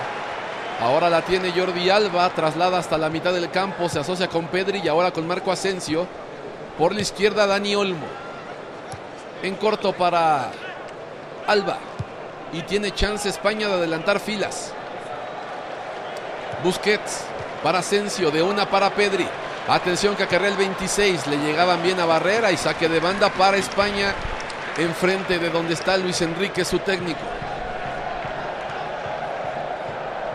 Ahora 0.82 1.10
la 1.10 1.22
tiene 1.22 1.52
Jordi 1.52 1.90
Alba, 1.90 2.30
traslada 2.30 2.78
hasta 2.78 2.98
la 2.98 3.10
mitad 3.10 3.34
del 3.34 3.50
campo, 3.50 3.90
se 3.90 4.00
asocia 4.00 4.28
con 4.28 4.48
Pedri 4.48 4.80
y 4.84 4.88
ahora 4.88 5.12
con 5.12 5.28
Marco 5.28 5.52
Asensio. 5.52 6.08
Por 6.78 6.96
la 6.96 7.02
izquierda 7.02 7.46
Dani 7.46 7.76
Olmo. 7.76 8.08
En 9.44 9.56
corto 9.56 9.92
para 9.94 10.52
Alba. 11.48 11.78
Y 12.54 12.62
tiene 12.62 12.92
chance 12.92 13.28
España 13.28 13.68
de 13.68 13.74
adelantar 13.74 14.20
filas. 14.20 14.74
Busquets 16.64 17.26
para 17.62 17.80
Asensio, 17.80 18.32
de 18.32 18.42
una 18.42 18.70
para 18.70 18.90
Pedri. 18.90 19.28
Atención 19.70 20.16
que 20.16 20.24
acarrea 20.24 20.50
el 20.50 20.58
26, 20.58 21.28
le 21.28 21.38
llegaban 21.38 21.84
bien 21.84 22.00
a 22.00 22.06
Barrera 22.06 22.52
y 22.52 22.58
saque 22.58 22.90
de 22.90 23.00
banda 23.00 23.30
para 23.30 23.56
España 23.58 24.16
enfrente 24.78 25.38
de 25.38 25.50
donde 25.52 25.76
está 25.76 25.96
Luis 25.96 26.22
Enrique, 26.22 26.66
su 26.66 26.80
técnico. 26.80 27.20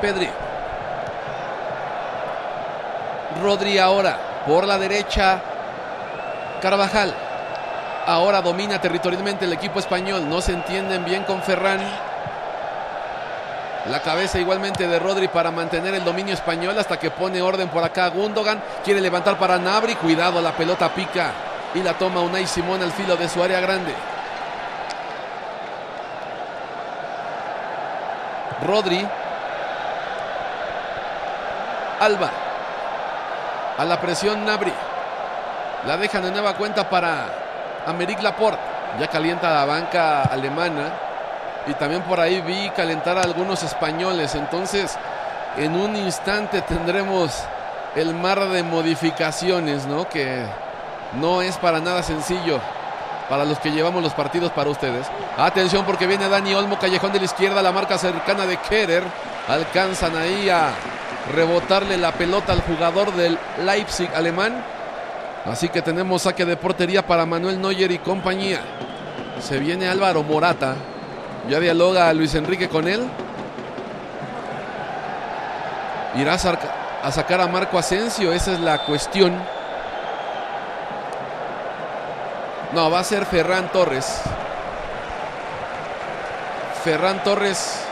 Pedri. 0.01 0.29
Rodri 3.43 3.79
ahora 3.79 4.45
por 4.47 4.69
la 4.69 4.79
derecha. 4.79 5.43
Carvajal. 6.63 7.13
Ahora 8.07 8.41
domina 8.41 8.81
territorialmente 8.81 9.47
el 9.47 9.53
equipo 9.53 9.81
español. 9.81 10.29
No 10.29 10.41
se 10.41 10.53
entienden 10.53 11.05
bien 11.05 11.25
con 11.25 11.43
Ferran. 11.43 11.81
La 13.91 14.01
cabeza 14.01 14.39
igualmente 14.39 14.89
de 14.89 14.99
Rodri 14.99 15.29
para 15.29 15.51
mantener 15.51 15.95
el 15.95 16.05
dominio 16.05 16.33
español 16.33 16.79
hasta 16.79 16.99
que 16.99 17.11
pone 17.11 17.43
orden 17.43 17.69
por 17.69 17.85
acá. 17.85 18.09
Gundogan 18.09 18.63
quiere 18.83 19.01
levantar 19.01 19.39
para 19.39 19.59
Nabri. 19.59 19.95
Cuidado, 19.97 20.41
la 20.41 20.53
pelota 20.53 20.89
pica 20.89 21.33
y 21.75 21.83
la 21.83 21.93
toma 21.93 22.21
Unai 22.21 22.47
Simón 22.47 22.83
al 22.83 22.93
filo 22.93 23.15
de 23.17 23.29
su 23.29 23.43
área 23.43 23.61
grande. 23.61 23.95
Rodri. 28.67 29.07
Alba. 32.01 32.31
A 33.77 33.85
la 33.85 34.01
presión 34.01 34.47
Nabri. 34.47 34.73
La 35.87 35.99
dejan 35.99 36.23
de 36.23 36.31
nueva 36.31 36.55
cuenta 36.55 36.89
para 36.89 37.27
Americ 37.87 38.23
Laporte. 38.23 38.63
Ya 38.99 39.09
calienta 39.09 39.53
la 39.53 39.67
banca 39.67 40.23
alemana. 40.23 41.04
Y 41.67 41.75
también 41.75 42.03
por 42.03 42.21
ahí 42.21 42.41
vi 42.43 42.71
calentar 42.71 43.19
a 43.19 43.23
algunos 43.23 43.63
españoles. 43.63 44.35
Entonces, 44.35 44.97
en 45.57 45.75
un 45.75 45.97
instante 45.97 46.63
tendremos 46.63 47.33
el 47.97 48.15
mar 48.15 48.49
de 48.49 48.63
modificaciones, 48.63 49.87
¿no? 49.87 50.09
Que 50.09 50.45
no 51.21 51.43
es 51.43 51.57
para 51.57 51.81
nada 51.81 52.03
sencillo 52.03 52.61
para 53.29 53.45
los 53.45 53.59
que 53.59 53.71
llevamos 53.71 54.03
los 54.03 54.13
partidos 54.13 54.53
para 54.53 54.71
ustedes. 54.71 55.07
Atención 55.39 55.85
porque 55.85 56.07
viene 56.07 56.29
Dani 56.29 56.55
Olmo, 56.55 56.79
callejón 56.79 57.13
de 57.13 57.19
la 57.19 57.25
izquierda, 57.25 57.63
la 57.63 57.73
marca 57.73 57.99
cercana 57.99 58.47
de 58.47 58.59
Kerer. 58.59 59.03
Alcanzan 59.49 60.17
ahí 60.17 60.49
a 60.49 60.71
rebotarle 61.35 61.97
la 61.97 62.13
pelota 62.13 62.53
al 62.53 62.63
jugador 62.63 63.13
del 63.13 63.39
Leipzig 63.65 64.11
alemán. 64.15 64.63
Así 65.47 65.69
que 65.69 65.83
tenemos 65.83 66.23
saque 66.23 66.45
de 66.45 66.57
portería 66.57 67.07
para 67.07 67.27
Manuel 67.27 67.61
Neuer 67.61 67.91
y 67.91 67.99
compañía. 67.99 68.61
Se 69.41 69.59
viene 69.59 69.89
Álvaro 69.89 70.23
Morata. 70.23 70.75
Ya 71.49 71.61
dialoga 71.61 72.13
Luis 72.13 72.35
Enrique 72.35 72.69
con 72.69 72.89
él. 72.89 73.07
Irá 76.17 76.35
a 76.35 77.13
sacar 77.13 77.41
a 77.41 77.47
Marco 77.49 77.79
Asensio, 77.79 78.33
esa 78.33 78.53
es 78.53 78.61
la 78.61 78.85
cuestión. 78.85 79.35
No, 82.73 82.91
va 82.91 83.01
a 83.01 83.05
ser 83.05 83.27
Ferran 83.27 83.71
Torres. 83.71 84.21
Ferran 86.83 87.23
Torres 87.23 87.85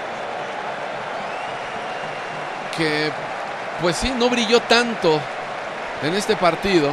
que 2.77 3.11
pues 3.81 3.97
sí, 3.97 4.13
no 4.17 4.29
brilló 4.31 4.61
tanto 4.61 5.21
en 6.03 6.15
este 6.15 6.37
partido. 6.37 6.91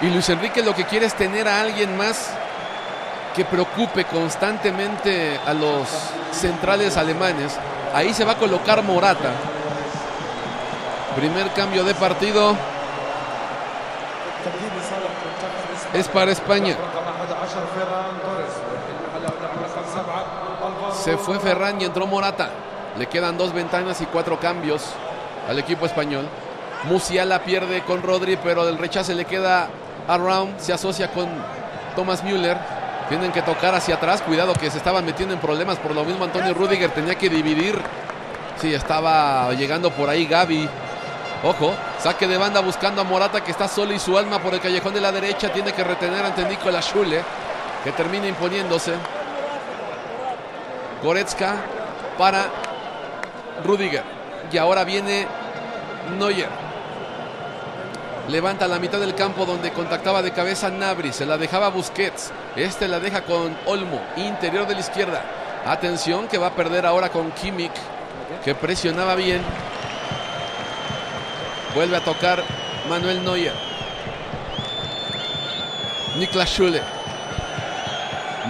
Y 0.00 0.06
Luis 0.06 0.28
Enrique 0.28 0.62
lo 0.62 0.74
que 0.74 0.84
quiere 0.84 1.06
es 1.06 1.14
tener 1.14 1.48
a 1.48 1.60
alguien 1.60 1.96
más 1.96 2.30
que 3.34 3.44
preocupe 3.44 4.04
constantemente 4.04 5.38
a 5.46 5.54
los 5.54 5.88
centrales 6.32 6.96
alemanes. 6.96 7.56
Ahí 7.94 8.12
se 8.12 8.24
va 8.24 8.32
a 8.32 8.36
colocar 8.36 8.82
Morata. 8.82 9.30
Primer 11.16 11.50
cambio 11.52 11.84
de 11.84 11.94
partido. 11.94 12.56
Es 15.92 16.08
para 16.08 16.32
España. 16.32 16.76
Se 20.92 21.16
fue 21.16 21.38
Ferran 21.38 21.80
y 21.80 21.84
entró 21.84 22.06
Morata. 22.06 22.50
Le 22.98 23.06
quedan 23.06 23.38
dos 23.38 23.52
ventanas 23.52 24.00
y 24.00 24.06
cuatro 24.06 24.38
cambios 24.38 24.82
al 25.48 25.58
equipo 25.58 25.86
español. 25.86 26.28
Musiala 26.84 27.42
pierde 27.42 27.82
con 27.82 28.02
Rodri, 28.02 28.36
pero 28.36 28.68
el 28.68 28.78
rechace 28.78 29.14
le 29.14 29.24
queda 29.24 29.68
a 30.06 30.16
Round. 30.16 30.58
Se 30.58 30.72
asocia 30.72 31.10
con 31.10 31.28
Thomas 31.96 32.22
Müller. 32.22 32.77
Tienen 33.08 33.32
que 33.32 33.42
tocar 33.42 33.74
hacia 33.74 33.96
atrás. 33.96 34.22
Cuidado 34.22 34.52
que 34.54 34.70
se 34.70 34.78
estaban 34.78 35.04
metiendo 35.04 35.34
en 35.34 35.40
problemas. 35.40 35.78
Por 35.78 35.94
lo 35.94 36.04
mismo 36.04 36.24
Antonio 36.24 36.54
Rudiger 36.54 36.90
tenía 36.90 37.14
que 37.14 37.28
dividir. 37.28 37.80
Sí, 38.60 38.74
estaba 38.74 39.52
llegando 39.52 39.90
por 39.90 40.10
ahí 40.10 40.26
Gaby. 40.26 40.68
Ojo, 41.44 41.72
saque 42.00 42.26
de 42.26 42.36
banda 42.36 42.60
buscando 42.60 43.00
a 43.00 43.04
Morata 43.04 43.42
que 43.42 43.52
está 43.52 43.68
solo 43.68 43.92
y 43.92 43.98
su 44.00 44.18
alma 44.18 44.40
por 44.40 44.54
el 44.54 44.60
callejón 44.60 44.92
de 44.92 45.00
la 45.00 45.12
derecha. 45.12 45.52
Tiene 45.52 45.72
que 45.72 45.84
retener 45.84 46.24
ante 46.24 46.44
Nicolas 46.44 46.84
Schule, 46.86 47.22
que 47.84 47.92
termina 47.92 48.26
imponiéndose. 48.26 48.94
Goretzka 51.02 51.54
para 52.18 52.46
Rudiger. 53.64 54.02
Y 54.50 54.58
ahora 54.58 54.82
viene 54.84 55.26
Neuer. 56.18 56.67
Levanta 58.28 58.68
la 58.68 58.78
mitad 58.78 59.00
del 59.00 59.14
campo 59.14 59.46
donde 59.46 59.72
contactaba 59.72 60.20
de 60.20 60.32
cabeza 60.32 60.68
Nabri. 60.68 61.14
Se 61.14 61.24
la 61.24 61.38
dejaba 61.38 61.70
Busquets. 61.70 62.30
Este 62.56 62.86
la 62.86 63.00
deja 63.00 63.22
con 63.22 63.56
Olmo. 63.64 64.02
Interior 64.16 64.66
de 64.66 64.74
la 64.74 64.80
izquierda. 64.80 65.24
Atención 65.64 66.28
que 66.28 66.36
va 66.36 66.48
a 66.48 66.54
perder 66.54 66.84
ahora 66.84 67.08
con 67.08 67.30
Kimmich. 67.32 67.72
Que 68.44 68.54
presionaba 68.54 69.14
bien. 69.14 69.40
Vuelve 71.74 71.96
a 71.96 72.04
tocar 72.04 72.44
Manuel 72.86 73.24
Neuer. 73.24 73.54
Niklas 76.18 76.50
Schule. 76.50 76.82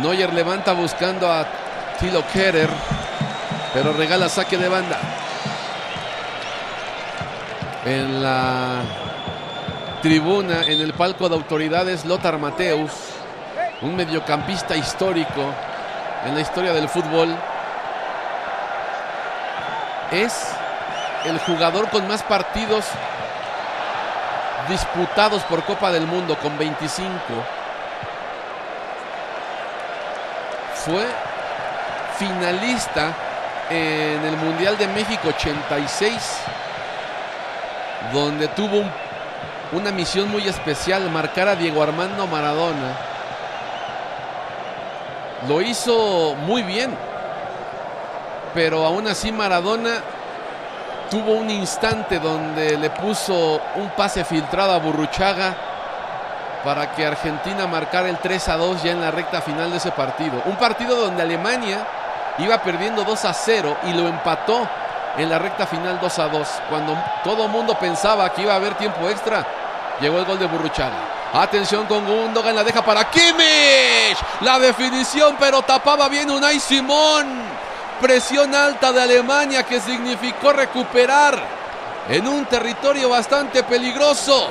Neuer 0.03 0.33
levanta 0.35 0.73
buscando 0.73 1.31
a 1.31 1.47
Tilo 2.01 2.25
Kerer. 2.33 2.71
Pero 3.73 3.93
regala 3.93 4.29
saque 4.29 4.59
de 4.59 4.69
banda. 4.69 4.99
En 7.85 8.21
la 8.21 8.83
tribuna, 10.01 10.63
en 10.63 10.81
el 10.81 10.93
palco 10.93 11.29
de 11.29 11.35
autoridades, 11.35 12.05
Lothar 12.05 12.39
Mateus, 12.39 12.93
un 13.83 13.97
mediocampista 13.97 14.77
histórico 14.77 15.53
en 16.27 16.35
la 16.35 16.41
historia 16.41 16.73
del 16.73 16.89
fútbol. 16.89 17.35
Es 20.11 20.53
el 21.25 21.39
jugador 21.41 21.91
con 21.91 22.07
más 22.07 22.23
partidos 22.23 22.85
disputados 24.69 25.43
por 25.45 25.65
Copa 25.65 25.91
del 25.91 26.07
Mundo, 26.07 26.37
con 26.39 26.57
25. 26.57 27.13
Fue 30.75 31.07
finalista 32.19 33.13
en 33.71 34.25
el 34.25 34.37
Mundial 34.37 34.79
de 34.79 34.87
México 34.89 35.29
86, 35.29 36.39
donde 38.13 38.49
tuvo 38.49 38.79
un 38.79 39.08
una 39.73 39.91
misión 39.91 40.31
muy 40.31 40.47
especial, 40.49 41.11
marcar 41.11 41.49
a 41.49 41.57
Diego 41.57 41.83
Armando 41.83 42.27
Maradona. 42.27 42.97
Lo 45.49 45.61
hizo 45.61 46.35
muy 46.47 46.63
bien, 46.63 46.97
pero 48.55 48.85
aún 48.85 49.07
así 49.07 49.31
Maradona 49.31 50.01
tuvo 51.11 51.33
un 51.33 51.51
instante 51.51 52.19
donde 52.19 52.77
le 52.77 52.91
puso 52.91 53.61
un 53.77 53.91
pase 53.91 54.25
filtrado 54.25 54.73
a 54.73 54.79
Burruchaga 54.79 55.55
para 56.65 56.93
que 56.93 57.07
Argentina 57.07 57.67
marcara 57.67 58.09
el 58.09 58.19
3 58.19 58.49
a 58.49 58.57
2 58.57 58.83
ya 58.83 58.93
en 58.93 59.01
la 59.01 59.11
recta 59.11 59.41
final 59.41 59.71
de 59.71 59.77
ese 59.77 59.93
partido. 59.93 60.43
Un 60.47 60.57
partido 60.57 60.97
donde 60.97 61.23
Alemania 61.23 61.87
iba 62.39 62.59
perdiendo 62.63 63.05
2 63.05 63.25
a 63.25 63.33
0 63.33 63.77
y 63.85 63.93
lo 63.93 64.09
empató 64.09 64.69
en 65.17 65.29
la 65.29 65.39
recta 65.39 65.67
final 65.67 65.99
2 66.01 66.19
a 66.19 66.29
2. 66.29 66.49
Cuando 66.69 66.97
todo 67.25 67.49
mundo 67.49 67.79
pensaba 67.79 68.33
que 68.33 68.43
iba 68.43 68.53
a 68.53 68.57
haber 68.57 68.75
tiempo 68.75 69.09
extra, 69.09 69.47
llegó 70.01 70.19
el 70.19 70.25
gol 70.25 70.39
de 70.39 70.47
Burruchaga. 70.47 71.19
Atención 71.33 71.87
con 71.87 72.07
Gundogan, 72.07 72.57
la 72.57 72.65
deja 72.65 72.83
para 72.83 73.11
Kimmich. 73.11 74.17
La 74.41 74.59
definición, 74.59 75.37
pero 75.39 75.63
tapaba 75.63 76.09
bien 76.09 76.31
Unai 76.31 76.59
Simón. 76.59 77.27
Presión 78.01 78.55
alta 78.55 78.93
de 78.93 79.03
Alemania 79.03 79.65
que 79.65 79.81
significó 79.81 80.53
recuperar 80.53 81.39
en 82.09 82.27
un 82.27 82.47
territorio 82.47 83.09
bastante 83.11 83.63
peligroso. 83.63 84.51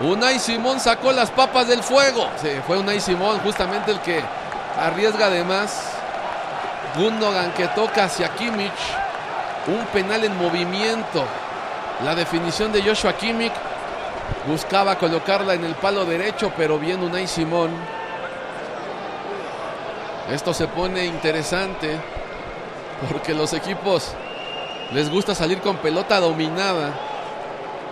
Unai 0.00 0.38
Simón 0.38 0.80
sacó 0.80 1.12
las 1.12 1.30
papas 1.30 1.68
del 1.68 1.82
fuego. 1.82 2.30
Sí, 2.40 2.50
fue 2.66 2.78
Unai 2.78 3.00
Simón 3.00 3.40
justamente 3.40 3.90
el 3.90 4.00
que 4.00 4.22
arriesga 4.78 5.26
además. 5.26 5.82
Gundogan 6.96 7.52
que 7.52 7.68
toca 7.68 8.04
hacia 8.04 8.34
Kimmich. 8.34 8.72
Un 9.66 9.84
penal 9.86 10.24
en 10.24 10.36
movimiento. 10.38 11.24
La 12.04 12.14
definición 12.14 12.72
de 12.72 12.82
Joshua 12.82 13.12
Kimmich 13.12 13.52
buscaba 14.46 14.96
colocarla 14.96 15.54
en 15.54 15.64
el 15.64 15.74
palo 15.74 16.04
derecho, 16.04 16.52
pero 16.56 16.78
bien 16.78 17.02
Unai 17.02 17.26
Simón. 17.26 17.70
Esto 20.30 20.54
se 20.54 20.68
pone 20.68 21.04
interesante 21.04 21.98
porque 23.10 23.34
los 23.34 23.52
equipos 23.52 24.12
les 24.92 25.10
gusta 25.10 25.34
salir 25.34 25.60
con 25.60 25.76
pelota 25.78 26.20
dominada. 26.20 26.92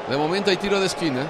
De 0.08 0.16
momento 0.16 0.50
hay 0.50 0.56
tiro 0.56 0.80
de 0.80 0.86
esquina. 0.86 1.22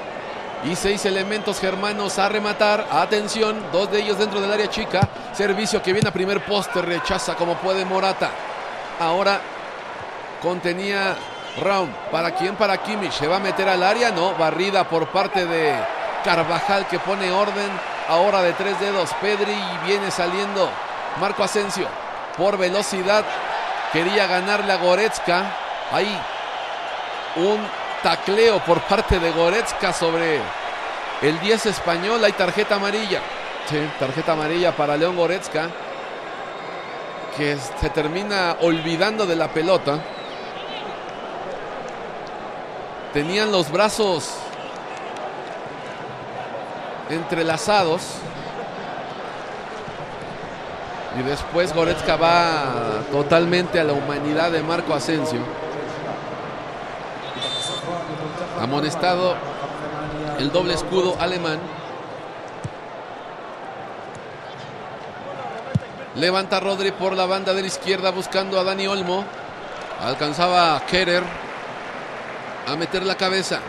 Y 0.64 0.74
seis 0.74 1.04
elementos 1.06 1.60
germanos 1.60 2.18
a 2.18 2.28
rematar. 2.28 2.86
Atención, 2.90 3.56
dos 3.72 3.90
de 3.92 4.00
ellos 4.00 4.18
dentro 4.18 4.40
del 4.40 4.52
área 4.52 4.68
chica. 4.68 5.08
Servicio 5.32 5.82
que 5.82 5.92
viene 5.92 6.08
a 6.08 6.12
primer 6.12 6.44
poste, 6.44 6.82
rechaza 6.82 7.36
como 7.36 7.54
puede 7.54 7.84
Morata. 7.84 8.30
Ahora 8.98 9.40
contenía 10.42 11.16
Raum. 11.60 11.90
¿Para 12.10 12.32
quién? 12.32 12.56
Para 12.56 12.76
Kimmich. 12.78 13.12
¿Se 13.12 13.26
va 13.26 13.36
a 13.36 13.40
meter 13.40 13.68
al 13.68 13.82
área? 13.82 14.10
No, 14.10 14.34
barrida 14.34 14.84
por 14.88 15.08
parte 15.08 15.46
de 15.46 15.74
Carvajal 16.24 16.86
que 16.86 16.98
pone 16.98 17.30
orden. 17.30 17.70
Ahora 18.08 18.42
de 18.42 18.52
tres 18.52 18.78
dedos. 18.80 19.10
Pedri 19.20 19.52
y 19.52 19.86
viene 19.86 20.10
saliendo 20.10 20.68
Marco 21.20 21.42
Asensio. 21.42 21.86
Por 22.36 22.56
velocidad 22.56 23.24
quería 23.92 24.26
ganarle 24.26 24.72
a 24.72 24.76
Goretzka. 24.76 25.44
Ahí 25.92 26.18
un 27.36 27.58
tacleo 28.02 28.58
por 28.60 28.80
parte 28.82 29.18
de 29.18 29.30
Goretzka 29.30 29.92
sobre 29.92 30.40
el 31.22 31.40
10 31.40 31.66
español. 31.66 32.24
Hay 32.24 32.32
tarjeta 32.32 32.76
amarilla. 32.76 33.20
Sí, 33.68 33.78
tarjeta 33.98 34.32
amarilla 34.32 34.74
para 34.74 34.96
León 34.96 35.16
Goretzka. 35.16 35.68
Que 37.36 37.56
se 37.80 37.90
termina 37.90 38.56
olvidando 38.60 39.26
de 39.26 39.36
la 39.36 39.48
pelota. 39.48 39.98
Tenían 43.12 43.50
los 43.50 43.72
brazos 43.72 44.34
entrelazados. 47.08 48.02
Y 51.18 51.22
después 51.22 51.74
Goretzka 51.74 52.16
va 52.16 53.00
totalmente 53.10 53.80
a 53.80 53.84
la 53.84 53.94
humanidad 53.94 54.52
de 54.52 54.62
Marco 54.62 54.94
Asensio. 54.94 55.40
Amonestado 58.60 59.34
el 60.38 60.52
doble 60.52 60.74
escudo 60.74 61.16
alemán. 61.18 61.58
Levanta 66.14 66.60
Rodri 66.60 66.92
por 66.92 67.16
la 67.16 67.26
banda 67.26 67.54
de 67.54 67.62
la 67.62 67.68
izquierda 67.68 68.10
buscando 68.10 68.60
a 68.60 68.64
Dani 68.64 68.86
Olmo. 68.86 69.24
Alcanzaba 70.04 70.76
a 70.76 70.80
Kerer 70.86 71.47
a 72.72 72.76
meter 72.76 73.04
la 73.04 73.16
cabeza. 73.16 73.60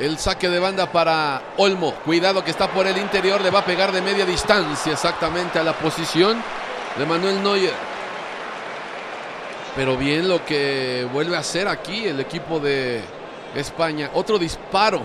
El 0.00 0.18
saque 0.18 0.50
de 0.50 0.58
banda 0.58 0.90
para 0.90 1.40
Olmo. 1.56 1.94
Cuidado 2.04 2.44
que 2.44 2.50
está 2.50 2.68
por 2.68 2.86
el 2.86 2.96
interior. 2.98 3.40
Le 3.40 3.50
va 3.50 3.60
a 3.60 3.64
pegar 3.64 3.92
de 3.92 4.02
media 4.02 4.26
distancia 4.26 4.92
exactamente 4.92 5.58
a 5.58 5.62
la 5.62 5.72
posición 5.72 6.42
de 6.98 7.06
Manuel 7.06 7.42
Neuer. 7.42 7.72
Pero 9.76 9.96
bien 9.96 10.28
lo 10.28 10.44
que 10.44 11.06
vuelve 11.12 11.36
a 11.36 11.40
hacer 11.40 11.68
aquí 11.68 12.06
el 12.06 12.20
equipo 12.20 12.60
de 12.60 13.02
España. 13.54 14.10
Otro 14.14 14.38
disparo. 14.38 15.02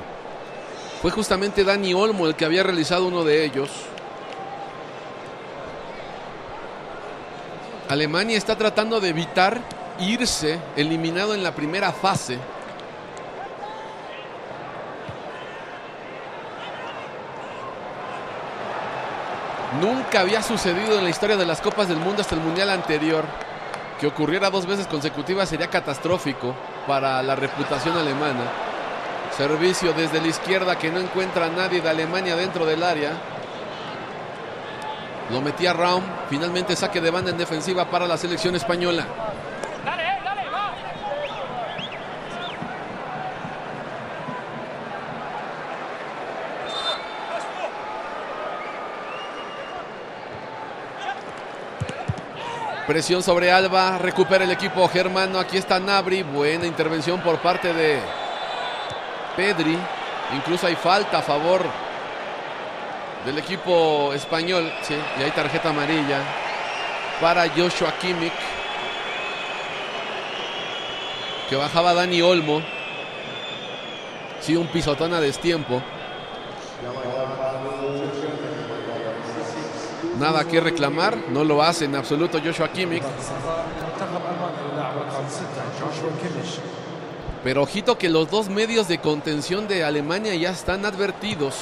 Fue 1.01 1.11
justamente 1.11 1.63
Dani 1.63 1.93
Olmo 1.93 2.27
el 2.27 2.35
que 2.35 2.45
había 2.45 2.63
realizado 2.63 3.07
uno 3.07 3.23
de 3.23 3.45
ellos. 3.45 3.69
Alemania 7.89 8.37
está 8.37 8.55
tratando 8.55 8.99
de 8.99 9.09
evitar 9.09 9.59
irse 9.99 10.59
eliminado 10.75 11.33
en 11.33 11.41
la 11.41 11.55
primera 11.55 11.91
fase. 11.91 12.37
Nunca 19.81 20.19
había 20.19 20.43
sucedido 20.43 20.99
en 20.99 21.03
la 21.03 21.09
historia 21.09 21.35
de 21.35 21.47
las 21.47 21.61
Copas 21.61 21.87
del 21.87 21.97
Mundo 21.97 22.21
hasta 22.21 22.35
el 22.35 22.41
Mundial 22.41 22.69
anterior. 22.69 23.25
Que 23.99 24.05
ocurriera 24.05 24.51
dos 24.51 24.67
veces 24.67 24.85
consecutivas 24.85 25.49
sería 25.49 25.67
catastrófico 25.67 26.53
para 26.85 27.23
la 27.23 27.35
reputación 27.35 27.97
alemana. 27.97 28.43
Servicio 29.35 29.93
desde 29.93 30.21
la 30.21 30.27
izquierda 30.27 30.77
que 30.77 30.91
no 30.91 30.99
encuentra 30.99 31.47
a 31.47 31.49
nadie 31.49 31.81
de 31.81 31.89
Alemania 31.89 32.35
dentro 32.35 32.67
del 32.67 32.83
área. 32.83 33.13
Lo 35.31 35.41
metía 35.41 35.73
Raum. 35.73 36.03
Finalmente 36.29 36.75
saque 36.75 37.01
de 37.01 37.11
banda 37.11 37.31
en 37.31 37.37
defensiva 37.37 37.85
para 37.85 38.07
la 38.07 38.17
selección 38.17 38.55
española. 38.55 39.05
Presión 52.87 53.21
sobre 53.21 53.51
Alba, 53.51 53.99
recupera 53.99 54.45
el 54.45 54.51
equipo 54.51 54.87
germano. 54.87 55.37
Aquí 55.37 55.57
está 55.57 55.79
Nabri, 55.79 56.23
buena 56.23 56.65
intervención 56.65 57.21
por 57.21 57.37
parte 57.37 57.71
de 57.71 57.99
Pedri. 59.35 59.77
Incluso 60.35 60.65
hay 60.65 60.75
falta 60.75 61.19
a 61.19 61.21
favor 61.21 61.63
del 63.25 63.37
equipo 63.37 64.13
español. 64.13 64.71
Sí, 64.81 64.95
y 65.19 65.23
hay 65.23 65.31
tarjeta 65.31 65.69
amarilla 65.69 66.19
para 67.21 67.47
Joshua 67.49 67.93
Kimmich. 67.99 68.33
Que 71.49 71.55
bajaba 71.55 71.93
Dani 71.93 72.21
Olmo. 72.21 72.61
Sí, 74.39 74.55
un 74.55 74.67
pisotón 74.67 75.13
a 75.13 75.19
destiempo. 75.19 75.81
Nada 80.17 80.43
que 80.45 80.59
reclamar, 80.59 81.17
no 81.29 81.43
lo 81.43 81.63
hace 81.63 81.85
en 81.85 81.95
absoluto 81.95 82.39
Joshua 82.43 82.69
Kimmich. 82.71 83.03
Pero 87.43 87.63
ojito 87.63 87.97
que 87.97 88.09
los 88.09 88.29
dos 88.29 88.49
medios 88.49 88.87
de 88.89 88.99
contención 88.99 89.67
de 89.67 89.83
Alemania 89.85 90.35
ya 90.35 90.51
están 90.51 90.85
advertidos. 90.85 91.55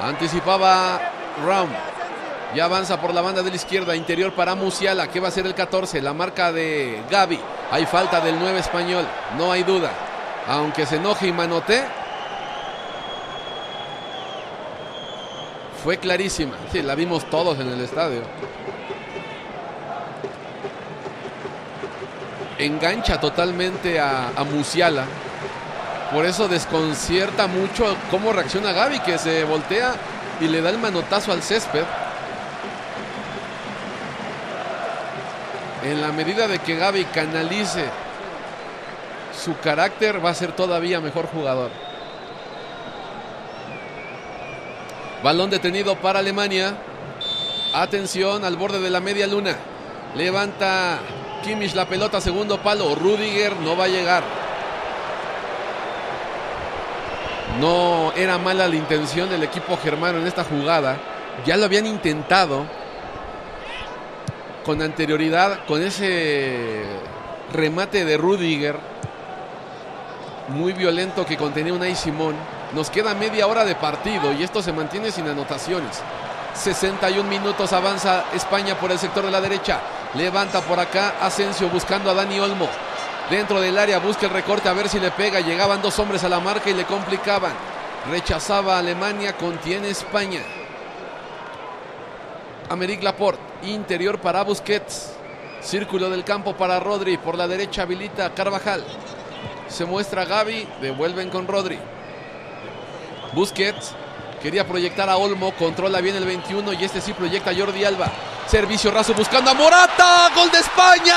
Anticipaba 0.00 1.00
Raum. 1.44 1.70
Ya 2.54 2.64
avanza 2.64 3.00
por 3.00 3.14
la 3.14 3.20
banda 3.20 3.42
de 3.42 3.50
la 3.50 3.56
izquierda, 3.56 3.94
interior 3.94 4.32
para 4.32 4.54
Musiala, 4.54 5.08
que 5.08 5.20
va 5.20 5.28
a 5.28 5.30
ser 5.30 5.46
el 5.46 5.54
14, 5.54 6.02
la 6.02 6.12
marca 6.12 6.50
de 6.50 7.00
Gaby. 7.08 7.38
Hay 7.70 7.86
falta 7.86 8.20
del 8.20 8.38
9 8.40 8.58
español, 8.58 9.06
no 9.38 9.52
hay 9.52 9.62
duda. 9.62 9.90
Aunque 10.48 10.84
se 10.84 10.96
enoje 10.96 11.28
y 11.28 11.32
manote, 11.32 11.84
fue 15.84 15.98
clarísima. 15.98 16.56
Sí, 16.72 16.82
la 16.82 16.94
vimos 16.96 17.28
todos 17.30 17.60
en 17.60 17.68
el 17.68 17.80
estadio. 17.80 18.22
Engancha 22.58 23.20
totalmente 23.20 24.00
a, 24.00 24.28
a 24.36 24.44
Musiala. 24.44 25.04
Por 26.12 26.26
eso 26.26 26.48
desconcierta 26.48 27.46
mucho 27.46 27.96
cómo 28.10 28.32
reacciona 28.32 28.72
Gaby, 28.72 29.00
que 29.00 29.18
se 29.18 29.44
voltea 29.44 29.94
y 30.40 30.48
le 30.48 30.60
da 30.60 30.70
el 30.70 30.78
manotazo 30.78 31.32
al 31.32 31.42
césped. 31.42 31.84
en 35.84 36.00
la 36.00 36.12
medida 36.12 36.46
de 36.46 36.58
que 36.58 36.76
Gaby 36.76 37.04
canalice 37.06 37.84
su 39.36 39.58
carácter, 39.58 40.24
va 40.24 40.30
a 40.30 40.34
ser 40.34 40.52
todavía 40.52 41.00
mejor 41.00 41.26
jugador. 41.26 41.70
Balón 45.22 45.50
detenido 45.50 45.96
para 45.96 46.18
Alemania. 46.18 46.74
Atención 47.72 48.44
al 48.44 48.56
borde 48.56 48.80
de 48.80 48.90
la 48.90 49.00
media 49.00 49.26
luna. 49.26 49.56
Levanta 50.16 50.98
Kimmich 51.42 51.74
la 51.74 51.86
pelota, 51.86 52.20
segundo 52.20 52.60
palo. 52.60 52.94
Rudiger 52.94 53.56
no 53.56 53.76
va 53.76 53.84
a 53.84 53.88
llegar. 53.88 54.39
No 57.60 58.12
era 58.16 58.38
mala 58.38 58.66
la 58.66 58.74
intención 58.74 59.28
del 59.28 59.42
equipo 59.42 59.76
germano 59.76 60.18
en 60.18 60.26
esta 60.26 60.44
jugada. 60.44 60.96
Ya 61.44 61.58
lo 61.58 61.66
habían 61.66 61.86
intentado 61.86 62.64
con 64.64 64.80
anterioridad, 64.80 65.66
con 65.66 65.82
ese 65.82 66.84
remate 67.52 68.06
de 68.06 68.16
Rudiger, 68.16 68.78
muy 70.48 70.72
violento 70.72 71.26
que 71.26 71.36
contenía 71.36 71.74
un 71.74 71.96
Simón. 71.96 72.34
Nos 72.72 72.88
queda 72.88 73.14
media 73.14 73.46
hora 73.46 73.64
de 73.64 73.74
partido 73.74 74.32
y 74.32 74.42
esto 74.42 74.62
se 74.62 74.72
mantiene 74.72 75.10
sin 75.10 75.28
anotaciones. 75.28 76.00
61 76.54 77.28
minutos 77.28 77.72
avanza 77.72 78.24
España 78.34 78.74
por 78.74 78.90
el 78.90 78.98
sector 78.98 79.24
de 79.24 79.30
la 79.30 79.40
derecha. 79.40 79.80
Levanta 80.14 80.60
por 80.62 80.80
acá 80.80 81.14
Asensio 81.20 81.68
buscando 81.68 82.10
a 82.10 82.14
Dani 82.14 82.40
Olmo. 82.40 82.68
Dentro 83.30 83.60
del 83.60 83.78
área 83.78 84.00
busca 84.00 84.26
el 84.26 84.32
recorte 84.32 84.68
a 84.68 84.72
ver 84.72 84.88
si 84.88 84.98
le 84.98 85.12
pega. 85.12 85.38
Llegaban 85.38 85.80
dos 85.80 85.96
hombres 86.00 86.24
a 86.24 86.28
la 86.28 86.40
marca 86.40 86.68
y 86.68 86.74
le 86.74 86.84
complicaban. 86.84 87.52
Rechazaba 88.10 88.76
Alemania, 88.76 89.36
contiene 89.36 89.88
España. 89.88 90.40
Americ 92.68 93.04
Laporte, 93.04 93.40
interior 93.62 94.20
para 94.20 94.42
Busquets. 94.42 95.12
Círculo 95.60 96.10
del 96.10 96.24
campo 96.24 96.56
para 96.56 96.80
Rodri. 96.80 97.18
Por 97.18 97.38
la 97.38 97.46
derecha 97.46 97.82
habilita 97.82 98.34
Carvajal. 98.34 98.84
Se 99.68 99.84
muestra 99.84 100.24
Gaby. 100.24 100.66
Devuelven 100.80 101.30
con 101.30 101.46
Rodri. 101.46 101.78
Busquets. 103.32 103.92
Quería 104.42 104.66
proyectar 104.66 105.08
a 105.08 105.16
Olmo. 105.18 105.52
Controla 105.52 106.00
bien 106.00 106.16
el 106.16 106.24
21. 106.24 106.72
Y 106.72 106.84
este 106.84 107.00
sí 107.00 107.12
proyecta 107.12 107.54
Jordi 107.56 107.84
Alba. 107.84 108.10
Servicio 108.48 108.90
raso 108.90 109.14
buscando 109.14 109.52
a 109.52 109.54
Morata. 109.54 110.30
Gol 110.34 110.50
de 110.50 110.58
España. 110.58 111.14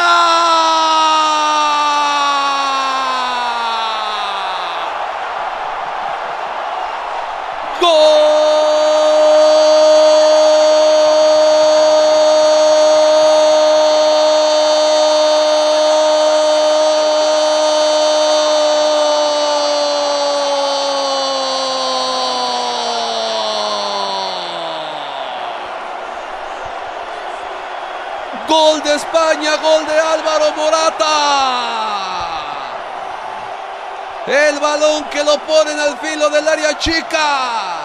Gol 28.47 28.83
de 28.83 28.95
España, 28.95 29.55
gol 29.57 29.85
de 29.85 29.99
Álvaro 29.99 30.51
Morata. 30.55 31.53
El 34.27 34.59
balón 34.59 35.05
que 35.05 35.23
lo 35.23 35.37
ponen 35.39 35.79
al 35.79 35.97
filo 35.97 36.29
del 36.29 36.47
área 36.47 36.77
chica. 36.77 37.82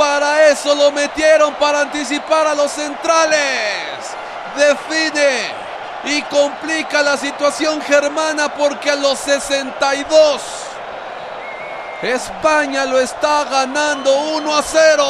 Para 0.00 0.48
eso 0.48 0.74
lo 0.74 0.90
metieron, 0.92 1.52
para 1.56 1.80
anticipar 1.80 2.46
a 2.46 2.54
los 2.54 2.72
centrales. 2.72 3.36
Define 4.56 5.40
y 6.04 6.22
complica 6.22 7.02
la 7.02 7.18
situación 7.18 7.82
germana 7.82 8.48
porque 8.48 8.90
a 8.90 8.96
los 8.96 9.18
62 9.18 10.40
España 12.00 12.86
lo 12.86 12.98
está 12.98 13.44
ganando 13.44 14.10
1 14.36 14.56
a 14.56 14.62
0. 14.62 15.04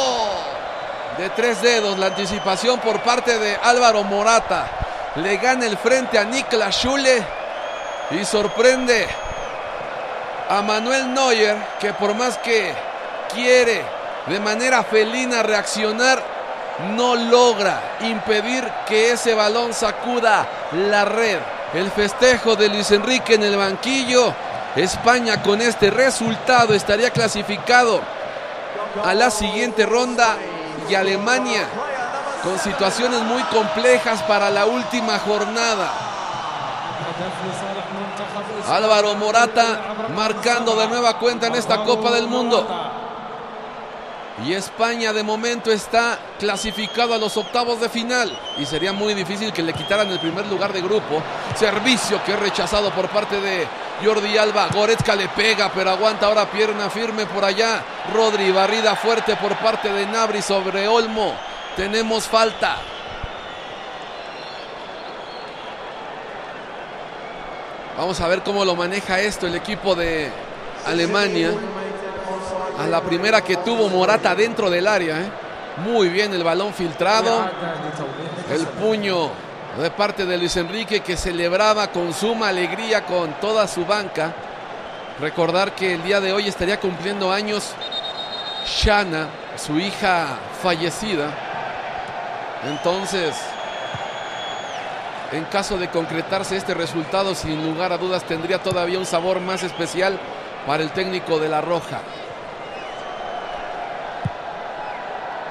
De 1.19 1.29
tres 1.29 1.61
dedos 1.61 1.97
la 1.97 2.07
anticipación 2.07 2.77
por 2.81 2.99
parte 2.99 3.39
de 3.39 3.57
Álvaro 3.63 4.03
Morata. 4.03 4.67
Le 5.15 5.37
gana 5.37 5.67
el 5.67 5.77
frente 5.77 6.19
a 6.19 6.25
Niklas 6.25 6.75
Schule 6.75 7.25
y 8.09 8.25
sorprende 8.25 9.07
a 10.49 10.61
Manuel 10.61 11.13
Neuer 11.13 11.55
que 11.79 11.93
por 11.93 12.13
más 12.13 12.37
que 12.39 12.75
quiere 13.33 14.00
de 14.27 14.39
manera 14.39 14.83
felina 14.83 15.43
reaccionar, 15.43 16.21
no 16.95 17.15
logra 17.15 17.97
impedir 18.01 18.67
que 18.87 19.11
ese 19.11 19.33
balón 19.33 19.73
sacuda 19.73 20.47
la 20.71 21.05
red. 21.05 21.39
El 21.73 21.89
festejo 21.91 22.55
de 22.55 22.69
Luis 22.69 22.91
Enrique 22.91 23.35
en 23.35 23.43
el 23.43 23.55
banquillo. 23.55 24.33
España 24.75 25.41
con 25.41 25.61
este 25.61 25.89
resultado 25.89 26.73
estaría 26.73 27.09
clasificado 27.09 27.99
a 29.03 29.13
la 29.13 29.29
siguiente 29.29 29.85
ronda 29.85 30.37
y 30.89 30.95
Alemania 30.95 31.67
con 32.43 32.57
situaciones 32.57 33.21
muy 33.21 33.43
complejas 33.43 34.21
para 34.23 34.49
la 34.49 34.65
última 34.65 35.19
jornada. 35.19 35.91
Álvaro 38.69 39.15
Morata 39.15 39.95
marcando 40.15 40.75
de 40.75 40.87
nueva 40.87 41.19
cuenta 41.19 41.47
en 41.47 41.55
esta 41.55 41.83
Copa 41.83 42.11
del 42.11 42.27
Mundo. 42.27 42.67
Y 44.45 44.53
España 44.53 45.13
de 45.13 45.23
momento 45.23 45.71
está 45.71 46.17
clasificado 46.39 47.13
a 47.13 47.17
los 47.17 47.37
octavos 47.37 47.79
de 47.79 47.89
final. 47.89 48.31
Y 48.57 48.65
sería 48.65 48.91
muy 48.91 49.13
difícil 49.13 49.53
que 49.53 49.61
le 49.61 49.73
quitaran 49.73 50.09
el 50.09 50.19
primer 50.19 50.47
lugar 50.47 50.73
de 50.73 50.81
grupo. 50.81 51.21
Servicio 51.55 52.23
que 52.23 52.33
es 52.33 52.39
rechazado 52.39 52.91
por 52.91 53.07
parte 53.09 53.39
de 53.39 53.67
Jordi 54.03 54.37
Alba. 54.37 54.69
Goretzka 54.73 55.15
le 55.15 55.29
pega, 55.29 55.71
pero 55.73 55.91
aguanta 55.91 56.25
ahora 56.25 56.49
pierna 56.49 56.89
firme 56.89 57.27
por 57.27 57.45
allá. 57.45 57.83
Rodri, 58.13 58.51
barrida 58.51 58.95
fuerte 58.95 59.35
por 59.35 59.55
parte 59.57 59.93
de 59.93 60.07
Nabri 60.07 60.41
sobre 60.41 60.87
Olmo. 60.87 61.35
Tenemos 61.75 62.25
falta. 62.25 62.77
Vamos 67.95 68.19
a 68.19 68.27
ver 68.27 68.41
cómo 68.41 68.65
lo 68.65 68.75
maneja 68.75 69.19
esto 69.19 69.45
el 69.45 69.53
equipo 69.53 69.93
de 69.93 70.31
Alemania. 70.87 71.51
A 72.81 72.87
la 72.87 73.01
primera 73.01 73.41
que 73.41 73.57
tuvo 73.57 73.89
Morata 73.89 74.33
dentro 74.33 74.69
del 74.69 74.87
área. 74.87 75.21
¿eh? 75.21 75.31
Muy 75.85 76.09
bien 76.09 76.33
el 76.33 76.43
balón 76.43 76.73
filtrado. 76.73 77.49
El 78.51 78.65
puño 78.67 79.29
de 79.79 79.91
parte 79.91 80.25
de 80.25 80.37
Luis 80.37 80.57
Enrique 80.57 81.01
que 81.01 81.15
celebraba 81.15 81.87
con 81.87 82.13
suma 82.13 82.49
alegría 82.49 83.05
con 83.05 83.33
toda 83.39 83.67
su 83.67 83.85
banca. 83.85 84.33
Recordar 85.19 85.75
que 85.75 85.93
el 85.93 86.03
día 86.03 86.19
de 86.19 86.33
hoy 86.33 86.47
estaría 86.47 86.79
cumpliendo 86.79 87.31
años 87.31 87.71
Shana, 88.65 89.27
su 89.57 89.79
hija 89.79 90.37
fallecida. 90.61 91.29
Entonces, 92.67 93.35
en 95.31 95.45
caso 95.45 95.77
de 95.77 95.89
concretarse 95.89 96.57
este 96.57 96.73
resultado, 96.73 97.35
sin 97.35 97.63
lugar 97.63 97.93
a 97.93 97.97
dudas 97.97 98.23
tendría 98.23 98.57
todavía 98.57 98.99
un 98.99 99.05
sabor 99.05 99.39
más 99.39 99.63
especial 99.63 100.19
para 100.65 100.83
el 100.83 100.91
técnico 100.91 101.39
de 101.39 101.49
La 101.49 101.61
Roja. 101.61 102.01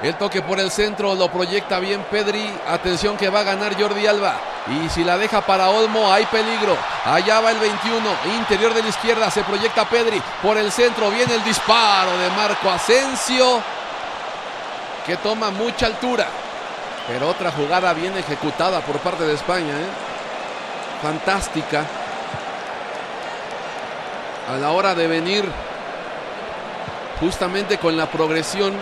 El 0.03 0.15
toque 0.15 0.41
por 0.41 0.59
el 0.59 0.71
centro 0.71 1.13
lo 1.13 1.31
proyecta 1.31 1.77
bien 1.77 2.03
Pedri. 2.09 2.51
Atención 2.67 3.17
que 3.17 3.29
va 3.29 3.41
a 3.41 3.43
ganar 3.43 3.79
Jordi 3.79 4.07
Alba. 4.07 4.35
Y 4.67 4.89
si 4.89 5.03
la 5.03 5.15
deja 5.17 5.41
para 5.41 5.69
Olmo, 5.69 6.11
hay 6.11 6.25
peligro. 6.25 6.75
Allá 7.05 7.39
va 7.39 7.51
el 7.51 7.59
21. 7.59 7.99
Interior 8.35 8.73
de 8.73 8.81
la 8.81 8.89
izquierda. 8.89 9.29
Se 9.29 9.43
proyecta 9.43 9.87
Pedri. 9.87 10.19
Por 10.41 10.57
el 10.57 10.71
centro 10.71 11.11
viene 11.11 11.35
el 11.35 11.43
disparo 11.43 12.17
de 12.17 12.29
Marco 12.31 12.71
Asensio. 12.71 13.61
Que 15.05 15.17
toma 15.17 15.51
mucha 15.51 15.85
altura. 15.85 16.25
Pero 17.07 17.29
otra 17.29 17.51
jugada 17.51 17.93
bien 17.93 18.17
ejecutada 18.17 18.81
por 18.81 18.97
parte 18.99 19.23
de 19.23 19.35
España. 19.35 19.73
¿eh? 19.73 19.89
Fantástica. 21.03 21.85
A 24.51 24.57
la 24.57 24.71
hora 24.71 24.95
de 24.95 25.05
venir 25.05 25.45
justamente 27.19 27.77
con 27.77 27.95
la 27.95 28.07
progresión 28.07 28.73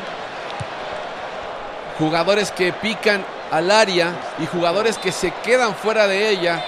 jugadores 1.99 2.51
que 2.51 2.71
pican 2.71 3.23
al 3.51 3.69
área 3.69 4.13
y 4.39 4.45
jugadores 4.47 4.97
que 4.97 5.11
se 5.11 5.31
quedan 5.43 5.75
fuera 5.75 6.07
de 6.07 6.29
ella 6.29 6.63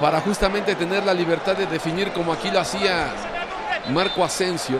para 0.00 0.20
justamente 0.20 0.76
tener 0.76 1.04
la 1.04 1.12
libertad 1.12 1.56
de 1.56 1.66
definir 1.66 2.12
como 2.12 2.32
aquí 2.32 2.50
lo 2.50 2.60
hacía 2.60 3.08
Marco 3.88 4.24
Asensio. 4.24 4.78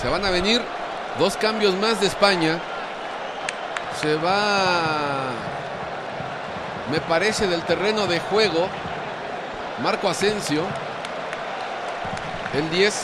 Se 0.00 0.08
van 0.08 0.24
a 0.24 0.30
venir 0.30 0.62
dos 1.18 1.36
cambios 1.36 1.74
más 1.74 2.00
de 2.00 2.06
España. 2.06 2.58
Se 4.00 4.16
va, 4.16 5.30
me 6.90 7.00
parece, 7.00 7.46
del 7.46 7.62
terreno 7.62 8.06
de 8.06 8.18
juego 8.20 8.68
Marco 9.82 10.08
Asensio. 10.08 10.64
El 12.54 12.70
10. 12.70 12.94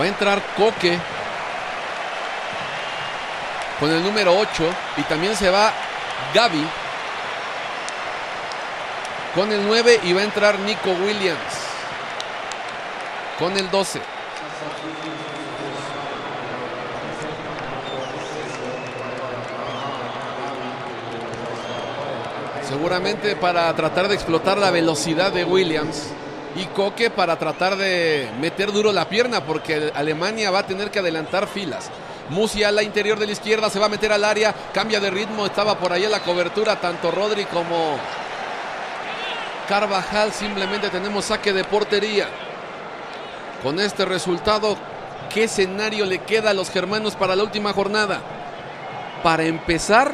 Va 0.00 0.04
a 0.04 0.08
entrar 0.08 0.40
Coque 0.56 0.98
con 3.78 3.90
el 3.90 4.02
número 4.02 4.38
8 4.38 4.48
y 4.96 5.02
también 5.02 5.36
se 5.36 5.50
va 5.50 5.72
Gaby 6.34 6.66
con 9.34 9.52
el 9.52 9.66
9 9.66 10.00
y 10.04 10.12
va 10.14 10.22
a 10.22 10.24
entrar 10.24 10.58
Nico 10.60 10.90
Williams 10.90 11.38
con 13.38 13.56
el 13.56 13.70
12. 13.70 14.00
Seguramente 22.68 23.36
para 23.36 23.72
tratar 23.76 24.08
de 24.08 24.14
explotar 24.14 24.58
la 24.58 24.72
velocidad 24.72 25.30
de 25.30 25.44
Williams 25.44 26.08
y 26.56 26.64
Coque 26.66 27.10
para 27.10 27.38
tratar 27.38 27.76
de 27.76 28.28
meter 28.40 28.72
duro 28.72 28.92
la 28.92 29.08
pierna 29.08 29.44
porque 29.44 29.92
Alemania 29.94 30.50
va 30.50 30.60
a 30.60 30.66
tener 30.66 30.90
que 30.90 30.98
adelantar 30.98 31.46
filas. 31.46 31.90
Musia 32.28 32.68
a 32.68 32.72
la 32.72 32.82
interior 32.82 33.20
de 33.20 33.26
la 33.26 33.32
izquierda 33.32 33.70
se 33.70 33.78
va 33.78 33.86
a 33.86 33.90
meter 33.90 34.10
al 34.10 34.24
área, 34.24 34.52
cambia 34.72 34.98
de 34.98 35.10
ritmo, 35.10 35.46
estaba 35.46 35.78
por 35.78 35.92
ahí 35.92 36.06
la 36.08 36.24
cobertura 36.24 36.80
tanto 36.80 37.12
Rodri 37.12 37.44
como 37.44 37.98
Carvajal, 39.68 40.32
simplemente 40.32 40.88
tenemos 40.90 41.26
saque 41.26 41.52
de 41.52 41.62
portería. 41.62 42.28
Con 43.62 43.78
este 43.78 44.04
resultado, 44.04 44.76
¿qué 45.32 45.44
escenario 45.44 46.04
le 46.04 46.18
queda 46.18 46.50
a 46.50 46.54
los 46.54 46.70
germanos 46.70 47.14
para 47.14 47.36
la 47.36 47.44
última 47.44 47.72
jornada? 47.72 48.20
Para 49.22 49.44
empezar, 49.44 50.12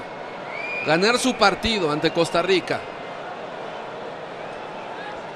ganar 0.87 1.19
su 1.19 1.35
partido 1.35 1.91
ante 1.91 2.11
Costa 2.11 2.43
Rica 2.43 2.81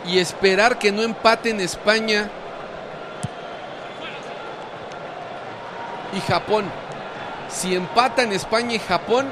y 0.06 0.18
esperar 0.18 0.78
que 0.78 0.93
no 0.93 1.02
empaten 1.02 1.60
España 1.60 2.28
y 6.12 6.20
Japón. 6.20 6.64
Si 7.48 7.74
empatan 7.74 8.32
España 8.32 8.74
y 8.74 8.78
Japón, 8.78 9.31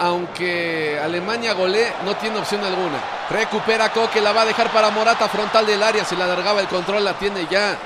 aunque 0.00 0.98
Alemania 1.02 1.54
golee, 1.54 1.92
no 2.04 2.16
tiene 2.16 2.38
opción 2.38 2.62
alguna. 2.64 2.98
Recupera 3.30 3.90
Coque, 3.90 4.20
la 4.20 4.32
va 4.32 4.42
a 4.42 4.46
dejar 4.46 4.70
para 4.70 4.90
Morata, 4.90 5.28
frontal 5.28 5.66
del 5.66 5.82
área, 5.82 6.04
se 6.04 6.16
le 6.16 6.24
alargaba 6.24 6.60
el 6.60 6.68
control, 6.68 7.04
la 7.04 7.14
tiene 7.14 7.46
ya. 7.50 7.76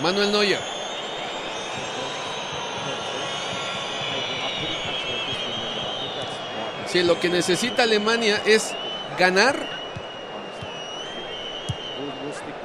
Manuel 0.00 0.32
Neuer. 0.32 0.71
Si 6.92 7.02
lo 7.02 7.18
que 7.18 7.30
necesita 7.30 7.84
Alemania 7.84 8.42
es 8.44 8.74
ganar 9.18 9.56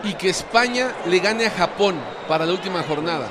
y 0.04 0.16
que 0.16 0.28
España 0.28 0.94
le 1.06 1.20
gane 1.20 1.45
a 1.45 1.49
Japón 1.49 1.95
para 2.28 2.45
la 2.45 2.52
última 2.52 2.84
jornada. 2.84 3.30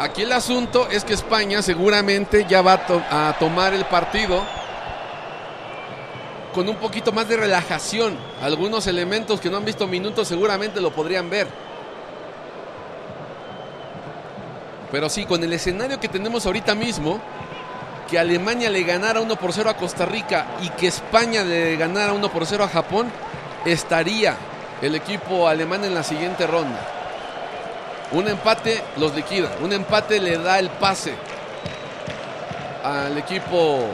Aquí 0.00 0.22
el 0.22 0.32
asunto 0.32 0.88
es 0.90 1.04
que 1.04 1.14
España 1.14 1.62
seguramente 1.62 2.44
ya 2.48 2.60
va 2.60 2.72
a, 2.72 3.28
a, 3.28 3.38
tomar 3.38 3.72
el 3.72 3.84
partido 3.84 4.42
con 6.52 6.68
un 6.68 6.76
poquito 6.76 7.12
más 7.12 7.28
de 7.28 7.36
relajación. 7.36 8.18
Algunos 8.42 8.88
elementos 8.88 9.40
que 9.40 9.48
no 9.48 9.58
han 9.58 9.64
visto 9.64 9.86
minutos 9.86 10.26
seguramente 10.26 10.80
lo 10.80 10.90
podrían 10.90 11.30
ver. 11.30 11.46
Pero 14.90 15.08
sí, 15.08 15.24
con 15.24 15.44
el 15.44 15.52
escenario 15.52 16.00
que 16.00 16.08
tenemos 16.08 16.46
ahorita 16.46 16.74
mismo, 16.74 17.20
que 18.08 18.18
Alemania 18.18 18.70
le 18.70 18.82
ganara 18.82 19.20
1 19.20 19.36
por 19.36 19.52
0 19.52 19.70
a 19.70 19.76
Costa 19.76 20.06
Rica 20.06 20.46
y 20.62 20.68
que 20.70 20.88
España 20.88 21.42
le 21.42 21.76
ganara 21.76 22.12
1 22.12 22.28
por 22.30 22.46
0 22.46 22.64
a 22.64 22.68
Japón, 22.68 23.10
estaría 23.64 24.36
el 24.82 24.94
equipo 24.94 25.48
alemán 25.48 25.84
en 25.84 25.94
la 25.94 26.02
siguiente 26.02 26.46
ronda. 26.46 26.78
Un 28.12 28.28
empate 28.28 28.82
los 28.98 29.14
liquida. 29.14 29.50
Un 29.60 29.72
empate 29.72 30.20
le 30.20 30.38
da 30.38 30.58
el 30.58 30.70
pase 30.70 31.14
al 32.84 33.18
equipo 33.18 33.88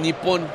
nipón. 0.00 0.46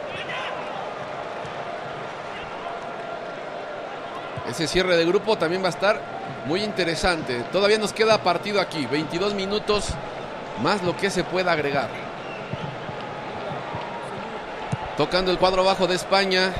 Ese 4.49 4.67
cierre 4.67 4.95
de 4.95 5.05
grupo 5.05 5.37
también 5.37 5.61
va 5.61 5.67
a 5.67 5.71
estar 5.71 5.99
muy 6.45 6.63
interesante. 6.63 7.43
Todavía 7.51 7.77
nos 7.77 7.93
queda 7.93 8.17
partido 8.19 8.61
aquí. 8.61 8.85
22 8.87 9.35
minutos 9.35 9.89
más 10.63 10.81
lo 10.81 10.97
que 10.97 11.11
se 11.11 11.23
pueda 11.23 11.51
agregar. 11.51 12.06
Tocando 14.97 15.31
el 15.31 15.37
cuadro 15.37 15.63
bajo 15.63 15.85
de 15.85 15.95
España 15.95 16.51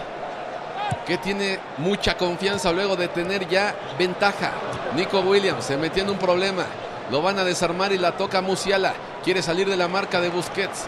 que 1.07 1.17
tiene 1.17 1.59
mucha 1.77 2.15
confianza 2.17 2.71
luego 2.71 2.95
de 2.95 3.07
tener 3.07 3.47
ya 3.47 3.73
ventaja. 3.97 4.51
Nico 4.95 5.21
Williams 5.21 5.65
se 5.65 5.75
metió 5.77 6.03
en 6.03 6.11
un 6.11 6.17
problema. 6.17 6.65
Lo 7.09 7.21
van 7.21 7.39
a 7.39 7.43
desarmar 7.43 7.93
y 7.93 7.97
la 7.97 8.11
toca 8.11 8.41
Musiala. 8.41 8.93
Quiere 9.23 9.41
salir 9.41 9.67
de 9.69 9.77
la 9.77 9.87
marca 9.87 10.21
de 10.21 10.29
Busquets. 10.29 10.85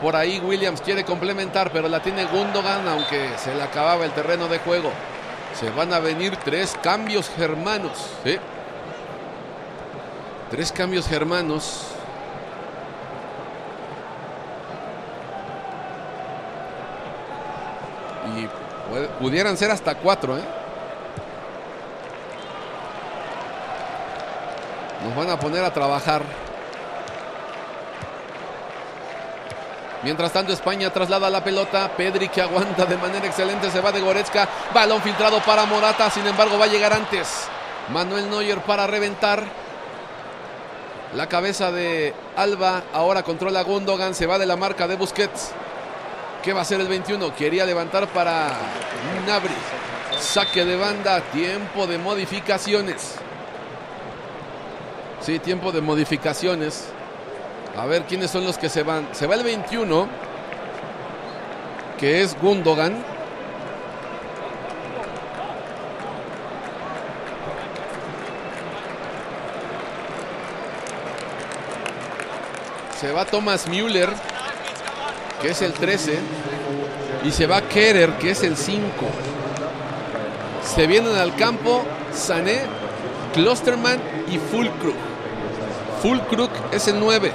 Por 0.00 0.16
ahí 0.16 0.38
Williams 0.38 0.82
quiere 0.82 1.04
complementar, 1.04 1.70
pero 1.72 1.88
la 1.88 2.00
tiene 2.00 2.26
Gundogan, 2.26 2.86
aunque 2.86 3.30
se 3.38 3.54
le 3.54 3.62
acababa 3.62 4.04
el 4.04 4.10
terreno 4.12 4.48
de 4.48 4.58
juego. 4.58 4.90
Se 5.58 5.70
van 5.70 5.92
a 5.92 5.98
venir 5.98 6.36
tres 6.44 6.76
cambios 6.82 7.30
germanos. 7.30 7.92
Tres 10.50 10.72
cambios 10.72 11.08
germanos. 11.08 11.86
Y 18.36 18.48
pudieran 19.18 19.56
ser 19.56 19.70
hasta 19.70 19.94
cuatro, 19.96 20.36
¿eh? 20.36 20.44
Nos 25.04 25.14
van 25.14 25.30
a 25.30 25.38
poner 25.38 25.62
a 25.62 25.72
trabajar. 25.72 26.22
Mientras 30.02 30.32
tanto, 30.32 30.52
España 30.52 30.90
traslada 30.90 31.30
la 31.30 31.42
pelota. 31.42 31.90
Pedri 31.96 32.28
que 32.28 32.42
aguanta 32.42 32.84
de 32.84 32.96
manera 32.96 33.26
excelente. 33.26 33.70
Se 33.70 33.80
va 33.80 33.92
de 33.92 34.00
Goretzka. 34.00 34.48
Balón 34.72 35.00
filtrado 35.02 35.40
para 35.40 35.64
Morata. 35.64 36.10
Sin 36.10 36.26
embargo, 36.26 36.58
va 36.58 36.64
a 36.64 36.68
llegar 36.68 36.92
antes. 36.92 37.46
Manuel 37.90 38.30
Neuer 38.30 38.60
para 38.60 38.86
reventar. 38.86 39.42
La 41.14 41.26
cabeza 41.26 41.70
de 41.70 42.14
Alba. 42.36 42.82
Ahora 42.92 43.22
controla 43.22 43.62
Gundogan. 43.62 44.14
Se 44.14 44.26
va 44.26 44.38
de 44.38 44.46
la 44.46 44.56
marca 44.56 44.86
de 44.86 44.96
Busquets. 44.96 45.52
¿Qué 46.44 46.52
va 46.52 46.60
a 46.60 46.64
ser 46.66 46.78
el 46.78 46.88
21? 46.88 47.34
Quería 47.34 47.64
levantar 47.64 48.06
para 48.08 48.50
Nabri. 49.26 49.54
Saque 50.20 50.66
de 50.66 50.76
banda. 50.76 51.22
Tiempo 51.32 51.86
de 51.86 51.96
modificaciones. 51.96 53.14
Sí, 55.22 55.38
tiempo 55.38 55.72
de 55.72 55.80
modificaciones. 55.80 56.88
A 57.78 57.86
ver 57.86 58.02
quiénes 58.02 58.30
son 58.30 58.44
los 58.44 58.58
que 58.58 58.68
se 58.68 58.82
van. 58.82 59.08
Se 59.12 59.26
va 59.26 59.36
el 59.36 59.42
21, 59.42 60.06
que 61.98 62.20
es 62.20 62.38
Gundogan. 62.38 63.02
Se 73.00 73.10
va 73.12 73.24
Thomas 73.24 73.66
Müller, 73.66 74.10
que 75.44 75.50
es 75.50 75.60
el 75.60 75.74
13. 75.74 76.18
Y 77.22 77.30
se 77.30 77.46
va 77.46 77.60
Kerer, 77.60 78.12
que 78.16 78.30
es 78.30 78.42
el 78.42 78.56
5. 78.56 78.80
Se 80.62 80.86
vienen 80.86 81.14
al 81.16 81.36
campo 81.36 81.84
Sané, 82.14 82.62
Klosterman 83.34 84.00
y 84.26 84.38
Fulkrug. 84.38 84.94
Fulkrug 86.00 86.48
es 86.72 86.88
el 86.88 86.98
9. 86.98 87.30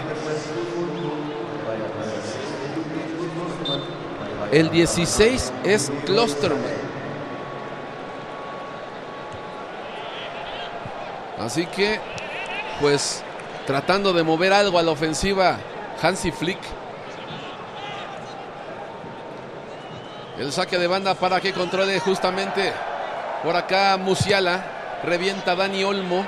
El 4.53 4.71
16 4.71 5.53
es 5.63 5.91
Klosterman. 6.07 6.79
Así 11.39 11.67
que, 11.67 11.99
pues, 12.81 13.23
tratando 13.67 14.13
de 14.13 14.23
mover 14.23 14.51
algo 14.51 14.79
a 14.79 14.81
la 14.81 14.89
ofensiva, 14.89 15.59
Hansi 16.01 16.31
Flick. 16.31 16.57
El 20.39 20.53
saque 20.53 20.77
de 20.77 20.87
banda 20.87 21.15
para 21.15 21.41
que 21.41 21.51
controle 21.51 21.99
justamente 21.99 22.71
por 23.43 23.57
acá 23.57 23.97
Musiala. 23.97 24.63
Revienta 25.03 25.53
Dani 25.53 25.83
Olmo. 25.83 26.25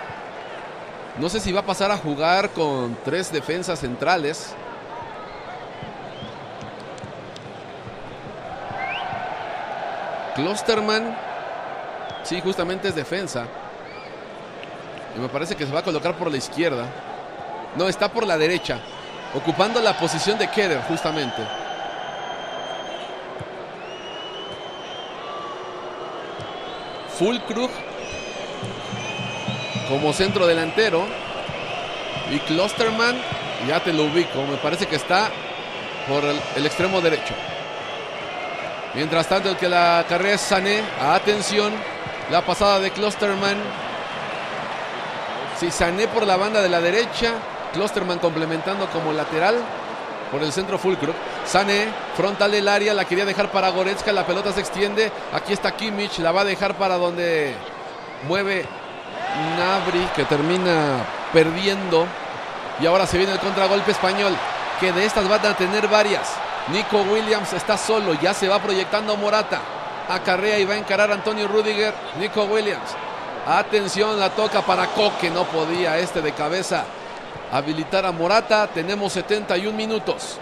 No 1.17 1.29
sé 1.29 1.39
si 1.39 1.53
va 1.53 1.61
a 1.61 1.65
pasar 1.65 1.91
a 1.91 1.97
jugar 1.97 2.49
con 2.49 2.97
tres 3.05 3.31
defensas 3.31 3.79
centrales. 3.79 4.53
Klosterman, 10.35 11.17
sí, 12.23 12.41
justamente 12.41 12.89
es 12.89 12.95
defensa. 12.95 13.45
Y 15.15 15.19
me 15.19 15.29
parece 15.29 15.55
que 15.55 15.65
se 15.65 15.71
va 15.71 15.79
a 15.79 15.83
colocar 15.83 16.17
por 16.17 16.29
la 16.29 16.37
izquierda. 16.37 16.85
No, 17.77 17.87
está 17.87 18.09
por 18.09 18.27
la 18.27 18.37
derecha, 18.37 18.79
ocupando 19.33 19.79
la 19.81 19.97
posición 19.97 20.37
de 20.37 20.49
Keder, 20.49 20.81
justamente. 20.83 21.60
Fulkrug 27.21 27.69
como 29.87 30.11
centro 30.11 30.47
delantero. 30.47 31.05
Y 32.31 32.39
Klosterman, 32.39 33.15
ya 33.67 33.79
te 33.79 33.93
lo 33.93 34.05
ubico, 34.05 34.41
me 34.49 34.57
parece 34.57 34.87
que 34.87 34.95
está 34.95 35.29
por 36.07 36.23
el, 36.23 36.65
extremo 36.65 36.99
derecho. 36.99 37.35
Mientras 38.95 39.27
tanto, 39.27 39.49
el 39.49 39.57
que 39.57 39.69
la 39.69 40.03
carrera 40.09 40.33
es 40.33 40.41
Sané. 40.41 40.81
Atención, 40.99 41.71
la 42.31 42.41
pasada 42.41 42.79
de 42.79 42.89
Klosterman. 42.89 43.57
Sí, 45.59 45.69
Sané 45.69 46.07
por 46.07 46.25
la 46.25 46.37
banda 46.37 46.59
de 46.63 46.69
la 46.69 46.81
derecha. 46.81 47.35
Klosterman 47.73 48.17
complementando 48.17 48.87
como 48.87 49.13
lateral 49.13 49.57
por 50.31 50.41
el 50.41 50.51
centro 50.51 50.77
Fulkrug. 50.77 51.13
Sané, 51.45 51.87
frontal 52.15 52.51
del 52.51 52.67
área, 52.67 52.93
la 52.93 53.05
quería 53.05 53.25
dejar 53.25 53.51
para 53.51 53.69
Goretzka, 53.69 54.11
la 54.13 54.25
pelota 54.25 54.53
se 54.53 54.61
extiende. 54.61 55.11
Aquí 55.33 55.53
está 55.53 55.75
Kimmich, 55.75 56.19
la 56.19 56.31
va 56.31 56.41
a 56.41 56.45
dejar 56.45 56.75
para 56.75 56.97
donde 56.97 57.53
mueve 58.27 58.65
Nabri, 59.57 60.07
que 60.15 60.23
termina 60.25 61.05
perdiendo. 61.33 62.07
Y 62.79 62.85
ahora 62.85 63.05
se 63.05 63.17
viene 63.17 63.33
el 63.33 63.39
contragolpe 63.39 63.91
español, 63.91 64.35
que 64.79 64.91
de 64.91 65.05
estas 65.05 65.27
van 65.27 65.45
a 65.45 65.55
tener 65.55 65.87
varias. 65.87 66.29
Nico 66.69 67.01
Williams 67.01 67.53
está 67.53 67.77
solo, 67.77 68.13
ya 68.21 68.33
se 68.33 68.47
va 68.47 68.59
proyectando 68.59 69.17
Morata. 69.17 69.59
Acarrea 70.09 70.59
y 70.59 70.65
va 70.65 70.73
a 70.73 70.77
encarar 70.77 71.11
Antonio 71.11 71.47
Rudiger. 71.47 71.93
Nico 72.17 72.45
Williams. 72.45 72.95
Atención, 73.45 74.19
la 74.19 74.29
toca 74.29 74.61
para 74.61 74.87
Coque, 74.87 75.29
no 75.29 75.43
podía 75.45 75.97
este 75.97 76.21
de 76.21 76.31
cabeza 76.31 76.85
habilitar 77.51 78.05
a 78.05 78.11
Morata. 78.11 78.67
Tenemos 78.67 79.13
71 79.13 79.75
minutos. 79.75 80.37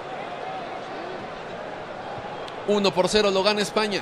1 2.67 2.91
por 2.91 3.09
0 3.09 3.31
lo 3.31 3.43
gana 3.43 3.61
España. 3.61 4.01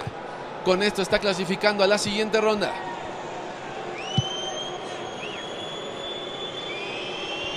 Con 0.65 0.83
esto 0.83 1.01
está 1.01 1.19
clasificando 1.19 1.83
a 1.83 1.87
la 1.87 1.97
siguiente 1.97 2.41
ronda. 2.41 2.73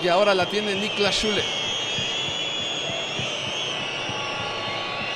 Y 0.02 0.08
ahora 0.08 0.34
la 0.34 0.46
tiene 0.46 0.74
Niklas 0.74 1.14
Schule. 1.14 1.42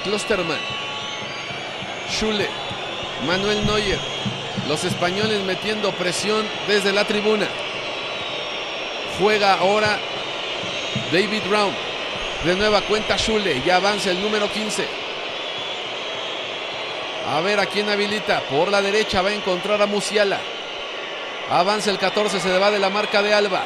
Klosterman. 0.03 0.59
Schule. 2.11 2.49
Manuel 3.27 3.65
Neuer. 3.67 3.99
Los 4.69 4.85
españoles 4.85 5.43
metiendo 5.45 5.93
presión 5.93 6.45
desde 6.67 6.93
la 6.93 7.05
tribuna. 7.05 7.47
Juega 9.19 9.55
ahora 9.55 9.99
David 11.13 11.43
Brown. 11.49 11.75
De 12.45 12.55
nueva 12.55 12.83
cuenta 12.83 13.17
Schule. 13.17 13.63
Ya 13.63 13.77
avanza 13.77 14.11
el 14.11 14.21
número 14.21 14.51
15. 14.51 14.87
A 17.33 17.41
ver 17.41 17.61
a 17.61 17.67
quién 17.67 17.89
habilita. 17.89 18.41
Por 18.41 18.69
la 18.69 18.83
derecha 18.83 19.23
va 19.23 19.31
a 19.31 19.35
encontrar 19.35 19.81
a 19.81 19.87
Musiala. 19.87 20.39
Avanza 21.51 21.91
el 21.91 21.99
14. 21.99 22.41
Se 22.41 22.49
le 22.49 22.59
va 22.59 22.71
de 22.71 22.79
la 22.79 22.91
marca 22.91 23.23
de 23.23 23.33
Alba. 23.33 23.63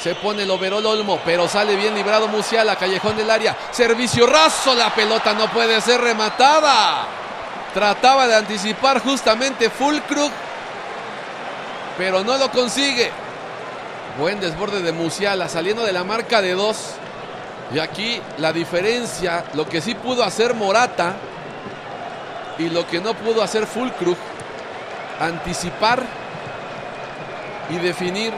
Se 0.00 0.14
pone 0.14 0.44
el 0.44 0.50
overol 0.50 0.86
Olmo, 0.86 1.20
pero 1.24 1.48
sale 1.48 1.74
bien 1.74 1.94
librado 1.94 2.28
Musiala, 2.28 2.76
callejón 2.76 3.16
del 3.16 3.30
área. 3.30 3.56
Servicio 3.72 4.26
raso, 4.26 4.74
la 4.74 4.94
pelota 4.94 5.34
no 5.34 5.48
puede 5.48 5.80
ser 5.80 6.00
rematada. 6.00 7.06
Trataba 7.74 8.28
de 8.28 8.36
anticipar 8.36 9.02
justamente 9.02 9.68
Fulkrug, 9.70 10.30
pero 11.96 12.22
no 12.22 12.38
lo 12.38 12.50
consigue. 12.50 13.10
Buen 14.18 14.40
desborde 14.40 14.82
de 14.82 14.92
Musiala, 14.92 15.48
saliendo 15.48 15.84
de 15.84 15.92
la 15.92 16.02
marca 16.02 16.42
de 16.42 16.52
dos. 16.54 16.94
Y 17.72 17.78
aquí 17.78 18.20
la 18.38 18.52
diferencia, 18.52 19.44
lo 19.54 19.68
que 19.68 19.80
sí 19.80 19.94
pudo 19.94 20.24
hacer 20.24 20.54
Morata 20.54 21.14
y 22.58 22.68
lo 22.68 22.86
que 22.86 23.00
no 23.00 23.14
pudo 23.14 23.42
hacer 23.42 23.66
Fulkrug, 23.66 24.16
anticipar 25.20 26.02
y 27.70 27.76
definir 27.76 28.32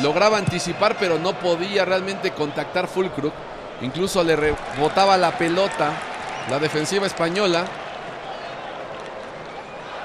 lograba 0.00 0.38
anticipar, 0.38 0.96
pero 1.00 1.18
no 1.18 1.32
podía 1.32 1.84
realmente 1.84 2.30
contactar 2.30 2.86
Fulkrug. 2.86 3.32
Incluso 3.82 4.22
le 4.22 4.36
rebotaba 4.36 5.16
la 5.16 5.36
pelota 5.36 5.92
la 6.48 6.58
defensiva 6.58 7.06
española. 7.06 7.64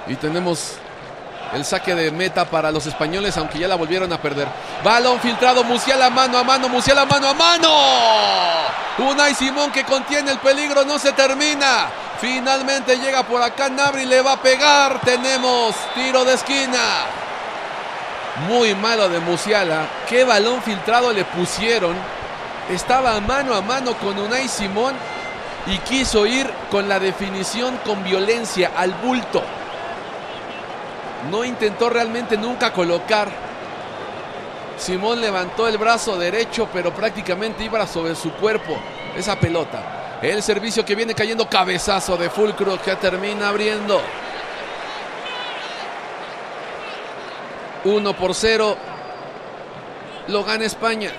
Y 0.08 0.16
tenemos 0.16 0.78
el 1.56 1.64
saque 1.64 1.96
de 1.96 2.12
meta 2.12 2.46
para 2.46 2.72
los 2.72 2.86
españoles, 2.86 3.38
aunque 3.38 3.60
ya 3.60 3.68
la 3.68 3.76
volvieron 3.76 4.12
a 4.12 4.22
perder. 4.22 4.48
Balón 4.84 5.20
filtrado, 5.22 5.64
Musiala 5.64 6.10
mano 6.10 6.38
a 6.38 6.44
mano, 6.44 6.68
Musiala 6.68 7.06
mano 7.06 7.30
a 7.30 7.34
mano. 7.34 7.72
Unai 8.98 9.34
Simón 9.34 9.72
que 9.72 9.86
contiene 9.86 10.32
el 10.32 10.40
peligro, 10.40 10.84
no 10.84 11.00
se 11.00 11.14
termina. 11.14 11.88
Finalmente 12.20 12.98
llega 12.98 13.24
por 13.24 13.42
acá 13.42 13.70
Nabri, 13.70 14.06
le 14.06 14.22
va 14.22 14.34
a 14.34 14.42
pegar. 14.42 15.00
Tenemos 15.02 15.76
tiro 15.94 16.26
de 16.26 16.34
esquina. 16.34 17.06
Muy 18.50 18.76
malo 18.76 19.08
de 19.08 19.20
Musiala. 19.20 19.88
Qué 20.10 20.26
balón 20.26 20.62
filtrado 20.62 21.14
le 21.14 21.24
pusieron. 21.24 21.96
Estaba 22.70 23.20
mano 23.22 23.54
a 23.54 23.62
mano 23.62 23.94
con 23.94 24.18
Unai 24.20 24.50
Simón 24.50 24.94
y 25.68 25.78
quiso 25.80 26.26
ir 26.26 26.52
con 26.70 26.90
la 26.90 27.00
definición 27.00 27.78
con 27.86 28.04
violencia 28.04 28.72
al 28.76 28.94
bulto. 28.94 29.42
No 31.30 31.44
intentó 31.44 31.90
realmente 31.90 32.38
nunca 32.38 32.72
colocar. 32.72 33.30
Simón 34.78 35.22
levantó 35.22 35.68
el 35.68 35.78
brazo 35.78 36.18
derecho, 36.18 36.68
pero 36.74 36.94
prácticamente 36.94 37.64
iba 37.64 37.88
sobre 37.88 38.16
su 38.16 38.32
cuerpo 38.34 38.78
esa 39.16 39.40
pelota. 39.40 40.20
El 40.22 40.44
servicio 40.44 40.86
que 40.86 40.96
viene 40.96 41.14
cayendo 41.14 41.50
cabezazo 41.50 42.18
de 42.18 42.30
Fulcro 42.30 42.82
que 42.82 42.96
termina 42.96 43.50
abriendo. 43.50 44.02
1 47.84 48.14
por 48.14 48.34
0. 48.34 48.78
Lo 50.28 50.44
gana 50.44 50.66
España. 50.66 51.12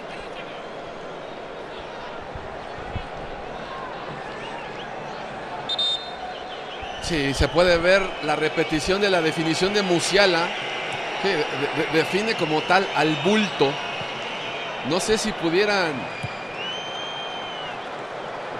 Sí, 7.06 7.34
se 7.34 7.46
puede 7.46 7.78
ver 7.78 8.02
la 8.24 8.34
repetición 8.34 9.00
de 9.00 9.08
la 9.10 9.22
definición 9.22 9.72
de 9.72 9.82
Musiala. 9.82 10.48
Que 11.22 11.28
de, 11.28 11.36
de, 11.36 11.98
define 11.98 12.34
como 12.34 12.62
tal 12.62 12.84
al 12.96 13.14
bulto. 13.24 13.70
No 14.90 14.98
sé 14.98 15.16
si 15.16 15.30
pudieran 15.30 15.92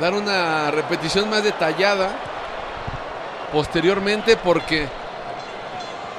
dar 0.00 0.14
una 0.14 0.70
repetición 0.70 1.28
más 1.28 1.42
detallada 1.42 2.10
posteriormente 3.52 4.36
porque 4.36 4.86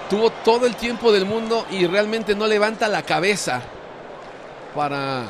tuvo 0.10 0.30
todo 0.30 0.66
el 0.66 0.76
tiempo 0.76 1.14
del 1.14 1.24
mundo 1.26 1.66
y 1.70 1.88
realmente 1.88 2.36
no 2.36 2.46
levanta 2.46 2.90
la 2.90 3.04
cabeza 3.04 3.62
para 4.76 5.24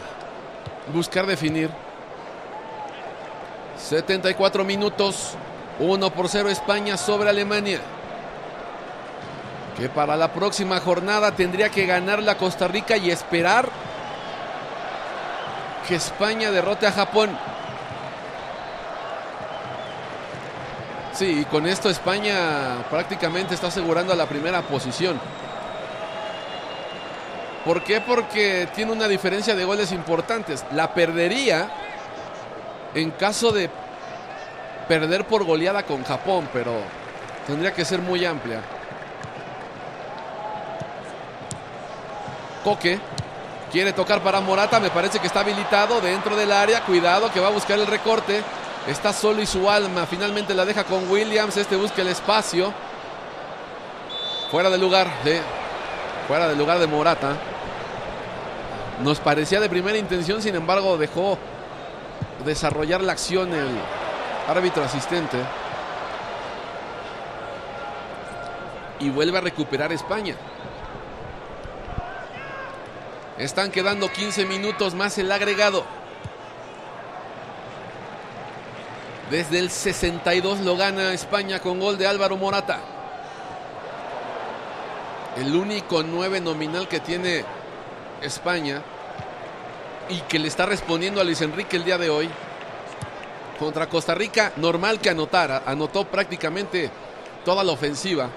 buscar 0.91 1.27
definir. 1.27 1.69
74 3.77 4.63
minutos, 4.63 5.35
1 5.79 6.09
por 6.11 6.29
0 6.29 6.49
España 6.49 6.97
sobre 6.97 7.29
Alemania. 7.29 7.81
Que 9.77 9.89
para 9.89 10.17
la 10.17 10.33
próxima 10.33 10.79
jornada 10.79 11.31
tendría 11.33 11.69
que 11.69 11.85
ganar 11.85 12.23
la 12.23 12.37
Costa 12.37 12.67
Rica 12.67 12.97
y 12.97 13.11
esperar 13.11 13.69
que 15.87 15.95
España 15.95 16.51
derrote 16.51 16.87
a 16.87 16.91
Japón. 16.91 17.37
Sí, 21.13 21.41
y 21.41 21.45
con 21.45 21.65
esto 21.65 21.89
España 21.89 22.85
prácticamente 22.89 23.55
está 23.55 23.67
asegurando 23.67 24.13
la 24.15 24.27
primera 24.27 24.61
posición. 24.61 25.19
¿Por 27.65 27.83
qué? 27.83 28.01
Porque 28.01 28.67
tiene 28.75 28.91
una 28.91 29.07
diferencia 29.07 29.55
de 29.55 29.65
goles 29.65 29.91
importantes. 29.91 30.63
La 30.73 30.93
perdería 30.93 31.69
en 32.93 33.11
caso 33.11 33.51
de 33.51 33.69
perder 34.87 35.25
por 35.25 35.43
goleada 35.43 35.83
con 35.83 36.03
Japón, 36.03 36.49
pero 36.53 36.73
tendría 37.45 37.73
que 37.73 37.85
ser 37.85 37.99
muy 37.99 38.25
amplia. 38.25 38.61
Coque 42.63 42.99
quiere 43.71 43.93
tocar 43.93 44.21
para 44.21 44.41
Morata, 44.41 44.79
me 44.79 44.89
parece 44.89 45.19
que 45.19 45.27
está 45.27 45.41
habilitado 45.41 46.01
dentro 46.01 46.35
del 46.35 46.51
área. 46.51 46.81
Cuidado 46.81 47.31
que 47.31 47.39
va 47.39 47.47
a 47.47 47.51
buscar 47.51 47.77
el 47.79 47.87
recorte. 47.87 48.41
Está 48.87 49.11
solo 49.11 49.41
y 49.41 49.45
su 49.45 49.69
alma. 49.69 50.05
Finalmente 50.05 50.53
la 50.53 50.65
deja 50.65 50.83
con 50.83 51.09
Williams. 51.09 51.57
Este 51.57 51.75
busca 51.75 52.01
el 52.01 52.07
espacio. 52.07 52.73
Fuera 54.49 54.69
de 54.69 54.77
lugar. 54.77 55.07
De, 55.23 55.41
fuera 56.27 56.47
del 56.47 56.57
lugar 56.57 56.79
de 56.79 56.87
Morata. 56.87 57.33
Nos 59.03 59.19
parecía 59.19 59.59
de 59.59 59.69
primera 59.69 59.97
intención. 59.97 60.41
Sin 60.41 60.55
embargo 60.55 60.97
dejó 60.97 61.37
desarrollar 62.45 63.01
la 63.01 63.11
acción 63.11 63.53
el 63.53 63.67
árbitro 64.47 64.83
asistente. 64.83 65.37
Y 68.99 69.09
vuelve 69.09 69.37
a 69.37 69.41
recuperar 69.41 69.91
España. 69.91 70.35
Están 73.37 73.69
quedando 73.69 74.11
15 74.11 74.45
minutos 74.45 74.95
más 74.95 75.17
el 75.17 75.31
agregado. 75.31 75.85
Desde 79.29 79.59
el 79.59 79.69
62 79.69 80.61
lo 80.61 80.77
gana 80.77 81.13
España 81.13 81.59
con 81.59 81.79
gol 81.79 81.97
de 81.97 82.07
Álvaro 82.07 82.37
Morata. 82.37 82.79
el 85.35 85.55
único 85.55 86.01
9 86.01 86.41
nominal 86.41 86.87
que 86.87 86.99
tiene 86.99 87.45
España 88.21 88.81
y 90.09 90.21
que 90.21 90.39
le 90.39 90.47
está 90.47 90.65
respondiendo 90.65 91.21
a 91.21 91.23
Luis 91.23 91.41
Enrique 91.41 91.77
el 91.77 91.83
día 91.83 91.99
de 91.99 92.09
hoy. 92.09 92.29
Contra 93.59 93.89
Costa 93.89 94.13
Rica, 94.13 94.53
normal 94.57 94.99
que 94.99 95.09
anotara, 95.09 95.63
anotó 95.65 96.05
prácticamente 96.05 96.91
toda 97.43 97.63
la 97.63 97.71
ofensiva. 97.71 98.29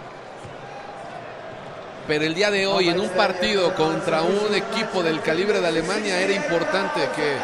Pero 2.06 2.24
el 2.24 2.34
día 2.34 2.50
de 2.50 2.66
hoy, 2.66 2.88
en 2.88 2.98
un 2.98 3.10
partido 3.10 3.74
contra 3.74 4.22
un 4.22 4.54
equipo 4.54 5.02
del 5.02 5.20
calibre 5.20 5.60
de 5.60 5.68
Alemania, 5.68 6.20
era 6.20 6.32
importante 6.32 7.00
que 7.14 7.36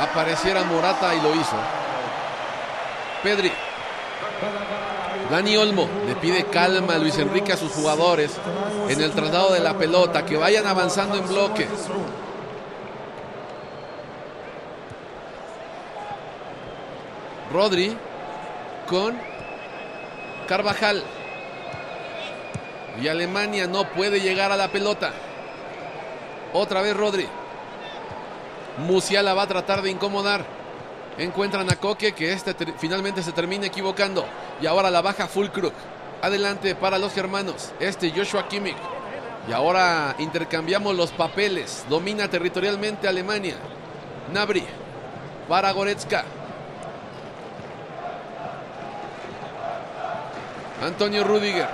apareciera 0.00 0.64
Morata 0.64 1.14
y 1.14 1.20
lo 1.20 1.34
hizo. 1.34 1.56
Pedri. 3.22 3.52
Dani 5.30 5.56
Olmo 5.56 5.88
le 6.06 6.16
pide 6.16 6.44
calma 6.46 6.94
a 6.94 6.98
Luis 6.98 7.16
Enrique 7.16 7.52
a 7.52 7.56
sus 7.56 7.72
jugadores 7.72 8.32
en 8.88 9.00
el 9.00 9.12
traslado 9.12 9.54
de 9.54 9.60
la 9.60 9.78
pelota, 9.78 10.26
que 10.26 10.36
vayan 10.36 10.66
avanzando 10.66 11.16
en 11.16 11.26
bloque. 11.26 11.66
Rodri 17.52 17.96
con 18.88 19.16
Carvajal. 20.48 21.02
Y 23.02 23.08
Alemania 23.08 23.66
no 23.66 23.88
puede 23.90 24.20
llegar 24.20 24.52
a 24.52 24.56
la 24.56 24.68
pelota. 24.68 25.12
Otra 26.52 26.82
vez 26.82 26.96
Rodri. 26.96 27.26
Musiala 28.78 29.34
va 29.34 29.42
a 29.42 29.48
tratar 29.48 29.82
de 29.82 29.90
incomodar. 29.90 30.44
Encuentran 31.18 31.70
a 31.70 31.76
Coque 31.76 32.12
que 32.12 32.32
este 32.32 32.54
finalmente 32.78 33.22
se 33.22 33.32
termina 33.32 33.66
equivocando. 33.66 34.24
Y 34.60 34.66
ahora 34.66 34.90
la 34.90 35.02
baja 35.02 35.26
Fulkrug. 35.26 35.72
Adelante 36.22 36.74
para 36.74 36.98
los 36.98 37.12
germanos. 37.12 37.72
Este 37.80 38.10
Joshua 38.10 38.48
Kimmich. 38.48 38.76
Y 39.48 39.52
ahora 39.52 40.14
intercambiamos 40.18 40.94
los 40.96 41.10
papeles. 41.10 41.84
Domina 41.88 42.28
territorialmente 42.28 43.06
Alemania. 43.06 43.56
Nabri 44.32 44.64
para 45.48 45.72
Goretzka. 45.72 46.24
Antonio 50.84 51.24
Rudiger. 51.24 51.68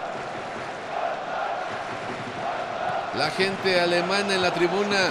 La 3.16 3.31
gente 3.31 3.81
alemana 3.81 4.35
en 4.35 4.43
la 4.43 4.55
tribuna 4.55 5.11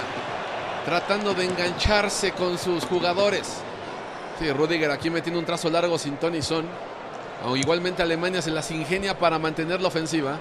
tratando 0.86 1.34
de 1.34 1.44
engancharse 1.44 2.32
con 2.32 2.56
sus 2.56 2.84
jugadores. 2.86 3.58
Sí, 4.38 4.50
Rudiger 4.50 4.90
aquí 4.90 5.10
metiendo 5.10 5.38
un 5.38 5.44
trazo 5.44 5.68
largo 5.68 5.98
sin 5.98 6.16
Tony 6.16 6.40
Son. 6.40 6.66
igualmente 7.56 8.02
Alemania 8.02 8.40
se 8.40 8.50
las 8.50 8.70
ingenia 8.70 9.18
para 9.18 9.38
mantener 9.38 9.82
la 9.82 9.88
ofensiva. 9.88 10.38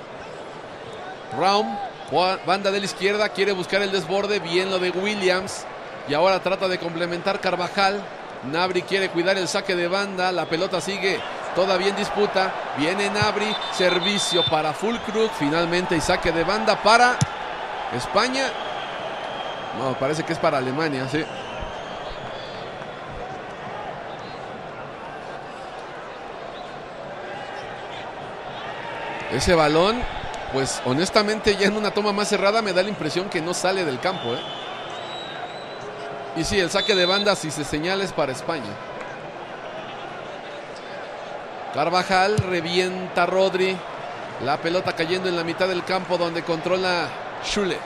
Raum, 1.37 1.67
banda 2.45 2.71
de 2.71 2.79
la 2.79 2.85
izquierda, 2.85 3.27
quiere 3.29 3.51
buscar 3.51 3.81
el 3.81 3.91
desborde. 3.91 4.39
Bien 4.39 4.71
lo 4.71 4.79
de 4.79 4.91
Williams. 4.91 5.65
Y 6.07 6.13
ahora 6.13 6.39
trata 6.39 6.69
de 6.69 6.79
complementar 6.79 7.41
Carvajal. 7.41 8.01
Nabri 8.49 8.83
quiere 8.83 9.09
cuidar 9.09 9.37
el 9.37 9.49
saque 9.49 9.75
de 9.75 9.89
banda. 9.89 10.31
La 10.31 10.45
pelota 10.45 10.79
sigue 10.79 11.19
todavía 11.55 11.89
en 11.89 11.95
disputa. 11.95 12.51
Viene 12.77 13.09
Nabri. 13.09 13.55
Servicio 13.73 14.43
para 14.49 14.73
Fulkrug. 14.73 15.31
Finalmente 15.37 15.95
y 15.95 16.01
saque 16.01 16.31
de 16.31 16.43
banda 16.43 16.81
para 16.81 17.17
España. 17.95 18.51
No, 19.77 19.93
parece 19.93 20.23
que 20.23 20.33
es 20.33 20.39
para 20.39 20.57
Alemania, 20.57 21.07
sí. 21.09 21.23
Ese 29.31 29.53
balón, 29.53 30.01
pues 30.51 30.81
honestamente 30.85 31.55
ya 31.55 31.67
en 31.67 31.77
una 31.77 31.91
toma 31.91 32.11
más 32.11 32.27
cerrada 32.27 32.63
me 32.63 32.73
da 32.73 32.81
la 32.81 32.89
impresión 32.89 33.29
que 33.29 33.41
no 33.41 33.53
sale 33.53 33.85
del 33.85 33.99
campo. 33.99 34.33
¿eh? 34.33 34.39
Y 36.35 36.43
sí, 36.43 36.59
el 36.59 36.71
saque 36.71 36.95
de 36.95 37.05
banda 37.05 37.35
si 37.35 37.51
se 37.51 37.63
señala 37.63 38.03
es 38.03 38.11
para 38.11 38.31
España. 38.31 38.88
Carvajal 41.73 42.37
revienta 42.37 43.23
a 43.23 43.25
Rodri. 43.27 43.77
La 44.43 44.57
pelota 44.57 44.93
cayendo 44.93 45.29
en 45.29 45.35
la 45.35 45.43
mitad 45.43 45.67
del 45.67 45.83
campo 45.83 46.17
donde 46.17 46.43
controla 46.43 47.07
Schule. 47.43 47.77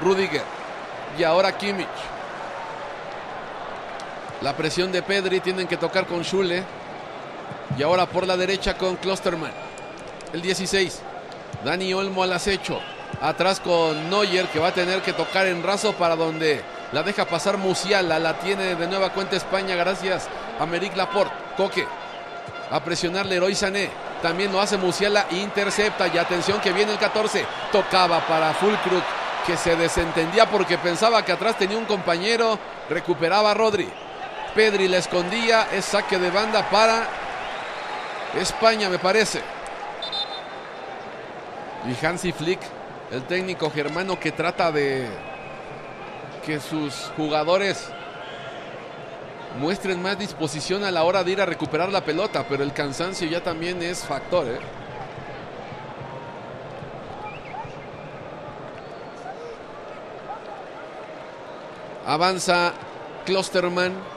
Rudiger. 0.00 0.42
Y 1.16 1.22
ahora 1.22 1.56
Kimmich. 1.56 1.86
La 4.40 4.56
presión 4.56 4.90
de 4.90 5.02
Pedri. 5.02 5.40
Tienen 5.40 5.68
que 5.68 5.76
tocar 5.76 6.06
con 6.06 6.24
Schule. 6.24 6.64
Y 7.78 7.82
ahora 7.82 8.06
por 8.06 8.26
la 8.26 8.36
derecha 8.36 8.76
con 8.76 8.96
Klosterman. 8.96 9.52
El 10.32 10.42
16. 10.42 11.00
Dani 11.64 11.94
Olmo 11.94 12.24
al 12.24 12.32
acecho. 12.32 12.80
Atrás 13.20 13.60
con 13.60 14.10
Neuer 14.10 14.46
que 14.46 14.58
va 14.58 14.68
a 14.68 14.74
tener 14.74 15.00
que 15.02 15.12
tocar 15.12 15.46
en 15.46 15.62
raso 15.62 15.92
para 15.92 16.16
donde 16.16 16.60
la 16.90 17.04
deja 17.04 17.24
pasar 17.24 17.56
Musiala. 17.56 18.18
La 18.18 18.38
tiene 18.40 18.74
de 18.74 18.86
nueva 18.88 19.12
cuenta 19.12 19.36
España 19.36 19.76
gracias 19.76 20.28
a 20.58 20.66
Meric 20.66 20.96
Laporte. 20.96 21.34
Coque. 21.56 21.86
A 22.72 22.82
presionar 22.82 23.26
Leroy. 23.26 23.54
También 24.22 24.50
lo 24.50 24.60
hace 24.60 24.78
Musiala. 24.78 25.26
Intercepta. 25.30 26.08
Y 26.08 26.16
atención 26.16 26.60
que 26.60 26.72
viene 26.72 26.92
el 26.92 26.98
14. 26.98 27.44
Tocaba 27.70 28.26
para 28.26 28.54
Fulkrug 28.54 29.02
que 29.46 29.56
se 29.56 29.76
desentendía 29.76 30.48
porque 30.48 30.78
pensaba 30.78 31.24
que 31.24 31.32
atrás 31.32 31.58
tenía 31.58 31.76
un 31.76 31.84
compañero. 31.84 32.58
Recuperaba 32.88 33.52
Rodri. 33.52 33.88
Pedri 34.54 34.88
la 34.88 34.98
escondía. 34.98 35.68
Es 35.70 35.84
saque 35.84 36.18
de 36.18 36.30
banda 36.30 36.68
para 36.70 37.06
España, 38.40 38.88
me 38.88 38.98
parece. 38.98 39.42
Y 41.86 42.06
Hansi 42.06 42.32
Flick, 42.32 42.60
el 43.10 43.24
técnico 43.24 43.70
germano 43.70 44.18
que 44.18 44.32
trata 44.32 44.72
de 44.72 45.08
que 46.46 46.58
sus 46.58 47.12
jugadores 47.16 47.90
muestren 49.58 50.02
más 50.02 50.18
disposición 50.18 50.84
a 50.84 50.90
la 50.90 51.04
hora 51.04 51.24
de 51.24 51.32
ir 51.32 51.40
a 51.40 51.46
recuperar 51.46 51.90
la 51.90 52.04
pelota, 52.04 52.44
pero 52.48 52.62
el 52.62 52.72
cansancio 52.72 53.28
ya 53.28 53.42
también 53.42 53.82
es 53.82 54.04
factor. 54.04 54.46
¿eh? 54.46 54.58
Avanza 62.06 62.72
Klosterman. 63.24 64.12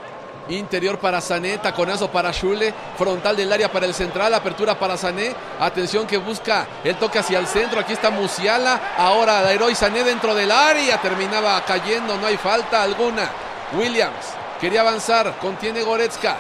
Interior 0.48 1.00
para 1.00 1.22
Sané, 1.22 1.58
taconazo 1.58 2.12
para 2.12 2.32
Schule, 2.32 2.72
frontal 3.00 3.36
del 3.36 3.52
área 3.52 3.72
para 3.72 3.88
el 3.88 3.96
central, 3.96 4.32
apertura 4.32 4.78
para 4.78 4.96
Sané. 4.96 5.34
Atención 5.60 6.06
que 6.06 6.18
busca 6.18 6.68
el 6.84 6.98
toque 6.98 7.18
hacia 7.18 7.40
el 7.40 7.48
centro. 7.48 7.80
Aquí 7.80 7.94
está 7.94 8.12
Musiala. 8.12 8.94
Ahora 8.96 9.52
héroe 9.52 9.74
Sané 9.74 10.04
dentro 10.04 10.36
del 10.36 10.52
área. 10.52 11.02
Terminaba 11.02 11.60
cayendo, 11.66 12.16
no 12.18 12.28
hay 12.28 12.38
falta 12.38 12.84
alguna. 12.84 13.28
Williams 13.74 14.45
quería 14.66 14.82
avanzar, 14.82 15.38
contiene 15.38 15.84
Goretzka. 15.84 16.38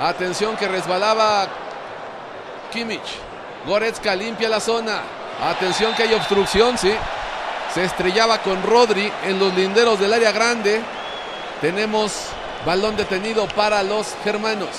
Atención 0.00 0.56
que 0.56 0.66
resbalaba 0.66 1.46
Kimmich. 2.72 3.20
Goretzka 3.64 4.16
limpia 4.16 4.48
la 4.48 4.58
zona. 4.58 5.02
Atención 5.40 5.94
que 5.94 6.02
hay 6.02 6.14
obstrucción, 6.14 6.76
sí. 6.76 6.92
Se 7.72 7.84
estrellaba 7.84 8.38
con 8.38 8.60
Rodri 8.64 9.12
en 9.24 9.38
los 9.38 9.54
linderos 9.54 10.00
del 10.00 10.12
área 10.12 10.32
grande. 10.32 10.80
Tenemos 11.60 12.30
balón 12.66 12.96
detenido 12.96 13.46
para 13.46 13.84
los 13.84 14.16
germanos. 14.24 14.70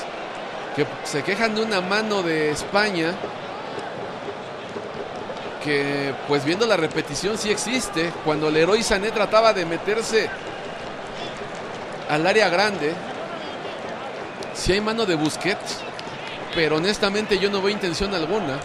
Que 0.75 0.85
se 1.05 1.23
quejan 1.23 1.55
de 1.55 1.63
una 1.63 1.79
mano 1.79 2.21
de 2.21 2.51
España. 2.51 3.13
Que 5.63 6.13
pues 6.27 6.43
viendo 6.43 6.65
la 6.65 6.75
repetición 6.75 7.37
sí 7.37 7.51
existe. 7.51 8.11
Cuando 8.25 8.51
Leroy 8.51 8.83
Sané 8.83 9.11
trataba 9.11 9.53
de 9.53 9.65
meterse 9.65 10.29
al 12.11 12.27
área 12.27 12.49
grande. 12.49 12.93
Si 14.53 14.73
hay 14.73 14.81
mano 14.81 15.05
de 15.05 15.15
Busquets. 15.15 15.79
Pero 16.53 16.75
honestamente 16.75 17.39
yo 17.39 17.49
no 17.49 17.61
veo 17.61 17.69
intención 17.69 18.13
alguna. 18.13 18.59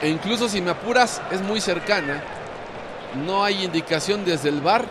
E 0.00 0.08
incluso 0.08 0.48
si 0.48 0.62
me 0.62 0.70
apuras 0.70 1.20
es 1.30 1.42
muy 1.42 1.60
cercana. 1.60 2.22
No 3.26 3.44
hay 3.44 3.64
indicación 3.64 4.24
desde 4.24 4.48
el 4.48 4.62
bar 4.62 4.86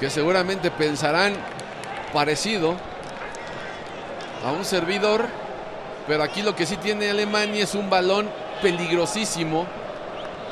que 0.00 0.08
seguramente 0.08 0.70
pensarán 0.70 1.34
parecido 2.14 2.76
a 4.42 4.52
un 4.52 4.64
servidor. 4.64 5.26
Pero 6.06 6.22
aquí 6.22 6.40
lo 6.40 6.56
que 6.56 6.64
sí 6.64 6.78
tiene 6.78 7.10
Alemania 7.10 7.64
es 7.64 7.74
un 7.74 7.90
balón 7.90 8.30
peligrosísimo. 8.62 9.66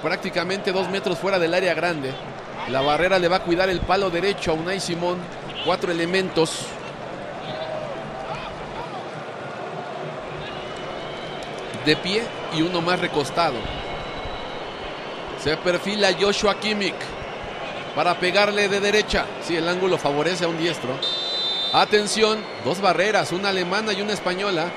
Prácticamente 0.03 0.73
dos 0.73 0.91
metros 0.91 1.19
fuera 1.19 1.39
del 1.39 1.55
área 1.55 1.73
grande. 1.73 2.13
La 2.69 2.83
barrera 2.83 3.19
le 3.19 3.29
va 3.29 3.37
a 3.37 3.43
cuidar 3.43 3.71
el 3.71 3.81
palo 3.81 4.11
derecho 4.11 4.51
a 4.51 4.55
Unai 4.55 4.79
Simón. 4.79 5.40
Cuatro 5.65 5.93
elementos. 5.93 6.61
De 11.85 11.97
pie 11.97 12.23
y 12.55 12.63
uno 12.63 12.81
más 12.81 12.99
recostado. 12.99 13.57
Se 15.43 15.57
perfila 15.59 16.15
Joshua 16.19 16.59
Kimmich 16.59 16.95
para 17.95 18.19
pegarle 18.19 18.69
de 18.69 18.81
derecha. 18.81 19.27
Si 19.43 19.57
el 19.57 19.69
ángulo 19.69 19.99
favorece 19.99 20.45
a 20.45 20.49
un 20.49 20.57
diestro. 20.57 20.99
Atención, 21.75 22.43
dos 22.65 22.81
barreras, 22.81 23.33
una 23.33 23.51
alemana 23.51 23.93
y 23.93 24.01
una 24.01 24.15
española. 24.15 24.71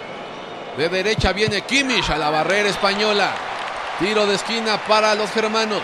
De 0.78 0.90
derecha 0.90 1.32
viene 1.32 1.62
Kimmich 1.62 2.10
a 2.10 2.18
la 2.18 2.30
barrera 2.30 2.70
española. 2.70 3.32
Tiro 4.00 4.26
de 4.26 4.36
esquina 4.36 4.78
para 4.86 5.16
los 5.16 5.32
germanos. 5.32 5.84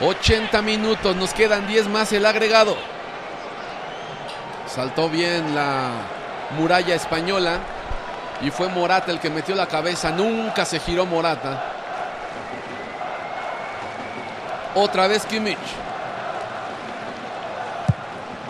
80 0.00 0.62
minutos, 0.62 1.16
nos 1.16 1.34
quedan 1.34 1.66
10 1.66 1.88
más 1.88 2.12
el 2.12 2.26
agregado. 2.26 2.76
Saltó 4.68 5.08
bien 5.08 5.54
la 5.54 5.90
muralla 6.56 6.94
española 6.94 7.58
y 8.42 8.50
fue 8.50 8.68
Morata 8.68 9.10
el 9.10 9.18
que 9.18 9.30
metió 9.30 9.54
la 9.54 9.66
cabeza. 9.66 10.10
Nunca 10.10 10.64
se 10.64 10.78
giró 10.78 11.06
Morata. 11.06 11.72
Otra 14.74 15.06
vez 15.08 15.24
Kimmich. 15.26 15.58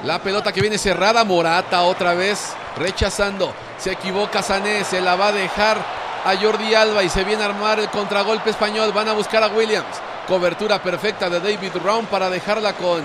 La 0.05 0.19
pelota 0.19 0.53
que 0.53 0.61
viene 0.61 0.79
cerrada, 0.79 1.25
Morata 1.25 1.83
otra 1.83 2.15
vez 2.15 2.53
rechazando. 2.77 3.53
Se 3.79 3.93
equivoca 3.93 4.43
Sané, 4.43 4.85
se 4.85 5.01
la 5.01 5.17
va 5.17 5.29
a 5.29 5.33
dejar 5.33 5.79
a 6.25 6.37
Jordi 6.37 6.75
Alba 6.75 7.03
y 7.03 7.09
se 7.09 7.25
viene 7.25 7.43
a 7.43 7.47
armar 7.47 7.81
el 7.81 7.89
contragolpe 7.89 8.51
español. 8.51 8.93
Van 8.93 9.09
a 9.09 9.13
buscar 9.13 9.43
a 9.43 9.49
Williams. 9.49 9.97
Cobertura 10.27 10.83
perfecta 10.83 11.31
de 11.31 11.41
David 11.41 11.73
Brown 11.83 12.07
para 12.07 12.29
dejarla 12.29 12.75
con 12.75 13.03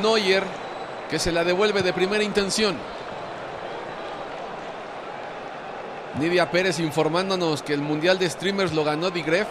Neuer, 0.00 0.44
que 1.12 1.18
se 1.18 1.30
la 1.30 1.44
devuelve 1.44 1.82
de 1.82 1.92
primera 1.92 2.24
intención. 2.24 2.74
Nidia 6.18 6.50
Pérez 6.50 6.78
informándonos 6.78 7.62
que 7.62 7.74
el 7.74 7.82
Mundial 7.82 8.18
de 8.18 8.30
Streamers 8.30 8.72
lo 8.72 8.82
ganó 8.82 9.10
Digref. 9.10 9.46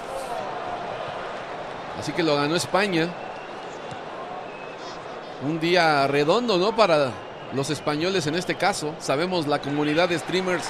Así 1.99 2.13
que 2.13 2.23
lo 2.23 2.35
ganó 2.35 2.55
España. 2.55 3.09
Un 5.47 5.59
día 5.59 6.07
redondo, 6.07 6.57
¿no? 6.57 6.75
Para 6.75 7.11
los 7.53 7.69
españoles 7.69 8.25
en 8.25 8.33
este 8.33 8.55
caso. 8.55 8.95
Sabemos 8.97 9.45
la 9.45 9.59
comunidad 9.59 10.09
de 10.09 10.17
streamers, 10.17 10.65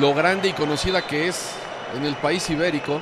lo 0.00 0.14
grande 0.14 0.48
y 0.48 0.52
conocida 0.52 1.06
que 1.06 1.28
es 1.28 1.50
en 1.96 2.04
el 2.04 2.16
país 2.16 2.50
ibérico. 2.50 3.00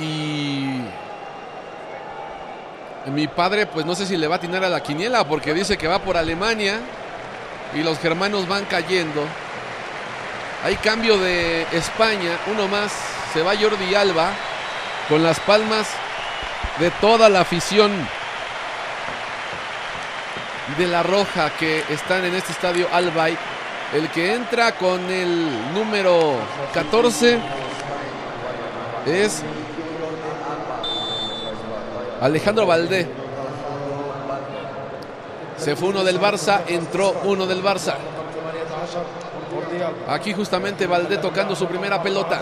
Y 0.00 0.80
mi 3.10 3.28
padre, 3.28 3.66
pues 3.66 3.84
no 3.84 3.94
sé 3.94 4.06
si 4.06 4.16
le 4.16 4.26
va 4.26 4.36
a 4.36 4.38
atinar 4.38 4.64
a 4.64 4.68
la 4.68 4.82
quiniela 4.82 5.24
porque 5.24 5.54
dice 5.54 5.76
que 5.76 5.88
va 5.88 5.98
por 5.98 6.16
Alemania 6.16 6.80
y 7.74 7.82
los 7.82 7.98
germanos 7.98 8.48
van 8.48 8.64
cayendo. 8.64 9.24
Hay 10.64 10.76
cambio 10.76 11.18
de 11.18 11.62
España, 11.72 12.38
uno 12.52 12.68
más, 12.68 12.92
se 13.32 13.42
va 13.42 13.56
Jordi 13.56 13.94
Alba 13.94 14.30
con 15.08 15.22
las 15.22 15.40
palmas 15.40 15.88
de 16.78 16.90
toda 16.92 17.28
la 17.28 17.40
afición 17.40 17.90
de 20.78 20.86
la 20.86 21.02
Roja 21.02 21.50
que 21.58 21.82
están 21.88 22.24
en 22.24 22.34
este 22.34 22.52
estadio 22.52 22.88
Albay. 22.92 23.36
El 23.94 24.08
que 24.10 24.34
entra 24.34 24.72
con 24.72 25.10
el 25.10 25.72
número 25.74 26.36
14 26.72 27.38
es 29.06 29.42
Alejandro 32.20 32.66
Valdé. 32.66 33.06
Se 35.56 35.76
fue 35.76 35.88
uno 35.88 36.04
del 36.04 36.20
Barça, 36.20 36.62
entró 36.68 37.14
uno 37.24 37.46
del 37.46 37.62
Barça. 37.62 37.94
Aquí 40.08 40.32
justamente 40.32 40.86
Valdé 40.86 41.18
tocando 41.18 41.54
su 41.54 41.66
primera 41.66 42.02
pelota. 42.02 42.40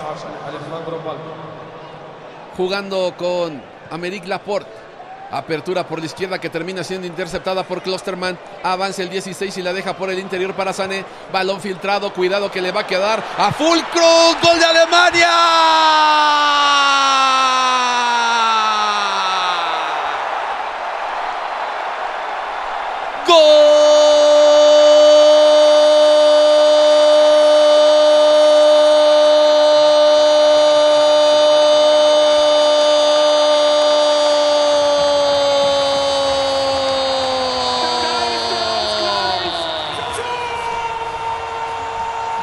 Jugando 2.56 3.14
con 3.16 3.62
Americ 3.90 4.26
Laporte. 4.26 4.88
Apertura 5.30 5.86
por 5.86 5.98
la 6.00 6.06
izquierda 6.06 6.38
que 6.38 6.48
termina 6.48 6.82
siendo 6.82 7.06
interceptada 7.06 7.62
por 7.62 7.82
Klosterman. 7.82 8.38
Avanza 8.62 9.02
el 9.02 9.10
16 9.10 9.58
y 9.58 9.62
la 9.62 9.74
deja 9.74 9.94
por 9.94 10.08
el 10.10 10.18
interior 10.18 10.54
para 10.54 10.72
Sané. 10.72 11.04
Balón 11.30 11.60
filtrado. 11.60 12.14
Cuidado 12.14 12.50
que 12.50 12.62
le 12.62 12.72
va 12.72 12.80
a 12.80 12.86
quedar 12.86 13.22
a 13.36 13.52
Fulcrum. 13.52 14.36
Gol 14.42 14.58
de 14.58 14.64
Alemania. 14.64 15.28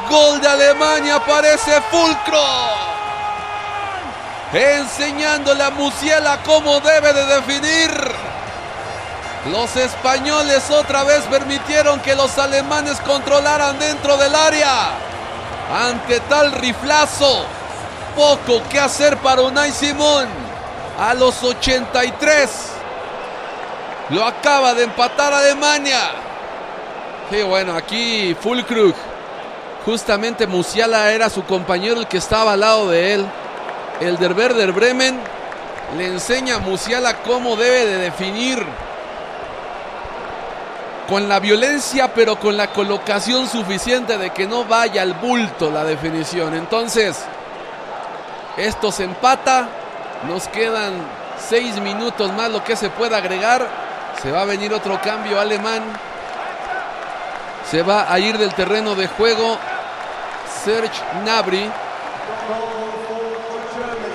Gol 0.09 0.39
de 0.39 0.47
Alemania 0.47 1.15
aparece 1.15 1.81
Fulcro. 1.89 2.39
Enseñándole 4.53 5.63
a 5.63 5.71
Musiela 5.71 6.41
cómo 6.43 6.79
debe 6.79 7.11
de 7.11 7.25
definir. 7.25 8.04
Los 9.51 9.75
españoles 9.75 10.71
otra 10.71 11.03
vez 11.03 11.21
permitieron 11.29 11.99
que 11.99 12.15
los 12.15 12.35
alemanes 12.39 12.99
controlaran 13.01 13.77
dentro 13.77 14.17
del 14.17 14.33
área. 14.33 14.89
Ante 15.71 16.19
tal 16.21 16.51
riflazo, 16.51 17.45
poco 18.15 18.63
que 18.69 18.79
hacer 18.79 19.17
para 19.17 19.43
Unai 19.43 19.71
Simón. 19.71 20.27
A 20.99 21.13
los 21.13 21.43
83, 21.43 22.49
lo 24.09 24.25
acaba 24.25 24.73
de 24.73 24.85
empatar 24.85 25.31
Alemania. 25.31 25.99
Sí, 27.29 27.43
bueno, 27.43 27.75
aquí 27.75 28.35
Fulkrug. 28.39 28.95
Justamente 29.85 30.47
Musiala 30.47 31.11
era 31.11 31.29
su 31.29 31.43
compañero 31.43 31.99
el 31.99 32.07
que 32.07 32.17
estaba 32.17 32.53
al 32.53 32.61
lado 32.61 32.89
de 32.89 33.13
él. 33.13 33.25
El 33.99 34.17
del 34.17 34.71
Bremen 34.71 35.19
le 35.97 36.07
enseña 36.07 36.55
a 36.55 36.59
Musiala 36.59 37.17
cómo 37.17 37.55
debe 37.55 37.85
de 37.85 37.97
definir 37.97 38.65
con 41.07 41.29
la 41.29 41.39
violencia, 41.39 42.13
pero 42.13 42.39
con 42.39 42.57
la 42.57 42.67
colocación 42.67 43.47
suficiente 43.47 44.17
de 44.17 44.31
que 44.31 44.47
no 44.47 44.65
vaya 44.65 45.01
al 45.01 45.13
bulto 45.13 45.69
la 45.69 45.83
definición. 45.83 46.53
Entonces, 46.55 47.17
esto 48.57 48.91
se 48.91 49.03
empata. 49.03 49.67
Nos 50.27 50.47
quedan 50.47 50.93
seis 51.37 51.79
minutos 51.79 52.31
más 52.33 52.49
lo 52.49 52.63
que 52.63 52.75
se 52.75 52.89
pueda 52.89 53.17
agregar. 53.17 53.67
Se 54.21 54.31
va 54.31 54.41
a 54.41 54.45
venir 54.45 54.73
otro 54.73 54.99
cambio 55.01 55.39
alemán. 55.39 55.83
Se 57.69 57.81
va 57.81 58.11
a 58.11 58.19
ir 58.19 58.37
del 58.37 58.53
terreno 58.53 58.95
de 58.95 59.07
juego 59.07 59.57
Serge 60.63 61.01
Nabri. 61.23 61.69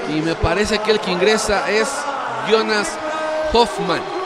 Y 0.09 0.23
me 0.23 0.35
parece 0.35 0.79
que 0.81 0.91
el 0.91 1.01
que 1.01 1.13
ingresa 1.13 1.71
es 1.71 1.89
Jonas 2.51 2.89
Hoffman. 3.53 4.20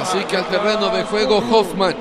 Así 0.00 0.24
que 0.24 0.36
al 0.36 0.46
terreno 0.46 0.88
de 0.90 1.04
juego 1.04 1.38
Hoffman. 1.38 1.94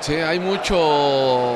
Sí, 0.00 0.14
hay 0.14 0.40
mucho 0.40 1.54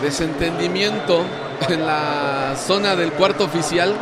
desentendimiento 0.00 1.24
en 1.68 1.84
la 1.84 2.54
zona 2.56 2.94
del 2.94 3.12
cuarto 3.12 3.44
oficial. 3.44 3.96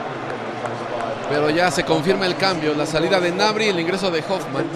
Pero 1.29 1.51
ya 1.51 1.71
se 1.71 1.85
confirma 1.85 2.25
el 2.25 2.37
cambio, 2.37 2.75
la 2.75 2.87
salida 2.87 3.21
de 3.21 3.31
Nabri 3.31 3.67
y 3.67 3.69
el 3.69 3.81
ingreso 3.81 4.11
de 4.11 4.21
Hoffman. 4.21 4.67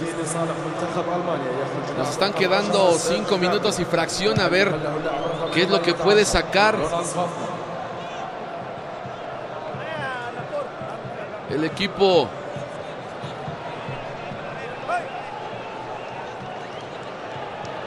Nos 1.96 2.10
están 2.10 2.32
quedando 2.34 2.92
cinco 2.98 3.38
minutos 3.38 3.80
y 3.80 3.84
fracción 3.84 4.38
a 4.38 4.48
ver 4.48 4.74
qué 5.54 5.62
es 5.62 5.70
lo 5.70 5.80
que 5.80 5.94
puede 5.94 6.24
sacar 6.26 6.76
el 11.48 11.64
equipo 11.64 12.28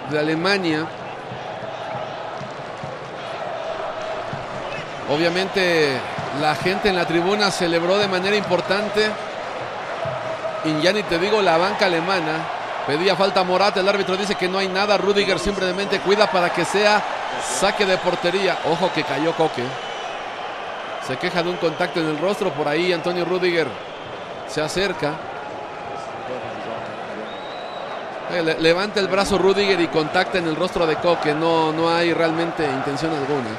de 0.09 0.19
Alemania. 0.19 0.87
Obviamente 5.09 5.99
la 6.41 6.55
gente 6.55 6.89
en 6.89 6.95
la 6.95 7.05
tribuna 7.05 7.51
celebró 7.51 7.97
de 7.97 8.07
manera 8.07 8.35
importante. 8.35 9.09
Y 10.65 10.81
ya 10.81 10.91
ni 10.93 11.03
te 11.03 11.19
digo 11.19 11.41
la 11.41 11.57
banca 11.57 11.85
alemana. 11.85 12.39
Pedía 12.87 13.15
falta 13.15 13.43
Morata, 13.43 13.79
el 13.79 13.89
árbitro 13.89 14.15
dice 14.15 14.35
que 14.35 14.47
no 14.47 14.57
hay 14.59 14.67
nada. 14.67 14.97
Rudiger 14.97 15.39
simplemente 15.39 15.99
cuida 15.99 16.27
para 16.29 16.51
que 16.51 16.65
sea 16.65 17.01
saque 17.59 17.85
de 17.85 17.97
portería. 17.97 18.57
Ojo 18.71 18.91
que 18.93 19.03
cayó 19.03 19.33
Coque. 19.33 19.63
Se 21.07 21.17
queja 21.17 21.43
de 21.43 21.49
un 21.49 21.57
contacto 21.57 21.99
en 21.99 22.07
el 22.09 22.17
rostro. 22.19 22.51
Por 22.51 22.67
ahí 22.67 22.91
Antonio 22.93 23.25
Rudiger 23.25 23.67
se 24.47 24.61
acerca. 24.61 25.13
Eh, 28.31 28.41
le- 28.41 28.59
levanta 28.59 28.99
el 28.99 29.07
brazo 29.07 29.37
Rudiger 29.37 29.79
y 29.79 29.87
contacta 29.87 30.39
en 30.39 30.47
el 30.47 30.55
rostro 30.55 30.85
de 30.87 30.95
Coque. 30.95 31.33
No, 31.33 31.71
no 31.71 31.89
hay 31.89 32.11
realmente 32.13 32.65
intención 32.65 33.11
alguna. 33.13 33.49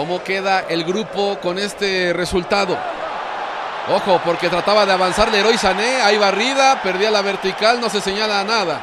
¿Cómo 0.00 0.24
queda 0.24 0.60
el 0.60 0.84
grupo 0.84 1.38
con 1.40 1.58
este 1.58 2.14
resultado? 2.14 2.74
Ojo, 3.94 4.18
porque 4.24 4.48
trataba 4.48 4.86
de 4.86 4.92
avanzar 4.92 5.30
Leroy 5.30 5.58
Sané. 5.58 6.00
Hay 6.00 6.16
barrida, 6.16 6.80
perdía 6.82 7.10
la 7.10 7.20
vertical, 7.20 7.82
no 7.82 7.90
se 7.90 8.00
señala 8.00 8.42
nada. 8.42 8.80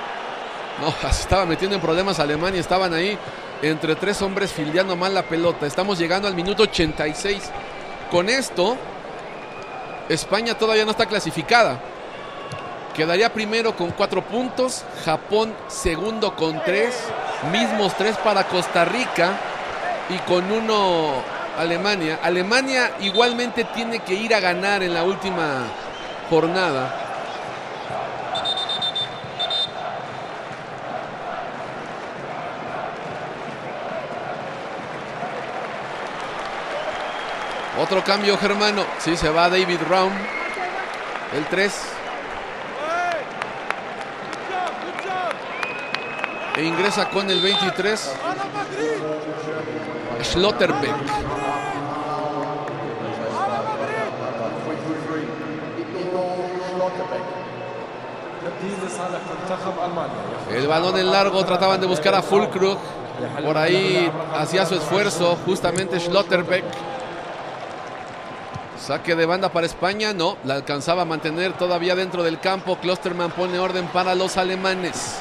No, 0.79 0.91
se 1.11 1.21
estaba 1.21 1.47
metiendo 1.47 1.75
en 1.75 1.81
problemas 1.81 2.19
Alemania. 2.19 2.59
Estaban 2.59 2.93
ahí 2.93 3.17
entre 3.63 3.95
tres 3.95 4.21
hombres 4.21 4.51
fildeando 4.51 4.95
mal 4.95 5.15
la 5.15 5.23
pelota. 5.23 5.65
Estamos 5.65 5.97
llegando 5.97 6.27
al 6.27 6.35
minuto 6.35 6.61
86. 6.61 7.49
Con 8.11 8.29
esto, 8.29 8.77
España 10.09 10.53
todavía 10.53 10.85
no 10.85 10.91
está 10.91 11.07
clasificada. 11.07 11.79
Quedaría 12.95 13.33
primero 13.33 13.75
con 13.75 13.89
cuatro 13.89 14.23
puntos. 14.23 14.83
Japón 15.03 15.55
segundo 15.67 16.35
con 16.35 16.63
tres. 16.63 16.95
Mismos 17.51 17.97
tres 17.97 18.15
para 18.17 18.47
Costa 18.47 18.85
Rica. 18.85 19.46
Y 20.09 20.17
con 20.19 20.51
uno 20.51 21.23
Alemania. 21.57 22.19
Alemania 22.23 22.91
igualmente 22.99 23.63
tiene 23.65 23.99
que 23.99 24.13
ir 24.13 24.33
a 24.33 24.39
ganar 24.39 24.83
en 24.83 24.93
la 24.93 25.03
última 25.03 25.63
jornada. 26.29 27.07
Otro 37.79 38.03
cambio, 38.03 38.37
Germano. 38.37 38.83
Sí, 38.99 39.15
se 39.15 39.29
va 39.29 39.49
David 39.49 39.79
Raum. 39.87 40.13
El 41.35 41.45
3. 41.45 41.81
E 46.55 46.63
ingresa 46.63 47.09
con 47.09 47.29
el 47.29 47.39
23. 47.39 48.13
Schlotterbeck. 50.23 50.95
El 60.53 60.67
balón 60.67 60.97
en 60.97 61.11
largo 61.11 61.45
trataban 61.45 61.79
de 61.79 61.87
buscar 61.87 62.15
a 62.15 62.21
Fulkrug. 62.21 62.77
Por 63.43 63.57
ahí 63.57 64.11
hacía 64.35 64.65
su 64.65 64.75
esfuerzo 64.75 65.37
justamente 65.45 65.99
Schlotterbeck. 65.99 66.63
Saque 68.79 69.15
de 69.15 69.25
banda 69.25 69.49
para 69.49 69.65
España, 69.65 70.13
no, 70.13 70.37
la 70.45 70.53
alcanzaba 70.53 71.01
a 71.01 71.05
mantener 71.05 71.53
todavía 71.53 71.95
dentro 71.95 72.23
del 72.23 72.39
campo. 72.39 72.77
Klosterman 72.77 73.31
pone 73.31 73.59
orden 73.59 73.87
para 73.87 74.15
los 74.15 74.37
alemanes. 74.37 75.17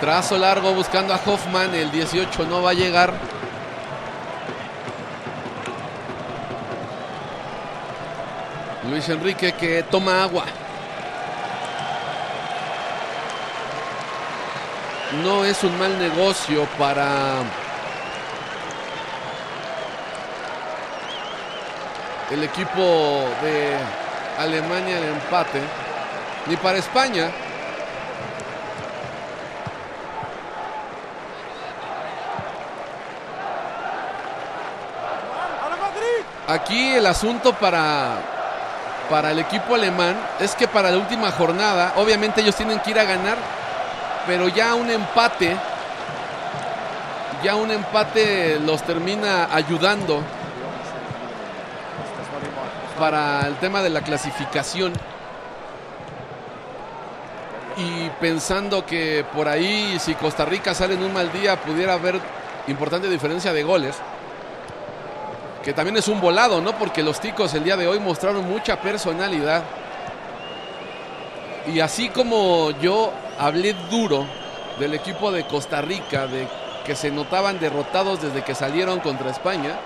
Trazo 0.00 0.38
largo 0.38 0.72
buscando 0.72 1.12
a 1.12 1.20
Hoffman, 1.22 1.74
el 1.74 1.90
18 1.90 2.46
no 2.46 2.62
va 2.62 2.70
a 2.70 2.72
llegar. 2.74 3.12
Luis 8.88 9.06
Enrique 9.10 9.52
que 9.52 9.82
toma 9.82 10.22
agua. 10.22 10.46
No 15.22 15.44
es 15.44 15.62
un 15.64 15.78
mal 15.78 15.98
negocio 15.98 16.64
para 16.78 17.42
el 22.30 22.42
equipo 22.42 23.28
de 23.42 23.76
Alemania 24.38 24.96
el 24.96 25.04
empate, 25.04 25.60
ni 26.46 26.56
para 26.56 26.78
España. 26.78 27.30
Aquí 36.50 36.94
el 36.94 37.06
asunto 37.06 37.52
para, 37.52 38.16
para 39.08 39.30
el 39.30 39.38
equipo 39.38 39.76
alemán 39.76 40.16
es 40.40 40.56
que 40.56 40.66
para 40.66 40.90
la 40.90 40.96
última 40.96 41.30
jornada, 41.30 41.92
obviamente 41.94 42.40
ellos 42.40 42.56
tienen 42.56 42.80
que 42.80 42.90
ir 42.90 42.98
a 42.98 43.04
ganar, 43.04 43.36
pero 44.26 44.48
ya 44.48 44.74
un 44.74 44.90
empate, 44.90 45.56
ya 47.44 47.54
un 47.54 47.70
empate 47.70 48.58
los 48.58 48.82
termina 48.82 49.54
ayudando 49.54 50.24
para 52.98 53.46
el 53.46 53.54
tema 53.58 53.80
de 53.80 53.90
la 53.90 54.00
clasificación. 54.00 54.92
Y 57.76 58.08
pensando 58.20 58.84
que 58.84 59.24
por 59.32 59.46
ahí, 59.46 60.00
si 60.00 60.14
Costa 60.14 60.44
Rica 60.46 60.74
sale 60.74 60.94
en 60.94 61.04
un 61.04 61.12
mal 61.12 61.30
día, 61.30 61.54
pudiera 61.60 61.92
haber 61.92 62.18
importante 62.66 63.08
diferencia 63.08 63.52
de 63.52 63.62
goles. 63.62 63.94
Que 65.64 65.72
también 65.72 65.96
es 65.98 66.08
un 66.08 66.20
volado, 66.20 66.60
¿no? 66.60 66.72
Porque 66.78 67.02
los 67.02 67.20
ticos 67.20 67.52
el 67.54 67.64
día 67.64 67.76
de 67.76 67.86
hoy 67.86 67.98
mostraron 67.98 68.48
mucha 68.48 68.80
personalidad. 68.80 69.62
Y 71.66 71.80
así 71.80 72.08
como 72.08 72.70
yo 72.80 73.12
hablé 73.38 73.74
duro 73.90 74.26
del 74.78 74.94
equipo 74.94 75.30
de 75.30 75.46
Costa 75.46 75.82
Rica, 75.82 76.26
de 76.26 76.48
que 76.84 76.96
se 76.96 77.10
notaban 77.10 77.60
derrotados 77.60 78.22
desde 78.22 78.42
que 78.42 78.54
salieron 78.54 79.00
contra 79.00 79.30
España, 79.30 79.78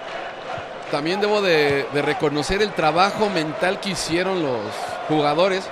también 0.90 1.20
debo 1.20 1.42
de, 1.42 1.86
reconocer 1.92 2.62
el 2.62 2.72
trabajo 2.72 3.28
mental 3.28 3.80
que 3.80 3.90
hicieron 3.90 4.42
los 4.42 4.60
jugadores 5.08 5.68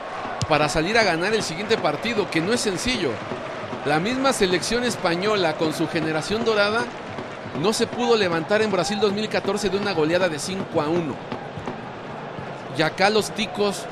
para 0.48 0.68
salir 0.68 0.98
a 0.98 1.04
ganar 1.04 1.32
el 1.32 1.44
siguiente 1.44 1.78
partido, 1.78 2.28
que 2.28 2.40
no 2.40 2.52
es 2.52 2.60
sencillo. 2.60 3.10
La 3.86 4.00
misma 4.00 4.32
selección 4.32 4.82
española 4.82 5.54
con 5.54 5.74
su 5.74 5.86
generación 5.86 6.44
dorada 6.44 6.84
no 7.60 7.72
se 7.72 7.86
pudo 7.86 8.16
levantar 8.16 8.62
en 8.62 8.70
Brasil 8.70 8.98
2014 9.00 9.68
de 9.68 9.76
una 9.76 9.92
goleada 9.92 10.28
de 10.28 10.38
5 10.38 10.80
a 10.80 10.88
1. 10.88 11.14
Y 12.78 12.82
acá 12.82 13.10
los 13.10 13.30
ticos 13.32 13.84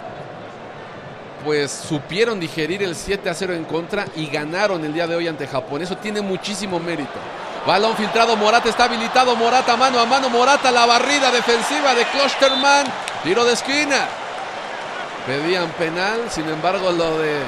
pues 1.45 1.71
supieron 1.71 2.39
digerir 2.39 2.83
el 2.83 2.95
7 2.95 3.29
a 3.29 3.35
0 3.35 3.55
en 3.55 3.65
contra 3.65 4.07
y 4.17 4.27
ganaron 4.27 4.85
el 4.85 4.93
día 4.93 5.07
de 5.07 5.17
hoy 5.17 5.29
ante 5.29 5.47
Japón. 5.47 5.83
Eso 5.83 5.97
tiene 5.97 6.21
muchísimo 6.21 6.79
mérito. 6.79 7.19
Balón 7.67 7.95
filtrado, 7.97 8.37
Morata 8.37 8.69
está 8.71 8.85
habilitado, 8.85 9.37
Morata 9.37 9.77
mano 9.77 10.01
a 10.01 10.07
mano, 10.07 10.31
Morata 10.31 10.71
la 10.71 10.87
barrida 10.87 11.31
defensiva 11.31 11.95
de 11.95 12.05
Klosterman, 12.07 12.87
tiro 13.23 13.45
de 13.45 13.53
esquina. 13.53 14.07
Pedían 15.27 15.69
penal, 15.73 16.31
sin 16.31 16.49
embargo 16.49 16.91
lo 16.91 17.19
de... 17.19 17.41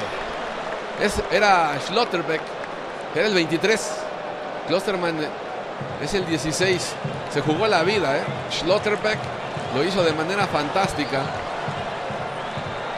Es, 1.01 1.15
era 1.31 1.75
Schlotterbeck, 1.87 2.41
era 3.15 3.27
el 3.27 3.33
23. 3.33 3.91
Klosterman 4.67 5.17
es 6.01 6.13
el 6.13 6.25
16. 6.25 6.95
Se 7.31 7.41
jugó 7.41 7.67
la 7.67 7.83
vida, 7.83 8.17
¿eh? 8.17 8.23
Schlotterbeck 8.51 9.17
lo 9.75 9.83
hizo 9.83 10.03
de 10.03 10.13
manera 10.13 10.45
fantástica. 10.47 11.21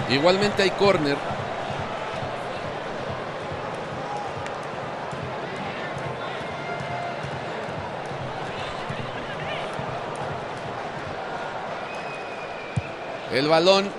Igualmente 0.10 0.64
hay 0.64 0.72
córner. 0.72 1.18
El 13.32 13.48
balón 13.50 13.90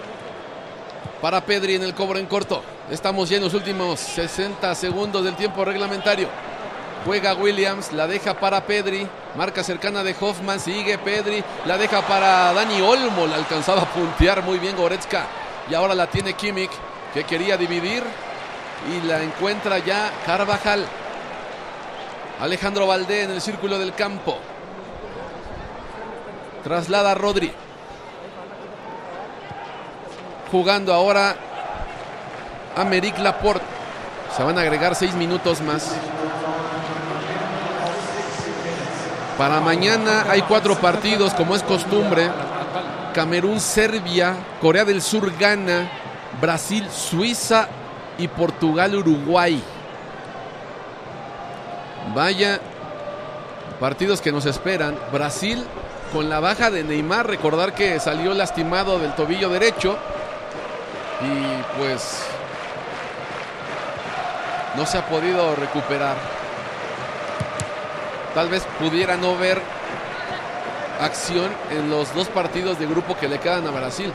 para 1.20 1.40
Pedri 1.42 1.74
en 1.74 1.82
el 1.82 1.94
cobro 1.94 2.18
en 2.18 2.26
corto. 2.26 2.62
Estamos 2.90 3.28
ya 3.28 3.36
en 3.36 3.42
los 3.42 3.54
últimos 3.54 4.00
60 4.00 4.74
segundos 4.74 5.24
del 5.24 5.34
tiempo 5.34 5.64
reglamentario. 5.64 6.28
Juega 7.06 7.34
Williams, 7.34 7.92
la 7.92 8.08
deja 8.08 8.34
para 8.34 8.66
Pedri. 8.66 9.06
Marca 9.36 9.62
cercana 9.62 10.02
de 10.02 10.16
Hoffman, 10.20 10.58
sigue 10.58 10.98
Pedri. 10.98 11.44
La 11.64 11.78
deja 11.78 12.02
para 12.02 12.52
Dani 12.52 12.82
Olmo. 12.82 13.28
La 13.28 13.36
alcanzaba 13.36 13.82
a 13.82 13.84
puntear 13.84 14.42
muy 14.42 14.58
bien 14.58 14.76
Goretzka. 14.76 15.24
Y 15.70 15.74
ahora 15.74 15.94
la 15.94 16.08
tiene 16.08 16.32
Kimmich, 16.32 16.72
que 17.14 17.22
quería 17.22 17.56
dividir. 17.56 18.02
Y 18.90 19.06
la 19.06 19.22
encuentra 19.22 19.78
ya 19.78 20.10
Carvajal. 20.26 20.84
Alejandro 22.40 22.88
Valdé 22.88 23.22
en 23.22 23.30
el 23.30 23.40
círculo 23.40 23.78
del 23.78 23.94
campo. 23.94 24.38
Traslada 26.64 27.12
a 27.12 27.14
Rodri. 27.14 27.52
Jugando 30.50 30.92
ahora 30.92 31.36
a 32.74 32.84
Laporte. 33.22 33.64
Se 34.36 34.42
van 34.42 34.58
a 34.58 34.62
agregar 34.62 34.96
seis 34.96 35.14
minutos 35.14 35.60
más. 35.60 35.94
Para 39.38 39.60
mañana 39.60 40.24
hay 40.30 40.40
cuatro 40.42 40.76
partidos, 40.76 41.34
como 41.34 41.54
es 41.54 41.62
costumbre. 41.62 42.30
Camerún, 43.14 43.60
Serbia, 43.60 44.34
Corea 44.60 44.84
del 44.84 45.02
Sur, 45.02 45.30
Ghana, 45.38 45.90
Brasil, 46.40 46.88
Suiza 46.90 47.68
y 48.16 48.28
Portugal-Uruguay. 48.28 49.62
Vaya 52.14 52.60
partidos 53.78 54.22
que 54.22 54.32
nos 54.32 54.46
esperan. 54.46 54.98
Brasil 55.12 55.66
con 56.12 56.30
la 56.30 56.40
baja 56.40 56.70
de 56.70 56.82
Neymar, 56.82 57.26
recordar 57.26 57.74
que 57.74 58.00
salió 58.00 58.32
lastimado 58.32 58.98
del 58.98 59.14
tobillo 59.14 59.50
derecho 59.50 59.98
y 61.20 61.78
pues 61.78 62.22
no 64.76 64.86
se 64.86 64.96
ha 64.98 65.06
podido 65.06 65.54
recuperar. 65.56 66.35
Tal 68.36 68.50
vez 68.50 68.64
pudiera 68.78 69.16
no 69.16 69.34
ver 69.38 69.62
acción 71.00 71.50
en 71.70 71.88
los 71.88 72.14
dos 72.14 72.28
partidos 72.28 72.78
de 72.78 72.86
grupo 72.86 73.16
que 73.16 73.30
le 73.30 73.38
quedan 73.38 73.66
a 73.66 73.70
Brasil. 73.70 74.12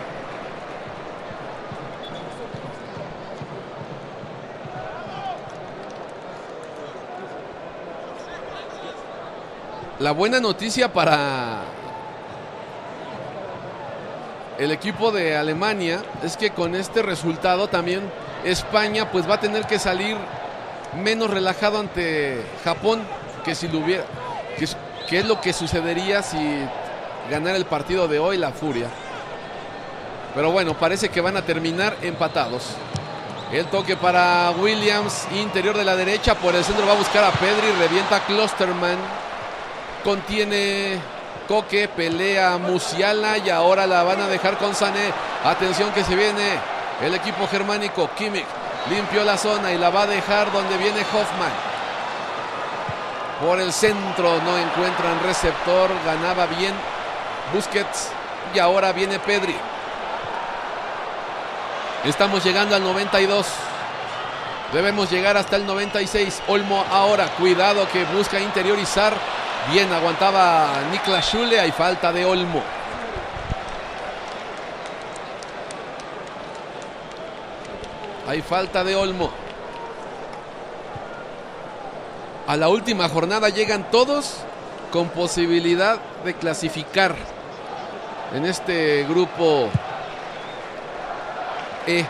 La 9.98 10.12
buena 10.12 10.40
noticia 10.40 10.94
para 10.94 11.62
el 14.60 14.72
equipo 14.72 15.12
de 15.12 15.36
Alemania 15.36 16.04
es 16.22 16.38
que 16.38 16.52
con 16.52 16.76
este 16.76 17.02
resultado 17.02 17.70
también 17.70 18.02
España 18.44 19.10
pues 19.12 19.28
va 19.28 19.34
a 19.34 19.40
tener 19.40 19.66
que 19.66 19.80
salir 19.80 20.16
menos 20.96 21.32
relajado 21.32 21.80
ante 21.80 22.46
Japón 22.64 23.02
que 23.44 23.56
si 23.56 23.68
es, 23.68 25.26
lo 25.26 25.42
que 25.42 25.54
sucedería 25.54 26.24
si 26.24 26.38
ganara 27.30 27.58
el 27.58 27.66
partido 27.66 28.08
de 28.08 28.20
hoy 28.20 28.38
la 28.38 28.52
Furia. 28.52 28.88
Pero 30.34 30.52
bueno, 30.52 30.74
parece 30.74 31.10
que 31.10 31.22
van 31.22 31.38
a 31.38 31.42
terminar 31.42 31.98
empatados. 32.02 32.70
El 33.52 33.66
toque 33.66 33.98
para 33.98 34.52
Williams, 34.52 35.28
interior 35.34 35.78
de 35.78 35.84
la 35.84 35.96
derecha, 35.96 36.36
por 36.36 36.56
el 36.56 36.64
centro 36.64 36.86
va 36.86 36.94
a 36.94 36.98
buscar 36.98 37.24
a 37.24 37.32
Pedri, 37.32 37.72
revienta 37.80 38.22
Klosterman. 38.22 38.98
Contiene 40.04 41.00
Coque, 41.48 41.90
pelea 41.90 42.58
Musiala 42.58 43.38
y 43.38 43.50
ahora 43.50 43.86
la 43.86 44.04
van 44.04 44.22
a 44.22 44.28
dejar 44.28 44.58
con 44.58 44.74
Sané. 44.74 45.12
Atención 45.44 45.92
que 45.92 46.04
se 46.04 46.16
viene 46.16 46.60
el 47.02 47.14
equipo 47.14 47.46
germánico. 47.48 48.10
Kimmich 48.18 48.46
limpió 48.90 49.24
la 49.24 49.38
zona 49.38 49.72
y 49.74 49.78
la 49.78 49.90
va 49.90 50.04
a 50.04 50.08
dejar 50.08 50.52
donde 50.52 50.78
viene 50.78 51.02
Hoffman. 51.02 51.71
Por 53.42 53.60
el 53.60 53.74
centro 53.74 54.40
no 54.44 54.58
encuentran 54.58 55.20
receptor, 55.24 55.90
ganaba 56.06 56.46
bien 56.46 56.74
Busquets 57.54 58.12
y 58.54 58.60
ahora 58.60 58.92
viene 58.92 59.18
Pedri. 59.18 59.56
Estamos 62.06 62.44
llegando 62.44 62.76
al 62.76 62.84
92. 62.84 63.48
Debemos 64.74 65.10
llegar 65.10 65.38
hasta 65.38 65.56
el 65.56 65.66
96. 65.66 66.44
Olmo 66.48 66.86
ahora, 66.92 67.28
cuidado 67.38 67.88
que 67.92 68.06
busca 68.06 68.40
interiorizar. 68.40 69.14
Bien, 69.72 69.92
aguantaba 69.92 70.70
Niklas 70.92 71.26
Schule. 71.26 71.60
Hay 71.60 71.72
falta 71.72 72.12
de 72.12 72.26
Olmo. 72.26 72.62
Hay 78.28 78.42
falta 78.42 78.84
de 78.84 78.96
Olmo. 78.96 79.41
A 82.52 82.58
la 82.58 82.68
última 82.68 83.08
jornada 83.08 83.48
llegan 83.48 83.90
todos 83.92 84.34
con 84.92 85.08
posibilidad 85.08 86.02
de 86.26 86.34
clasificar 86.34 87.16
en 88.34 88.44
este 88.44 89.06
grupo 89.06 89.70
E. 91.88 92.06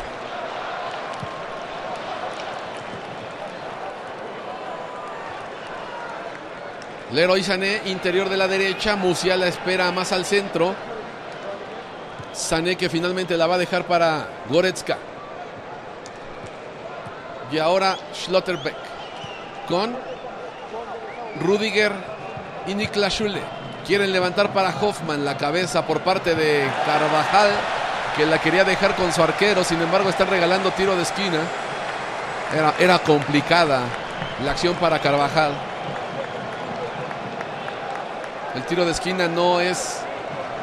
Leroy 7.12 7.44
Sané, 7.44 7.84
interior 7.86 8.28
de 8.28 8.38
la 8.38 8.48
derecha. 8.48 8.96
Musiala 8.96 9.46
espera 9.46 9.92
más 9.92 10.12
al 10.12 10.26
centro. 10.26 10.74
Sané 12.34 12.76
que 12.76 12.90
finalmente 12.90 13.38
la 13.38 13.46
va 13.46 13.54
a 13.54 13.60
dejar 13.60 13.86
para 13.86 14.28
Goretzka. 14.50 14.98
Y 17.52 17.60
ahora 17.60 17.96
Schlotterbeck 18.16 18.76
con 19.68 20.11
Rudiger 21.42 21.92
y 22.68 22.76
Niklas 22.76 23.14
Schule. 23.14 23.42
Quieren 23.86 24.12
levantar 24.12 24.54
para 24.54 24.70
Hoffman 24.70 25.26
la 25.26 25.38
cabeza 25.38 25.86
por 25.86 26.02
parte 26.02 26.36
de 26.36 26.66
Carvajal, 26.86 27.50
que 28.16 28.26
la 28.26 28.40
quería 28.40 28.64
dejar 28.64 28.96
con 28.96 29.12
su 29.12 29.22
arquero. 29.22 29.64
Sin 29.64 29.82
embargo, 29.82 30.10
están 30.10 30.30
regalando 30.30 30.72
tiro 30.72 30.96
de 30.96 31.04
esquina. 31.04 31.40
Era, 32.56 32.74
era 32.80 33.00
complicada 33.00 33.82
la 34.46 34.52
acción 34.52 34.76
para 34.76 35.00
Carvajal. 35.00 35.52
El 38.56 38.64
tiro 38.64 38.86
de 38.86 38.92
esquina 38.92 39.28
no 39.28 39.60
es 39.60 40.02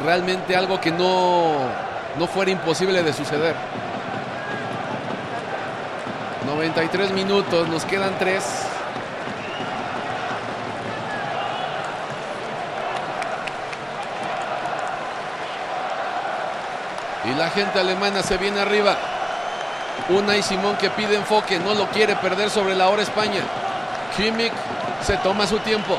realmente 0.05 0.55
algo 0.55 0.81
que 0.81 0.91
no, 0.91 1.57
no 2.19 2.27
fuera 2.27 2.51
imposible 2.51 3.03
de 3.03 3.13
suceder. 3.13 3.57
93 6.47 7.11
minutos, 7.13 7.69
nos 7.69 7.85
quedan 7.85 8.19
3. 8.19 8.68
Y 17.31 17.35
la 17.35 17.51
gente 17.51 17.79
alemana 17.79 18.23
se 18.23 18.37
viene 18.37 18.61
arriba. 18.61 18.97
Una 20.09 20.37
y 20.37 20.43
Simón 20.43 20.77
que 20.77 20.91
pide 20.91 21.17
enfoque, 21.17 21.59
no 21.59 21.75
lo 21.75 21.89
quiere 21.89 22.17
perder 22.17 22.51
sobre 22.51 22.75
la 22.75 22.89
hora 22.89 23.03
España. 23.03 23.43
Kimmich 24.17 24.53
se 25.05 25.17
toma 25.19 25.47
su 25.47 25.59
tiempo. 25.59 25.99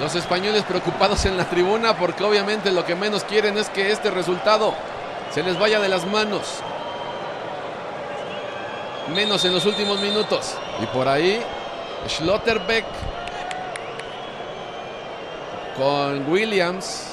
Los 0.00 0.14
españoles 0.14 0.64
preocupados 0.64 1.26
en 1.26 1.36
la 1.36 1.44
tribuna 1.44 1.94
porque 1.94 2.24
obviamente 2.24 2.72
lo 2.72 2.86
que 2.86 2.94
menos 2.94 3.24
quieren 3.24 3.58
es 3.58 3.68
que 3.68 3.92
este 3.92 4.10
resultado 4.10 4.74
se 5.32 5.42
les 5.42 5.58
vaya 5.58 5.78
de 5.80 5.88
las 5.88 6.06
manos. 6.06 6.60
Menos 9.14 9.44
en 9.44 9.52
los 9.52 9.66
últimos 9.66 10.00
minutos. 10.00 10.54
Y 10.82 10.86
por 10.86 11.06
ahí 11.06 11.42
Schlotterbeck 12.08 12.84
con 15.76 16.30
Williams. 16.30 17.09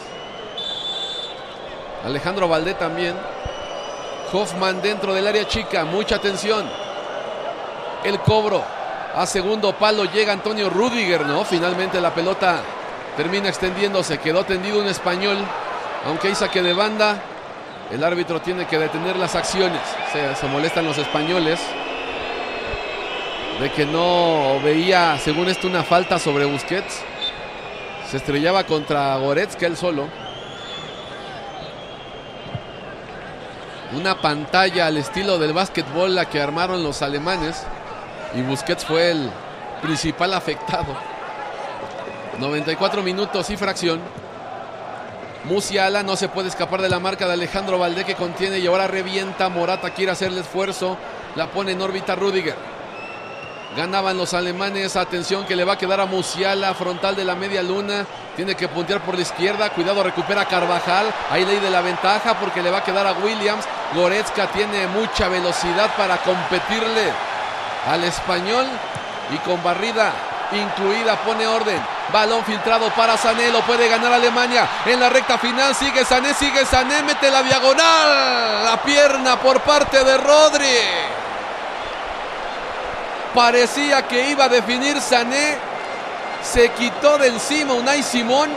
Alejandro 2.08 2.48
Valdé 2.48 2.74
también. 2.74 3.16
Hoffman 4.32 4.82
dentro 4.82 5.14
del 5.14 5.28
área 5.28 5.46
chica. 5.46 5.84
Mucha 5.84 6.16
atención. 6.16 6.66
El 8.06 8.20
cobro. 8.20 8.64
A 9.14 9.26
segundo 9.26 9.74
palo 9.74 10.06
llega 10.06 10.32
Antonio 10.32 10.70
Rudiger, 10.70 11.26
¿no? 11.26 11.44
Finalmente 11.44 12.00
la 12.00 12.14
pelota 12.14 12.62
termina 13.18 13.50
extendiéndose. 13.50 14.20
Quedó 14.20 14.46
tendido 14.46 14.80
un 14.80 14.88
español. 14.88 15.38
Aunque 16.06 16.30
hay 16.30 16.36
saque 16.36 16.62
de 16.64 16.72
banda. 16.72 17.22
El 17.92 18.02
árbitro 18.02 18.40
tiene 18.40 18.66
que 18.68 18.80
detener 18.80 19.18
las 19.18 19.36
acciones. 19.36 19.82
Se, 20.14 20.34
se 20.34 20.48
molestan 20.48 20.86
los 20.86 20.98
españoles. 20.98 21.60
De 23.60 23.70
que 23.72 23.86
no 23.86 24.62
veía, 24.64 25.18
según 25.18 25.50
esto, 25.50 25.68
una 25.68 25.84
falta 25.84 26.20
sobre 26.20 26.46
Busquets. 26.46 27.02
Se 28.10 28.16
estrellaba 28.16 28.64
contra 28.64 29.18
Goretzka 29.18 29.66
él 29.66 29.76
solo. 29.76 30.08
Una 33.94 34.22
pantalla 34.22 34.88
al 34.88 34.98
estilo 34.98 35.38
del 35.38 35.54
básquetbol 35.54 36.14
la 36.14 36.26
que 36.26 36.42
armaron 36.42 36.84
los 36.84 37.02
alemanes. 37.02 37.64
Y 38.36 38.42
Busquets 38.42 38.84
fue 38.84 39.12
el 39.12 39.32
principal 39.82 40.34
afectado. 40.34 40.96
94 42.40 43.02
minutos 43.02 43.50
y 43.50 43.56
fracción. 43.56 44.02
Musiala 45.46 46.04
no 46.04 46.18
se 46.18 46.28
puede 46.28 46.50
escapar 46.50 46.82
de 46.82 46.90
la 46.90 47.00
marca 47.00 47.26
de 47.26 47.34
Alejandro 47.34 47.80
Valdé 47.80 48.04
que 48.04 48.16
contiene 48.16 48.60
y 48.60 48.68
ahora 48.68 48.88
revienta. 48.88 49.48
Morata 49.48 49.92
quiere 49.92 50.12
hacer 50.12 50.34
el 50.34 50.40
esfuerzo. 50.40 50.98
La 51.36 51.48
pone 51.48 51.72
en 51.72 51.82
órbita 51.82 52.16
Rudiger. 52.16 52.56
Ganaban 53.78 54.18
los 54.18 54.34
alemanes. 54.34 54.98
Atención 54.98 55.46
que 55.46 55.56
le 55.56 55.64
va 55.64 55.74
a 55.74 55.78
quedar 55.78 56.02
a 56.02 56.06
Musiala. 56.06 56.74
Frontal 56.74 57.16
de 57.16 57.24
la 57.24 57.36
media 57.36 57.64
luna. 57.64 58.06
Tiene 58.36 58.56
que 58.56 58.68
puntear 58.68 59.02
por 59.02 59.16
la 59.16 59.22
izquierda. 59.22 59.70
Cuidado, 59.70 60.04
recupera 60.04 60.46
Carvajal. 60.46 61.06
Ahí 61.32 61.46
ley 61.46 61.60
de 61.60 61.70
la 61.70 61.82
ventaja 61.82 62.38
porque 62.40 62.62
le 62.62 62.70
va 62.70 62.80
a 62.80 62.84
quedar 62.84 63.08
a 63.08 63.14
Williams. 63.14 63.66
Goretzka 63.94 64.48
tiene 64.48 64.88
mucha 64.88 65.28
velocidad 65.28 65.90
para 65.96 66.18
competirle 66.18 67.12
al 67.90 68.04
español. 68.04 68.66
Y 69.30 69.38
con 69.40 69.62
barrida 69.62 70.12
incluida 70.54 71.16
pone 71.18 71.46
orden. 71.48 71.80
Balón 72.12 72.44
filtrado 72.46 72.90
para 72.92 73.18
Sané, 73.18 73.52
lo 73.52 73.62
puede 73.62 73.90
ganar 73.90 74.14
Alemania. 74.14 74.68
En 74.86 75.00
la 75.00 75.10
recta 75.10 75.38
final 75.38 75.76
sigue 75.76 76.06
Sané, 76.06 76.34
sigue 76.34 76.66
Sané, 76.66 77.04
mete 77.04 77.30
la 77.30 77.44
diagonal. 77.44 78.64
La 78.64 78.82
pierna 78.84 79.38
por 79.38 79.60
parte 79.62 80.04
de 80.04 80.18
Rodri. 80.18 80.78
Parecía 83.34 84.08
que 84.08 84.30
iba 84.30 84.46
a 84.46 84.50
definir 84.50 85.02
Sané. 85.02 85.58
Se 86.42 86.70
quitó 86.70 87.18
de 87.18 87.28
encima 87.28 87.74
Unai 87.74 88.02
Simón. 88.02 88.50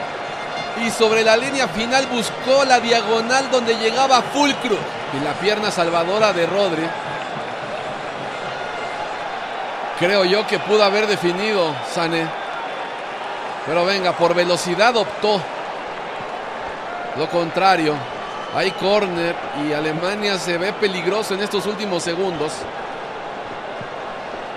Y 0.81 0.91
sobre 0.91 1.23
la 1.23 1.37
línea 1.37 1.69
final 1.69 2.07
buscó 2.07 2.65
la 2.65 2.81
diagonal 2.81 3.51
donde 3.51 3.75
llegaba 3.75 4.23
Fulcro. 4.23 4.77
Y 5.19 5.25
la 5.25 5.33
pierna 5.35 5.71
salvadora 5.71 6.33
de 6.33 6.47
Rodri. 6.47 6.89
Creo 9.99 10.25
yo 10.25 10.47
que 10.47 10.59
pudo 10.59 10.83
haber 10.83 11.07
definido 11.07 11.75
Sané. 11.93 12.27
Pero 13.67 13.85
venga, 13.85 14.13
por 14.13 14.35
velocidad 14.35 14.97
optó. 14.97 15.41
Lo 17.17 17.29
contrario. 17.29 17.95
Hay 18.55 18.71
corner 18.73 19.37
y 19.65 19.73
Alemania 19.73 20.39
se 20.39 20.59
ve 20.59 20.73
peligroso 20.73 21.35
en 21.35 21.43
estos 21.43 21.67
últimos 21.67 22.03
segundos. 22.03 22.53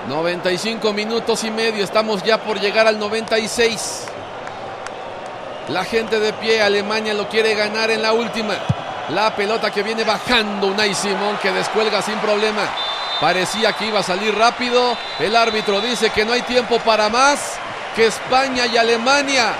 95 0.08 0.94
minutos 0.94 1.44
y 1.44 1.52
medio. 1.52 1.84
Estamos 1.84 2.24
ya 2.24 2.38
por 2.38 2.60
llegar 2.60 2.88
al 2.88 2.98
96. 2.98 4.12
La 5.69 5.85
gente 5.85 6.19
de 6.19 6.34
pie, 6.34 6.61
Alemania 6.61 7.14
lo 7.14 7.30
quiere 7.30 7.56
ganar 7.56 7.90
en 7.90 8.02
la 8.02 8.11
última. 8.11 8.56
La 9.10 9.34
pelota 9.34 9.72
que 9.72 9.81
viene 9.81 10.03
bajando 10.03 10.68
Unai 10.68 10.94
Simón 10.94 11.38
que 11.41 11.52
descuelga 11.52 12.02
sin 12.02 12.18
problema. 12.19 12.64
Parecía 13.22 13.72
que 13.72 13.85
iba 13.85 14.02
a 14.02 14.03
salir 14.03 14.38
rápido. 14.38 14.98
El 15.19 15.35
árbitro 15.35 15.80
dice 15.80 16.10
que 16.10 16.26
no 16.26 16.34
hay 16.34 16.41
tiempo 16.41 16.80
para 16.80 17.07
más. 17.07 17.53
Que 17.95 18.07
España 18.07 18.65
y 18.65 18.76
Alemania 18.76 19.53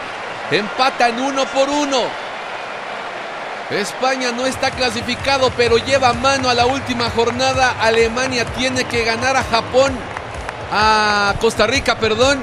empatan 0.52 1.22
uno 1.22 1.46
por 1.46 1.70
uno. 1.70 2.02
España 3.70 4.34
no 4.34 4.46
está 4.46 4.72
clasificado, 4.72 5.52
pero 5.56 5.78
lleva 5.78 6.12
mano 6.12 6.50
a 6.50 6.54
la 6.54 6.66
última 6.66 7.10
jornada. 7.12 7.76
Alemania 7.80 8.44
tiene 8.44 8.84
que 8.84 9.06
ganar 9.06 9.38
a 9.38 9.44
Japón, 9.44 9.98
a 10.70 11.34
Costa 11.40 11.66
Rica, 11.66 11.96
perdón, 11.96 12.42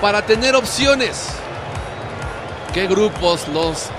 para 0.00 0.22
tener 0.22 0.54
opciones. 0.54 1.41
¿Qué 2.72 2.86
grupos? 2.86 3.48
Los 3.48 3.90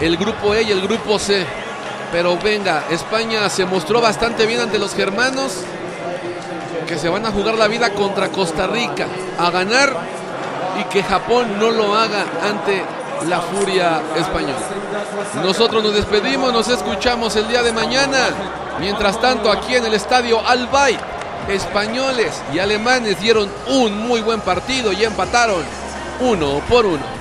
el 0.00 0.16
grupo 0.16 0.54
E 0.54 0.62
y 0.62 0.70
el 0.70 0.80
grupo 0.80 1.18
C. 1.18 1.44
Pero 2.12 2.38
venga, 2.38 2.84
España 2.90 3.48
se 3.50 3.66
mostró 3.66 4.00
bastante 4.00 4.46
bien 4.46 4.60
ante 4.60 4.78
los 4.78 4.94
germanos 4.94 5.52
que 6.86 6.98
se 6.98 7.08
van 7.08 7.26
a 7.26 7.30
jugar 7.30 7.56
la 7.56 7.68
vida 7.68 7.90
contra 7.92 8.28
Costa 8.28 8.66
Rica 8.66 9.06
a 9.38 9.50
ganar 9.50 9.92
y 10.80 10.84
que 10.84 11.02
Japón 11.02 11.58
no 11.58 11.70
lo 11.70 11.94
haga 11.94 12.24
ante 12.42 12.82
la 13.28 13.40
furia 13.40 14.00
española. 14.16 14.66
Nosotros 15.42 15.82
nos 15.82 15.94
despedimos, 15.94 16.52
nos 16.52 16.68
escuchamos 16.68 17.34
el 17.36 17.48
día 17.48 17.62
de 17.62 17.72
mañana. 17.72 18.18
Mientras 18.78 19.20
tanto, 19.20 19.50
aquí 19.50 19.74
en 19.74 19.84
el 19.84 19.94
estadio 19.94 20.46
Albay, 20.46 20.96
españoles 21.48 22.42
y 22.54 22.60
alemanes 22.60 23.20
dieron 23.20 23.50
un 23.68 24.06
muy 24.06 24.20
buen 24.20 24.40
partido 24.40 24.92
y 24.92 25.04
empataron 25.04 25.64
uno 26.20 26.60
por 26.68 26.86
uno. 26.86 27.15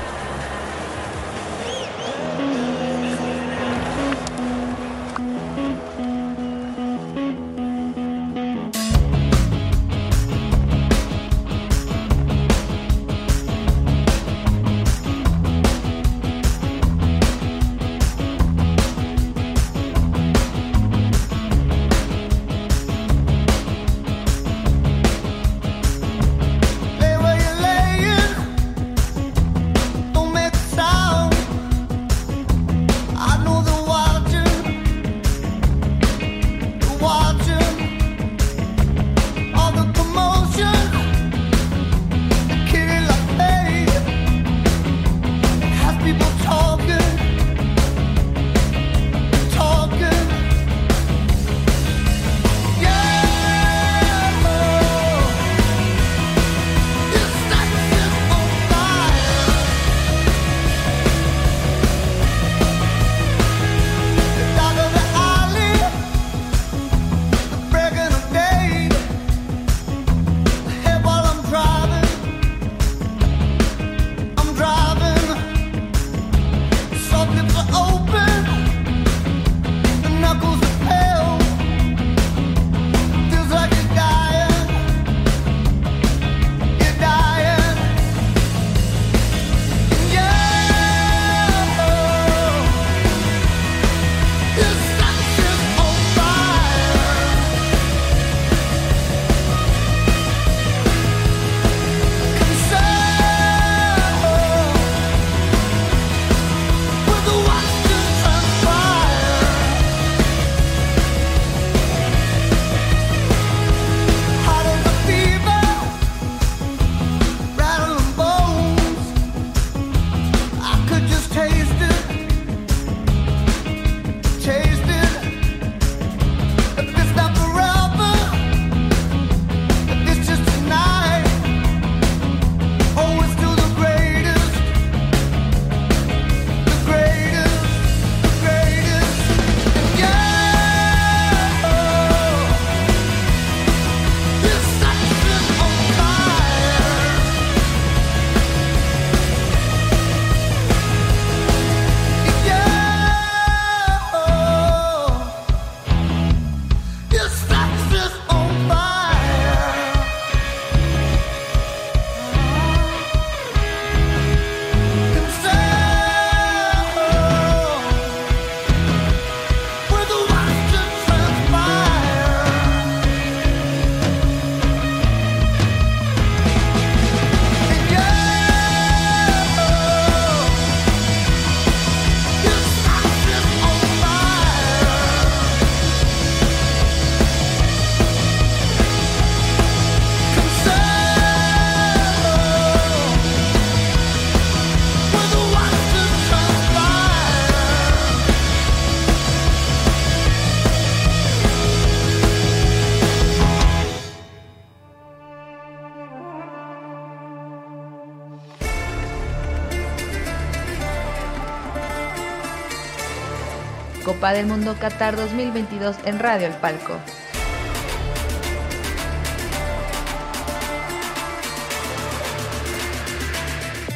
Copa 214.26 214.34
del 214.34 214.48
Mundo 214.48 214.76
Qatar 214.80 215.16
2022 215.16 215.98
en 216.06 216.18
Radio 216.18 216.48
El 216.48 216.54
Palco. 216.54 216.98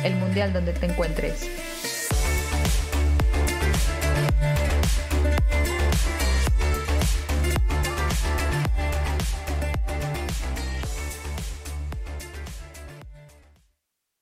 El 0.04 0.14
mundial 0.18 0.54
donde 0.54 0.74
te 0.74 0.86
encuentres. 0.86 1.59